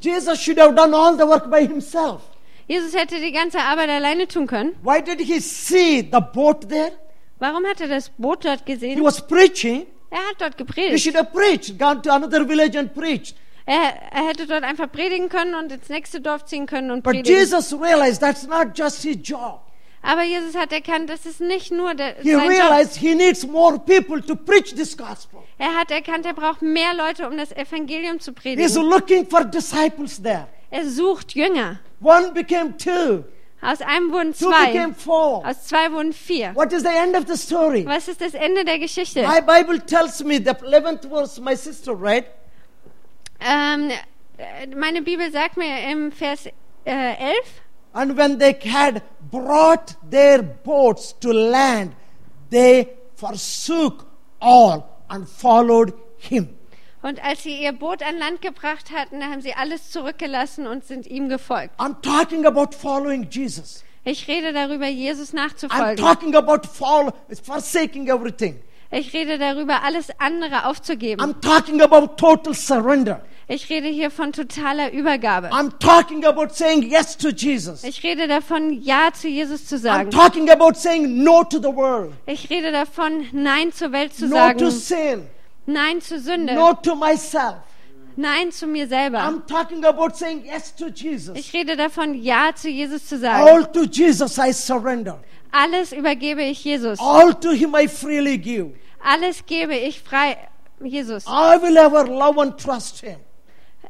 Jesus 0.00 0.40
should 0.40 0.58
have 0.58 0.74
done 0.74 0.92
all 0.94 1.16
the 1.16 1.26
work 1.26 1.50
by 1.50 1.64
himself. 1.66 2.22
Jesus 2.68 2.94
hätte 2.94 3.20
die 3.20 3.32
ganze 3.32 3.58
Arbeit 3.58 3.88
alleine 3.88 4.26
tun 4.28 4.46
können. 4.46 4.74
Why 4.82 5.00
did 5.00 5.20
he 5.20 5.40
see 5.40 6.00
the 6.02 6.20
boat 6.20 6.68
there? 6.68 6.92
Warum 7.38 7.64
hat 7.66 7.80
er 7.80 7.88
das 7.88 8.10
Boot 8.18 8.44
dort 8.44 8.60
He 8.66 8.72
gesehen? 8.74 9.02
was 9.02 9.26
preaching. 9.26 9.86
Er 10.10 10.18
hat 10.18 10.40
dort 10.40 10.54
He 10.58 10.64
gepredigt. 10.64 11.02
should 11.02 11.16
have 11.16 11.32
preached, 11.32 11.78
gone 11.78 12.02
to 12.02 12.12
another 12.12 12.44
village 12.46 12.76
and 12.78 12.92
preached. 12.94 13.34
Er, 13.66 13.94
er 14.12 14.26
hätte 14.28 14.46
dort 14.46 14.64
einfach 14.64 14.90
predigen 14.90 15.28
können 15.28 15.54
und 15.54 15.70
ins 15.72 15.88
nächste 15.88 16.20
Dorf 16.20 16.44
ziehen 16.46 16.66
können 16.66 16.90
und 16.90 17.02
But 17.04 17.12
predigen. 17.14 17.38
Jesus 17.38 17.72
realized 17.72 18.20
that's 18.20 18.46
not 18.46 18.76
just 18.76 19.02
his 19.02 19.16
job. 19.22 19.60
Aber 20.04 20.22
Jesus 20.24 20.56
hat 20.56 20.72
erkannt, 20.72 21.08
das 21.08 21.26
ist 21.26 21.40
nicht 21.40 21.70
nur 21.70 21.94
der, 21.94 22.16
He 22.20 22.32
sein 22.32 22.40
Job. 22.40 22.50
realized 22.50 22.96
he 22.96 23.14
needs 23.14 23.46
more 23.46 23.78
people 23.78 24.20
to 24.20 24.34
preach 24.34 24.74
this 24.74 24.96
gospel. 24.96 25.40
Er 25.58 25.76
hat 25.76 25.92
erkannt, 25.92 26.26
er 26.26 26.34
braucht 26.34 26.60
mehr 26.60 26.92
Leute, 26.94 27.28
um 27.28 27.36
das 27.38 27.52
Evangelium 27.52 28.18
zu 28.18 28.32
He's 28.32 28.42
predigen. 28.42 28.82
looking 28.90 29.26
for 29.28 29.44
disciples 29.44 30.20
there. 30.20 30.48
Er 30.70 30.88
sucht 30.90 31.34
Jünger. 31.36 31.78
One 32.02 32.32
became 32.32 32.76
two, 32.76 33.22
Aus 33.60 33.80
einem 33.80 34.10
wurden 34.10 34.32
two 34.32 34.46
zwei. 34.50 34.72
became 34.72 34.92
four. 34.92 35.46
Aus 35.46 35.68
zwei 35.68 35.92
wurden 35.92 36.12
vier. 36.12 36.50
What 36.56 36.72
is 36.72 36.82
the 36.82 36.88
end 36.88 37.14
of 37.16 37.28
the 37.28 37.36
story? 37.36 37.86
Was 37.86 38.08
ist 38.08 38.20
das 38.20 38.34
Ende 38.34 38.64
der 38.64 38.80
Geschichte? 38.80 39.22
My 39.22 39.40
Bible 39.40 39.78
tells 39.86 40.24
me 40.24 40.38
the 40.38 40.50
11th 40.50 41.08
verse, 41.08 41.40
my 41.40 41.54
sister 41.54 41.92
read. 41.92 42.24
Ähm, 43.46 43.90
äh, 44.38 44.66
meine 44.74 45.02
Bibel 45.02 45.30
sagt 45.30 45.56
mir 45.56 45.90
im 45.90 46.12
Vers 46.12 46.46
äh, 46.46 46.50
11, 46.84 47.36
And 47.94 48.16
when 48.16 48.38
they 48.38 48.54
had 48.70 49.02
brought 49.30 49.96
their 50.10 50.42
boats 50.42 51.14
to 51.20 51.30
land, 51.32 51.92
they 52.50 52.88
forsook 53.16 54.06
all 54.40 54.82
and 55.08 55.28
followed 55.28 55.92
him. 56.18 56.48
und 57.02 57.22
als 57.22 57.42
sie 57.42 57.60
ihr 57.62 57.72
Boot 57.72 58.02
an 58.02 58.16
Land 58.18 58.40
gebracht 58.42 58.90
hatten, 58.92 59.22
haben 59.24 59.40
sie 59.42 59.54
alles 59.54 59.90
zurückgelassen 59.90 60.66
und 60.66 60.84
sind 60.84 61.06
ihm 61.06 61.28
gefolgt. 61.28 61.78
I'm 61.78 62.00
talking 62.00 62.46
about 62.46 62.74
following 62.76 63.28
Jesus. 63.30 63.84
Ich 64.04 64.26
rede 64.26 64.52
darüber, 64.52 64.86
Jesus 64.88 65.32
I'm 65.32 65.36
nachzufolgen. 65.36 65.96
talking 65.96 66.34
about 66.34 66.66
follow, 66.66 67.12
forsaking 67.42 68.08
everything. 68.08 68.60
Ich 68.92 69.12
rede 69.14 69.38
darüber, 69.38 69.82
alles 69.84 70.08
andere 70.18 70.66
aufzugeben. 70.66 71.20
I'm 71.24 71.40
talking 71.40 71.80
about 71.80 72.16
total 72.16 72.54
surrender. 72.54 73.22
Ich 73.48 73.68
rede 73.70 73.88
hier 73.88 74.10
von 74.10 74.32
totaler 74.32 74.92
Übergabe. 74.92 75.48
I'm 75.48 75.72
talking 75.78 76.24
about 76.24 76.54
saying 76.54 76.82
yes 76.82 77.16
to 77.16 77.30
Jesus. 77.30 77.84
Ich 77.84 78.02
rede 78.02 78.28
davon, 78.28 78.70
Ja 78.82 79.10
zu 79.12 79.28
Jesus 79.28 79.66
zu 79.66 79.76
I'm 79.76 79.80
sagen. 79.80 80.10
talking 80.10 80.50
about 80.50 80.74
saying 80.74 81.24
no 81.24 81.42
to 81.42 81.58
the 81.58 81.74
world, 81.74 82.12
Ich 82.26 82.48
rede 82.50 82.70
davon, 82.70 83.26
Nein 83.32 83.72
zur 83.72 83.92
Welt 83.92 84.14
zu 84.14 84.26
no 84.26 84.52
to 84.52 84.70
sagen. 84.70 84.70
sin, 84.70 85.26
Nein 85.66 86.00
zur 86.00 86.18
Sünde. 86.18 86.54
no 86.54 86.74
to 86.74 86.94
myself. 86.94 87.56
Nein 88.16 88.52
zu 88.52 88.66
mir 88.66 88.86
selber. 88.86 89.20
I'm 89.20 89.46
talking 89.46 89.84
about 89.86 90.14
saying 90.14 90.44
yes 90.44 90.74
to 90.76 90.88
Jesus. 90.88 91.36
Ich 91.36 91.52
rede 91.54 91.76
davon, 91.76 92.14
Ja 92.14 92.54
zu 92.54 92.68
Jesus 92.68 93.06
zu 93.06 93.18
sagen. 93.18 93.42
All 93.48 93.64
to 93.72 93.84
Jesus 93.84 94.38
I 94.38 94.52
surrender. 94.52 95.18
Alles 95.52 95.92
übergebe 95.92 96.42
ich 96.42 96.64
Jesus. 96.64 96.98
All 96.98 97.34
to 97.34 97.50
Him 97.52 97.74
I 97.78 97.86
freely 97.86 98.38
give. 98.38 98.72
Alles 99.04 99.44
gebe 99.46 99.76
ich 99.76 100.00
frei 100.00 100.36
Jesus. 100.82 101.26
I 101.26 101.58
will 101.62 101.76
ever 101.76 102.04
love 102.06 102.40
and 102.40 102.58
trust 102.58 103.00
Him. 103.00 103.16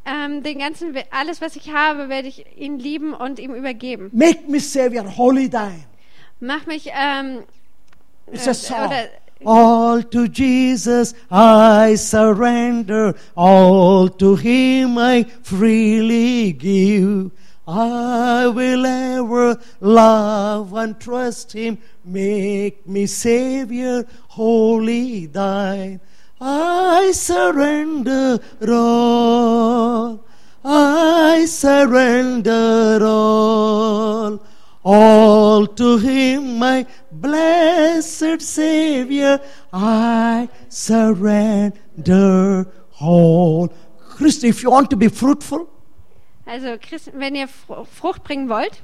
ähm, 0.05 0.43
den 0.43 0.59
ganzen, 0.59 0.95
alles, 1.11 1.41
was 1.41 1.55
ich 1.57 1.73
habe, 1.73 2.09
werde 2.09 2.29
ich 2.29 2.45
ihn 2.57 2.79
lieben 2.79 3.15
und 3.15 3.39
ihm 3.39 3.55
übergeben. 3.55 4.11
Make 4.13 4.41
me 4.49 4.59
Savior 4.61 5.05
wholly 5.17 5.49
thine. 5.49 5.85
Mach 6.41 6.67
mich, 6.67 6.91
ähm, 6.93 7.45
It's 8.33 8.47
äh, 8.47 8.51
a 8.51 8.55
song. 8.55 8.87
oder 8.87 9.09
All 9.45 10.05
to 10.05 10.25
Jesus 10.25 11.15
I 11.31 11.97
surrender, 11.97 13.15
all 13.35 14.09
to 14.11 14.37
Him 14.37 14.97
I 14.99 15.27
freely 15.43 16.53
give. 16.53 17.31
I 17.73 18.49
will 18.49 18.85
ever 18.85 19.59
love 19.81 20.75
and 20.75 21.01
trust 21.01 21.53
Him. 21.53 21.79
Make 22.05 22.87
me 22.87 23.07
Savior, 23.07 24.05
wholly 24.29 25.25
thine. 25.27 26.01
I 26.39 27.13
surrender 27.13 28.41
all. 28.69 30.27
I 30.63 31.47
surrender 31.47 32.99
all. 33.03 34.45
All 34.85 35.67
to 35.67 35.97
Him, 35.97 36.59
my 36.59 36.87
blessed 37.11 38.43
Savior, 38.43 39.41
I 39.73 40.49
surrender 40.69 42.67
all. 43.01 43.69
Christ, 43.99 44.45
if 44.45 44.63
you 44.63 44.71
want 44.71 44.91
to 44.91 44.97
be 44.97 45.09
fruitful, 45.09 45.72
also 46.53 46.77
Christen, 46.79 47.13
wenn 47.19 47.35
ihr 47.35 47.49
Fr- 47.49 47.87
Frucht 47.87 48.25
bringen 48.25 48.51
wollt, 48.51 48.83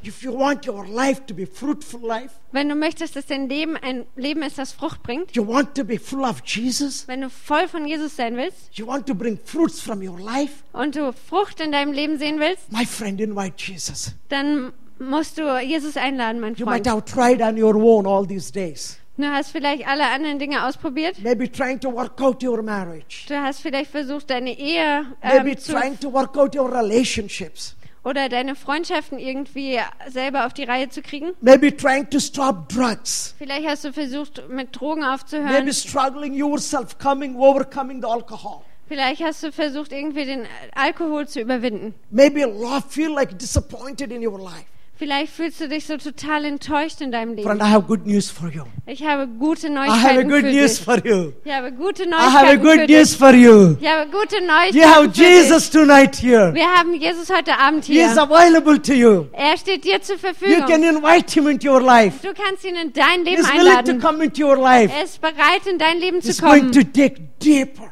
wenn 2.53 2.69
du 2.71 2.75
möchtest, 2.75 3.15
dass 3.15 3.27
dein 3.27 3.49
Leben 3.51 3.77
ein 3.77 4.07
Leben 4.17 4.43
ist, 4.43 4.57
das 4.57 4.73
Frucht 4.73 5.03
bringt, 5.03 5.37
wenn 5.37 7.21
du 7.21 7.29
voll 7.29 7.69
von 7.69 7.87
Jesus 7.87 8.17
sein 8.17 8.37
willst 8.37 8.57
you 8.79 8.87
want 8.87 9.07
to 9.07 9.15
bring 9.15 9.39
fruits 9.45 9.81
from 9.81 10.01
your 10.01 10.19
life, 10.19 10.63
und 10.73 10.97
du 10.97 11.13
Frucht 11.13 11.61
in 11.61 11.73
deinem 11.73 11.93
Leben 11.93 12.19
sehen 12.19 12.41
willst, 12.41 12.73
my 12.73 12.87
friend, 12.87 13.21
invite 13.21 13.55
Jesus. 13.59 14.15
dann 14.31 14.73
musst 14.99 15.37
du 15.37 15.59
Jesus 15.61 15.97
einladen, 15.99 16.41
mein 16.41 16.55
You 16.55 16.65
might 16.65 16.87
Freund. 16.87 16.89
have 16.89 17.05
tried 17.05 17.43
on 17.43 17.63
your 17.63 17.77
own 17.77 18.07
all 18.07 18.27
these 18.27 18.51
days. 18.51 18.99
Du 19.19 19.27
hast 19.27 19.51
vielleicht 19.51 19.85
alle 19.89 20.07
anderen 20.07 20.39
Dinge 20.39 20.65
ausprobiert. 20.65 21.19
Maybe 21.21 21.51
trying 21.51 21.81
to 21.81 21.93
work 21.93 22.21
out 22.21 22.41
your 22.45 22.63
marriage. 22.63 23.27
Du 23.27 23.35
hast 23.35 23.61
vielleicht 23.61 23.91
versucht, 23.91 24.31
deine 24.31 24.57
Ehe 24.57 25.07
Maybe 25.23 25.51
ähm, 25.51 25.59
zu, 25.59 25.73
trying 25.73 25.99
to 25.99 26.13
work 26.13 26.37
out 26.37 26.55
your 26.55 26.73
relationships. 26.73 27.75
oder 28.05 28.29
deine 28.29 28.55
Freundschaften 28.55 29.19
irgendwie 29.19 29.81
selber 30.09 30.47
auf 30.47 30.53
die 30.55 30.63
Reihe 30.63 30.89
zu 30.89 31.03
kriegen. 31.03 31.33
Maybe 31.41 31.77
trying 31.77 32.09
to 32.11 32.21
stop 32.21 32.69
drugs. 32.69 33.35
Vielleicht 33.39 33.67
hast 33.69 33.85
du 33.85 33.93
versucht, 33.93 34.49
mit 34.49 34.79
Drogen 34.79 35.01
Maybe 35.01 35.13
aufzuhören. 35.15 35.73
struggling 35.73 36.35
yourself, 36.35 36.97
coming, 36.99 37.35
overcoming 37.37 38.01
the 38.01 38.07
alcohol. 38.09 38.63
Vielleicht 38.87 39.23
hast 39.23 39.43
du 39.43 39.51
versucht, 39.51 39.93
irgendwie 39.93 40.27
den 40.27 40.47
Alkohol 40.77 41.27
zu 41.27 41.41
überwinden. 41.41 41.93
Maybe 42.11 42.47
feel 42.89 43.11
like 43.11 43.37
disappointed 43.37 44.13
in 44.13 44.25
your 44.25 44.39
life. 44.39 44.65
Vielleicht 44.99 45.33
fühlst 45.33 45.61
du 45.61 45.69
dich 45.69 45.87
so 45.87 45.97
total 45.97 46.45
enttäuscht 46.45 47.01
in 47.01 47.13
deinem 47.13 47.35
Friend, 47.39 47.47
Leben. 47.47 47.61
I 47.61 47.71
have 47.73 47.87
good 47.87 48.05
news 48.05 48.29
for 48.31 48.49
you. 48.51 48.65
Ich 48.85 49.05
habe 49.05 49.29
gute 49.29 49.69
I 49.69 49.71
have 49.71 49.79
a 49.79 49.87
Neuigkeiten 49.87 50.29
good 50.29 50.41
für 50.41 50.51
news 50.51 50.77
dich. 50.77 50.85
for 50.85 51.07
you. 51.07 51.33
Ich 51.45 51.53
habe 51.53 51.73
gute 51.73 52.03
I 52.03 52.07
have 52.13 52.37
a 52.39 52.55
Neuigkeiten 52.57 52.81
für 52.81 52.87
dich. 52.89 53.17
for 53.17 53.33
you. 53.35 53.77
Ich 53.81 53.89
habe 53.89 54.11
gute 54.11 54.37
You 54.39 54.47
Neuigkeiten 54.47 54.89
have 54.91 55.03
für 55.05 55.09
dich. 55.11 55.19
Jesus 55.21 55.71
tonight 55.71 56.17
here. 56.17 56.53
Wir 56.53 56.67
haben 56.67 56.95
Jesus 56.95 57.31
heute 57.31 57.57
Abend 57.57 57.85
He 57.85 58.01
is 58.01 58.13
hier. 58.13 58.23
available 58.23 58.83
to 58.83 58.93
you. 58.93 59.27
Er 59.33 59.57
steht 59.57 59.85
dir 59.85 60.03
zur 60.03 60.17
You 60.17 60.21
Verfügung. 60.21 60.67
can 60.67 60.83
invite 60.83 61.31
him 61.33 61.47
into 61.47 61.69
your 61.71 61.81
life. 61.81 62.19
Du 62.27 62.35
kannst 62.35 62.65
ihn 62.65 62.75
in 62.75 62.93
dein 62.93 63.25
Leben 63.25 63.37
He's 63.37 63.53
willing 63.53 63.63
to 63.67 63.79
einladen. 63.79 64.01
come 64.01 64.25
into 64.25 64.43
your 64.45 64.57
life. 64.57 64.93
Er 64.93 65.05
ist 65.05 65.21
bereit, 65.21 65.65
in 65.71 65.79
dein 65.79 65.99
Leben 66.01 66.21
zu 66.21 66.29
He's 66.29 66.41
going 66.43 66.61
kommen. 66.61 66.73
to 66.73 66.83
dig 66.83 67.39
deeper, 67.39 67.89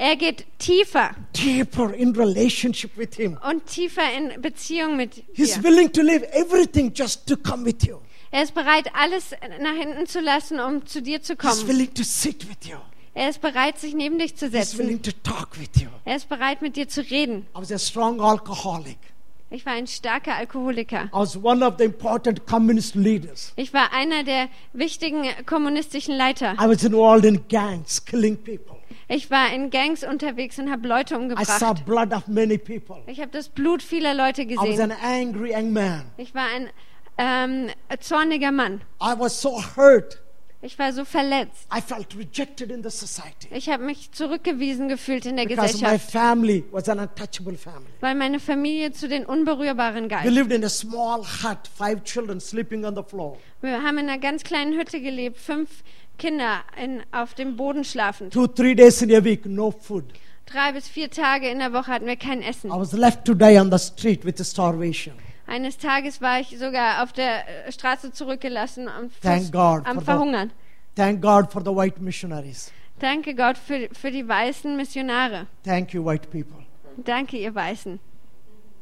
Er 0.00 0.14
geht 0.14 0.46
tiefer 0.60 1.10
deeper 1.36 1.92
in 1.92 2.14
relationship 2.14 2.96
with 2.96 3.16
him. 3.16 3.36
und 3.48 3.66
tiefer 3.66 4.02
in 4.16 4.40
Beziehung 4.40 4.96
mit 4.96 5.24
He's 5.34 5.54
dir. 5.54 5.64
willing 5.64 5.92
to 5.92 6.02
leave 6.02 6.24
everything 6.32 6.92
just 6.94 7.26
to 7.26 7.36
come 7.36 7.64
with 7.64 7.82
you. 7.84 7.96
Er 8.30 8.44
ist 8.44 8.54
bereit, 8.54 8.88
alles 8.94 9.32
nach 9.60 9.74
hinten 9.74 10.06
zu 10.06 10.20
lassen, 10.20 10.60
um 10.60 10.86
zu 10.86 11.02
dir 11.02 11.20
zu 11.20 11.32
He's 11.32 11.38
kommen. 11.40 11.66
willing 11.68 11.92
to 11.94 12.04
sit 12.04 12.48
with 12.48 12.68
you. 12.68 12.76
Er 13.14 13.30
ist 13.30 13.40
bereit, 13.40 13.80
sich 13.80 13.92
neben 13.94 14.20
dich 14.20 14.36
zu 14.36 14.46
He's 14.46 14.52
setzen. 14.70 14.78
willing 14.78 15.02
to 15.02 15.10
talk 15.24 15.58
with 15.58 15.82
you. 15.82 15.88
Er 16.04 16.14
ist 16.14 16.28
bereit, 16.28 16.62
mit 16.62 16.76
dir 16.76 16.88
zu 16.88 17.00
reden. 17.00 17.46
I 17.56 17.60
was 17.60 17.72
a 17.72 17.78
strong 17.78 18.20
alcoholic. 18.20 18.98
Ich 19.50 19.66
war 19.66 19.72
ein 19.72 19.88
starker 19.88 20.36
Alkoholiker. 20.36 21.06
I 21.06 21.08
was 21.12 21.36
one 21.42 21.66
of 21.66 21.74
the 21.78 21.84
important 21.84 22.46
communist 22.46 22.94
leaders. 22.94 23.52
Ich 23.56 23.72
war 23.74 23.92
einer 23.92 24.22
der 24.22 24.48
wichtigen 24.74 25.24
kommunistischen 25.44 26.14
Leiter. 26.16 26.52
I 26.62 26.68
was 26.68 26.84
involved 26.84 27.24
in 27.24 27.42
gangs, 27.48 28.04
killing 28.04 28.36
people. 28.36 28.77
Ich 29.08 29.30
war 29.30 29.52
in 29.52 29.70
Gangs 29.70 30.04
unterwegs 30.04 30.58
und 30.58 30.70
habe 30.70 30.86
Leute 30.86 31.14
I 31.14 31.16
saw 31.16 31.70
umgebracht. 31.70 31.84
blood 31.86 32.12
of 32.12 32.28
many 32.28 32.58
people. 32.58 33.02
Ich 33.06 33.20
habe 33.20 33.30
das 33.30 33.48
Blut 33.48 33.82
vieler 33.82 34.12
Leute 34.14 34.42
I 34.42 34.56
was 34.56 34.78
an 34.80 34.90
gesehen. 34.90 34.92
angry 35.02 35.54
young 35.54 35.72
man. 35.72 36.04
Ich 36.18 36.34
war 36.34 36.46
ein 36.54 36.68
ähm, 37.16 37.70
zorniger 38.00 38.52
Mann. 38.52 38.82
I 39.02 39.14
was 39.18 39.40
so 39.40 39.62
hurt. 39.76 40.22
Ich 40.60 40.76
war 40.76 40.92
so 40.92 41.04
verletzt. 41.04 41.68
I 41.72 41.80
felt 41.80 42.16
rejected 42.18 42.72
in 42.72 42.82
the 42.82 42.90
society 42.90 43.46
Ich 43.52 43.68
habe 43.70 43.84
mich 43.84 44.10
zurückgewiesen 44.10 44.88
gefühlt 44.88 45.24
in 45.24 45.36
der 45.36 45.46
because 45.46 45.76
my 45.76 45.82
Gesellschaft, 45.82 46.10
family 46.10 46.64
was 46.72 46.88
an 46.88 46.98
untouchable 46.98 47.56
family. 47.56 47.86
weil 48.00 48.16
meine 48.16 48.40
Familie 48.40 48.90
zu 48.90 49.08
den 49.08 49.24
Unberührbaren 49.24 50.04
We 50.04 50.08
galt. 50.08 50.24
lived 50.30 50.52
in 50.52 50.64
a 50.64 50.68
small 50.68 51.20
hut, 51.20 51.58
five 51.78 52.02
children 52.02 52.40
sleeping 52.40 52.84
on 52.84 52.96
the 52.96 53.04
floor. 53.04 53.38
Wir 53.60 53.82
haben 53.84 53.98
in 53.98 54.08
einer 54.08 54.18
ganz 54.18 54.42
kleinen 54.42 54.76
Hütte 54.76 55.00
gelebt, 55.00 55.38
fünf 55.38 55.68
Kinder 56.18 56.60
in, 56.82 57.02
auf 57.12 57.34
dem 57.34 57.56
Boden 57.56 57.84
schlafend. 57.84 58.32
Two, 58.32 58.46
three 58.46 58.74
days 58.74 59.00
in 59.02 59.12
a 59.14 59.22
week, 59.24 59.46
no 59.46 59.70
food. 59.70 60.04
Drei 60.46 60.72
bis 60.72 60.88
vier 60.88 61.10
Tage 61.10 61.48
in 61.48 61.58
der 61.58 61.72
Woche 61.72 61.88
hatten 61.92 62.06
wir 62.06 62.16
kein 62.16 62.42
Essen. 62.42 62.70
I 62.70 62.74
was 62.74 62.92
left 62.92 63.24
to 63.26 63.34
die 63.34 63.58
on 63.60 63.70
the 63.70 63.78
street 63.78 64.24
with 64.24 64.36
starvation. 64.44 65.14
Eines 65.46 65.78
Tages 65.78 66.20
war 66.20 66.40
ich 66.40 66.58
sogar 66.58 67.02
auf 67.02 67.12
der 67.12 67.66
äh, 67.66 67.72
Straße 67.72 68.12
zurückgelassen 68.12 68.88
am, 68.88 69.10
Thank 69.22 69.52
God 69.52 69.86
am 69.86 69.94
for 69.94 70.00
the- 70.00 70.04
Verhungern. 70.04 70.50
Thank 70.94 71.22
God 71.22 71.50
for 71.52 71.62
the 71.62 71.70
white 71.70 72.00
missionaries. 72.02 72.72
Danke 72.98 73.34
Gott 73.34 73.56
für, 73.56 73.88
für 73.92 74.10
die 74.10 74.26
weißen 74.26 74.76
Missionare. 74.76 75.46
Thank 75.64 75.94
you, 75.94 76.04
white 76.04 76.28
people. 76.28 76.64
Danke, 76.96 77.36
ihr 77.38 77.54
Weißen. 77.54 78.00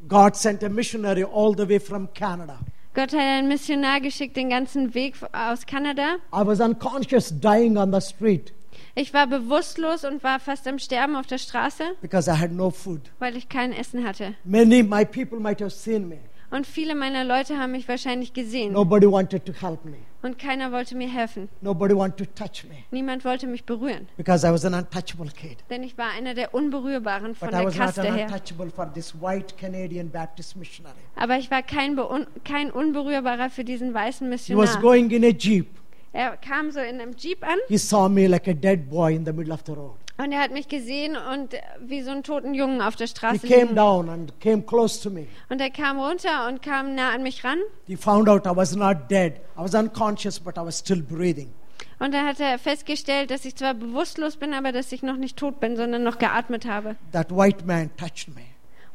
God 0.08 0.34
sent 0.36 0.64
a 0.64 0.68
missionary 0.70 1.24
all 1.24 1.54
the 1.54 1.68
way 1.68 1.78
from 1.78 2.08
Canada. 2.14 2.58
Gott 2.96 3.12
hat 3.12 3.20
einen 3.20 3.48
Missionar 3.48 4.00
geschickt, 4.00 4.38
den 4.38 4.48
ganzen 4.48 4.94
Weg 4.94 5.16
aus 5.32 5.66
Kanada. 5.66 6.14
I 6.34 6.46
was 6.46 6.60
unconscious, 6.60 7.28
dying 7.28 7.76
on 7.76 7.92
the 7.92 8.00
street 8.00 8.54
Ich 8.94 9.12
war 9.12 9.26
bewusstlos 9.26 10.02
und 10.04 10.24
war 10.24 10.40
fast 10.40 10.66
am 10.66 10.78
Sterben 10.78 11.14
auf 11.14 11.26
der 11.26 11.36
Straße, 11.36 11.84
because 12.00 12.26
I 12.30 12.32
had 12.40 12.52
no 12.52 12.70
food. 12.70 13.02
weil 13.18 13.36
ich 13.36 13.50
kein 13.50 13.74
Essen 13.74 14.02
hatte. 14.02 14.34
Many 14.44 14.82
my 14.82 15.04
people 15.04 15.38
might 15.38 15.60
have 15.60 15.72
seen 15.72 16.08
me. 16.08 16.20
Und 16.50 16.66
viele 16.66 16.94
meiner 16.94 17.24
Leute 17.24 17.58
haben 17.58 17.72
mich 17.72 17.88
wahrscheinlich 17.88 18.32
gesehen. 18.32 18.72
Nobody 18.72 19.10
wanted 19.10 19.44
to 19.44 19.52
help 19.52 19.84
me. 19.84 19.96
Und 20.22 20.38
keiner 20.38 20.72
wollte 20.72 20.96
mir 20.96 21.08
helfen. 21.08 21.48
Nobody 21.60 21.94
wanted 21.94 22.16
to 22.18 22.24
touch 22.44 22.64
me 22.64 22.76
Niemand 22.90 23.24
wollte 23.24 23.46
mich 23.46 23.64
berühren. 23.64 24.08
because 24.16 24.46
I 24.46 24.50
was 24.52 24.64
an 24.64 24.74
untouchable 24.74 25.30
kid. 25.30 25.58
Denn 25.70 25.82
ich 25.82 25.96
war 25.98 26.10
einer 26.16 26.34
der 26.34 26.54
Unberührbaren 26.54 27.34
von 27.34 27.48
But 27.48 27.54
I 27.56 27.60
der 27.62 27.66
was 27.66 27.74
not 27.76 27.86
Kaste 27.86 28.00
an 28.08 28.14
her. 28.14 28.26
untouchable 28.26 28.70
for 28.70 28.92
this 28.92 29.14
white 29.20 29.56
Canadian 29.58 30.10
Baptist 30.10 30.56
missionary. 30.56 30.94
Aber 31.16 31.36
ich 31.36 31.50
war 31.50 31.62
kein, 31.62 31.96
Beun 31.96 32.26
kein 32.44 32.70
Unberührbarer 32.70 33.50
für 33.50 33.64
diesen 33.64 33.92
weißen 33.94 34.26
He 34.26 34.32
was 34.32 34.46
Missionar. 34.48 34.80
going 34.82 35.10
in 35.10 35.24
a 35.24 35.28
jeep. 35.30 35.68
Er 36.12 36.36
kam 36.38 36.70
so 36.70 36.80
in 36.80 37.00
einem 37.00 37.14
Jeep 37.16 37.42
an 37.46 37.58
He 37.68 37.76
saw 37.76 38.08
me 38.08 38.26
like 38.26 38.48
a 38.48 38.54
dead 38.54 38.88
boy 38.88 39.14
in 39.14 39.24
the 39.26 39.32
middle 39.32 39.52
of 39.52 39.60
the 39.66 39.72
road. 39.72 39.96
Und 40.18 40.32
er 40.32 40.40
hat 40.40 40.52
mich 40.52 40.68
gesehen 40.68 41.16
und 41.16 41.54
äh, 41.54 41.58
wie 41.80 42.02
so 42.02 42.10
einen 42.10 42.22
toten 42.22 42.54
Jungen 42.54 42.80
auf 42.80 42.96
der 42.96 43.06
He 43.06 43.10
Straße 43.12 43.46
came 43.46 43.62
liegen. 43.62 43.76
down 43.76 44.08
and 44.08 44.40
came 44.40 44.62
close 44.62 45.00
to 45.02 45.10
me. 45.10 45.26
Und 45.48 45.60
er 45.60 45.70
kam 45.70 45.98
runter 45.98 46.46
und 46.48 46.62
kam 46.62 46.94
nah 46.94 47.10
an 47.12 47.22
mich 47.22 47.44
ran. 47.44 47.58
He 47.86 47.96
found 47.96 48.28
out 48.28 48.46
I 48.46 48.54
was 48.56 48.74
not 48.74 49.10
dead. 49.10 49.34
I 49.56 49.62
was 49.62 49.74
unconscious, 49.74 50.38
but 50.40 50.56
I 50.56 50.60
was 50.60 50.78
still 50.78 51.02
breathing. 51.02 51.50
Und 51.98 52.12
da 52.12 52.24
hat 52.26 52.40
er 52.40 52.58
festgestellt, 52.58 53.30
dass 53.30 53.44
ich 53.44 53.56
zwar 53.56 53.72
bewusstlos 53.72 54.36
bin, 54.36 54.52
aber 54.52 54.70
dass 54.72 54.92
ich 54.92 55.02
noch 55.02 55.16
nicht 55.16 55.36
tot 55.38 55.60
bin, 55.60 55.76
sondern 55.76 56.02
noch 56.02 56.18
geatmet 56.18 56.66
habe. 56.66 56.96
That 57.12 57.30
white 57.34 57.64
man 57.64 57.90
touched 57.96 58.28
me. 58.34 58.42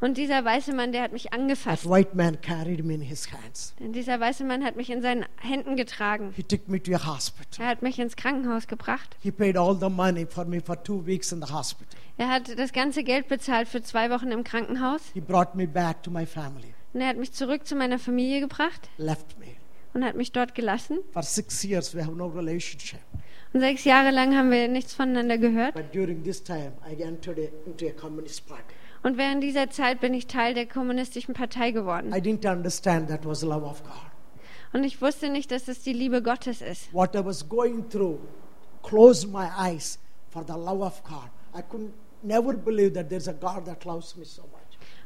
Und 0.02 0.18
dieser 0.18 0.44
weiße 0.44 0.74
Mann, 0.74 0.92
der 0.92 1.04
hat 1.04 1.14
mich 1.14 1.24
That 1.26 1.34
angefasst. 1.34 1.88
white 1.88 2.16
man 2.16 2.42
carried 2.42 2.84
me 2.84 2.96
in 2.96 3.02
his 3.02 3.32
hands. 3.32 3.76
Denn 3.80 3.94
dieser 3.94 4.20
weiße 4.20 4.44
Mann 4.44 4.64
hat 4.64 4.76
mich 4.76 4.90
in 4.90 5.02
seinen 5.04 5.26
Händen 5.40 5.76
getragen. 5.76 6.34
He 6.36 6.42
took 6.44 6.68
me 6.68 6.82
to 6.82 6.92
a 6.94 7.06
hospital. 7.06 7.64
Er 7.64 7.70
hat 7.70 7.84
mich 7.84 8.00
ins 8.00 8.16
Krankenhaus 8.16 8.68
gebracht. 8.68 9.16
He 9.22 9.32
paid 9.32 9.56
all 9.58 9.78
the 9.80 9.90
money 9.90 10.26
for 10.26 10.44
me 10.44 10.60
for 10.60 10.82
two 10.84 11.06
weeks 11.06 11.32
in 11.32 11.40
the 11.46 11.54
hospital. 11.54 12.00
Er 12.18 12.30
hat 12.30 12.58
das 12.58 12.74
ganze 12.74 13.04
Geld 13.04 13.28
bezahlt 13.28 13.68
für 13.68 13.84
zwei 13.84 14.10
Wochen 14.10 14.32
im 14.32 14.44
Krankenhaus. 14.44 15.02
He 15.14 15.22
brought 15.22 15.54
me 15.56 15.68
back 15.68 16.02
to 16.02 16.10
my 16.10 16.26
family, 16.26 16.74
Und 16.94 17.02
er 17.02 17.08
hat 17.08 17.18
mich 17.18 17.32
zurück 17.32 17.68
zu 17.68 17.76
meiner 17.76 18.00
Familie 18.00 18.40
gebracht 18.42 18.90
left 18.98 19.38
me. 19.40 19.48
und 19.94 20.04
hat 20.04 20.16
mich 20.16 20.32
dort 20.32 20.56
gelassen. 20.56 20.98
For 21.14 21.22
six 21.22 21.64
years, 21.64 21.94
we 21.96 22.02
have 22.04 22.16
no 22.16 22.26
relationship. 22.26 23.00
Und 23.54 23.60
sechs 23.60 23.84
Jahre 23.84 24.10
lang 24.12 24.36
haben 24.36 24.50
wir 24.50 24.68
nichts 24.68 24.94
voneinander 24.96 25.38
gehört. 25.38 25.76
But 25.76 25.94
during 25.94 26.24
this 26.24 26.42
time, 26.44 26.72
I 26.90 27.00
entered 27.04 27.38
into 27.68 27.86
a 27.88 27.92
communist 27.92 28.48
party. 28.48 28.64
Und 29.04 29.18
während 29.18 29.44
dieser 29.44 29.70
Zeit 29.70 30.00
bin 30.00 30.14
ich 30.14 30.28
Teil 30.28 30.54
der 30.54 30.68
kommunistischen 30.68 31.34
Partei 31.34 31.72
geworden. 31.72 32.14
I 32.14 32.20
didn't 32.20 32.50
understand 32.50 33.10
that 33.10 33.26
was 33.26 33.42
love 33.42 33.66
of 33.66 33.84
God. 33.84 34.12
Und 34.74 34.84
ich 34.84 35.02
wusste 35.02 35.30
nicht, 35.30 35.52
dass 35.52 35.68
es 35.68 35.82
die 35.82 35.94
Liebe 35.94 36.22
Gottes 36.22 36.62
ist. 36.62 36.94
What 36.94 37.16
I 37.16 37.26
was 37.26 37.48
going 37.48 37.90
through 37.90 38.20
closed 38.84 39.32
my 39.32 39.48
eyes 39.58 40.00
for 40.30 40.44
the 40.46 40.54
love 40.54 40.82
of 40.82 41.04
God. 41.04 41.30
I 41.58 41.62
could 41.62 41.92
never 42.24 42.54
believe 42.54 42.94
that 42.94 43.10
there's 43.10 43.28
a 43.28 43.34
God 43.34 43.66
that 43.66 43.84
loves 43.86 44.16
me 44.16 44.26
so 44.26 44.44
much. 44.44 44.62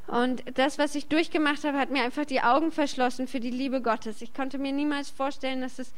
Und 0.08 0.44
das, 0.56 0.78
was 0.78 0.94
ich 0.94 1.08
durchgemacht 1.08 1.64
habe, 1.64 1.80
hat 1.80 1.90
mir 1.90 2.04
einfach 2.04 2.26
die 2.26 2.42
Augen 2.42 2.72
verschlossen 2.72 3.28
für 3.28 3.40
die 3.40 3.50
Liebe 3.50 3.82
Gottes. 3.82 4.22
Ich 4.22 4.36
konnte 4.36 4.60
mir 4.60 4.72
niemals 4.72 5.10
vorstellen, 5.10 5.62
dass 5.62 5.80
es 5.80 5.94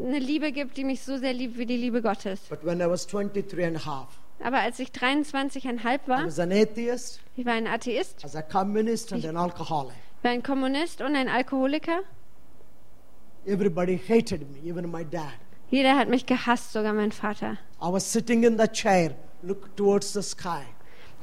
eine 0.00 0.18
Liebe 0.18 0.50
gibt, 0.50 0.76
die 0.76 0.84
mich 0.84 1.02
so 1.02 1.16
sehr 1.16 1.32
liebt 1.32 1.58
wie 1.58 1.66
die 1.66 1.76
Liebe 1.76 2.02
Gottes. 2.02 2.40
But 2.48 2.64
when 2.64 2.80
I 2.80 2.88
was 2.88 3.06
23 3.06 3.64
and 3.64 3.76
a 3.76 3.86
half, 3.86 4.18
Aber 4.44 4.58
als 4.58 4.78
ich 4.78 4.88
23,5 4.88 5.80
I 5.80 5.98
war, 6.06 6.26
was 6.26 6.38
an 6.38 6.52
atheist, 6.52 7.20
ich 7.36 7.46
war 7.46 7.54
ein 7.54 7.66
Atheist, 7.66 8.24
as 8.24 8.34
a 8.34 8.42
communist, 8.42 9.12
and 9.12 9.24
an 9.24 9.36
alcoholic. 9.36 9.94
ich 10.18 10.24
war 10.24 10.30
ein 10.32 10.42
Kommunist 10.42 11.00
und 11.00 11.14
ein 11.14 11.28
Alkoholiker. 11.28 12.00
Everybody 13.46 13.98
hated 13.98 14.42
me, 14.50 14.58
even 14.68 14.90
my 14.90 15.04
dad. 15.04 15.32
Jeder 15.70 15.96
hat 15.96 16.08
mich 16.08 16.26
gehasst, 16.26 16.72
sogar 16.72 16.92
mein 16.92 17.12
Vater. 17.12 17.56
I 17.80 17.90
was 17.92 18.12
sitting 18.12 18.44
in 18.44 18.58
the 18.58 18.68
chair, 18.68 19.14
look 19.42 19.74
towards 19.76 20.12
the 20.12 20.22
sky. 20.22 20.64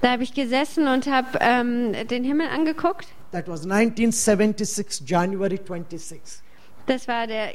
Da 0.02 0.12
habe 0.12 0.24
ich 0.24 0.34
gesessen 0.34 0.88
und 0.88 1.08
habe 1.08 1.38
ähm, 1.42 1.94
den 2.08 2.24
Himmel 2.24 2.48
angeguckt. 2.48 3.08
That 3.32 3.48
was 3.48 3.64
1976, 3.64 5.04
January 5.06 5.58
26. 5.58 6.42
Das 6.88 7.08
war 7.08 7.28
der 7.28 7.54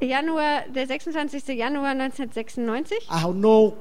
Januar, 0.00 0.64
der 0.68 0.86
26. 0.86 1.46
Januar 1.48 1.92
1996. 1.92 3.08
I 3.08 3.22
have 3.22 3.34
no 3.34 3.76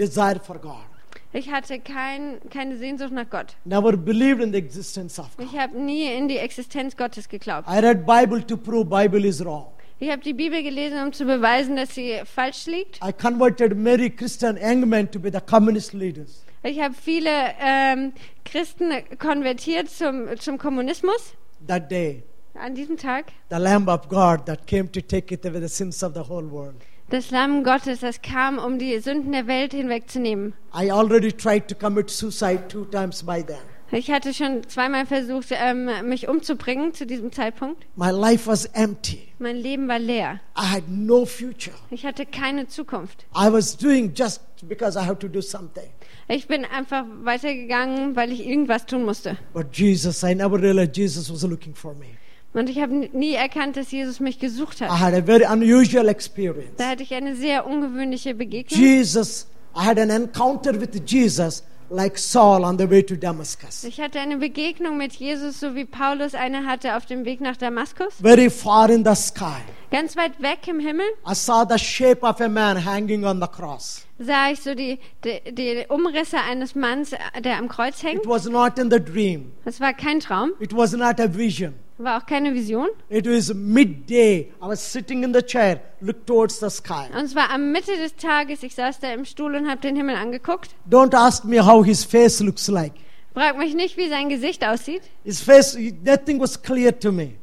desire 0.00 0.40
for 0.40 0.58
God. 0.58 0.84
Ich 1.32 1.50
hatte 1.52 1.78
kein, 1.78 2.40
keine 2.50 2.76
Sehnsucht 2.76 3.12
nach 3.12 3.28
Gott. 3.30 3.54
Never 3.64 3.96
believed 3.96 4.42
in 4.42 4.50
the 4.52 4.58
existence 4.58 5.18
of 5.20 5.28
Ich 5.38 5.52
God. 5.52 5.60
habe 5.60 5.78
nie 5.78 6.12
in 6.12 6.26
die 6.26 6.38
Existenz 6.38 6.96
Gottes 6.96 7.28
geglaubt. 7.28 7.68
I 7.68 7.78
read 7.78 8.04
Bible 8.04 8.44
to 8.44 8.56
prove 8.56 8.84
Bible 8.86 9.24
is 9.26 9.44
wrong. 9.44 9.66
Ich 10.00 10.10
habe 10.10 10.22
die 10.22 10.32
Bibel 10.32 10.62
gelesen, 10.62 10.98
um 11.02 11.12
zu 11.12 11.26
beweisen, 11.26 11.76
dass 11.76 11.94
sie 11.94 12.20
falsch 12.24 12.66
liegt. 12.66 12.98
I 13.06 13.12
converted 13.12 13.76
many 13.76 14.10
Christian 14.10 14.56
young 14.56 14.88
men 14.88 15.08
to 15.10 15.20
be 15.20 15.30
the 15.30 15.40
communist 15.40 15.92
leaders. 15.92 16.42
Ich 16.62 16.80
habe 16.80 16.94
viele 16.94 17.30
ähm, 17.60 18.12
Christen 18.44 18.90
konvertiert 19.18 19.88
zum, 19.88 20.28
zum 20.38 20.58
Kommunismus 20.58 21.34
That 21.68 21.90
day, 21.90 22.22
an 22.54 22.74
diesem 22.74 22.96
Tag. 22.96 23.26
the 23.50 23.56
Lamb 23.56 23.88
of 23.88 24.08
God 24.08 24.46
that 24.46 24.66
came 24.66 24.90
to 24.90 25.00
take 25.00 25.32
it 25.32 25.44
away 25.46 25.60
the 25.60 25.68
sins 25.68 26.02
of 26.02 26.14
the 26.14 26.20
whole 26.28 26.44
world. 26.50 26.74
Das 27.10 27.32
Lamm 27.32 27.64
Gottes, 27.64 28.00
das 28.00 28.22
kam, 28.22 28.58
um 28.58 28.78
die 28.78 28.96
Sünden 29.00 29.32
der 29.32 29.48
Welt 29.48 29.72
hinwegzunehmen. 29.72 30.54
I 30.72 30.92
already 30.92 31.32
tried 31.32 31.66
to 31.66 31.74
commit 31.74 32.08
suicide 32.08 32.68
two 32.68 32.84
times 32.84 33.24
by 33.24 33.42
then. 33.44 33.58
Ich 33.90 34.12
hatte 34.12 34.32
schon 34.32 34.62
zweimal 34.68 35.04
versucht, 35.04 35.48
ähm, 35.50 35.90
mich 36.04 36.28
umzubringen 36.28 36.94
zu 36.94 37.06
diesem 37.06 37.32
Zeitpunkt. 37.32 37.84
My 37.96 38.10
life 38.10 38.46
was 38.46 38.66
empty. 38.66 39.32
Mein 39.40 39.56
Leben 39.56 39.88
war 39.88 39.98
leer. 39.98 40.38
I 40.56 40.64
had 40.72 40.84
no 40.88 41.26
future. 41.26 41.74
Ich 41.90 42.06
hatte 42.06 42.26
keine 42.26 42.68
Zukunft. 42.68 43.26
I 43.34 43.52
was 43.52 43.76
doing 43.76 44.12
just 44.14 44.40
because 44.68 44.96
I 44.96 45.02
have 45.02 45.18
to 45.18 45.26
do 45.26 45.40
something. 45.40 45.90
Ich 46.28 46.46
bin 46.46 46.64
einfach 46.64 47.04
weitergegangen, 47.24 48.14
weil 48.14 48.30
ich 48.30 48.46
irgendwas 48.46 48.86
tun 48.86 49.04
musste. 49.04 49.36
But 49.52 49.76
Jesus, 49.76 50.22
I 50.22 50.36
never 50.36 50.62
realized 50.62 50.96
Jesus 50.96 51.28
was 51.28 51.42
looking 51.42 51.74
for 51.74 51.92
me. 51.92 52.06
Und 52.52 52.68
ich 52.68 52.80
habe 52.80 52.92
nie 53.12 53.34
erkannt, 53.34 53.76
dass 53.76 53.92
Jesus 53.92 54.18
mich 54.18 54.38
gesucht 54.40 54.80
I 54.80 54.84
hat. 54.84 54.98
had 54.98 55.14
a 55.14 55.22
very 55.22 55.44
unusual 55.44 56.08
experience. 56.08 56.76
Da 56.76 56.88
hatte 56.88 57.02
ich 57.04 57.14
eine 57.14 57.36
sehr 57.36 57.66
ungewöhnliche 57.66 58.34
Begegnung. 58.34 58.80
Jesus, 58.80 59.46
I 59.76 59.84
had 59.84 59.98
an 59.98 60.10
encounter 60.10 60.80
with 60.80 60.90
Jesus 61.06 61.62
like 61.90 62.18
Saul 62.18 62.64
on 62.64 62.78
the 62.78 62.90
way 62.90 63.02
to 63.02 63.14
Damascus. 63.16 63.84
Ich 63.84 64.00
hatte 64.00 64.18
eine 64.20 64.36
Begegnung 64.38 64.96
mit 64.96 65.12
Jesus, 65.14 65.60
so 65.60 65.74
wie 65.74 65.84
Paulus 65.84 66.34
eine 66.34 66.66
hatte 66.66 66.96
auf 66.96 67.06
dem 67.06 67.24
Weg 67.24 67.40
nach 67.40 67.56
Damaskus. 67.56 68.14
Very 68.20 68.50
far 68.50 68.90
in 68.90 69.04
the 69.04 69.14
sky, 69.14 69.60
Ganz 69.90 70.16
weit 70.16 70.40
weg 70.40 70.68
im 70.68 70.78
Himmel 70.78 71.06
I 71.28 71.34
saw 71.34 71.64
the 71.68 71.78
shape 71.78 72.22
of 72.22 72.40
a 72.40 72.48
man 72.48 72.84
hanging 72.84 73.24
on 73.24 73.40
the 73.40 73.48
cross. 73.48 74.06
sah 74.18 74.50
ich 74.50 74.60
so 74.60 74.74
die, 74.74 74.98
die, 75.24 75.40
die 75.52 75.84
Umrisse 75.88 76.38
eines 76.38 76.74
Manns, 76.76 77.10
der 77.40 77.56
am 77.58 77.68
Kreuz 77.68 78.02
hängt. 78.02 78.22
It 78.22 78.28
was 78.28 78.48
not 78.48 78.78
in 78.78 78.90
the 78.90 79.00
dream. 79.00 79.52
Das 79.64 79.80
war 79.80 79.92
kein 79.92 80.20
Traum, 80.20 80.52
It 80.60 80.76
was 80.76 80.92
not 80.92 81.18
a 81.18 81.26
vision. 81.32 81.74
war 81.98 82.18
auch 82.22 82.26
keine 82.26 82.54
Vision. 82.54 82.86
It 83.08 83.26
was 83.26 83.52
midday. 83.52 84.52
I 84.62 84.68
was 84.68 84.80
sitting 84.92 85.22
in 85.24 85.34
the 85.34 85.42
chair, 85.42 85.80
looked 86.00 86.26
towards 86.26 86.60
the 86.60 86.70
sky. 86.70 87.08
Und 87.12 87.24
es 87.24 87.34
war 87.34 87.50
am 87.50 87.72
Mitte 87.72 87.96
des 87.96 88.14
Tages. 88.16 88.62
Ich 88.62 88.74
saß 88.74 89.00
da 89.00 89.12
im 89.12 89.24
Stuhl 89.24 89.54
und 89.56 89.68
habe 89.68 89.80
den 89.80 89.96
Himmel 89.96 90.14
angeguckt. 90.16 90.70
Don't 90.88 91.14
ask 91.14 91.44
me 91.44 91.64
how 91.66 91.84
his 91.84 92.04
face 92.04 92.40
looks 92.40 92.68
like. 92.68 92.92
Frag 93.34 93.58
mich 93.58 93.74
nicht, 93.74 93.96
wie 93.96 94.08
sein 94.08 94.28
Gesicht 94.28 94.64
aussieht. 94.64 95.02
His 95.24 95.40
face, 95.40 95.76
nothing 96.04 96.40
was 96.40 96.60
clear 96.62 96.96
to 96.98 97.12
me. 97.12 97.34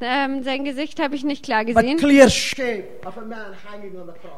Ähm, 0.00 0.42
sein 0.42 0.64
Gesicht 0.64 1.00
habe 1.00 1.14
ich 1.14 1.24
nicht 1.24 1.44
klar 1.44 1.64
gesehen. 1.64 1.98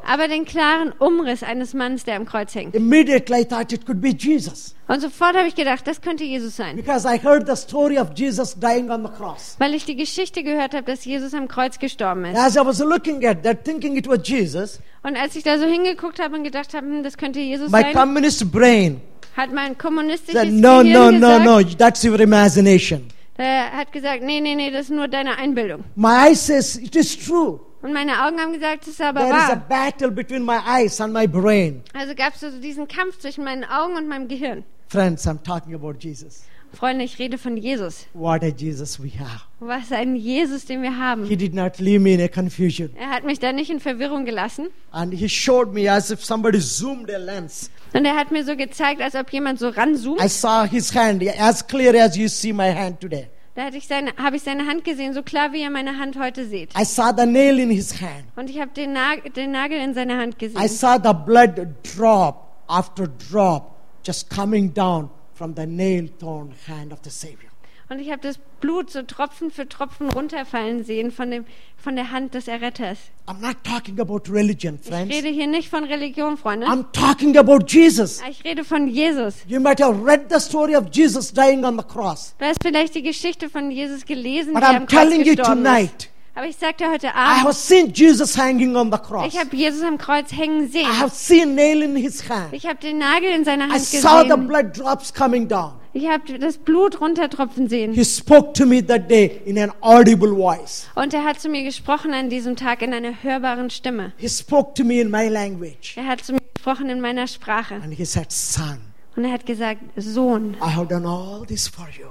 Aber 0.05 0.27
den 0.27 0.45
klaren 0.45 0.93
Umriss 0.99 1.43
eines 1.43 1.73
Mannes, 1.73 2.03
der 2.03 2.15
am 2.15 2.25
Kreuz 2.25 2.53
hängt. 2.53 2.75
Immediately 2.75 3.41
I 3.41 3.45
thought 3.45 3.73
it 3.73 3.85
could 3.85 3.99
be 3.99 4.09
Jesus. 4.09 4.75
Und 4.87 5.01
sofort 5.01 5.35
habe 5.35 5.47
ich 5.47 5.55
gedacht, 5.55 5.85
das 5.85 5.99
könnte 5.99 6.23
Jesus 6.23 6.55
sein. 6.55 6.75
Because 6.75 7.07
I 7.07 7.19
heard 7.21 7.47
the 7.47 7.55
story 7.55 7.97
of 7.97 8.09
Jesus 8.15 8.57
dying 8.57 8.89
on 8.89 9.03
the 9.03 9.11
cross. 9.11 9.55
Weil 9.57 9.73
ich 9.73 9.83
die 9.85 9.95
Geschichte 9.95 10.43
gehört 10.43 10.73
habe, 10.73 10.83
dass 10.83 11.03
Jesus 11.03 11.33
am 11.33 11.47
Kreuz 11.47 11.79
gestorben 11.79 12.25
ist. 12.25 12.37
As 12.37 12.55
I 12.55 12.59
was 12.59 12.79
looking 12.79 13.25
at 13.25 13.43
that, 13.43 13.65
thinking 13.65 13.97
it 13.97 14.07
was 14.07 14.19
Jesus, 14.23 14.79
Und 15.03 15.17
als 15.17 15.35
ich 15.35 15.43
da 15.43 15.57
so 15.57 15.65
hingeguckt 15.65 16.19
habe 16.19 16.35
und 16.35 16.43
gedacht 16.43 16.73
habe, 16.73 16.85
hm, 16.85 17.03
das 17.03 17.17
könnte 17.17 17.39
Jesus 17.39 17.71
my 17.71 17.81
sein, 17.81 17.93
communist 17.93 18.51
brain 18.51 19.01
hat 19.37 19.53
mein 19.53 19.77
kommunistisches 19.77 20.41
said, 20.41 20.51
No, 20.51 20.81
no, 20.81 20.83
Gehirn 20.83 21.19
no, 21.19 21.27
gesagt, 21.27 21.45
no, 21.45 21.77
that's 21.77 22.03
your 22.03 22.19
imagination. 22.19 23.07
Der 23.37 23.71
hat 23.71 23.91
gesagt, 23.91 24.23
nee, 24.23 24.41
nee, 24.41 24.55
nee, 24.55 24.71
das 24.71 24.83
ist 24.83 24.89
nur 24.91 25.07
deine 25.07 25.37
Einbildung. 25.37 25.83
My 25.95 26.29
eyes 26.29 26.45
says 26.47 26.75
it 26.77 26.95
is 26.95 27.15
true. 27.17 27.59
Und 27.83 27.93
meine 27.93 28.25
Augen 28.25 28.39
haben 28.39 28.53
gesagt, 28.53 28.81
das 28.81 28.89
ist 28.89 29.01
aber 29.01 29.19
There 29.19 29.37
is 29.37 29.43
a 29.43 29.49
wahr. 29.49 29.63
battle 29.69 30.09
between 30.11 30.43
my 30.43 30.57
eyes 30.67 30.99
and 30.99 31.13
my 31.13 31.27
brain. 31.27 31.83
Also 31.93 32.15
gab 32.15 32.33
es 32.33 32.39
so 32.41 32.49
diesen 32.59 32.87
Kampf 32.87 33.19
zwischen 33.19 33.43
meinen 33.43 33.63
Augen 33.63 33.95
und 33.95 34.07
meinem 34.07 34.27
Gehirn. 34.27 34.63
Friends, 34.89 35.27
I'm 35.27 35.41
talking 35.43 35.75
about 35.75 35.93
Jesus. 35.99 36.43
Freunde, 36.73 37.03
ich 37.03 37.17
rede 37.19 37.37
von 37.37 37.57
Jesus. 37.57 38.05
What 38.13 38.43
a 38.43 38.47
Jesus 38.47 39.01
we 39.01 39.09
have. 39.19 39.41
Was 39.59 39.91
ein 39.91 40.15
Jesus, 40.15 40.65
den 40.65 40.81
wir 40.81 40.97
haben. 40.97 41.25
He 41.25 41.35
did 41.35 41.53
not 41.53 41.79
leave 41.79 41.99
me 41.99 42.13
in 42.13 42.21
a 42.21 42.27
confusion. 42.27 42.89
Er 42.95 43.09
hat 43.09 43.23
mich 43.23 43.39
da 43.39 43.51
nicht 43.51 43.69
in 43.69 43.79
Verwirrung 43.79 44.25
gelassen. 44.25 44.67
And 44.91 45.13
he 45.13 45.27
showed 45.27 45.73
me 45.73 45.91
as 45.91 46.11
if 46.11 46.23
somebody 46.23 46.59
zoomed 46.59 47.09
a 47.09 47.17
lens. 47.17 47.71
Und 47.93 48.05
er 48.05 48.15
hat 48.15 48.31
mir 48.31 48.43
so 48.45 48.55
gezeigt, 48.55 49.01
als 49.01 49.15
ob 49.15 49.31
jemand 49.31 49.59
so 49.59 49.69
ranzoomt. 49.69 50.21
I 50.23 50.27
saw 50.29 50.65
his 50.65 50.93
hand 50.93 51.23
as 51.39 51.65
clear 51.65 51.95
as 51.95 52.15
you 52.15 52.27
see 52.27 52.53
my 52.53 52.71
hand 52.73 52.99
today. 52.99 53.27
Da 53.55 53.63
hatte 53.63 53.77
ich 53.77 53.87
seine, 53.87 54.15
habe 54.17 54.35
ich 54.35 54.43
seine 54.43 54.67
Hand 54.67 54.83
gesehen, 54.83 55.15
so 55.15 55.23
klar 55.23 55.51
wie 55.51 55.61
ihr 55.61 55.71
meine 55.71 55.97
Hand 55.97 56.19
heute 56.19 56.45
seht. 56.45 56.77
I 56.79 56.85
saw 56.85 57.11
the 57.17 57.25
nail 57.25 57.57
in 57.57 57.71
his 57.71 57.99
hand. 57.99 58.25
Und 58.35 58.51
ich 58.51 58.59
habe 58.59 58.69
den, 58.71 58.93
Nag 58.93 59.33
den 59.33 59.49
Nagel 59.51 59.79
in 59.79 59.95
seiner 59.95 60.17
Hand 60.17 60.35
I 60.35 60.37
gesehen. 60.37 60.67
saw 60.69 60.97
the 61.03 61.13
blood 61.25 61.67
drop 61.95 62.61
after 62.67 63.07
drop 63.07 63.75
just 64.05 64.29
coming 64.29 64.71
down 64.71 65.09
from 65.37 65.53
the 65.55 65.65
nail 65.65 66.07
torn 66.19 66.53
hand 66.67 66.91
of 66.91 66.99
the 67.03 67.09
Savior. 67.09 67.49
Und 67.89 67.99
ich 67.99 68.11
habe 68.11 68.21
das 68.21 68.37
Blut 68.59 68.89
so 68.89 69.01
Tropfen 69.01 69.49
für 69.49 69.69
Tropfen 69.69 70.09
runterfallen 70.09 70.83
sehen 70.83 71.09
von, 71.09 71.31
dem, 71.31 71.45
von 71.77 71.95
der 71.95 72.11
Hand 72.11 72.33
des 72.33 72.49
Erretters. 72.49 72.97
I'm 73.27 73.39
not 73.39 73.63
talking 73.63 73.97
about 74.01 74.23
religion, 74.29 74.77
Ich 74.81 74.89
friends. 74.89 75.15
rede 75.15 75.29
hier 75.29 75.47
nicht 75.47 75.69
von 75.69 75.85
Religion, 75.85 76.35
Freunde. 76.35 76.67
I'm 76.67 76.83
talking 76.91 77.37
about 77.37 77.59
Jesus. 77.65 78.21
Ich 78.29 78.43
rede 78.43 78.65
von 78.65 78.87
Jesus. 78.87 79.35
You 79.47 79.61
might 79.61 79.79
have 79.81 80.03
read 80.03 80.25
the 80.29 80.39
story 80.41 80.75
of 80.75 80.87
Jesus 80.91 81.31
dying 81.31 81.63
on 81.63 81.77
the 81.77 81.83
cross. 81.85 82.35
Du 82.37 82.45
hast 82.45 82.61
vielleicht 82.61 82.93
die 82.93 83.03
Geschichte 83.03 83.47
von 83.49 83.71
Jesus 83.71 84.05
gelesen, 84.05 84.51
But 84.53 84.63
der 84.63 84.69
I'm 84.71 84.75
am 84.75 84.85
Kreuz 84.87 84.99
telling 85.09 85.23
you 85.23 85.35
tonight, 85.35 85.91
ist. 86.03 86.09
Aber 86.37 86.45
ich 86.45 86.55
sag 86.57 86.77
dir 86.77 86.91
heute 86.91 87.07
I 87.07 87.09
Abend, 87.15 87.43
have 87.45 87.53
seen 87.53 87.91
Jesus 87.91 88.37
hanging 88.37 88.75
on 88.75 88.91
the 88.91 88.97
cross. 88.99 89.33
ich 89.33 89.39
habe 89.39 89.55
Jesus 89.55 89.81
am 89.81 89.97
Kreuz 89.97 90.31
hängen 90.31 90.69
sehen. 90.69 90.85
I 90.87 90.99
have 90.99 91.09
seen 91.09 91.55
nail 91.55 91.81
in 91.81 91.95
his 91.95 92.29
hand. 92.29 92.53
Ich 92.53 92.67
habe 92.67 92.77
den 92.79 92.99
Nagel 92.99 93.31
in 93.31 93.43
seiner 93.43 93.65
I 93.67 93.71
Hand 93.71 93.81
saw 93.85 94.21
the 94.21 94.27
gesehen. 94.29 94.47
blood 94.47 94.77
drops 94.77 95.11
coming 95.11 95.47
down. 95.47 95.73
Ich 95.93 96.07
habe 96.07 96.37
das 96.37 96.59
Blut 96.59 97.01
runtertropfen 97.01 97.67
sehen. 97.67 97.93
He 97.93 98.05
spoke 98.05 98.53
to 98.53 98.67
me 98.67 98.85
that 98.85 99.09
day 99.09 99.41
in 99.45 99.57
an 99.57 99.71
audible 99.81 100.29
voice. 100.35 100.87
Und 100.93 101.11
er 101.15 101.23
hat 101.23 101.39
zu 101.39 101.49
mir 101.49 101.63
gesprochen 101.63 102.13
an 102.13 102.29
diesem 102.29 102.55
Tag 102.55 102.83
in 102.83 102.93
einer 102.93 103.23
hörbaren 103.23 103.71
Stimme. 103.71 104.13
He 104.17 104.29
spoke 104.29 104.75
to 104.75 104.83
me 104.83 105.01
in 105.01 105.09
my 105.09 105.27
language. 105.29 105.93
Er 105.95 106.05
hat 106.05 106.23
zu 106.23 106.33
mir 106.33 106.41
gesprochen 106.53 106.87
in 106.91 107.01
meiner 107.01 107.25
Sprache. 107.25 107.73
And 107.83 107.91
he 107.95 108.05
said, 108.05 108.31
Son, 108.31 108.77
Und 109.15 109.25
er 109.25 109.31
hat 109.31 109.47
gesagt, 109.47 109.81
Sohn, 109.95 110.55
I 110.61 110.69
have 110.75 110.85
done 110.85 111.07
all 111.07 111.47
this 111.47 111.67
for 111.67 111.87
you. 111.99 112.09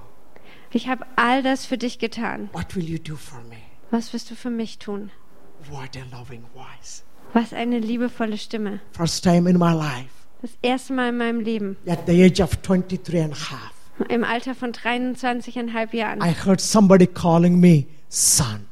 ich 0.73 0.89
habe 0.89 1.07
all 1.15 1.45
das 1.45 1.65
für 1.65 1.79
dich 1.79 2.01
getan. 2.01 2.49
What 2.53 2.75
will 2.75 2.83
you 2.91 2.99
do 2.99 3.15
for 3.15 3.39
me? 3.49 3.59
Was 3.91 4.13
wirst 4.13 4.31
du 4.31 4.35
für 4.35 4.51
mich 4.51 4.79
tun? 4.79 5.11
What 5.71 5.97
a 5.97 6.17
loving 6.17 6.45
voice. 6.55 7.05
Was 7.33 7.53
eine 7.53 7.79
liebevolle 7.79 8.39
Stimme. 8.39 8.81
First 8.93 9.25
time 9.25 9.49
in 9.51 9.59
my 9.59 9.73
life, 9.73 10.11
Das 10.43 10.51
erste 10.63 10.93
Mal 10.93 11.09
in 11.11 11.17
meinem 11.17 11.41
Leben, 11.41 11.77
at 11.89 12.01
the 12.07 12.23
age 12.23 12.41
of 12.41 12.57
23 12.57 13.21
and 13.23 13.33
a 13.33 13.37
half, 13.51 13.73
im 14.11 14.23
Alter 14.25 14.55
von 14.55 14.73
23,5 14.73 15.95
Jahren, 15.95 16.21
I 16.21 16.33
heard 16.45 16.61
somebody 16.61 17.07
calling 17.07 17.59
me 17.59 17.87
son. 18.09 18.67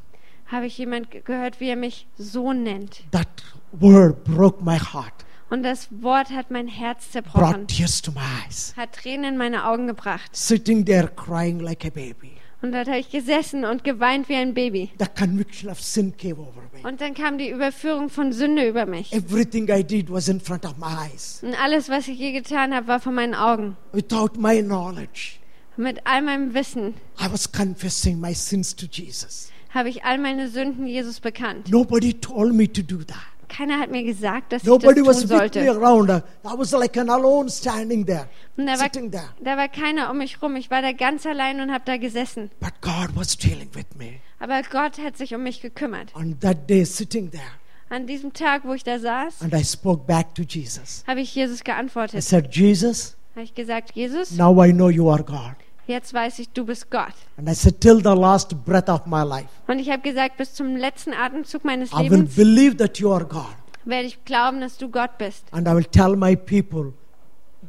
habe 0.47 0.67
ich 0.67 0.77
jemand 0.79 1.11
ge- 1.11 1.23
gehört, 1.23 1.61
wie 1.61 1.69
er 1.69 1.77
mich 1.77 2.07
Sohn 2.19 2.63
nennt. 2.63 3.03
That 3.13 3.29
word 3.73 4.25
broke 4.25 4.63
my 4.63 4.79
heart, 4.79 5.25
Und 5.51 5.63
das 5.63 5.89
Wort 6.03 6.31
hat 6.31 6.51
mein 6.51 6.69
Herz 6.69 7.07
brought 7.07 7.13
zerbrochen, 7.33 7.67
tears 7.67 8.03
to 8.03 8.13
my 8.13 8.21
eyes. 8.47 8.75
hat 8.77 8.93
Tränen 8.93 9.25
in 9.33 9.37
meine 9.39 9.67
Augen 9.67 9.87
gebracht. 9.87 10.35
Sitting 10.37 10.85
there 10.85 11.09
crying 11.09 11.59
like 11.61 11.85
a 11.85 11.91
baby. 11.91 12.33
Und 12.65 12.73
dort 12.73 12.89
habe 12.89 12.99
ich 12.99 13.11
gesessen 13.11 13.67
und 13.67 13.85
geweint 13.85 14.31
wie 14.31 14.37
ein 14.37 14.55
Baby. 14.55 14.89
The 14.99 15.05
conviction 15.19 15.69
of 15.69 15.79
sin 15.83 16.17
came 16.17 16.39
over 16.39 16.63
me. 16.73 16.89
Und 16.89 17.03
dann 17.03 17.13
kam 17.13 17.37
die 17.37 17.51
Überführung 17.51 18.09
von 18.09 18.33
Sünde 18.33 18.67
über 18.67 18.87
mich. 18.87 19.13
Everything 19.13 19.69
I 19.69 19.85
did 19.85 20.11
was 20.11 20.29
in 20.29 20.41
front 20.41 20.65
of 20.65 20.79
my 20.79 20.87
eyes. 20.87 21.41
Und 21.43 21.63
alles, 21.63 21.91
was 21.91 22.09
ich 22.09 22.19
je 22.19 22.33
getan 22.33 22.75
habe, 22.75 22.87
war 22.89 23.01
vor 23.01 23.13
meinen 23.13 23.35
Augen. 23.35 23.77
Without 23.93 24.39
my 24.39 24.63
knowledge, 24.63 25.33
Mit 25.77 26.07
all 26.07 26.23
meinem 26.23 26.55
Wissen 26.55 26.95
I 27.21 27.31
was 27.31 27.53
confessing 27.53 28.19
my 28.19 28.33
sins 28.33 28.75
to 28.75 28.87
Jesus. 28.91 29.51
habe 29.69 29.91
ich 29.91 30.03
all 30.05 30.17
meine 30.17 30.49
Sünden 30.49 30.87
Jesus 30.87 31.21
bekannt. 31.21 31.69
Nobody 31.69 32.15
told 32.15 32.55
me 32.55 32.67
to 32.73 32.81
do 32.81 33.05
that. 33.05 33.19
Keiner 33.49 33.79
hat 33.79 33.91
mir 33.91 34.03
gesagt, 34.05 34.53
dass 34.53 34.63
ich 34.63 34.69
Nobody 34.69 35.03
das 35.03 35.09
was 35.09 35.21
tun 35.21 35.31
with 35.31 35.55
me 35.55 35.65
sollte. 35.65 35.71
around. 35.71 36.11
I 36.11 36.23
was 36.59 36.73
like 36.73 36.97
an 36.97 37.11
alone 37.11 37.49
standing 37.51 38.05
there, 38.07 38.29
Und 38.57 38.67
da 38.67 38.73
war, 38.73 38.79
sitting 38.79 39.11
there. 39.11 39.29
da 39.41 39.57
war 39.57 39.69
keiner 39.69 40.11
um 40.11 40.19
mich 40.19 40.41
rum. 40.43 40.57
Ich 40.57 40.71
war 40.71 40.83
da 40.83 40.93
ganz 40.93 41.27
allein 41.27 41.61
und 41.61 41.73
habe 41.73 41.85
da 41.85 41.97
gesessen. 41.97 42.51
But 42.61 42.73
God 42.81 43.15
was 43.15 43.37
dealing 43.37 43.69
with 43.75 43.87
me. 43.99 44.21
Aber 44.39 44.61
Gott 44.71 44.99
hat 44.99 45.17
sich 45.17 45.35
um 45.35 45.43
mich 45.43 45.61
gekümmert. 45.63 46.15
On 46.15 46.39
that 46.41 46.69
day, 46.69 46.85
sitting 46.85 47.31
there, 47.31 47.43
An 47.91 48.07
diesem 48.07 48.33
Tag, 48.33 48.63
wo 48.65 48.73
ich 48.75 48.83
da 48.85 48.99
saß, 48.99 49.43
and 49.43 49.55
I 49.55 49.63
spoke 49.65 50.05
back 50.07 50.35
to 50.35 50.43
Jesus. 50.43 51.05
habe 51.07 51.21
ich 51.21 51.35
Jesus 51.35 51.61
I 51.61 51.65
geantwortet. 51.65 52.23
said, 52.23 52.55
Jesus, 52.55 53.17
Habe 53.35 53.45
ich 53.45 53.55
gesagt, 53.55 53.93
Jesus, 53.95 54.33
now 54.33 54.63
I 54.65 54.73
know 54.73 54.89
you 54.91 55.09
are 55.11 55.23
God. 55.23 55.55
Jetzt 55.87 56.13
weiß 56.15 56.39
ich, 56.39 56.49
du 56.51 56.65
bist 56.65 56.91
Gott. 56.91 57.13
And 57.37 57.49
I 57.49 57.55
said, 57.55 57.81
till 57.81 57.99
the 57.99 58.15
last 58.19 58.65
breath 58.65 58.89
of 58.89 59.07
my 59.07 59.23
life, 59.23 59.49
Und 59.67 59.79
ich 59.79 59.91
habe 59.91 60.03
gesagt, 60.03 60.37
bis 60.37 60.55
zum 60.55 60.77
letzten 60.77 61.13
Atemzug 61.13 61.65
meines 61.65 61.91
I 61.93 61.97
will 62.11 62.21
Lebens 62.21 62.35
believe 62.37 62.77
that 62.77 62.99
you 62.99 63.13
are 63.13 63.25
God. 63.25 63.55
werde 63.85 64.07
ich 64.07 64.25
glauben, 64.25 64.61
dass 64.61 64.77
du 64.79 64.89
Gott 64.91 65.19
bist. 65.19 65.45
And 65.53 65.67
I 65.69 65.73
will 65.75 65.85
tell 65.85 66.17
my 66.17 66.35
people 66.37 66.93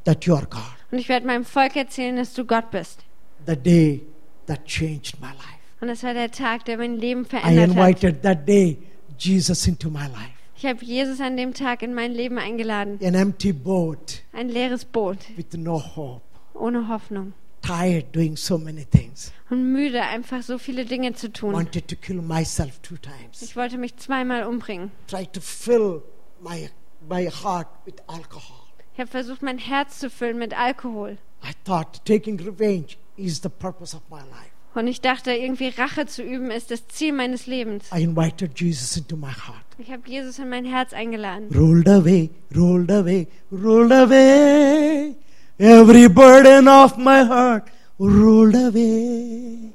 that 0.06 0.26
you 0.26 0.36
are 0.36 0.46
God. 0.48 0.62
Und 0.92 1.00
ich 1.00 1.10
werde 1.10 1.26
meinem 1.28 1.46
Volk 1.46 1.76
erzählen, 1.76 2.16
dass 2.16 2.34
du 2.34 2.46
Gott 2.46 2.72
bist. 2.72 3.04
The 3.48 3.56
day 3.56 4.02
that 4.48 4.66
changed 4.66 5.20
my 5.20 5.28
life. 5.28 5.60
Und 5.82 5.90
das 5.90 6.04
war 6.04 6.14
der 6.14 6.32
Tag, 6.32 6.66
der 6.66 6.78
mein 6.78 6.98
Leben 6.98 7.22
I 7.24 7.26
verändert 7.26 7.70
hat. 7.76 7.78
invited 7.78 8.22
that 8.24 8.48
day 8.48 8.78
Jesus 9.18 9.68
into 9.68 9.90
my 9.90 10.04
life. 10.08 10.32
Ich 10.58 10.66
habe 10.66 10.84
Jesus 10.86 11.20
an 11.20 11.36
dem 11.36 11.54
Tag 11.54 11.82
in 11.84 11.94
mein 11.94 12.14
Leben 12.14 12.38
eingeladen. 12.38 12.98
An 13.04 13.14
empty 13.14 13.52
boat 13.52 14.22
Ein 14.32 14.48
leeres 14.50 14.86
Boot, 14.86 15.18
with 15.36 15.46
no 15.58 15.78
hope, 15.80 16.22
ohne 16.54 16.88
Hoffnung. 16.88 17.34
Tired 17.66 18.12
doing 18.14 18.36
so 18.36 18.58
many 18.58 18.86
things. 18.86 19.32
Und 19.50 19.72
müde, 19.72 20.02
einfach 20.02 20.42
so 20.42 20.58
viele 20.58 20.86
Dinge 20.86 21.14
zu 21.14 21.32
tun. 21.32 21.54
Wanted 21.54 21.88
to 21.88 21.96
kill 21.96 22.22
myself 22.22 22.80
two 22.82 22.98
times. 22.98 23.42
Ich 23.42 23.56
wollte 23.56 23.78
mich 23.78 23.98
zweimal 23.98 24.44
umbringen. 24.44 24.92
Tried 25.08 25.34
to 25.34 25.42
fill 25.42 26.04
my, 26.42 26.70
my 27.08 27.30
heart 27.30 27.68
with 27.86 27.96
alcohol. 28.08 28.66
Ich 28.94 29.00
habe 29.00 29.12
versucht, 29.12 29.42
mein 29.42 29.58
Herz 29.58 30.00
zu 30.00 30.10
füllen 30.10 30.38
mit 30.38 30.58
Alkohol. 30.58 31.18
I 31.44 31.52
thought 31.66 32.06
taking 32.06 32.40
revenge 32.40 32.98
is 33.18 33.42
the 33.42 33.50
purpose 33.50 33.96
of 33.96 34.02
my 34.10 34.20
life. 34.20 34.52
Und 34.74 34.88
ich 34.88 35.00
dachte, 35.00 35.32
irgendwie 35.32 35.70
Rache 35.70 36.06
zu 36.06 36.22
üben 36.22 36.52
ist 36.52 36.70
das 36.70 36.88
Ziel 36.88 37.14
meines 37.14 37.48
Lebens. 37.48 37.86
I 37.94 38.04
invited 38.04 38.60
Jesus 38.60 38.98
into 38.98 39.16
my 39.16 39.32
heart. 39.32 39.66
Ich 39.78 39.90
habe 39.90 40.02
Jesus 40.06 40.40
in 40.40 40.50
mein 40.50 40.66
Herz 40.66 40.94
eingeladen. 40.94 41.50
Rolled 41.56 41.88
away, 41.88 42.30
rolled 42.56 42.92
away, 42.92 43.28
rolled 43.52 43.92
away. 43.92 45.16
Every 45.58 46.10
burden 46.10 46.68
of 46.68 46.98
my 46.98 47.24
heart 47.24 47.70
rolled 47.98 48.56
away, 48.56 49.72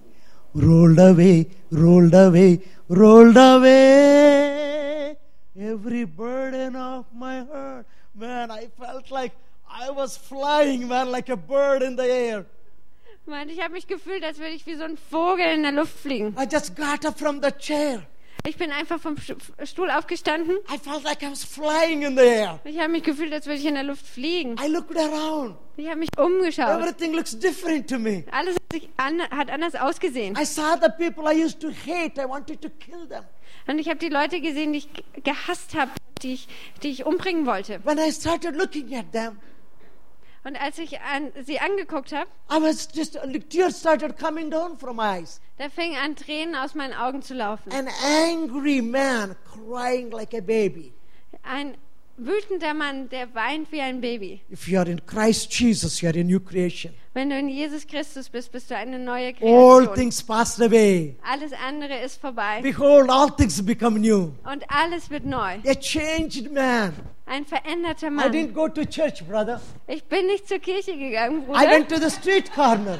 rolled 0.52 0.98
away, 0.98 1.46
rolled 1.70 2.12
away, 2.12 2.60
rolled 2.88 3.36
away. 3.36 5.16
Every 5.58 6.04
burden 6.04 6.76
of 6.76 7.06
my 7.14 7.44
heart. 7.44 7.86
Man, 8.14 8.50
I 8.50 8.68
felt 8.78 9.10
like 9.10 9.32
I 9.70 9.90
was 9.90 10.18
flying, 10.18 10.86
man, 10.86 11.10
like 11.10 11.30
a 11.30 11.36
bird 11.36 11.82
in 11.82 11.96
the 11.96 12.04
air. 12.04 12.44
Mann, 13.26 13.48
ich 13.48 13.62
habe 13.62 13.72
mich 13.72 13.86
gefühlt, 13.86 14.22
als 14.22 14.38
würde 14.38 14.52
ich 14.52 14.66
wie 14.66 14.74
so 14.74 14.84
ein 14.84 14.98
Vogel 14.98 15.46
in 15.46 15.62
der 15.62 15.72
Luft 15.72 15.98
fliegen. 15.98 16.34
I 16.36 16.44
just 16.44 16.76
got 16.76 17.06
up 17.06 17.18
from 17.18 17.40
the 17.40 17.52
chair. 17.52 18.02
Ich 18.46 18.56
bin 18.56 18.72
einfach 18.72 18.98
vom 18.98 19.16
Stu- 19.18 19.34
Stuhl 19.64 19.90
aufgestanden. 19.90 20.56
I 20.72 20.78
felt 20.78 21.04
like 21.04 21.22
I 21.22 21.30
was 21.30 21.44
flying 21.44 22.02
in 22.02 22.16
the 22.16 22.22
air. 22.24 22.58
Ich 22.64 22.78
habe 22.78 22.88
mich 22.88 23.02
gefühlt, 23.02 23.32
als 23.34 23.46
würde 23.46 23.58
ich 23.58 23.66
in 23.66 23.74
der 23.74 23.82
Luft 23.84 24.06
fliegen. 24.06 24.56
I 24.58 24.66
looked 24.68 24.96
around. 24.96 25.56
Ich 25.76 25.86
habe 25.88 25.98
mich 25.98 26.08
umgeschaut. 26.18 26.80
Everything 26.80 27.12
looks 27.12 27.38
different 27.38 27.88
to 27.90 27.98
me. 27.98 28.24
Alles 28.30 28.54
hat, 28.54 28.72
sich 28.72 28.88
an, 28.96 29.20
hat 29.30 29.50
anders 29.50 29.74
ausgesehen. 29.74 30.36
I 30.40 30.44
saw 30.46 30.76
the 30.80 30.88
people 30.96 31.24
I 31.30 31.44
used 31.44 31.60
to 31.60 31.68
hate. 31.68 32.18
I 32.18 32.26
wanted 32.28 32.62
to 32.62 32.70
kill 32.70 33.06
them. 33.08 33.24
Und 33.66 33.78
ich 33.78 33.88
habe 33.88 33.98
die 33.98 34.08
Leute 34.08 34.40
gesehen, 34.40 34.72
die 34.72 34.78
ich 34.78 34.88
gehasst 35.22 35.74
habe, 35.74 35.90
die 36.22 36.32
ich, 36.34 36.48
die 36.82 36.88
ich 36.90 37.04
umbringen 37.04 37.44
wollte. 37.46 37.80
When 37.84 37.98
I 37.98 38.10
started 38.10 38.56
looking 38.56 38.94
at 38.96 39.12
them, 39.12 39.38
Und 40.42 40.56
als 40.56 40.78
ich 40.78 41.00
an, 41.00 41.32
sie 41.44 41.58
angeguckt 41.60 42.12
habe, 42.12 42.28
I 42.50 42.62
was 42.62 42.88
just, 42.94 43.18
tears 43.50 43.78
started 43.78 44.18
coming 44.18 44.50
down 44.50 44.78
from 44.78 44.96
my 44.96 45.18
eyes. 45.20 45.40
da 45.58 45.68
fingen 45.68 45.96
an, 46.02 46.16
Tränen 46.16 46.54
aus 46.54 46.74
meinen 46.74 46.94
Augen 46.94 47.20
zu 47.22 47.34
laufen. 47.34 47.70
An 47.72 47.88
angry 48.28 48.80
man 48.80 49.36
crying 49.52 50.10
like 50.10 50.32
a 50.34 50.40
baby. 50.40 50.92
Ein 51.42 51.76
wütender 52.16 52.74
Mann, 52.74 53.08
der 53.08 53.34
weint 53.34 53.70
wie 53.72 53.80
ein 53.80 54.00
Baby. 54.00 54.40
If 54.50 54.68
you 54.68 54.78
are 54.78 54.90
in 54.90 55.04
Christ 55.06 55.52
Jesus, 55.52 56.00
you 56.00 56.08
are 56.08 56.18
a 56.18 56.22
new 56.22 56.40
creation. 56.40 56.92
Wenn 57.12 57.30
du 57.30 57.38
in 57.38 57.48
Jesus 57.48 57.86
Christus 57.86 58.28
bist, 58.28 58.52
bist 58.52 58.70
du 58.70 58.76
eine 58.76 58.98
neue 58.98 59.28
All 59.28 59.84
Kreation. 59.86 59.94
things 59.94 60.22
passed 60.22 60.60
away. 60.60 61.16
Alles 61.22 61.52
andere 61.52 62.00
ist 62.00 62.20
vorbei. 62.20 62.60
Behold, 62.62 63.10
all 63.10 63.30
things 63.30 63.64
become 63.64 63.98
new. 63.98 64.32
Und 64.44 64.64
alles 64.68 65.10
wird 65.10 65.24
neu. 65.24 65.58
A 65.66 65.74
changed 65.74 66.52
man. 66.52 66.92
Ein 67.30 67.46
veränderter 67.46 68.08
I 68.08 68.10
Mann. 68.10 68.32
didn't 68.32 68.54
go 68.54 68.66
to 68.66 68.84
church, 68.84 69.24
brother. 69.24 69.60
Ich 69.86 70.02
bin 70.02 70.26
nicht 70.26 70.48
zur 70.48 70.58
Kirche 70.58 70.96
gegangen, 70.96 71.42
I 71.42 71.46
Bruder. 71.46 71.70
went 71.70 71.88
to 71.88 71.96
the 72.00 72.10
street 72.10 72.52
corner. 72.52 72.98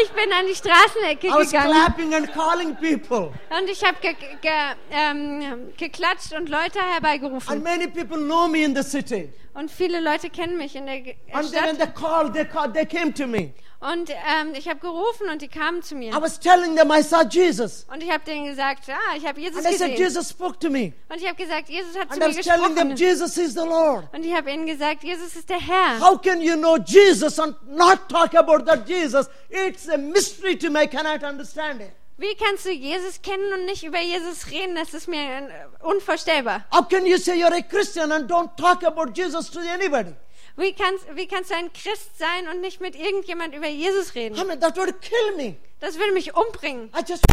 Ich 0.00 0.08
bin 0.12 0.32
an 0.32 0.46
die 0.48 0.54
Straßenecke 0.54 1.26
I 1.26 1.30
was 1.30 1.50
gegangen. 1.50 1.72
clapping 1.72 2.14
and 2.14 2.32
calling 2.32 2.76
people. 2.76 3.32
Und 3.50 3.68
ich 3.68 3.82
habe 3.84 3.96
ge 4.00 4.14
ge 4.40 4.50
ähm, 4.92 5.72
geklatscht 5.76 6.32
und 6.38 6.48
Leute 6.48 6.78
And 6.78 6.92
herbeigerufen. 6.92 7.62
many 7.64 7.88
people 7.88 8.16
know 8.18 8.46
me 8.46 8.62
in 8.62 8.76
the 8.76 8.82
city. 8.84 9.32
Und 9.54 9.72
viele 9.72 10.00
Leute 10.00 10.30
kennen 10.30 10.56
mich 10.56 10.76
in 10.76 10.86
der 10.86 10.94
äh, 11.04 11.16
And 11.32 11.50
then 11.50 11.64
when 11.64 11.74
Stadt. 11.74 11.78
they 11.78 11.86
called, 12.04 12.32
they 12.32 12.44
called, 12.44 12.74
they 12.74 12.86
came 12.86 13.12
to 13.12 13.26
me. 13.26 13.54
Und 13.92 14.08
ähm, 14.08 14.54
ich 14.54 14.66
habe 14.66 14.80
gerufen 14.80 15.28
und 15.30 15.42
die 15.42 15.48
kamen 15.48 15.82
zu 15.82 15.94
mir. 15.94 16.10
I 16.10 16.20
was 16.20 16.40
telling 16.40 16.74
them 16.74 16.90
I 16.90 17.02
saw 17.02 17.22
Jesus. 17.22 17.84
Und 17.92 18.02
ich 18.02 18.10
habe 18.10 18.24
denen 18.24 18.46
gesagt, 18.46 18.86
ja, 18.86 18.96
ich 19.14 19.26
habe 19.26 19.38
Jesus 19.38 19.58
And 19.58 19.66
I 19.66 19.76
said, 19.76 19.90
gesehen. 19.90 20.02
Jesus 20.06 20.30
spoke 20.30 20.58
to 20.58 20.70
me. 20.70 20.94
Und 21.10 21.20
ich 21.20 21.26
habe 21.26 21.36
gesagt, 21.36 21.68
Jesus 21.68 21.94
hat 21.94 22.08
zu 22.08 22.14
And 22.14 22.22
I 22.22 22.28
mir 22.28 22.38
was 22.38 22.46
telling 22.46 22.74
them, 22.74 22.88
gesprochen. 22.88 22.96
Jesus 22.96 23.36
is 23.36 23.52
the 23.52 23.60
Lord. 23.60 24.06
Und 24.14 24.24
ich 24.24 24.34
habe 24.34 24.50
ihnen 24.50 24.64
gesagt, 24.64 25.04
Jesus 25.04 25.36
ist 25.36 25.50
der 25.50 25.60
Herr. 25.60 26.00
How 26.00 26.18
can 26.18 26.40
you 26.40 26.56
know 26.56 26.78
Jesus 26.78 27.38
and 27.38 27.54
not 27.68 28.08
talk 28.08 28.34
about 28.34 28.64
that 28.64 28.88
Jesus? 28.88 29.28
It's 29.50 29.86
a 29.86 29.98
mystery 29.98 30.56
to 30.56 30.70
me. 30.70 30.84
I 30.84 30.86
cannot 30.86 31.22
understand 31.22 31.82
it. 31.82 31.90
Wie 32.16 32.34
kannst 32.36 32.64
du 32.64 32.70
Jesus 32.70 33.20
kennen 33.20 33.52
und 33.52 33.66
nicht 33.66 33.84
über 33.84 34.00
Jesus 34.00 34.50
reden? 34.50 34.76
Das 34.76 34.94
ist 34.94 35.08
mir 35.08 35.18
äh, 35.18 35.50
unvorstellbar. 35.82 36.64
How 36.72 36.88
can 36.88 37.04
you 37.04 37.18
say 37.18 37.34
you're 37.34 37.54
a 37.54 37.60
Christian 37.60 38.12
and 38.12 38.30
don't 38.30 38.56
talk 38.56 38.82
about 38.82 39.12
Jesus 39.14 39.50
to 39.50 39.58
anybody? 39.60 40.14
Wie 40.56 40.72
kannst, 40.72 41.04
wie 41.16 41.26
kannst 41.26 41.50
du 41.50 41.56
ein 41.56 41.72
Christ 41.72 42.16
sein 42.16 42.48
und 42.48 42.60
nicht 42.60 42.80
mit 42.80 42.94
irgendjemand 42.94 43.54
über 43.54 43.66
Jesus 43.68 44.14
reden? 44.14 44.36
I 44.36 44.44
mean, 44.44 44.60
that 44.60 44.76
would 44.76 45.00
kill 45.00 45.36
me. 45.36 45.56
Das 45.80 45.98
würde 45.98 46.12
mich 46.12 46.34
umbringen. 46.34 46.90
I 46.96 47.02
just. 47.06 47.24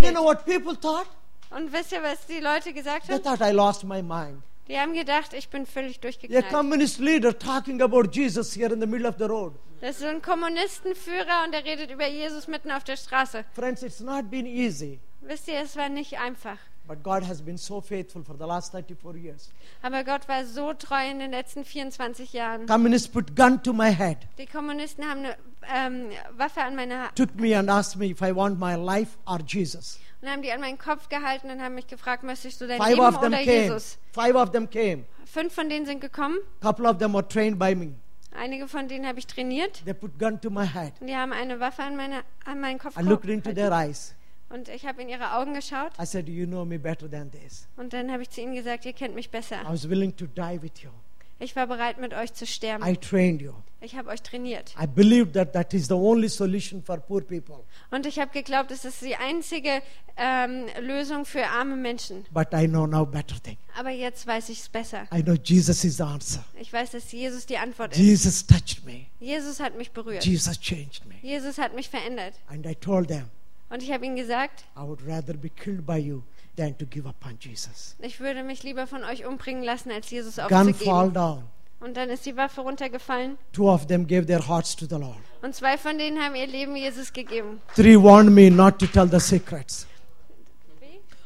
You 0.00 0.10
know 0.10 0.24
what 0.24 0.44
people 0.44 0.74
thought? 0.74 1.06
Und 1.50 1.72
wisst 1.72 1.92
ihr, 1.92 2.02
was 2.02 2.26
die 2.26 2.40
Leute 2.40 2.72
gesagt 2.72 3.06
They 3.06 3.14
haben? 3.14 3.22
thought 3.22 3.40
I 3.40 3.52
lost 3.52 3.84
my 3.84 4.02
mind. 4.02 4.42
Die 4.68 4.78
haben 4.78 4.94
gedacht, 4.94 5.32
ich 5.32 5.48
bin 5.48 5.66
völlig 5.66 5.98
A 5.98 6.00
durchgeknallt. 6.00 6.48
communist 6.50 6.98
leader 6.98 7.36
talking 7.38 7.80
about 7.82 8.04
Jesus 8.10 8.54
here 8.56 8.72
in 8.72 8.80
the 8.80 8.86
middle 8.86 9.08
of 9.08 9.16
the 9.18 9.24
road. 9.24 9.54
Das 9.80 9.96
ist 9.96 10.00
so 10.00 10.06
ein 10.06 10.22
Kommunistenführer 10.22 11.44
und 11.44 11.52
der 11.52 11.64
redet 11.64 11.90
über 11.90 12.06
Jesus 12.08 12.46
mitten 12.48 12.70
auf 12.70 12.84
der 12.84 12.96
Straße. 12.96 13.44
Friends, 13.54 13.82
it's 13.82 14.00
not 14.00 14.30
been 14.30 14.46
easy, 14.46 14.98
Wisst 15.20 15.46
ihr, 15.46 15.60
es 15.60 15.76
war 15.76 15.88
nicht 15.88 16.18
einfach. 16.18 16.58
But 16.92 17.02
God 17.02 17.26
has 17.26 17.40
been 17.40 17.56
so 17.56 17.80
faithful 17.80 18.22
for 18.22 18.36
the 18.36 18.44
last 18.46 18.72
34 18.72 19.16
years. 19.16 19.50
Aber 19.80 20.04
Gott 20.04 20.28
war 20.28 20.44
so 20.44 20.74
treu 20.74 21.10
in 21.10 21.20
den 21.20 21.30
letzten 21.30 21.64
24 21.64 22.34
Jahren. 22.34 22.66
Communists 22.66 23.08
put 23.08 23.34
gun 23.34 23.62
to 23.62 23.72
my 23.72 23.90
head, 23.90 24.18
Die 24.36 24.44
Kommunisten 24.44 25.02
haben 25.08 25.24
eine 25.24 25.36
ähm, 25.72 26.10
Waffe 26.36 26.60
an 26.60 26.76
meine 26.76 26.98
ha 26.98 27.08
took 27.14 27.34
me 27.36 27.56
and 27.56 27.70
asked 27.70 27.98
me 27.98 28.10
if 28.10 28.20
I 28.20 28.34
want 28.34 28.60
my 28.60 28.74
life 28.74 29.16
or 29.26 29.38
Jesus. 29.46 29.98
und 30.20 30.28
haben 30.28 30.42
die 30.42 30.52
an 30.52 30.60
meinen 30.60 30.76
Kopf 30.76 31.08
gehalten 31.08 31.50
und 31.50 31.62
haben 31.62 31.74
mich 31.74 31.86
gefragt, 31.86 32.24
möchtest 32.24 32.60
du 32.60 32.66
dein 32.66 32.78
Five 32.78 32.90
Leben 32.90 33.00
of 33.00 33.20
them 33.20 33.32
oder 33.32 33.42
came. 33.42 33.62
Jesus? 33.64 33.98
Five 34.12 34.34
of 34.34 34.50
them 34.50 34.68
came. 34.68 35.04
Fünf 35.24 35.54
von 35.54 35.70
denen 35.70 35.86
sind 35.86 36.00
gekommen. 36.02 36.36
Couple 36.60 36.86
of 36.86 36.98
them 36.98 37.14
were 37.14 37.26
trained 37.26 37.58
by 37.58 37.74
me. 37.74 37.94
Einige 38.38 38.68
von 38.68 38.86
denen 38.86 39.06
habe 39.06 39.18
ich 39.18 39.26
trainiert. 39.26 39.82
They 39.86 39.94
put 39.94 40.18
gun 40.18 40.38
to 40.42 40.50
my 40.50 40.66
head. 40.66 40.92
Und 41.00 41.06
die 41.06 41.16
haben 41.16 41.32
eine 41.32 41.58
Waffe 41.58 41.82
an, 41.82 41.96
meine, 41.96 42.22
an 42.44 42.60
meinen 42.60 42.78
Kopf 42.78 42.98
I 42.98 43.02
looked 43.02 43.24
into 43.24 43.50
gehalten. 43.50 43.56
their 43.56 43.72
eyes. 43.72 44.14
Und 44.52 44.68
ich 44.68 44.86
habe 44.86 45.02
in 45.02 45.08
ihre 45.08 45.34
Augen 45.34 45.54
geschaut. 45.54 45.92
I 46.00 46.04
said, 46.04 46.28
You 46.28 46.46
know 46.46 46.64
me 46.64 46.78
better 46.78 47.10
than 47.10 47.30
this. 47.30 47.66
Und 47.76 47.92
dann 47.92 48.12
habe 48.12 48.22
ich 48.22 48.30
zu 48.30 48.40
ihnen 48.40 48.54
gesagt, 48.54 48.84
ihr 48.84 48.92
kennt 48.92 49.14
mich 49.14 49.26
I 49.26 49.30
besser. 49.30 49.56
was 49.66 49.88
willing 49.88 50.14
to 50.16 50.26
die 50.26 50.60
with 50.60 50.82
you. 50.82 50.90
Ich 51.38 51.56
war 51.56 51.66
bereit, 51.66 51.98
mit 51.98 52.14
euch 52.14 52.32
zu 52.34 52.46
sterben. 52.46 52.86
I 52.86 52.96
trained 52.96 53.42
you. 53.42 53.52
Ich 53.80 53.96
habe 53.96 54.10
euch 54.10 54.22
trainiert. 54.22 54.76
I 54.80 55.24
that 55.32 55.52
that 55.54 55.74
is 55.74 55.88
the 55.88 55.94
only 55.94 56.28
solution 56.28 56.80
for 56.80 56.98
poor 56.98 57.20
people. 57.20 57.64
Und 57.90 58.06
ich 58.06 58.20
habe 58.20 58.30
geglaubt, 58.30 58.70
es 58.70 58.84
ist 58.84 59.02
die 59.02 59.16
einzige 59.16 59.82
ähm, 60.16 60.66
Lösung 60.80 61.24
für 61.24 61.44
arme 61.46 61.74
Menschen. 61.74 62.24
But 62.30 62.48
I 62.52 62.68
know 62.68 62.86
now 62.86 63.04
better 63.04 63.42
thing. 63.42 63.56
Aber 63.76 63.90
jetzt 63.90 64.24
weiß 64.24 64.50
ich 64.50 64.60
es 64.60 64.68
besser. 64.68 65.08
I 65.12 65.20
know 65.20 65.34
Jesus 65.34 65.82
is 65.82 65.96
the 65.96 66.04
answer. 66.04 66.44
Ich 66.60 66.72
weiß, 66.72 66.92
dass 66.92 67.10
Jesus 67.10 67.44
die 67.44 67.58
Antwort 67.58 67.92
ist. 67.92 67.98
Jesus 67.98 68.46
touched 68.46 68.84
me. 68.84 69.06
Jesus 69.18 69.58
hat 69.58 69.76
mich 69.76 69.90
berührt. 69.90 70.24
Jesus 70.24 70.60
changed 70.60 71.04
me. 71.06 71.16
Jesus 71.22 71.58
hat 71.58 71.74
mich 71.74 71.88
verändert. 71.88 72.34
And 72.46 72.64
I 72.64 72.76
told 72.76 73.08
them, 73.08 73.30
Und 73.72 73.82
ich 73.82 73.90
habe 73.90 74.04
ihnen 74.04 74.16
gesagt, 74.16 74.64
I 74.76 74.80
would 74.82 75.00
rather 75.06 75.34
be 75.34 75.48
killed 75.48 75.86
by 75.86 75.96
you 75.96 76.22
than 76.56 76.76
to 76.76 76.84
give 76.84 77.08
up 77.08 77.16
on 77.24 77.38
Jesus. 77.40 77.96
ich 78.00 78.20
würde 78.20 78.42
mich 78.42 78.62
lieber 78.62 78.86
von 78.86 79.02
euch 79.04 79.24
umbringen 79.24 79.62
lassen, 79.62 79.90
als 79.90 80.10
Jesus 80.10 80.36
Gun 80.36 80.48
fall 80.48 80.68
aufzugeben. 80.68 81.14
down. 81.14 81.44
Und 81.80 81.96
dann 81.96 82.10
ist 82.10 82.26
die 82.26 82.36
Waffe 82.36 82.60
runtergefallen. 82.60 83.38
Two 83.52 83.68
of 83.72 83.86
them 83.86 84.06
gave 84.06 84.26
their 84.26 84.46
hearts 84.46 84.76
to 84.76 84.86
the 84.86 84.96
Lord. 84.96 85.16
Und 85.40 85.54
zwei 85.54 85.78
von 85.78 85.96
denen 85.98 86.22
haben 86.22 86.36
ihr 86.36 86.46
Leben 86.46 86.76
Jesus 86.76 87.12
gegeben. 87.12 87.60
Three 87.74 87.96
warned 87.96 88.32
me 88.32 88.50
not 88.50 88.78
to 88.78 88.86
tell 88.86 89.08
the 89.08 89.18
secrets. 89.18 89.86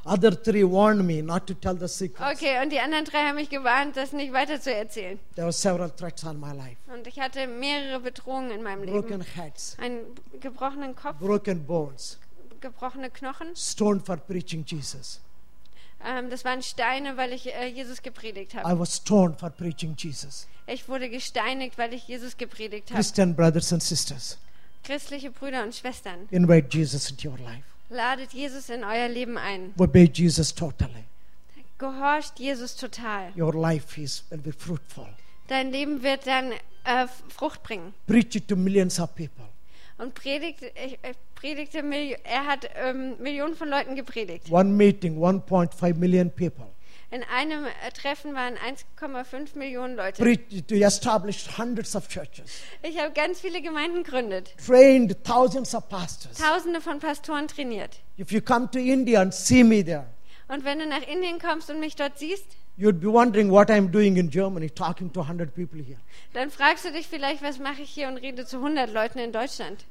Other 0.09 0.31
three 0.41 0.63
warned 0.63 1.05
me 1.05 1.21
not 1.21 1.49
to 1.49 1.55
tell 1.55 1.77
the 1.77 1.89
secrets. 1.89 2.37
Okay, 2.41 2.63
und 2.63 2.71
die 2.71 2.79
anderen 2.79 3.05
drei 3.05 3.27
haben 3.27 3.35
mich 3.35 3.51
gewarnt, 3.51 3.97
das 3.97 4.13
nicht 4.13 4.33
weiter 4.33 4.61
zu 4.61 4.73
erzählen. 4.73 5.19
There 5.35 5.47
were 5.47 5.53
several 5.53 5.91
threats 5.91 6.25
on 6.25 6.39
my 6.39 6.53
life. 6.53 6.77
Und 6.95 7.09
ich 7.09 7.19
hatte 7.19 7.49
mehrere 7.49 7.99
Bedrohungen 7.99 8.53
in 8.53 8.63
meinem 8.63 8.87
Broken 8.87 9.19
Leben. 9.19 9.25
heads, 9.35 9.77
Einen 9.81 10.03
gebrochenen 10.41 10.95
Kopf, 10.95 11.19
broken 11.19 11.67
bones, 11.67 12.21
gebrochene 12.61 13.11
Knochen. 13.11 13.55
stoned 13.55 14.05
for 14.05 14.17
preaching 14.17 14.65
Jesus. 14.67 15.21
Ähm, 16.05 16.29
das 16.31 16.45
waren 16.45 16.63
Steine, 16.63 17.17
weil 17.17 17.33
ich 17.33 17.53
äh, 17.55 17.67
Jesus 17.69 18.03
gepredigt 18.03 18.55
I 18.55 18.59
habe. 18.59 18.79
was 18.79 18.97
stoned 18.97 19.39
for 19.41 19.51
preaching 19.51 19.95
Jesus. 19.97 20.47
Ich 20.67 20.89
wurde 20.89 21.09
gesteinigt, 21.09 21.79
weil 21.79 21.95
ich 21.95 22.07
Jesus 22.09 22.37
gepredigt 22.37 22.91
habe. 22.91 22.97
Christian 22.97 23.35
brothers 23.35 23.73
and 23.73 23.83
sisters, 23.83 24.39
Christliche 24.85 25.31
Brüder 25.31 25.63
und 25.63 25.75
Schwestern, 25.75 26.29
invite 26.31 26.77
Jesus 26.77 27.11
into 27.11 27.31
your 27.31 27.39
life. 27.39 27.63
ladet 27.89 28.33
Jesus 28.33 28.69
in 28.69 28.85
euer 28.85 29.09
Leben 29.09 29.39
ein. 29.39 29.73
Obey 29.79 30.11
Jesus 30.13 30.55
totally. 30.55 31.05
Gehorcht 31.79 32.39
Jesus 32.39 32.75
total. 32.77 33.33
Your 33.37 33.55
life 33.55 34.01
is 34.01 34.25
will 34.31 34.39
be 34.39 34.53
fruitful. 34.53 35.07
Dein 35.49 35.71
Leben 35.71 36.03
wird 36.03 36.27
dann 36.27 36.53
äh, 36.85 37.07
Frucht 37.29 37.63
bringen. 37.63 37.95
Preach 38.07 38.35
it 38.37 38.49
to 38.49 38.57
millions 38.57 38.99
of 38.99 39.15
people. 39.15 39.45
Und 39.99 40.15
predigte, 40.15 40.71
Milli- 41.83 42.17
er 42.25 42.47
hat 42.47 42.69
ähm, 42.77 43.17
Millionen 43.19 43.55
von 43.55 43.69
Leuten 43.69 43.97
gepredigt. 43.97 44.51
One 44.51 44.71
meeting, 44.71 45.19
1.5 45.19 45.95
million 45.95 46.31
people. 46.31 46.67
In 47.11 47.23
einem 47.23 47.65
äh, 47.65 47.71
Treffen 47.93 48.35
waren 48.35 48.55
1,5 48.57 49.57
Millionen 49.57 49.95
Leute. 49.97 50.23
Preach 50.23 50.41
it 50.51 50.69
to 50.69 50.75
establish 50.75 51.47
hundreds 51.57 51.95
of 51.95 52.09
churches. 52.09 52.61
Ich 52.83 52.99
habe 52.99 53.13
ganz 53.13 53.41
viele 53.41 53.63
Gemeinden 53.63 54.03
gegründet, 54.03 54.53
Trained 54.65 55.17
thousands 55.25 55.75
of 55.75 55.89
pastors. 55.89 56.37
Tausende 56.39 56.81
von 56.81 56.99
Pastoren 56.99 57.47
trainiert. 57.49 58.01
If 58.19 58.33
you 58.33 58.41
come 58.41 58.69
to 58.73 58.79
India 58.79 59.21
and 59.21 59.33
see 59.33 59.63
me 59.63 59.85
there, 59.85 60.07
Und 60.49 60.65
wenn 60.65 60.79
du 60.81 60.87
nach 60.87 61.07
Indien 61.07 61.39
kommst 61.39 61.71
und 61.71 61.81
mich 61.81 61.95
dort 61.97 62.19
siehst, 62.19 62.45
you'd 62.77 63.01
be 63.01 63.07
wondering 63.07 63.51
what 63.51 63.69
I'm 63.71 63.91
doing 63.91 64.17
in 64.17 64.31
Germany, 64.31 64.69
talking 64.71 65.11
to 65.13 65.21
100 65.21 65.55
people 65.55 65.81
here. 65.83 65.99
dann 66.35 66.51
fragst 66.51 66.85
du 66.85 66.93
dich 66.93 67.07
vielleicht, 67.07 67.43
was 67.43 67.59
mache 67.59 67.83
ich 67.83 67.91
hier 67.91 68.09
und 68.09 68.19
rede 68.19 68.45
zu 68.47 68.57
100 68.59 68.93
Leuten 68.93 69.19
in 69.19 69.33
Deutschland. 69.33 69.85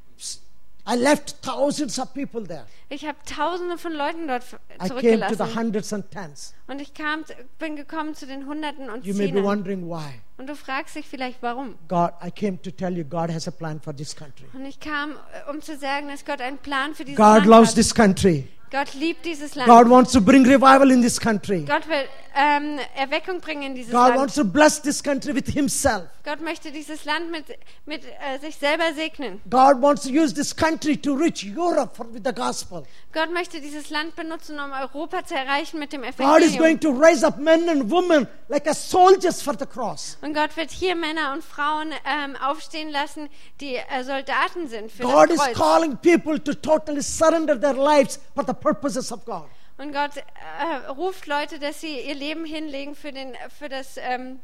I 0.88 0.96
left 0.96 1.42
thousands 1.42 1.98
of 1.98 2.14
people 2.14 2.44
there. 2.48 2.68
Ich 2.90 3.08
habe 3.08 3.18
Tausende 3.26 3.80
von 3.80 3.92
Leuten 3.92 4.28
dort 4.28 4.44
I 4.44 4.88
came 4.88 4.90
to 4.90 4.94
the 4.94 5.02
zurückgelassen. 5.02 5.56
hundreds 5.56 5.94
and 5.94 6.12
tens. 6.12 6.54
Und 6.68 6.82
ich 6.82 6.94
kam, 6.96 7.24
bin 7.60 7.76
gekommen 7.76 8.16
zu 8.16 8.26
den 8.26 8.48
Hunderten 8.48 8.90
und 8.90 9.06
You 9.06 9.14
may 9.14 9.28
be 9.28 9.34
Zehnern. 9.34 9.44
wondering 9.46 9.88
why. 9.88 10.22
Und 10.38 10.48
du 10.48 10.56
fragst 10.56 10.96
dich 10.96 11.06
vielleicht, 11.08 11.42
warum. 11.42 11.76
God, 11.88 12.12
I 12.26 12.32
came 12.32 12.60
to 12.62 12.72
tell 12.72 12.98
you 12.98 13.04
God 13.06 13.30
has 13.32 13.48
a 13.48 13.52
plan 13.52 13.80
for 13.80 13.96
this 13.96 14.16
country. 14.16 14.48
Und 14.54 14.66
ich 14.66 14.80
kam, 14.80 15.12
äh, 15.12 15.50
um 15.52 15.62
zu 15.62 15.78
sagen, 15.78 16.08
dass 16.08 16.26
Gott 16.26 16.42
einen 16.42 16.58
Plan 16.58 16.96
für 16.96 17.06
dieses 17.06 17.18
God 17.18 17.26
Land 17.38 17.46
loves 17.46 17.70
hat. 17.70 17.76
this 17.76 17.94
country. 17.94 18.48
Gott 18.72 18.94
liebt 18.96 19.24
dieses 19.26 19.56
Land. 19.56 19.70
God 19.70 19.90
wants 19.90 20.12
to 20.12 20.20
bring 20.20 20.44
revival 20.46 20.90
in 20.92 21.02
this 21.02 21.20
country. 21.20 21.64
Gott 21.66 21.88
will 21.88 22.04
ähm, 22.36 22.80
Erweckung 22.96 23.40
bringen 23.40 23.62
in 23.64 23.76
dieses 23.76 23.92
God 23.92 24.10
Land. 24.10 24.20
wants 24.20 24.36
to 24.36 24.44
bless 24.44 24.82
this 24.82 25.02
country 25.02 25.34
with 25.34 25.46
Himself. 25.54 26.10
Gott 26.26 26.42
möchte 26.42 26.72
dieses 26.72 27.06
Land 27.06 27.32
mit, 27.32 27.46
mit 27.86 28.04
äh, 28.04 28.40
sich 28.40 28.56
selber 28.58 28.94
segnen. 28.96 29.40
God 29.50 29.82
wants 29.82 30.04
to 30.04 30.10
use 30.10 30.34
this 30.34 30.54
country 30.54 30.98
to 30.98 31.14
reach 31.14 31.46
Europe 31.46 31.96
for, 31.96 32.12
with 32.12 32.24
the 32.26 32.34
gospel. 32.34 32.84
Gott 33.14 33.32
möchte 33.32 33.62
dieses 33.62 33.92
Land 33.92 34.16
benutzen, 34.16 34.60
um 34.60 34.72
Europa 34.72 35.24
zu 35.24 35.36
erreichen 35.36 35.80
mit 35.80 35.94
dem 35.94 36.02
God 36.02 36.42
is 36.42 36.55
going 36.58 36.80
to 36.80 36.92
raise 36.92 37.24
up 37.26 37.38
men 37.38 37.70
and 37.70 37.90
women 37.90 38.28
like 38.50 38.68
as 38.68 38.78
soldiers 38.78 39.42
for 39.42 39.54
the 39.58 39.66
cross. 39.66 40.18
Und 40.22 40.34
Gott 40.34 40.56
wird 40.58 40.72
hier 40.72 40.96
Männer 40.96 41.34
und 41.34 41.44
Frauen 41.44 41.92
ähm, 42.06 42.36
aufstehen 42.38 42.90
lassen, 42.90 43.30
die 43.62 43.76
äh, 43.76 44.04
Soldaten 44.04 44.68
sind 44.68 44.92
für 44.92 45.04
God 45.04 45.30
das 45.30 45.36
is 45.38 45.42
Kreuz. 45.42 45.58
calling 45.58 45.98
people 45.98 46.42
to 46.44 46.54
totally 46.54 47.02
surrender 47.02 47.60
their 47.60 47.74
lives 47.74 48.20
for 48.34 48.44
the 48.46 48.54
purposes 48.54 49.12
of 49.12 49.24
God. 49.26 49.46
Und 49.78 49.92
Gott 49.92 50.12
äh, 50.18 50.88
ruft 50.92 51.28
Leute, 51.28 51.60
dass 51.60 51.82
sie 51.82 52.00
ihr 52.00 52.16
Leben 52.16 52.46
hinlegen 52.46 52.96
für, 52.96 53.12
den, 53.12 53.34
für 53.60 53.68
das, 53.68 53.98
ähm, 53.98 54.40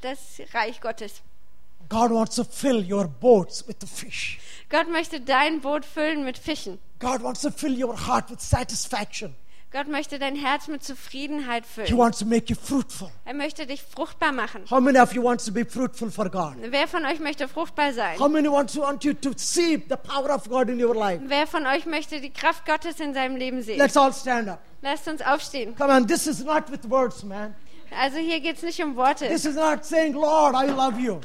das 0.00 0.40
Reich 0.54 0.80
Gottes. 0.80 1.22
God 1.88 2.10
wants 2.10 2.36
to 2.36 2.44
fill 2.44 2.84
your 2.88 3.06
boats 3.06 3.66
with 3.66 3.76
the 3.80 3.86
fish. 3.86 4.38
Gott 4.70 4.88
möchte 4.90 5.20
dein 5.20 5.60
Boot 5.60 5.84
füllen 5.84 6.24
mit 6.24 6.38
Fischen. 6.38 6.78
God 6.98 7.22
wants 7.22 7.42
to 7.42 7.50
fill 7.50 7.80
your 7.80 7.96
heart 8.06 8.30
with 8.30 8.40
satisfaction. 8.40 9.34
Gott 9.72 9.88
möchte 9.88 10.18
dein 10.18 10.36
Herz 10.36 10.68
mit 10.68 10.84
Zufriedenheit 10.84 11.64
He 11.64 11.86
füllen. 11.86 11.98
wants 11.98 12.18
to 12.20 12.24
make 12.24 12.46
you 12.48 12.56
fruitful. 12.56 13.10
Er 13.24 13.34
möchte 13.34 13.66
dich 13.66 13.82
fruchtbar 13.82 14.32
machen. 14.32 14.64
How 14.70 14.80
many 14.80 14.98
of 14.98 15.12
you 15.12 15.22
wants 15.22 15.44
to 15.44 15.52
be 15.52 15.64
fruitful 15.64 16.10
for 16.10 16.30
God? 16.30 16.54
Wer 16.60 16.86
von 16.86 17.04
euch 17.04 17.18
möchte 17.18 17.48
fruchtbar 17.48 17.92
sein? 17.92 18.18
How 18.18 18.28
many 18.28 18.48
wants 18.48 18.76
want 18.76 19.04
you 19.04 19.12
to 19.12 19.32
see 19.36 19.76
the 19.88 19.96
power 19.96 20.30
of 20.34 20.48
God 20.48 20.68
in 20.68 20.82
your 20.82 20.94
life? 20.94 21.20
Wer 21.26 21.46
von 21.46 21.66
euch 21.66 21.84
möchte 21.84 22.20
die 22.20 22.30
Kraft 22.30 22.64
Gottes 22.64 23.00
in 23.00 23.12
seinem 23.12 23.36
Leben 23.36 23.60
sehen? 23.62 23.78
Let's 23.78 23.96
all 23.96 24.12
stand 24.12 24.48
up. 24.48 24.60
Lasst 24.82 25.08
uns 25.08 25.20
aufstehen. 25.20 25.74
Come 25.76 25.92
on, 25.92 26.06
this 26.06 26.26
is 26.26 26.44
not 26.44 26.70
with 26.70 26.88
words, 26.88 27.24
man. 27.24 27.54
Also 27.90 28.18
hier 28.18 28.40
geht 28.40 28.56
es 28.56 28.62
nicht 28.62 28.82
um 28.82 28.96
Worte. 28.96 29.26
This 29.28 29.44
is 29.44 29.56
not 29.56 29.84
saying, 29.84 30.14
Lord, 30.14 30.54
I 30.54 30.66
love 30.70 30.98
you. 31.00 31.20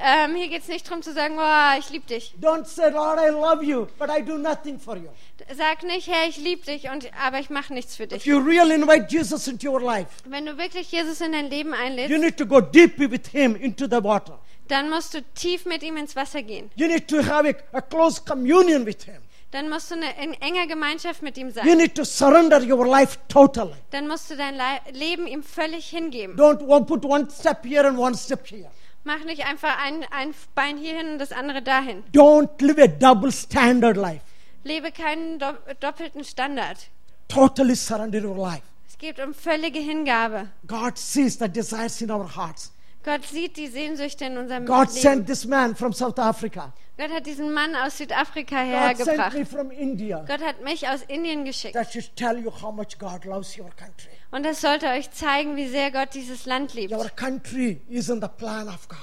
Ähm, 0.00 0.36
hier 0.36 0.48
geht 0.48 0.62
es 0.62 0.68
nicht 0.68 0.86
darum 0.88 1.02
zu 1.02 1.12
sagen, 1.12 1.36
oh, 1.38 1.78
ich 1.78 1.90
liebe 1.90 2.06
dich. 2.06 2.34
Don't 2.40 2.64
say, 2.66 2.90
Lord, 2.90 3.18
I 3.18 3.30
love 3.30 3.64
you, 3.64 3.86
but 3.98 4.08
I 4.10 4.22
do 4.22 4.38
nothing 4.38 4.78
for 4.78 4.96
you. 4.96 5.08
Sag 5.56 5.82
nicht, 5.82 6.08
Herr, 6.08 6.28
ich 6.28 6.36
liebe 6.36 6.64
dich, 6.64 6.88
und, 6.90 7.10
aber 7.20 7.38
ich 7.40 7.50
mache 7.50 7.72
nichts 7.74 7.96
für 7.96 8.04
If 8.04 8.08
dich. 8.10 8.24
you 8.26 8.38
really 8.38 8.74
invite 8.74 9.06
Jesus 9.08 9.48
into 9.48 9.70
your 9.70 9.80
life, 9.80 10.08
Wenn 10.24 10.46
du 10.46 10.56
wirklich 10.58 10.90
Jesus 10.92 11.20
in 11.20 11.32
dein 11.32 11.50
Leben 11.50 11.70
you 11.70 11.76
einlädst, 11.76 12.18
need 12.18 12.36
to 12.36 12.46
go 12.46 12.60
with 12.60 13.28
Him 13.32 13.56
into 13.56 13.86
the 13.86 14.02
water. 14.02 14.38
dann 14.68 14.90
musst 14.90 15.14
du 15.14 15.22
tief 15.34 15.64
mit 15.66 15.82
ihm 15.82 15.96
ins 15.96 16.14
Wasser 16.14 16.42
gehen. 16.42 16.70
You 16.76 16.86
need 16.86 17.08
to 17.08 17.22
have 17.24 17.48
a, 17.48 17.76
a 17.76 17.80
close 17.80 18.20
communion 18.22 18.84
with 18.86 19.04
Him. 19.04 19.22
Dann 19.50 19.70
musst 19.70 19.90
du 19.90 19.94
eine, 19.94 20.12
in 20.22 20.34
enger 20.34 20.66
Gemeinschaft 20.66 21.22
mit 21.22 21.38
ihm 21.38 21.48
You 21.48 21.54
sein. 21.54 21.78
need 21.78 21.94
to 21.94 22.04
surrender 22.04 22.60
your 22.62 22.86
life 22.86 23.16
totally. 23.28 23.72
Dann 23.90 24.06
musst 24.06 24.30
du 24.30 24.36
dein 24.36 24.56
Le 24.56 24.80
Leben 24.92 25.26
ihm 25.26 25.42
völlig 25.42 25.88
hingeben. 25.88 26.36
Don't 26.36 26.84
put 26.86 27.04
one 27.04 27.28
step 27.30 27.64
here 27.64 27.86
and 27.88 27.98
one 27.98 28.14
step 28.14 28.46
here. 28.46 28.70
Mach 29.04 29.24
nicht 29.24 29.46
einfach 29.46 29.78
ein, 29.78 30.04
ein 30.10 30.34
Bein 30.54 30.76
hierhin 30.76 31.12
und 31.12 31.18
das 31.18 31.32
andere 31.32 31.62
dahin. 31.62 32.04
Don't 32.12 32.60
live 32.60 32.78
a 32.78 32.86
double 32.86 33.32
standard 33.32 33.96
life. 33.96 34.22
Lebe 34.64 34.92
keinen 34.92 35.38
do 35.38 35.46
doppelten 35.80 36.24
Standard. 36.24 36.88
Totally 37.28 37.74
surrender 37.74 38.22
your 38.22 38.36
life. 38.36 38.62
Es 38.88 38.98
geht 38.98 39.18
um 39.18 39.32
völlige 39.32 39.78
Hingabe. 39.78 40.48
God 40.66 40.98
sees 40.98 41.38
the 41.38 41.48
desires 41.48 42.00
in 42.00 42.10
our 42.10 42.36
hearts. 42.36 42.72
Gott 43.08 43.24
sieht 43.24 43.56
die 43.56 43.68
Sehnsüchte 43.68 44.26
in 44.26 44.36
unserem 44.36 44.66
God 44.66 44.88
Leben. 44.88 45.00
sent 45.00 45.26
this 45.26 45.46
man 45.46 45.74
from 45.74 45.94
South 45.94 46.18
Africa. 46.18 46.74
Gott 46.98 47.10
hat 47.10 47.24
diesen 47.26 47.54
Mann 47.54 47.74
aus 47.74 47.96
Südafrika 47.96 48.56
God 48.64 48.96
sent 48.98 49.08
hergebracht. 49.08 49.38
me 49.38 49.46
from 49.46 49.70
India. 49.70 50.24
Gott 50.26 50.42
hat 50.42 50.62
mich 50.62 50.86
aus 50.88 51.00
Indien 51.08 51.44
geschickt. 51.46 51.74
That 51.74 51.90
should 51.90 52.14
tell 52.16 52.36
you 52.36 52.50
how 52.50 52.70
much 52.70 52.98
God 52.98 53.24
loves 53.24 53.56
your 53.56 53.70
country. 53.76 54.10
Und 54.30 54.44
das 54.44 54.60
sollte 54.60 54.88
euch 54.88 55.10
zeigen, 55.10 55.56
wie 55.56 55.68
sehr 55.68 55.90
Gott 55.90 56.10
dieses 56.12 56.44
Land 56.44 56.74
liebt. 56.74 56.92
Your 56.92 57.08
country 57.08 57.80
is 57.88 58.10
in 58.10 58.20
the 58.20 58.28
plan 58.28 58.68
of 58.68 58.86
God. 58.88 58.98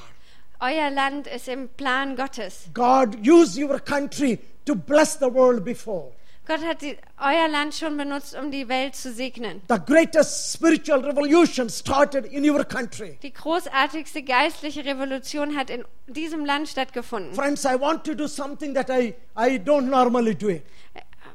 Euer 0.60 0.92
Land 0.92 1.26
ist 1.28 1.48
im 1.48 1.68
Plan 1.70 2.16
Gottes. 2.16 2.70
God 2.74 3.16
used 3.28 3.58
your 3.58 3.80
country 3.80 4.40
to 4.66 4.76
bless 4.76 5.18
the 5.18 5.34
world 5.34 5.66
before. 5.66 6.12
Gott 6.46 6.64
hat 6.64 6.82
die, 6.82 6.96
euer 7.18 7.48
Land 7.48 7.74
schon 7.74 7.98
benutzt, 7.98 8.36
um 8.36 8.52
die 8.52 8.68
Welt 8.68 8.96
zu 8.96 9.12
segnen. 9.12 9.62
The 9.68 9.80
greatest 9.84 10.54
spiritual 10.54 11.04
revolution 11.04 11.70
started 11.70 12.26
in 12.26 12.48
your 12.48 12.64
country. 12.64 13.18
Die 13.24 13.34
großartigste 13.34 14.22
geistliche 14.22 14.86
Revolution 14.86 15.56
hat 15.56 15.72
in 15.72 15.84
diesem 16.08 16.46
Land 16.46 16.70
stattgefunden. 16.70 17.34
Friends, 17.34 17.66
I 17.66 17.80
want 17.80 18.04
to 18.04 18.14
do 18.14 18.28
something 18.28 18.76
that 18.76 18.90
I, 18.90 19.16
I 19.36 19.58
don't 19.58 19.90
normally 19.90 20.36
do 20.36 20.50
it. 20.50 20.64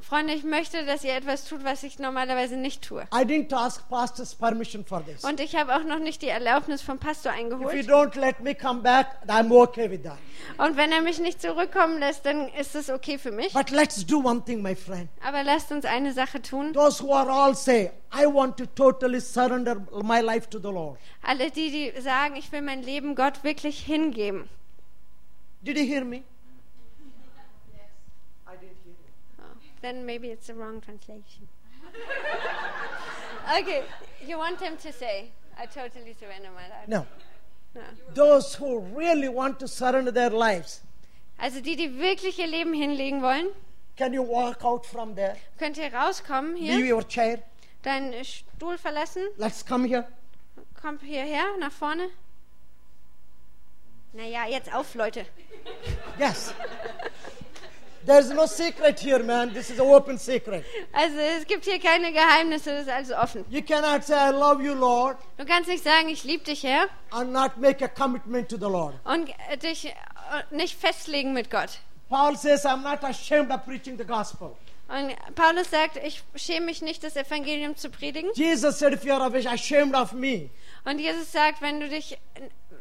Freunde, 0.03 0.33
ich 0.35 0.45
möchte, 0.45 0.85
dass 0.87 1.05
ihr 1.05 1.15
etwas 1.15 1.45
tut, 1.45 1.65
was 1.65 1.83
ich 1.83 1.99
normalerweise 1.99 2.57
nicht 2.57 2.83
tue. 2.83 3.03
I 3.15 3.25
didn't 3.25 3.55
ask 3.55 3.89
pastor's 3.89 4.35
permission 4.35 4.85
for 4.85 5.05
this. 5.05 5.25
Und 5.25 5.41
ich 5.41 5.55
habe 5.57 5.75
auch 5.75 5.85
noch 5.85 5.99
nicht 5.99 6.23
die 6.23 6.29
Erlaubnis 6.29 6.83
vom 6.83 6.99
Pastor 6.99 7.33
If 7.33 7.39
you 7.39 7.45
eingeholt. 7.45 7.89
don't 7.89 8.19
let 8.19 8.41
me 8.41 8.55
come 8.55 8.81
back, 8.83 9.07
I'm 9.29 9.51
okay 9.53 9.91
with 9.91 10.03
that. 10.03 10.19
Und 10.59 10.77
wenn 10.77 10.91
er 10.93 11.03
mich 11.03 11.21
nicht 11.21 11.41
zurückkommen 11.41 11.99
lässt, 11.99 12.25
dann 12.27 12.49
ist 12.49 12.75
es 12.75 12.91
okay 12.91 13.19
für 13.19 13.31
mich. 13.31 13.53
But 13.53 13.71
let's 13.71 14.05
do 14.05 14.19
one 14.19 14.43
thing, 14.45 14.63
my 14.63 14.75
friend. 14.75 15.09
Aber 15.25 15.43
lasst 15.45 15.71
uns 15.71 15.85
eine 15.85 16.13
Sache 16.13 16.43
tun. 16.43 16.73
Those 16.73 17.03
who 17.03 17.13
are 17.15 17.31
all 17.31 17.55
say, 17.55 17.91
I 18.13 18.27
want 18.27 18.57
to 18.57 18.67
totally 18.67 19.21
surrender 19.21 19.77
my 20.03 20.21
life 20.21 20.49
to 20.51 20.59
the 20.59 20.69
Lord. 20.69 20.99
Alle 21.23 21.51
die, 21.51 21.71
die 21.71 22.01
sagen, 22.01 22.37
ich 22.37 22.51
will 22.53 22.63
mein 22.63 22.83
Leben 22.83 23.15
Gott 23.15 23.45
wirklich 23.45 23.81
hingeben. 23.85 24.49
Did 25.63 25.77
you 25.77 25.85
hear 25.85 26.05
me? 26.05 26.23
I 28.47 28.57
didn't 28.57 28.79
hear 28.83 28.95
you. 28.95 29.07
Oh, 29.39 29.43
then 29.83 30.05
maybe 30.07 30.29
it's 30.29 30.47
the 30.47 30.55
wrong 30.55 30.81
translation. 30.81 31.49
okay, 33.59 33.83
you 34.27 34.37
want 34.39 34.61
him 34.61 34.77
to 34.79 34.93
say, 34.93 35.31
I 35.59 35.67
totally 35.67 36.15
surrender 36.19 36.51
my 36.55 36.69
life. 36.69 36.89
No. 36.89 37.07
No. 37.75 37.83
Those 38.15 38.55
who 38.57 38.81
really 38.81 39.29
want 39.29 39.59
to 39.61 39.69
surrender 39.69 40.11
their 40.13 40.31
lives, 40.31 40.81
Also 41.39 41.61
die, 41.61 41.77
die 41.77 41.99
wirklich 41.99 42.39
ihr 42.39 42.47
Leben 42.49 42.75
hinlegen 42.75 43.23
wollen, 43.23 43.47
can 43.97 44.13
you 44.13 44.23
walk 44.23 44.65
out 44.65 44.85
from 44.85 45.15
there? 45.15 45.37
könnt 45.59 45.79
ihr 45.79 45.93
rauskommen 45.93 46.57
Leave 46.57 46.85
hier, 46.85 46.95
your 46.97 47.03
chair. 47.09 47.39
deinen 47.83 48.25
Stuhl 48.25 48.77
verlassen, 48.77 49.23
Let's 49.37 49.65
come 49.65 49.87
here. 49.89 50.05
kommt 50.81 51.03
hierher, 51.03 51.57
nach 51.59 51.73
vorne. 51.73 52.09
Naja, 54.13 54.47
jetzt 54.49 54.73
auf, 54.75 54.95
Leute. 54.97 55.25
Yes. 56.19 56.53
There's 58.07 58.31
no 58.31 58.47
secret 58.47 58.99
here, 58.99 59.23
man. 59.23 59.53
This 59.53 59.71
is 59.71 59.79
an 59.79 59.87
open 59.87 60.19
secret. 60.19 60.65
Also 60.93 61.19
es 61.19 61.47
gibt 61.47 61.65
hier 61.65 61.79
keine 61.79 62.13
Geheimnisse, 62.13 62.71
das 62.73 62.83
ist 62.83 62.89
also 62.93 63.15
offen. 63.17 63.45
You 63.51 63.63
cannot 63.63 64.05
say, 64.05 64.15
I 64.17 64.31
love 64.31 64.63
you, 64.63 64.75
Lord, 64.75 65.19
Du 65.37 65.45
kannst 65.45 65.69
nicht 65.69 65.85
sagen, 65.85 66.09
ich 66.09 66.25
liebe 66.25 66.45
dich, 66.45 66.63
Herr, 66.63 66.87
and 67.11 67.33
not 67.33 67.59
make 67.59 67.85
a 67.85 67.89
commitment 67.89 68.49
to 68.49 68.57
the 68.57 68.63
Lord. 68.71 68.95
und 69.05 69.29
äh, 69.51 69.57
dich 69.59 69.87
äh, 69.87 69.93
nicht 70.51 70.79
festlegen 70.79 71.33
mit 71.33 71.51
Gott. 71.51 71.79
Paul 72.09 72.37
says, 72.37 72.65
I'm 72.65 72.83
not 72.83 73.05
ashamed 73.05 73.51
of 73.51 73.65
preaching 73.65 73.97
the 73.99 74.05
gospel. 74.05 74.57
Und 74.89 75.15
Paulus 75.37 75.71
sagt, 75.71 75.99
ich 76.05 76.25
schäme 76.35 76.67
mich 76.67 76.83
nicht, 76.83 77.05
das 77.05 77.15
Evangelium 77.15 77.77
zu 77.77 77.91
predigen. 77.91 78.31
Jesus 78.35 78.79
said, 78.79 78.93
if 78.93 79.05
you 79.05 79.13
are 79.13 79.33
ashamed 79.49 79.95
of 79.95 80.13
me, 80.13 80.51
Und 80.85 80.99
Jesus 80.99 81.31
sagt, 81.31 81.63
wenn 81.63 81.79
du 81.79 81.89
dich 81.89 82.19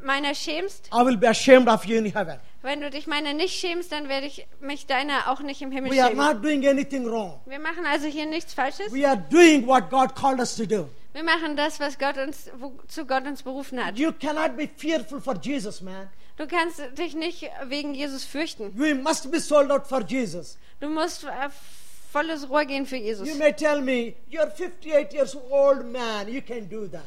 meiner 0.02 0.34
schämst, 0.34 0.90
I 0.94 1.06
will 1.06 1.18
be 1.18 1.28
ashamed 1.28 1.68
of 1.68 1.86
you 1.86 1.98
in 1.98 2.06
heaven. 2.06 2.40
Wenn 2.62 2.82
du 2.82 2.90
dich 2.90 3.08
meiner 3.08 3.34
nicht 3.34 3.58
schämst, 3.58 3.92
dann 3.92 4.10
werde 4.10 4.28
ich 4.28 4.46
mich 4.60 4.86
deiner 4.86 5.30
auch 5.30 5.40
nicht 5.42 5.62
im 5.62 5.72
Himmel 5.72 5.92
We 5.92 6.02
are 6.02 6.10
schämen. 6.12 6.26
not 6.26 6.44
doing 6.44 6.68
anything 6.68 7.06
wrong. 7.06 7.40
Wir 7.46 7.60
machen 7.60 7.86
also 7.86 8.08
hier 8.08 8.26
nichts 8.26 8.54
Falsches. 8.54 8.92
We 8.94 9.08
are 9.08 9.18
doing 9.18 9.66
what 9.66 9.90
God 9.90 10.16
called 10.16 10.40
us 10.40 10.56
to 10.56 10.66
do. 10.66 10.90
Wir 11.14 11.24
machen 11.24 11.56
das, 11.56 11.80
was 11.80 11.98
Gott 11.98 12.18
uns, 12.18 12.50
wozu 12.58 13.06
Gott 13.06 13.26
uns 13.26 13.44
berufen 13.44 13.84
hat. 13.84 13.98
You 13.98 14.12
cannot 14.12 14.56
be 14.58 14.68
fearful 14.68 15.20
for 15.20 15.36
Jesus, 15.42 15.82
man. 15.82 16.10
Du 16.38 16.48
kannst 16.48 16.82
dich 16.98 17.16
nicht 17.16 17.50
wegen 17.66 17.94
Jesus 17.94 18.24
fürchten. 18.24 18.74
You 18.78 18.96
must 18.96 19.30
be 19.32 19.40
sold 19.40 19.72
out 19.72 19.88
for 19.88 20.02
Jesus. 20.02 20.58
Du 20.80 20.88
musst 20.88 21.24
äh, 21.26 21.50
volles 22.12 22.50
Rohr 22.50 22.66
gehen 22.66 22.86
für 22.86 22.96
Jesus. 22.96 23.28
You 23.28 23.36
may 23.36 23.52
tell 23.54 23.82
me, 23.82 24.16
you're 24.30 24.50
58 24.50 25.14
years 25.14 25.36
old 25.50 25.86
man, 25.86 26.28
you 26.28 26.42
can 26.42 26.70
do 26.70 26.88
that. 26.88 27.04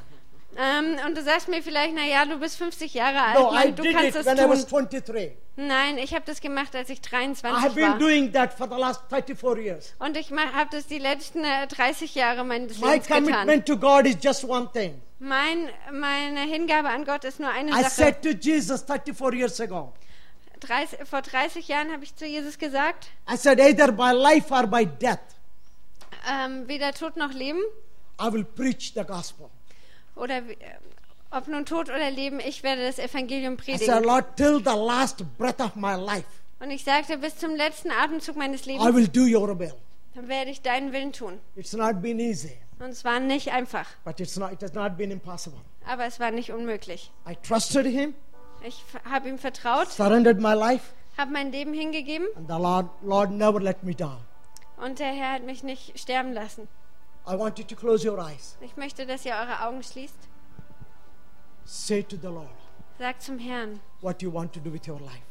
Ähm, 0.57 0.99
und 1.07 1.17
du 1.17 1.23
sagst 1.23 1.49
mir 1.49 1.63
vielleicht, 1.63 1.95
na 1.95 2.05
ja, 2.05 2.25
du 2.27 2.39
bist 2.39 2.57
50 2.59 2.93
Jahre 2.93 3.23
alt, 3.23 3.39
No, 3.39 3.53
Mann, 3.53 3.75
du 3.75 3.83
did 3.83 3.97
kannst 3.97 4.17
das 4.17 4.27
tun. 4.27 4.37
23. 4.37 5.33
Nein, 5.57 5.99
ich 5.99 6.15
habe 6.15 6.25
das 6.27 6.41
gemacht, 6.41 6.75
als 6.77 6.91
ich 6.91 6.99
I 6.99 7.03
23 7.03 7.63
have 7.63 7.75
been 7.75 7.91
war. 7.93 7.99
doing 7.99 8.33
that 8.33 8.53
for 8.53 8.69
the 8.69 8.77
last 8.77 9.01
34 9.09 9.59
years. 9.65 9.95
Und 9.99 10.17
ich 10.17 10.31
habe 10.31 10.69
das 10.71 10.87
die 10.87 10.99
letzten 10.99 11.45
äh, 11.45 11.67
30 11.67 12.15
Jahre 12.15 12.45
meines 12.45 12.79
My 12.79 12.93
Lebens 12.93 13.07
getan. 13.07 13.25
commitment 13.25 13.67
to 13.67 13.77
God 13.77 14.07
is 14.07 14.17
just 14.23 14.45
one 14.45 14.69
thing. 14.73 15.01
Mein, 15.19 15.71
meine 15.91 16.41
Hingabe 16.41 16.89
an 16.89 17.05
Gott 17.05 17.25
ist 17.25 17.39
nur 17.41 17.51
eine 17.51 17.71
I 17.71 17.83
Sache. 17.85 17.91
said 17.91 18.23
to 18.23 18.31
Jesus 18.31 18.83
34 18.83 19.35
years 19.35 19.61
ago, 19.61 19.93
30, 20.61 21.07
vor 21.09 21.23
30 21.23 21.67
Jahren 21.69 21.93
habe 21.93 22.05
ich 22.05 22.15
zu 22.15 22.27
Jesus 22.27 22.59
gesagt, 22.59 23.09
I 23.33 23.37
said, 23.37 23.59
either 23.61 23.91
by 23.93 24.13
life 24.13 24.53
or 24.53 24.67
by 24.67 24.85
death, 24.87 25.19
ähm, 26.31 26.67
weder 26.69 26.93
Tod 26.93 27.17
noch 27.17 27.33
Leben, 27.33 27.61
I 28.21 28.33
will 28.33 28.45
preach 28.45 28.93
the 28.95 29.05
gospel. 29.05 29.51
Oder 30.17 30.47
wie- 30.49 30.53
äh, 30.53 30.77
ob 31.31 31.49
nun 31.49 31.65
Tod 31.65 31.89
oder 31.89 32.11
Leben, 32.11 32.41
ich 32.41 32.63
werde 32.63 32.85
das 32.87 32.99
Evangelium 32.99 33.55
I 33.55 33.57
said, 33.57 33.87
predigen. 33.89 34.05
Lord, 34.05 34.37
till 34.37 34.59
the 34.59 34.77
last 34.77 35.25
breath 35.39 35.61
of 35.61 35.75
my 35.77 35.95
life, 35.95 36.27
Und 36.61 36.71
ich 36.71 36.85
sagte, 36.85 37.19
bis 37.19 37.37
zum 37.39 37.55
letzten 37.57 37.91
Atemzug 37.91 38.37
meines 38.37 38.67
I 38.67 38.73
Lebens 38.73 38.95
will 38.95 39.09
do 39.09 39.23
your 39.23 39.59
will. 39.59 39.75
dann 40.15 40.29
werde 40.29 40.51
ich 40.51 40.61
deinen 40.63 40.93
Willen 40.93 41.13
tun. 41.13 41.41
It's 41.57 41.73
not 41.73 42.03
been 42.03 42.19
easy, 42.21 42.57
Und 42.79 42.91
es 42.91 43.05
war 43.05 43.19
nicht 43.21 43.51
einfach, 43.51 43.87
but 44.05 44.21
it's 44.21 44.37
not, 44.37 44.53
it 44.53 44.63
has 44.63 44.75
not 44.75 44.97
been 44.97 45.11
impossible. 45.11 45.61
aber 45.87 46.05
es 46.05 46.21
war 46.21 46.31
nicht 46.31 46.53
unmöglich. 46.53 47.11
I 47.29 47.35
trusted 47.43 47.87
Him, 47.87 48.15
Ich 48.65 48.85
habe 49.11 49.29
ihm 49.29 49.39
vertraut, 49.39 49.91
surrendered 49.91 50.39
my 50.39 50.53
life, 50.55 50.93
habe 51.17 51.33
mein 51.33 51.51
Leben 51.51 51.73
hingegeben 51.73 52.27
and 52.37 52.47
the 52.49 52.55
Lord, 52.59 52.87
Lord 53.03 53.31
never 53.31 53.59
let 53.61 53.83
me 53.83 53.95
down. 53.95 54.19
und 54.77 54.99
der 54.99 55.13
Herr 55.13 55.33
hat 55.33 55.45
mich 55.45 55.63
nicht 55.63 55.99
sterben 55.99 56.33
lassen. 56.35 56.69
I 57.27 57.37
want 57.37 57.59
you 57.59 57.65
to 57.65 57.77
close 57.77 58.05
your 58.05 58.19
eyes. 58.19 58.57
Ich 58.61 58.77
möchte, 58.77 59.07
dass 59.07 59.25
ihr 59.25 59.33
eure 59.33 59.63
Augen 59.63 59.83
schließt. 59.83 60.29
Say 61.65 62.03
to 62.03 62.17
the 62.17 62.29
Lord 62.29 62.49
Sagt 62.99 63.23
zum 63.23 63.39
Herrn, 63.39 63.81
what 64.01 64.23
you 64.23 64.33
want 64.33 64.53
to 64.53 64.61
do 64.61 64.73
with 64.73 64.87
your 64.89 65.01
life. 65.01 65.23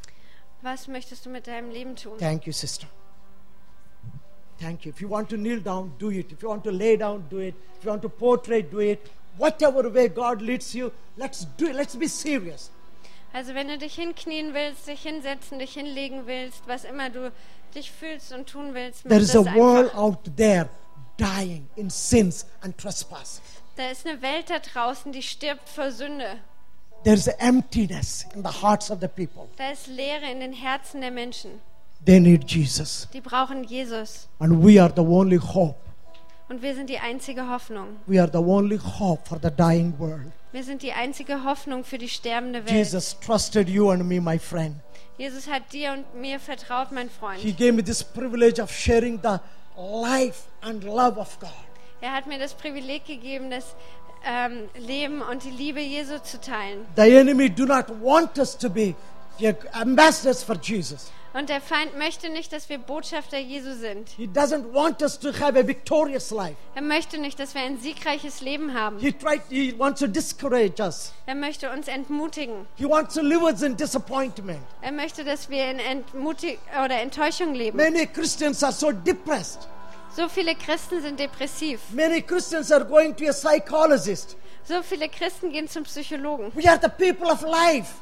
was 0.61 0.88
möchtest 0.88 1.26
du 1.26 1.30
mit 1.30 1.47
deinem 1.47 1.69
Leben 1.69 1.95
tun? 1.95 2.18
Thank 2.18 2.45
you, 2.45 2.53
sister. 2.53 2.88
Thank 4.59 4.85
you. 4.85 4.91
If 4.91 5.01
you 5.01 5.09
want 5.09 5.30
to 5.30 5.38
kneel 5.38 5.59
down, 5.59 5.93
do 5.97 6.11
it. 6.11 6.31
If 6.31 6.41
you 6.41 6.49
want 6.49 6.63
to 6.63 6.72
lay 6.72 6.95
down, 6.95 7.26
do 7.30 7.39
it. 7.39 7.55
If 7.77 7.84
you 7.84 7.89
want 7.89 8.01
to 8.03 8.09
portray, 8.09 8.61
do 8.61 8.80
it. 8.80 8.99
Whatever 9.38 9.89
way 9.89 10.07
God 10.07 10.41
leads 10.41 10.76
you, 10.76 10.91
let's 11.18 11.45
do 11.57 11.68
it. 11.68 11.76
Let's 11.76 11.95
be 11.95 12.07
serious. 12.07 12.69
Also 13.34 13.53
wenn 13.55 13.69
du 13.69 13.77
dich 13.77 13.95
hinknien 13.95 14.53
willst, 14.53 14.88
dich 14.88 15.01
hinsetzen, 15.01 15.59
dich 15.59 15.73
hinlegen 15.73 16.27
willst, 16.27 16.68
was 16.68 16.84
immer 16.84 17.09
du 17.09 17.31
dich 17.73 17.89
fühlst 17.89 18.34
und 18.34 18.47
tun 18.49 18.73
willst, 18.73 19.03
There 19.07 19.22
is 19.22 19.35
a 19.35 19.55
world 19.55 19.93
out 19.95 20.19
there 20.35 20.69
dying 21.22 21.68
in 21.76 21.89
sins 21.89 22.45
and 22.61 22.77
trespasses. 22.77 23.41
Da 23.76 23.89
ist 23.89 24.06
eine 24.06 24.22
Welt 24.22 24.49
da 24.49 24.60
draußen, 24.60 25.11
die 25.11 25.22
stirbt 25.22 25.69
vor 25.69 25.91
Sünde. 25.91 26.38
There 27.03 27.15
is 27.15 27.27
emptiness 27.27 28.26
in 28.35 28.43
the 28.43 28.61
hearts 28.61 28.91
of 28.91 28.99
the 29.02 29.07
people. 29.07 29.48
Da 29.57 29.72
ist 29.72 29.88
Leere 29.88 30.30
in 30.31 30.39
den 30.39 30.53
Herzen 30.53 31.02
der 31.02 31.11
Menschen. 31.11 31.61
They 32.06 32.19
need 32.19 32.49
Jesus. 32.49 33.07
Die 33.14 33.22
brauchen 33.22 33.64
Jesus. 33.64 34.27
And 34.39 34.64
we 34.64 34.81
are 34.81 34.91
the 34.93 35.02
only 35.02 35.38
hope. 35.38 35.76
Und 36.49 36.61
wir 36.61 36.76
sind 36.76 36.89
die 36.89 36.99
einzige 36.99 37.49
Hoffnung. 37.49 37.98
We 38.07 38.22
are 38.22 38.30
the 38.30 38.39
only 38.39 38.77
hope 38.77 39.27
for 39.27 39.39
the 39.41 39.49
dying 39.49 39.93
world. 39.98 40.31
Wir 40.52 40.64
sind 40.64 40.81
die 40.81 40.91
einzige 40.91 41.45
Hoffnung 41.45 41.84
für 41.85 41.98
die 41.98 42.10
sterbende 42.10 42.65
Welt. 42.65 42.76
Jesus 42.76 43.18
trusted 43.19 43.69
you 43.69 43.89
and 43.89 44.03
me, 44.06 44.19
my 44.19 44.38
friend. 44.38 44.76
Jesus 45.18 45.48
hat 45.48 45.72
dir 45.72 45.93
und 45.93 46.19
mir 46.19 46.39
vertraut, 46.39 46.91
mein 46.91 47.07
He 47.07 47.14
Freund. 47.19 47.57
gave 47.57 47.72
me 47.72 47.84
this 47.84 48.03
privilege 48.03 48.61
of 48.61 48.72
sharing 48.72 49.19
the 49.23 49.38
life 49.81 50.43
and 50.61 50.83
love 50.83 51.17
of 51.17 51.39
God. 51.39 51.49
Er 52.01 52.13
hat 52.13 52.27
mir 52.27 52.39
das 52.39 52.53
Privileg 52.53 53.05
gegeben, 53.05 53.49
das 53.51 53.75
ähm, 54.25 54.69
Leben 54.75 55.21
und 55.21 55.43
die 55.43 55.51
Liebe 55.51 55.79
Jesu 55.79 56.19
zu 56.19 56.39
teilen. 56.39 56.85
The 56.95 57.15
enemy 57.15 57.49
do 57.49 57.65
not 57.65 57.85
want 58.01 58.37
us 58.37 58.57
to 58.57 58.69
be 58.69 58.95
the 59.39 59.55
ambassadors 59.73 60.43
for 60.43 60.55
Jesus. 60.55 61.11
Und 61.33 61.47
der 61.47 61.61
Feind 61.61 61.97
möchte 61.97 62.29
nicht, 62.29 62.51
dass 62.51 62.67
wir 62.67 62.77
Botschafter 62.77 63.37
Jesu 63.37 63.73
sind. 63.73 64.09
He 64.17 64.27
doesn't 64.27 64.73
want 64.73 65.01
us 65.01 65.17
to 65.17 65.29
have 65.39 65.57
a 65.57 65.65
victorious 65.65 66.29
life. 66.31 66.57
Er 66.75 66.81
möchte 66.81 67.17
nicht, 67.17 67.39
dass 67.39 67.55
wir 67.55 67.61
ein 67.61 67.79
siegreiches 67.79 68.41
Leben 68.41 68.73
haben. 68.73 68.99
He 68.99 69.13
tried 69.13 69.41
he 69.49 69.73
wants 69.77 70.01
to 70.01 70.07
discourage 70.07 70.81
us. 70.81 71.13
Er 71.25 71.35
möchte 71.35 71.71
uns 71.71 71.87
entmutigen. 71.87 72.67
He 72.75 72.85
wants 72.85 73.15
to 73.15 73.21
us 73.21 73.61
in 73.61 73.77
disappointment. 73.77 74.59
Er 74.81 74.91
möchte, 74.91 75.23
dass 75.23 75.49
wir 75.49 75.71
in 75.71 75.79
Entmutig 75.79 76.59
oder 76.83 76.99
Enttäuschung 76.99 77.53
leben. 77.53 77.77
Many 77.77 78.05
Christians 78.07 78.61
are 78.61 78.73
so 78.73 78.91
depressed. 78.91 79.69
So 80.13 80.27
viele 80.27 80.55
Christen 80.55 81.01
sind 81.01 81.17
depressiv. 81.17 81.79
Many 81.91 82.21
Christians 82.21 82.71
are 82.73 82.83
going 82.83 83.15
to 83.15 83.29
a 83.29 83.33
psychologist. 83.33 84.35
So 84.65 84.83
viele 84.83 85.07
Christen 85.07 85.51
gehen 85.51 85.69
zum 85.69 85.83
Psychologen. 85.83 86.51
We 86.55 86.69
are 86.69 86.79
the 86.81 86.89
people 86.89 87.31
of 87.31 87.41
life. 87.43 87.93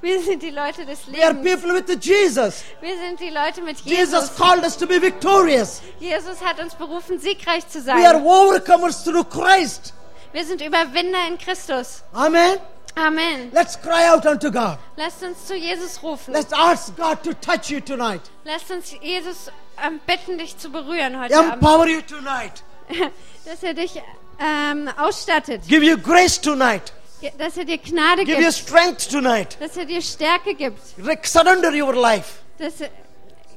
Wir 0.00 0.20
sind 0.22 0.42
die 0.42 0.50
Leute 0.50 0.84
des 0.86 1.06
We 1.10 1.22
are 1.22 1.32
Lebens. 1.32 1.62
people 1.62 1.74
with 1.74 1.98
Jesus. 2.04 2.64
Wir 2.80 2.96
sind 2.96 3.20
die 3.20 3.30
Leute 3.30 3.62
mit 3.62 3.78
Jesus 3.80 4.12
Jesus. 4.12 4.36
called 4.36 4.64
us 4.64 4.76
to 4.76 4.86
be 4.86 5.00
victorious. 5.00 5.82
Jesus 6.00 6.40
hat 6.44 6.60
uns 6.60 6.74
berufen, 6.74 7.18
siegreich 7.18 7.66
zu 7.68 7.84
We 7.84 7.92
are 7.92 8.14
sein. 8.14 8.24
overcomers 8.26 9.04
through 9.04 9.24
Christ. 9.24 9.92
Wir 10.32 10.44
sind 10.44 10.60
Überwinder 10.60 11.26
in 11.28 11.38
Christus. 11.38 12.02
Amen. 12.12 12.58
Amen. 12.94 13.50
Let's 13.52 13.78
cry 13.80 14.08
out 14.08 14.24
unto 14.24 14.50
God. 14.50 14.78
Lasst 14.96 15.22
uns 15.22 15.46
zu 15.46 15.54
Jesus 15.54 16.02
rufen. 16.02 16.32
Let's 16.32 16.52
ask 16.52 16.96
God 16.96 17.22
to 17.22 17.34
touch 17.34 17.70
you 17.70 17.80
tonight. 17.80 18.22
Lasst 18.44 18.70
uns 18.70 18.94
Jesus 19.02 19.50
ähm, 19.86 20.00
bitten, 20.06 20.38
dich 20.38 20.56
zu 20.56 20.70
berühren 20.70 21.20
heute 21.20 21.36
Abend. 21.36 21.54
Empower 21.54 21.86
you 21.86 22.00
tonight. 22.00 22.62
Dass 23.44 23.62
er 23.62 23.74
dich 23.74 24.00
ähm, 24.40 24.88
ausstattet. 24.96 25.62
Give 25.68 25.84
you 25.84 25.98
grace 25.98 26.40
tonight. 26.40 26.92
Dass 27.38 27.56
er 27.56 27.64
dir 27.64 27.78
Gnade 27.78 28.24
Give 28.24 28.36
you 28.38 28.42
gibt. 28.44 28.54
strength 28.54 29.10
tonight. 29.10 29.56
Dass 29.60 29.76
er 29.76 29.84
dir 29.86 30.02
Stärke 30.02 30.54
gibt. 30.54 30.80
Re- 30.98 31.18
Surrender 31.22 31.72
your 31.72 31.94
life. 31.94 32.40
Dass 32.58 32.80
er, 32.80 32.90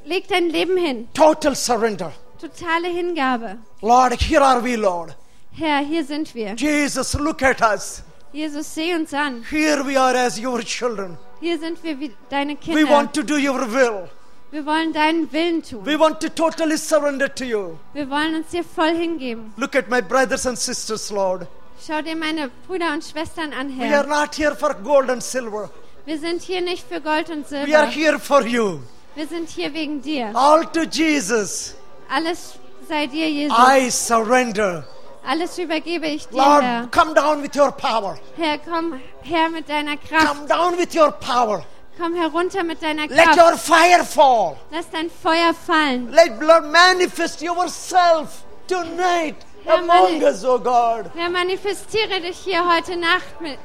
leg 0.06 0.28
dein 0.28 0.50
Leben 0.50 0.78
hin. 0.78 1.08
Total 1.14 1.56
surrender. 1.56 2.14
Totale 2.40 2.88
Hingabe. 2.88 3.58
Lord, 3.82 4.14
here 4.22 4.42
are 4.42 4.64
we, 4.64 4.76
Lord. 4.78 5.16
Herr, 5.52 5.80
hier 5.80 6.06
sind 6.06 6.34
wir. 6.34 6.54
Jesus, 6.56 7.14
look 7.16 7.42
at 7.44 7.62
us. 7.62 8.02
Jesus, 8.32 8.74
seh 8.74 8.94
uns 8.96 9.14
an. 9.14 9.44
Here 9.50 9.84
we 9.86 9.98
are 10.00 10.16
as 10.16 10.40
your 10.40 10.60
children. 10.62 11.18
Hier 11.42 11.60
sind 11.60 11.84
wir 11.84 12.00
wie 12.00 12.12
deine 12.30 12.54
We 12.54 12.58
Kinder. 12.58 12.90
want 12.90 13.14
to 13.14 13.24
do 13.24 13.36
your 13.36 13.60
will. 13.74 14.10
Wir 14.52 14.66
wollen 14.66 14.94
deinen 14.94 15.32
Willen 15.34 15.62
tun. 15.62 15.86
We 15.86 16.00
want 16.00 16.20
to 16.22 16.30
totally 16.30 16.78
surrender 16.78 17.28
to 17.36 17.44
you. 17.44 17.78
Wir 17.94 18.10
wollen 18.10 18.36
uns 18.36 18.48
dir 18.52 18.64
voll 18.64 18.96
hingeben. 18.96 19.54
Look 19.58 19.76
at 19.76 19.90
my 19.90 20.02
brothers 20.02 20.46
and 20.48 20.58
sisters, 20.58 21.12
Lord. 21.12 21.46
Schau 21.86 22.02
dir 22.02 22.16
meine 22.16 22.50
Brüder 22.68 22.94
und 22.94 23.04
Schwestern 23.04 23.54
an, 23.54 23.70
We 23.78 23.84
are 23.84 23.90
Herr. 23.90 24.06
not 24.08 24.36
here 24.36 24.56
for 24.56 24.74
gold 24.74 25.10
and 25.10 25.24
silver. 25.24 25.70
Wir 26.06 26.20
sind 26.20 26.42
hier 26.42 26.62
nicht 26.62 26.88
für 26.88 27.00
Gold 27.02 27.30
und 27.30 27.50
We 27.52 27.58
are 27.58 27.66
Silber. 27.66 27.88
here 27.88 28.20
for 28.20 28.42
you. 28.46 28.80
Wir 29.16 29.28
sind 29.28 29.50
hier 29.50 29.74
wegen 29.74 30.02
dir. 30.02 30.32
All 30.36 30.66
to 30.66 30.82
Jesus. 30.84 31.76
Alles 32.10 32.56
sei 32.88 33.08
dir, 33.08 33.30
Jesus. 33.30 33.58
I 33.58 33.90
surrender. 33.90 34.84
Alles 35.26 35.58
übergebe 35.58 36.08
ich 36.08 36.28
dir, 36.28 36.42
Herr. 36.42 36.80
Lord, 36.82 36.92
come 36.92 37.14
down 37.14 37.44
with 37.44 37.56
your 37.56 37.72
power. 37.72 38.18
Herr, 38.36 38.58
komm 38.60 39.00
her 39.22 39.50
mit 39.50 39.70
deiner 39.70 39.98
Kraft. 39.98 40.28
Come 40.28 40.48
down 40.48 40.78
with 40.78 40.94
your 40.96 41.12
power. 41.12 41.64
Komm 41.98 42.16
herunter 42.16 42.64
mit 42.64 42.82
deiner 42.82 43.08
Let 43.08 43.26
Kraft. 43.26 43.38
your 43.38 43.58
fire 43.58 44.04
fall. 44.06 44.58
Lass 44.72 44.90
dein 44.92 45.10
Feuer 45.10 45.54
fallen. 45.54 46.12
Let 46.12 46.40
Lord 46.42 46.66
manifest 46.72 47.42
yourself 47.42 48.44
tonight 48.68 49.36
Herr, 49.66 49.80
among 49.80 50.24
us, 50.24 50.44
oh 50.46 50.60
God. 50.60 51.12
Herr, 51.16 51.30
manifestiere 51.30 52.22
dich 52.22 52.38
hier 52.38 52.64
heute 52.68 52.98
Nacht 52.98 53.42
mit, 53.42 53.58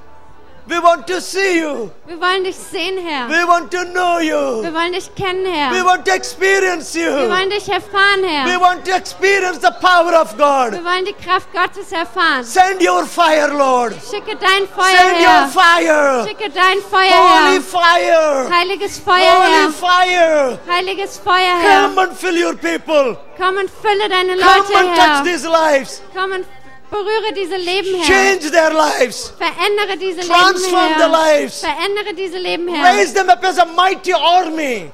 We 0.66 0.78
want 0.80 1.06
to 1.08 1.20
see 1.20 1.58
you. 1.58 1.90
Wir 2.06 2.18
wollen 2.18 2.42
dich 2.44 2.56
sehen, 2.56 2.96
Herr. 2.96 3.28
We 3.28 3.46
want 3.46 3.70
to 3.72 3.84
know 3.84 4.18
you. 4.18 4.62
Wir 4.62 4.72
wollen 4.72 4.92
dich 4.92 5.14
kennen, 5.14 5.44
Herr. 5.44 5.70
We 5.72 5.84
want 5.84 6.06
to 6.06 6.12
experience 6.14 6.94
you. 6.94 7.04
Wir 7.04 7.28
wollen 7.28 7.50
dich 7.50 7.68
erfahren, 7.68 8.24
Herr. 8.24 8.46
We 8.46 8.58
want 8.58 8.82
to 8.86 8.92
experience 8.96 9.58
the 9.60 9.72
power 9.82 10.14
of 10.18 10.34
God. 10.38 10.72
Wir 10.72 10.82
wollen 10.82 11.04
die 11.04 11.12
Kraft 11.12 11.52
Gottes 11.52 11.92
erfahren. 11.92 12.44
Send 12.44 12.82
your 12.82 13.04
fire, 13.04 13.48
Lord. 13.52 13.92
Schicke 14.10 14.36
dein 14.36 14.66
Feuer 14.66 14.96
Send 14.96 15.20
your 15.20 15.48
fire. 15.48 16.26
Schicke 16.26 16.50
dein 16.50 16.78
Feuer 16.90 17.12
Holy 17.12 17.56
her. 17.56 17.60
fire. 17.60 18.50
Heiliges 18.50 18.98
Feuer 18.98 19.34
Holy 19.34 19.64
her. 19.64 19.70
fire. 19.70 20.58
Heiliges 20.66 21.18
Feuer 21.18 21.56
her. 21.60 21.88
Come 21.88 21.98
and 21.98 22.16
fill 22.16 22.36
your 22.36 22.54
people. 22.54 23.18
Komm 23.36 23.58
und 23.58 23.68
fülle 23.70 24.08
deine 24.08 24.36
Come 24.38 24.58
Leute, 24.58 24.76
and 24.78 24.96
touch 24.96 25.24
these 25.24 25.46
lives. 25.46 26.00
Komm 26.14 26.32
und 26.32 26.46
berühre 26.94 27.32
diese 27.34 27.56
Leben, 27.56 27.94
Herr. 28.00 28.06
Change 28.06 28.50
their 28.50 28.70
lives. 28.72 29.32
Verändere 29.36 29.96
diese 29.98 30.20
Leben, 30.20 30.28
Transform 30.34 30.88
Herr. 30.88 30.98
their 30.98 31.08
lives. 31.08 31.60
Verändere 31.60 32.14
diese 32.14 32.38
Leben, 32.38 32.68
Herr. 32.74 32.94
Raise 32.94 33.12
them 33.14 33.28
up 33.28 33.42
as 33.44 33.58
a 33.58 33.64
mighty 33.64 34.12
army. 34.14 34.90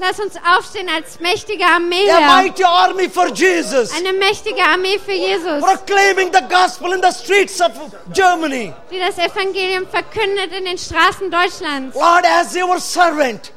Lass 0.00 0.18
uns 0.18 0.34
aufstehen 0.56 0.88
als 0.88 1.20
mächtige 1.20 1.64
Armee, 1.64 2.10
A 2.10 2.18
Herr. 2.18 2.42
mighty 2.42 2.64
army 2.64 3.08
for 3.08 3.28
Jesus. 3.28 3.92
Eine 3.96 4.12
mächtige 4.12 4.60
Armee 4.62 4.98
für 4.98 5.12
Jesus, 5.12 5.60
Proclaiming 5.62 6.32
the 6.32 6.42
gospel 6.48 6.92
in 6.92 7.00
the 7.00 7.12
streets 7.12 7.60
of 7.60 7.70
Germany. 8.12 8.72
die 8.90 8.98
das 8.98 9.16
Evangelium 9.18 9.86
verkündet 9.88 10.52
in 10.52 10.64
den 10.64 10.78
Straßen 10.78 11.30
Deutschlands. 11.30 11.94
Lord, 11.96 12.24
as 12.26 12.54
your 12.56 12.80
servant, 12.80 13.52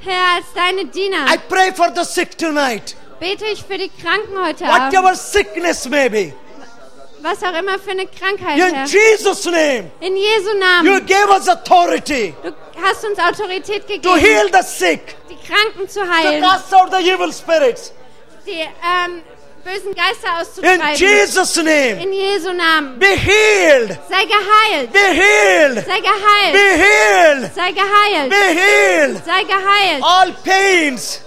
Herr, 0.00 0.36
als 0.36 0.46
deine 0.54 0.86
Diener 0.86 1.26
I 1.32 1.38
pray 1.48 1.72
for 1.72 1.88
the 1.94 2.02
sick 2.04 2.36
tonight. 2.36 2.96
bete 3.20 3.44
ich 3.46 3.62
für 3.62 3.78
die 3.78 3.90
Kranken 3.90 4.44
heute 4.44 4.64
Abend. 4.66 4.92
Whatever 4.92 5.14
sickness 5.14 5.88
may 5.88 6.08
be. 6.08 6.32
Was 7.22 7.42
auch 7.42 7.58
immer 7.58 7.78
für 7.78 7.90
eine 7.90 8.06
Krankheit, 8.06 8.58
In 8.58 8.74
Herr. 8.74 8.86
Jesus' 8.86 9.44
name, 9.44 9.90
In 10.00 10.16
Jesu 10.16 10.52
you 10.52 10.58
Namen. 10.58 11.06
gave 11.06 11.28
us 11.30 11.48
authority 11.48 12.34
Du 12.42 12.52
hast 12.82 13.04
uns 13.04 13.18
Autorität 13.18 13.82
to 13.86 13.92
gegeben, 13.92 14.16
heal 14.18 14.48
the 14.52 14.62
sick, 14.62 15.16
die 15.28 15.36
Kranken 15.46 15.88
zu 15.88 16.00
to 16.00 16.06
heilen, 16.10 16.42
cast 16.42 16.72
out 16.74 16.90
the 16.90 16.98
evil 17.10 17.30
spirits. 17.32 17.92
die 18.46 18.52
ähm, 18.62 19.22
bösen 19.64 19.94
Geister 19.94 20.28
In 20.62 20.80
auszutreiben. 20.80 20.94
Jesus' 20.96 21.56
name, 21.56 22.02
In 22.02 22.12
Jesu 22.14 22.52
Namen. 22.54 22.98
be 22.98 23.06
healed. 23.08 23.98
Sei 24.08 24.24
geheilt. 24.24 24.90
Be 24.92 24.98
healed. 24.98 25.84
Sei 25.86 26.00
geheilt. 26.00 26.52
Be 26.52 26.84
healed. 26.84 27.54
Sei 27.54 27.72
geheilt. 27.72 28.30
Be 28.30 28.60
healed. 28.60 29.24
Sei 29.26 29.42
geheilt. 29.44 30.02
All 30.02 30.32
pains, 30.42 31.20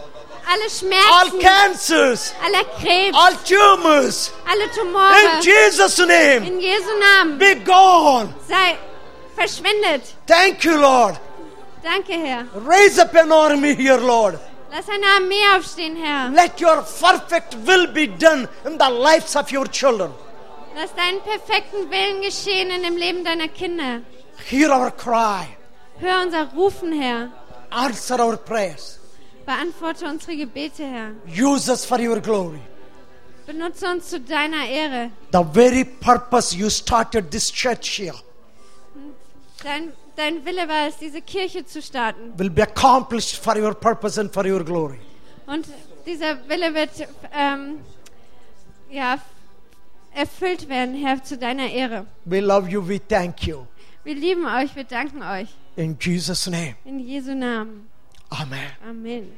Alle 0.45 0.64
all 0.64 0.70
Schmerzen, 0.70 1.40
cancers, 1.40 2.34
aller 2.44 2.64
Krebs, 2.80 3.15
all 3.18 3.34
tumors. 3.45 4.32
alle 4.45 4.64
In 4.64 4.70
Tumore. 4.72 5.41
Jesus' 5.41 5.99
name, 6.06 6.44
In 6.44 6.60
Jesu 6.60 6.91
Namen. 6.99 7.38
be 7.38 7.56
gone. 7.56 8.34
Sei 8.48 8.78
verschwindet. 9.36 10.02
Thank 10.28 10.64
you, 10.65 10.78
Lord. 10.78 11.18
Danke, 11.82 12.14
Herr. 12.14 12.45
Raise 12.56 12.99
up 12.99 13.14
an 13.15 13.32
army 13.32 13.74
here, 13.76 13.98
Lord. 13.98 14.40
Lass 14.72 14.90
eine 14.90 15.06
Armee 15.06 15.45
aufstehen, 15.56 15.95
Herr. 15.95 16.30
Let 16.32 16.60
your 16.60 16.82
perfect 16.82 17.56
will 17.65 17.88
be 17.88 18.07
done 18.07 18.48
in 18.65 18.78
the 18.78 18.90
lives 18.90 19.36
of 19.36 19.52
your 19.52 19.68
children. 19.68 20.11
Lass 20.76 20.94
deinen 20.95 21.22
perfekten 21.22 21.90
Willen 21.91 22.22
geschehen 22.22 22.70
in 22.72 22.82
dem 22.84 22.98
Leben 22.98 23.24
deiner 23.24 23.48
Kinder. 23.49 24.02
Hear 24.49 24.72
our 24.72 24.91
cry. 24.91 25.48
Hör 25.99 26.22
unser 26.24 26.48
Rufen, 26.56 26.91
Herr. 26.99 27.30
Answer 27.70 28.20
our 28.20 28.36
prayers. 28.38 28.99
Beantworte 29.45 30.06
unsere 30.06 30.36
Gebete, 30.38 30.84
Herr. 30.86 31.11
Use 31.28 31.70
us 31.72 31.86
for 31.86 31.99
your 31.99 32.20
glory. 32.22 32.60
Benutze 33.45 33.86
uns 33.91 34.10
zu 34.10 34.20
deiner 34.22 34.65
Ehre. 34.70 35.10
The 35.34 35.44
very 35.53 35.84
purpose 35.84 36.56
you 36.56 36.70
started 36.70 37.30
this 37.30 37.52
church 37.52 37.99
here 37.99 38.15
Dein, 39.64 39.91
dein 40.15 40.45
Wille 40.45 40.68
war 40.68 40.88
es, 40.88 40.98
diese 40.98 41.22
Kirche 41.22 41.65
zu 41.65 41.82
starten. 41.82 42.34
will 42.38 42.49
be 42.49 42.61
accomplished 42.64 43.38
for 43.38 43.57
your 43.57 43.74
purpose 43.74 44.20
and 44.20 44.34
for 44.34 44.45
your 44.45 44.64
glory. 44.64 44.99
Und 45.45 45.65
dieser 46.06 46.38
Wille 46.48 46.74
wird 46.74 46.90
ähm, 47.34 47.80
ja, 48.90 49.18
erfüllt 50.14 50.70
werden, 50.70 50.95
Herr, 50.95 51.22
zu 51.24 51.38
deiner 51.38 51.70
Ehre. 51.70 52.06
We 52.26 52.40
love 52.40 52.70
you. 52.70 52.86
We 52.88 52.99
thank 53.06 53.45
you. 53.48 53.65
Wir 54.06 54.15
lieben 54.15 54.45
euch, 54.45 54.74
wir 54.76 54.84
danken 54.86 55.22
euch. 55.22 55.49
In 55.76 55.98
Jesus' 55.99 56.48
name. 56.48 56.76
In 56.86 56.99
Jesu 56.99 57.34
Namen. 57.34 57.90
Amen. 58.42 58.72
Amen. 58.84 59.38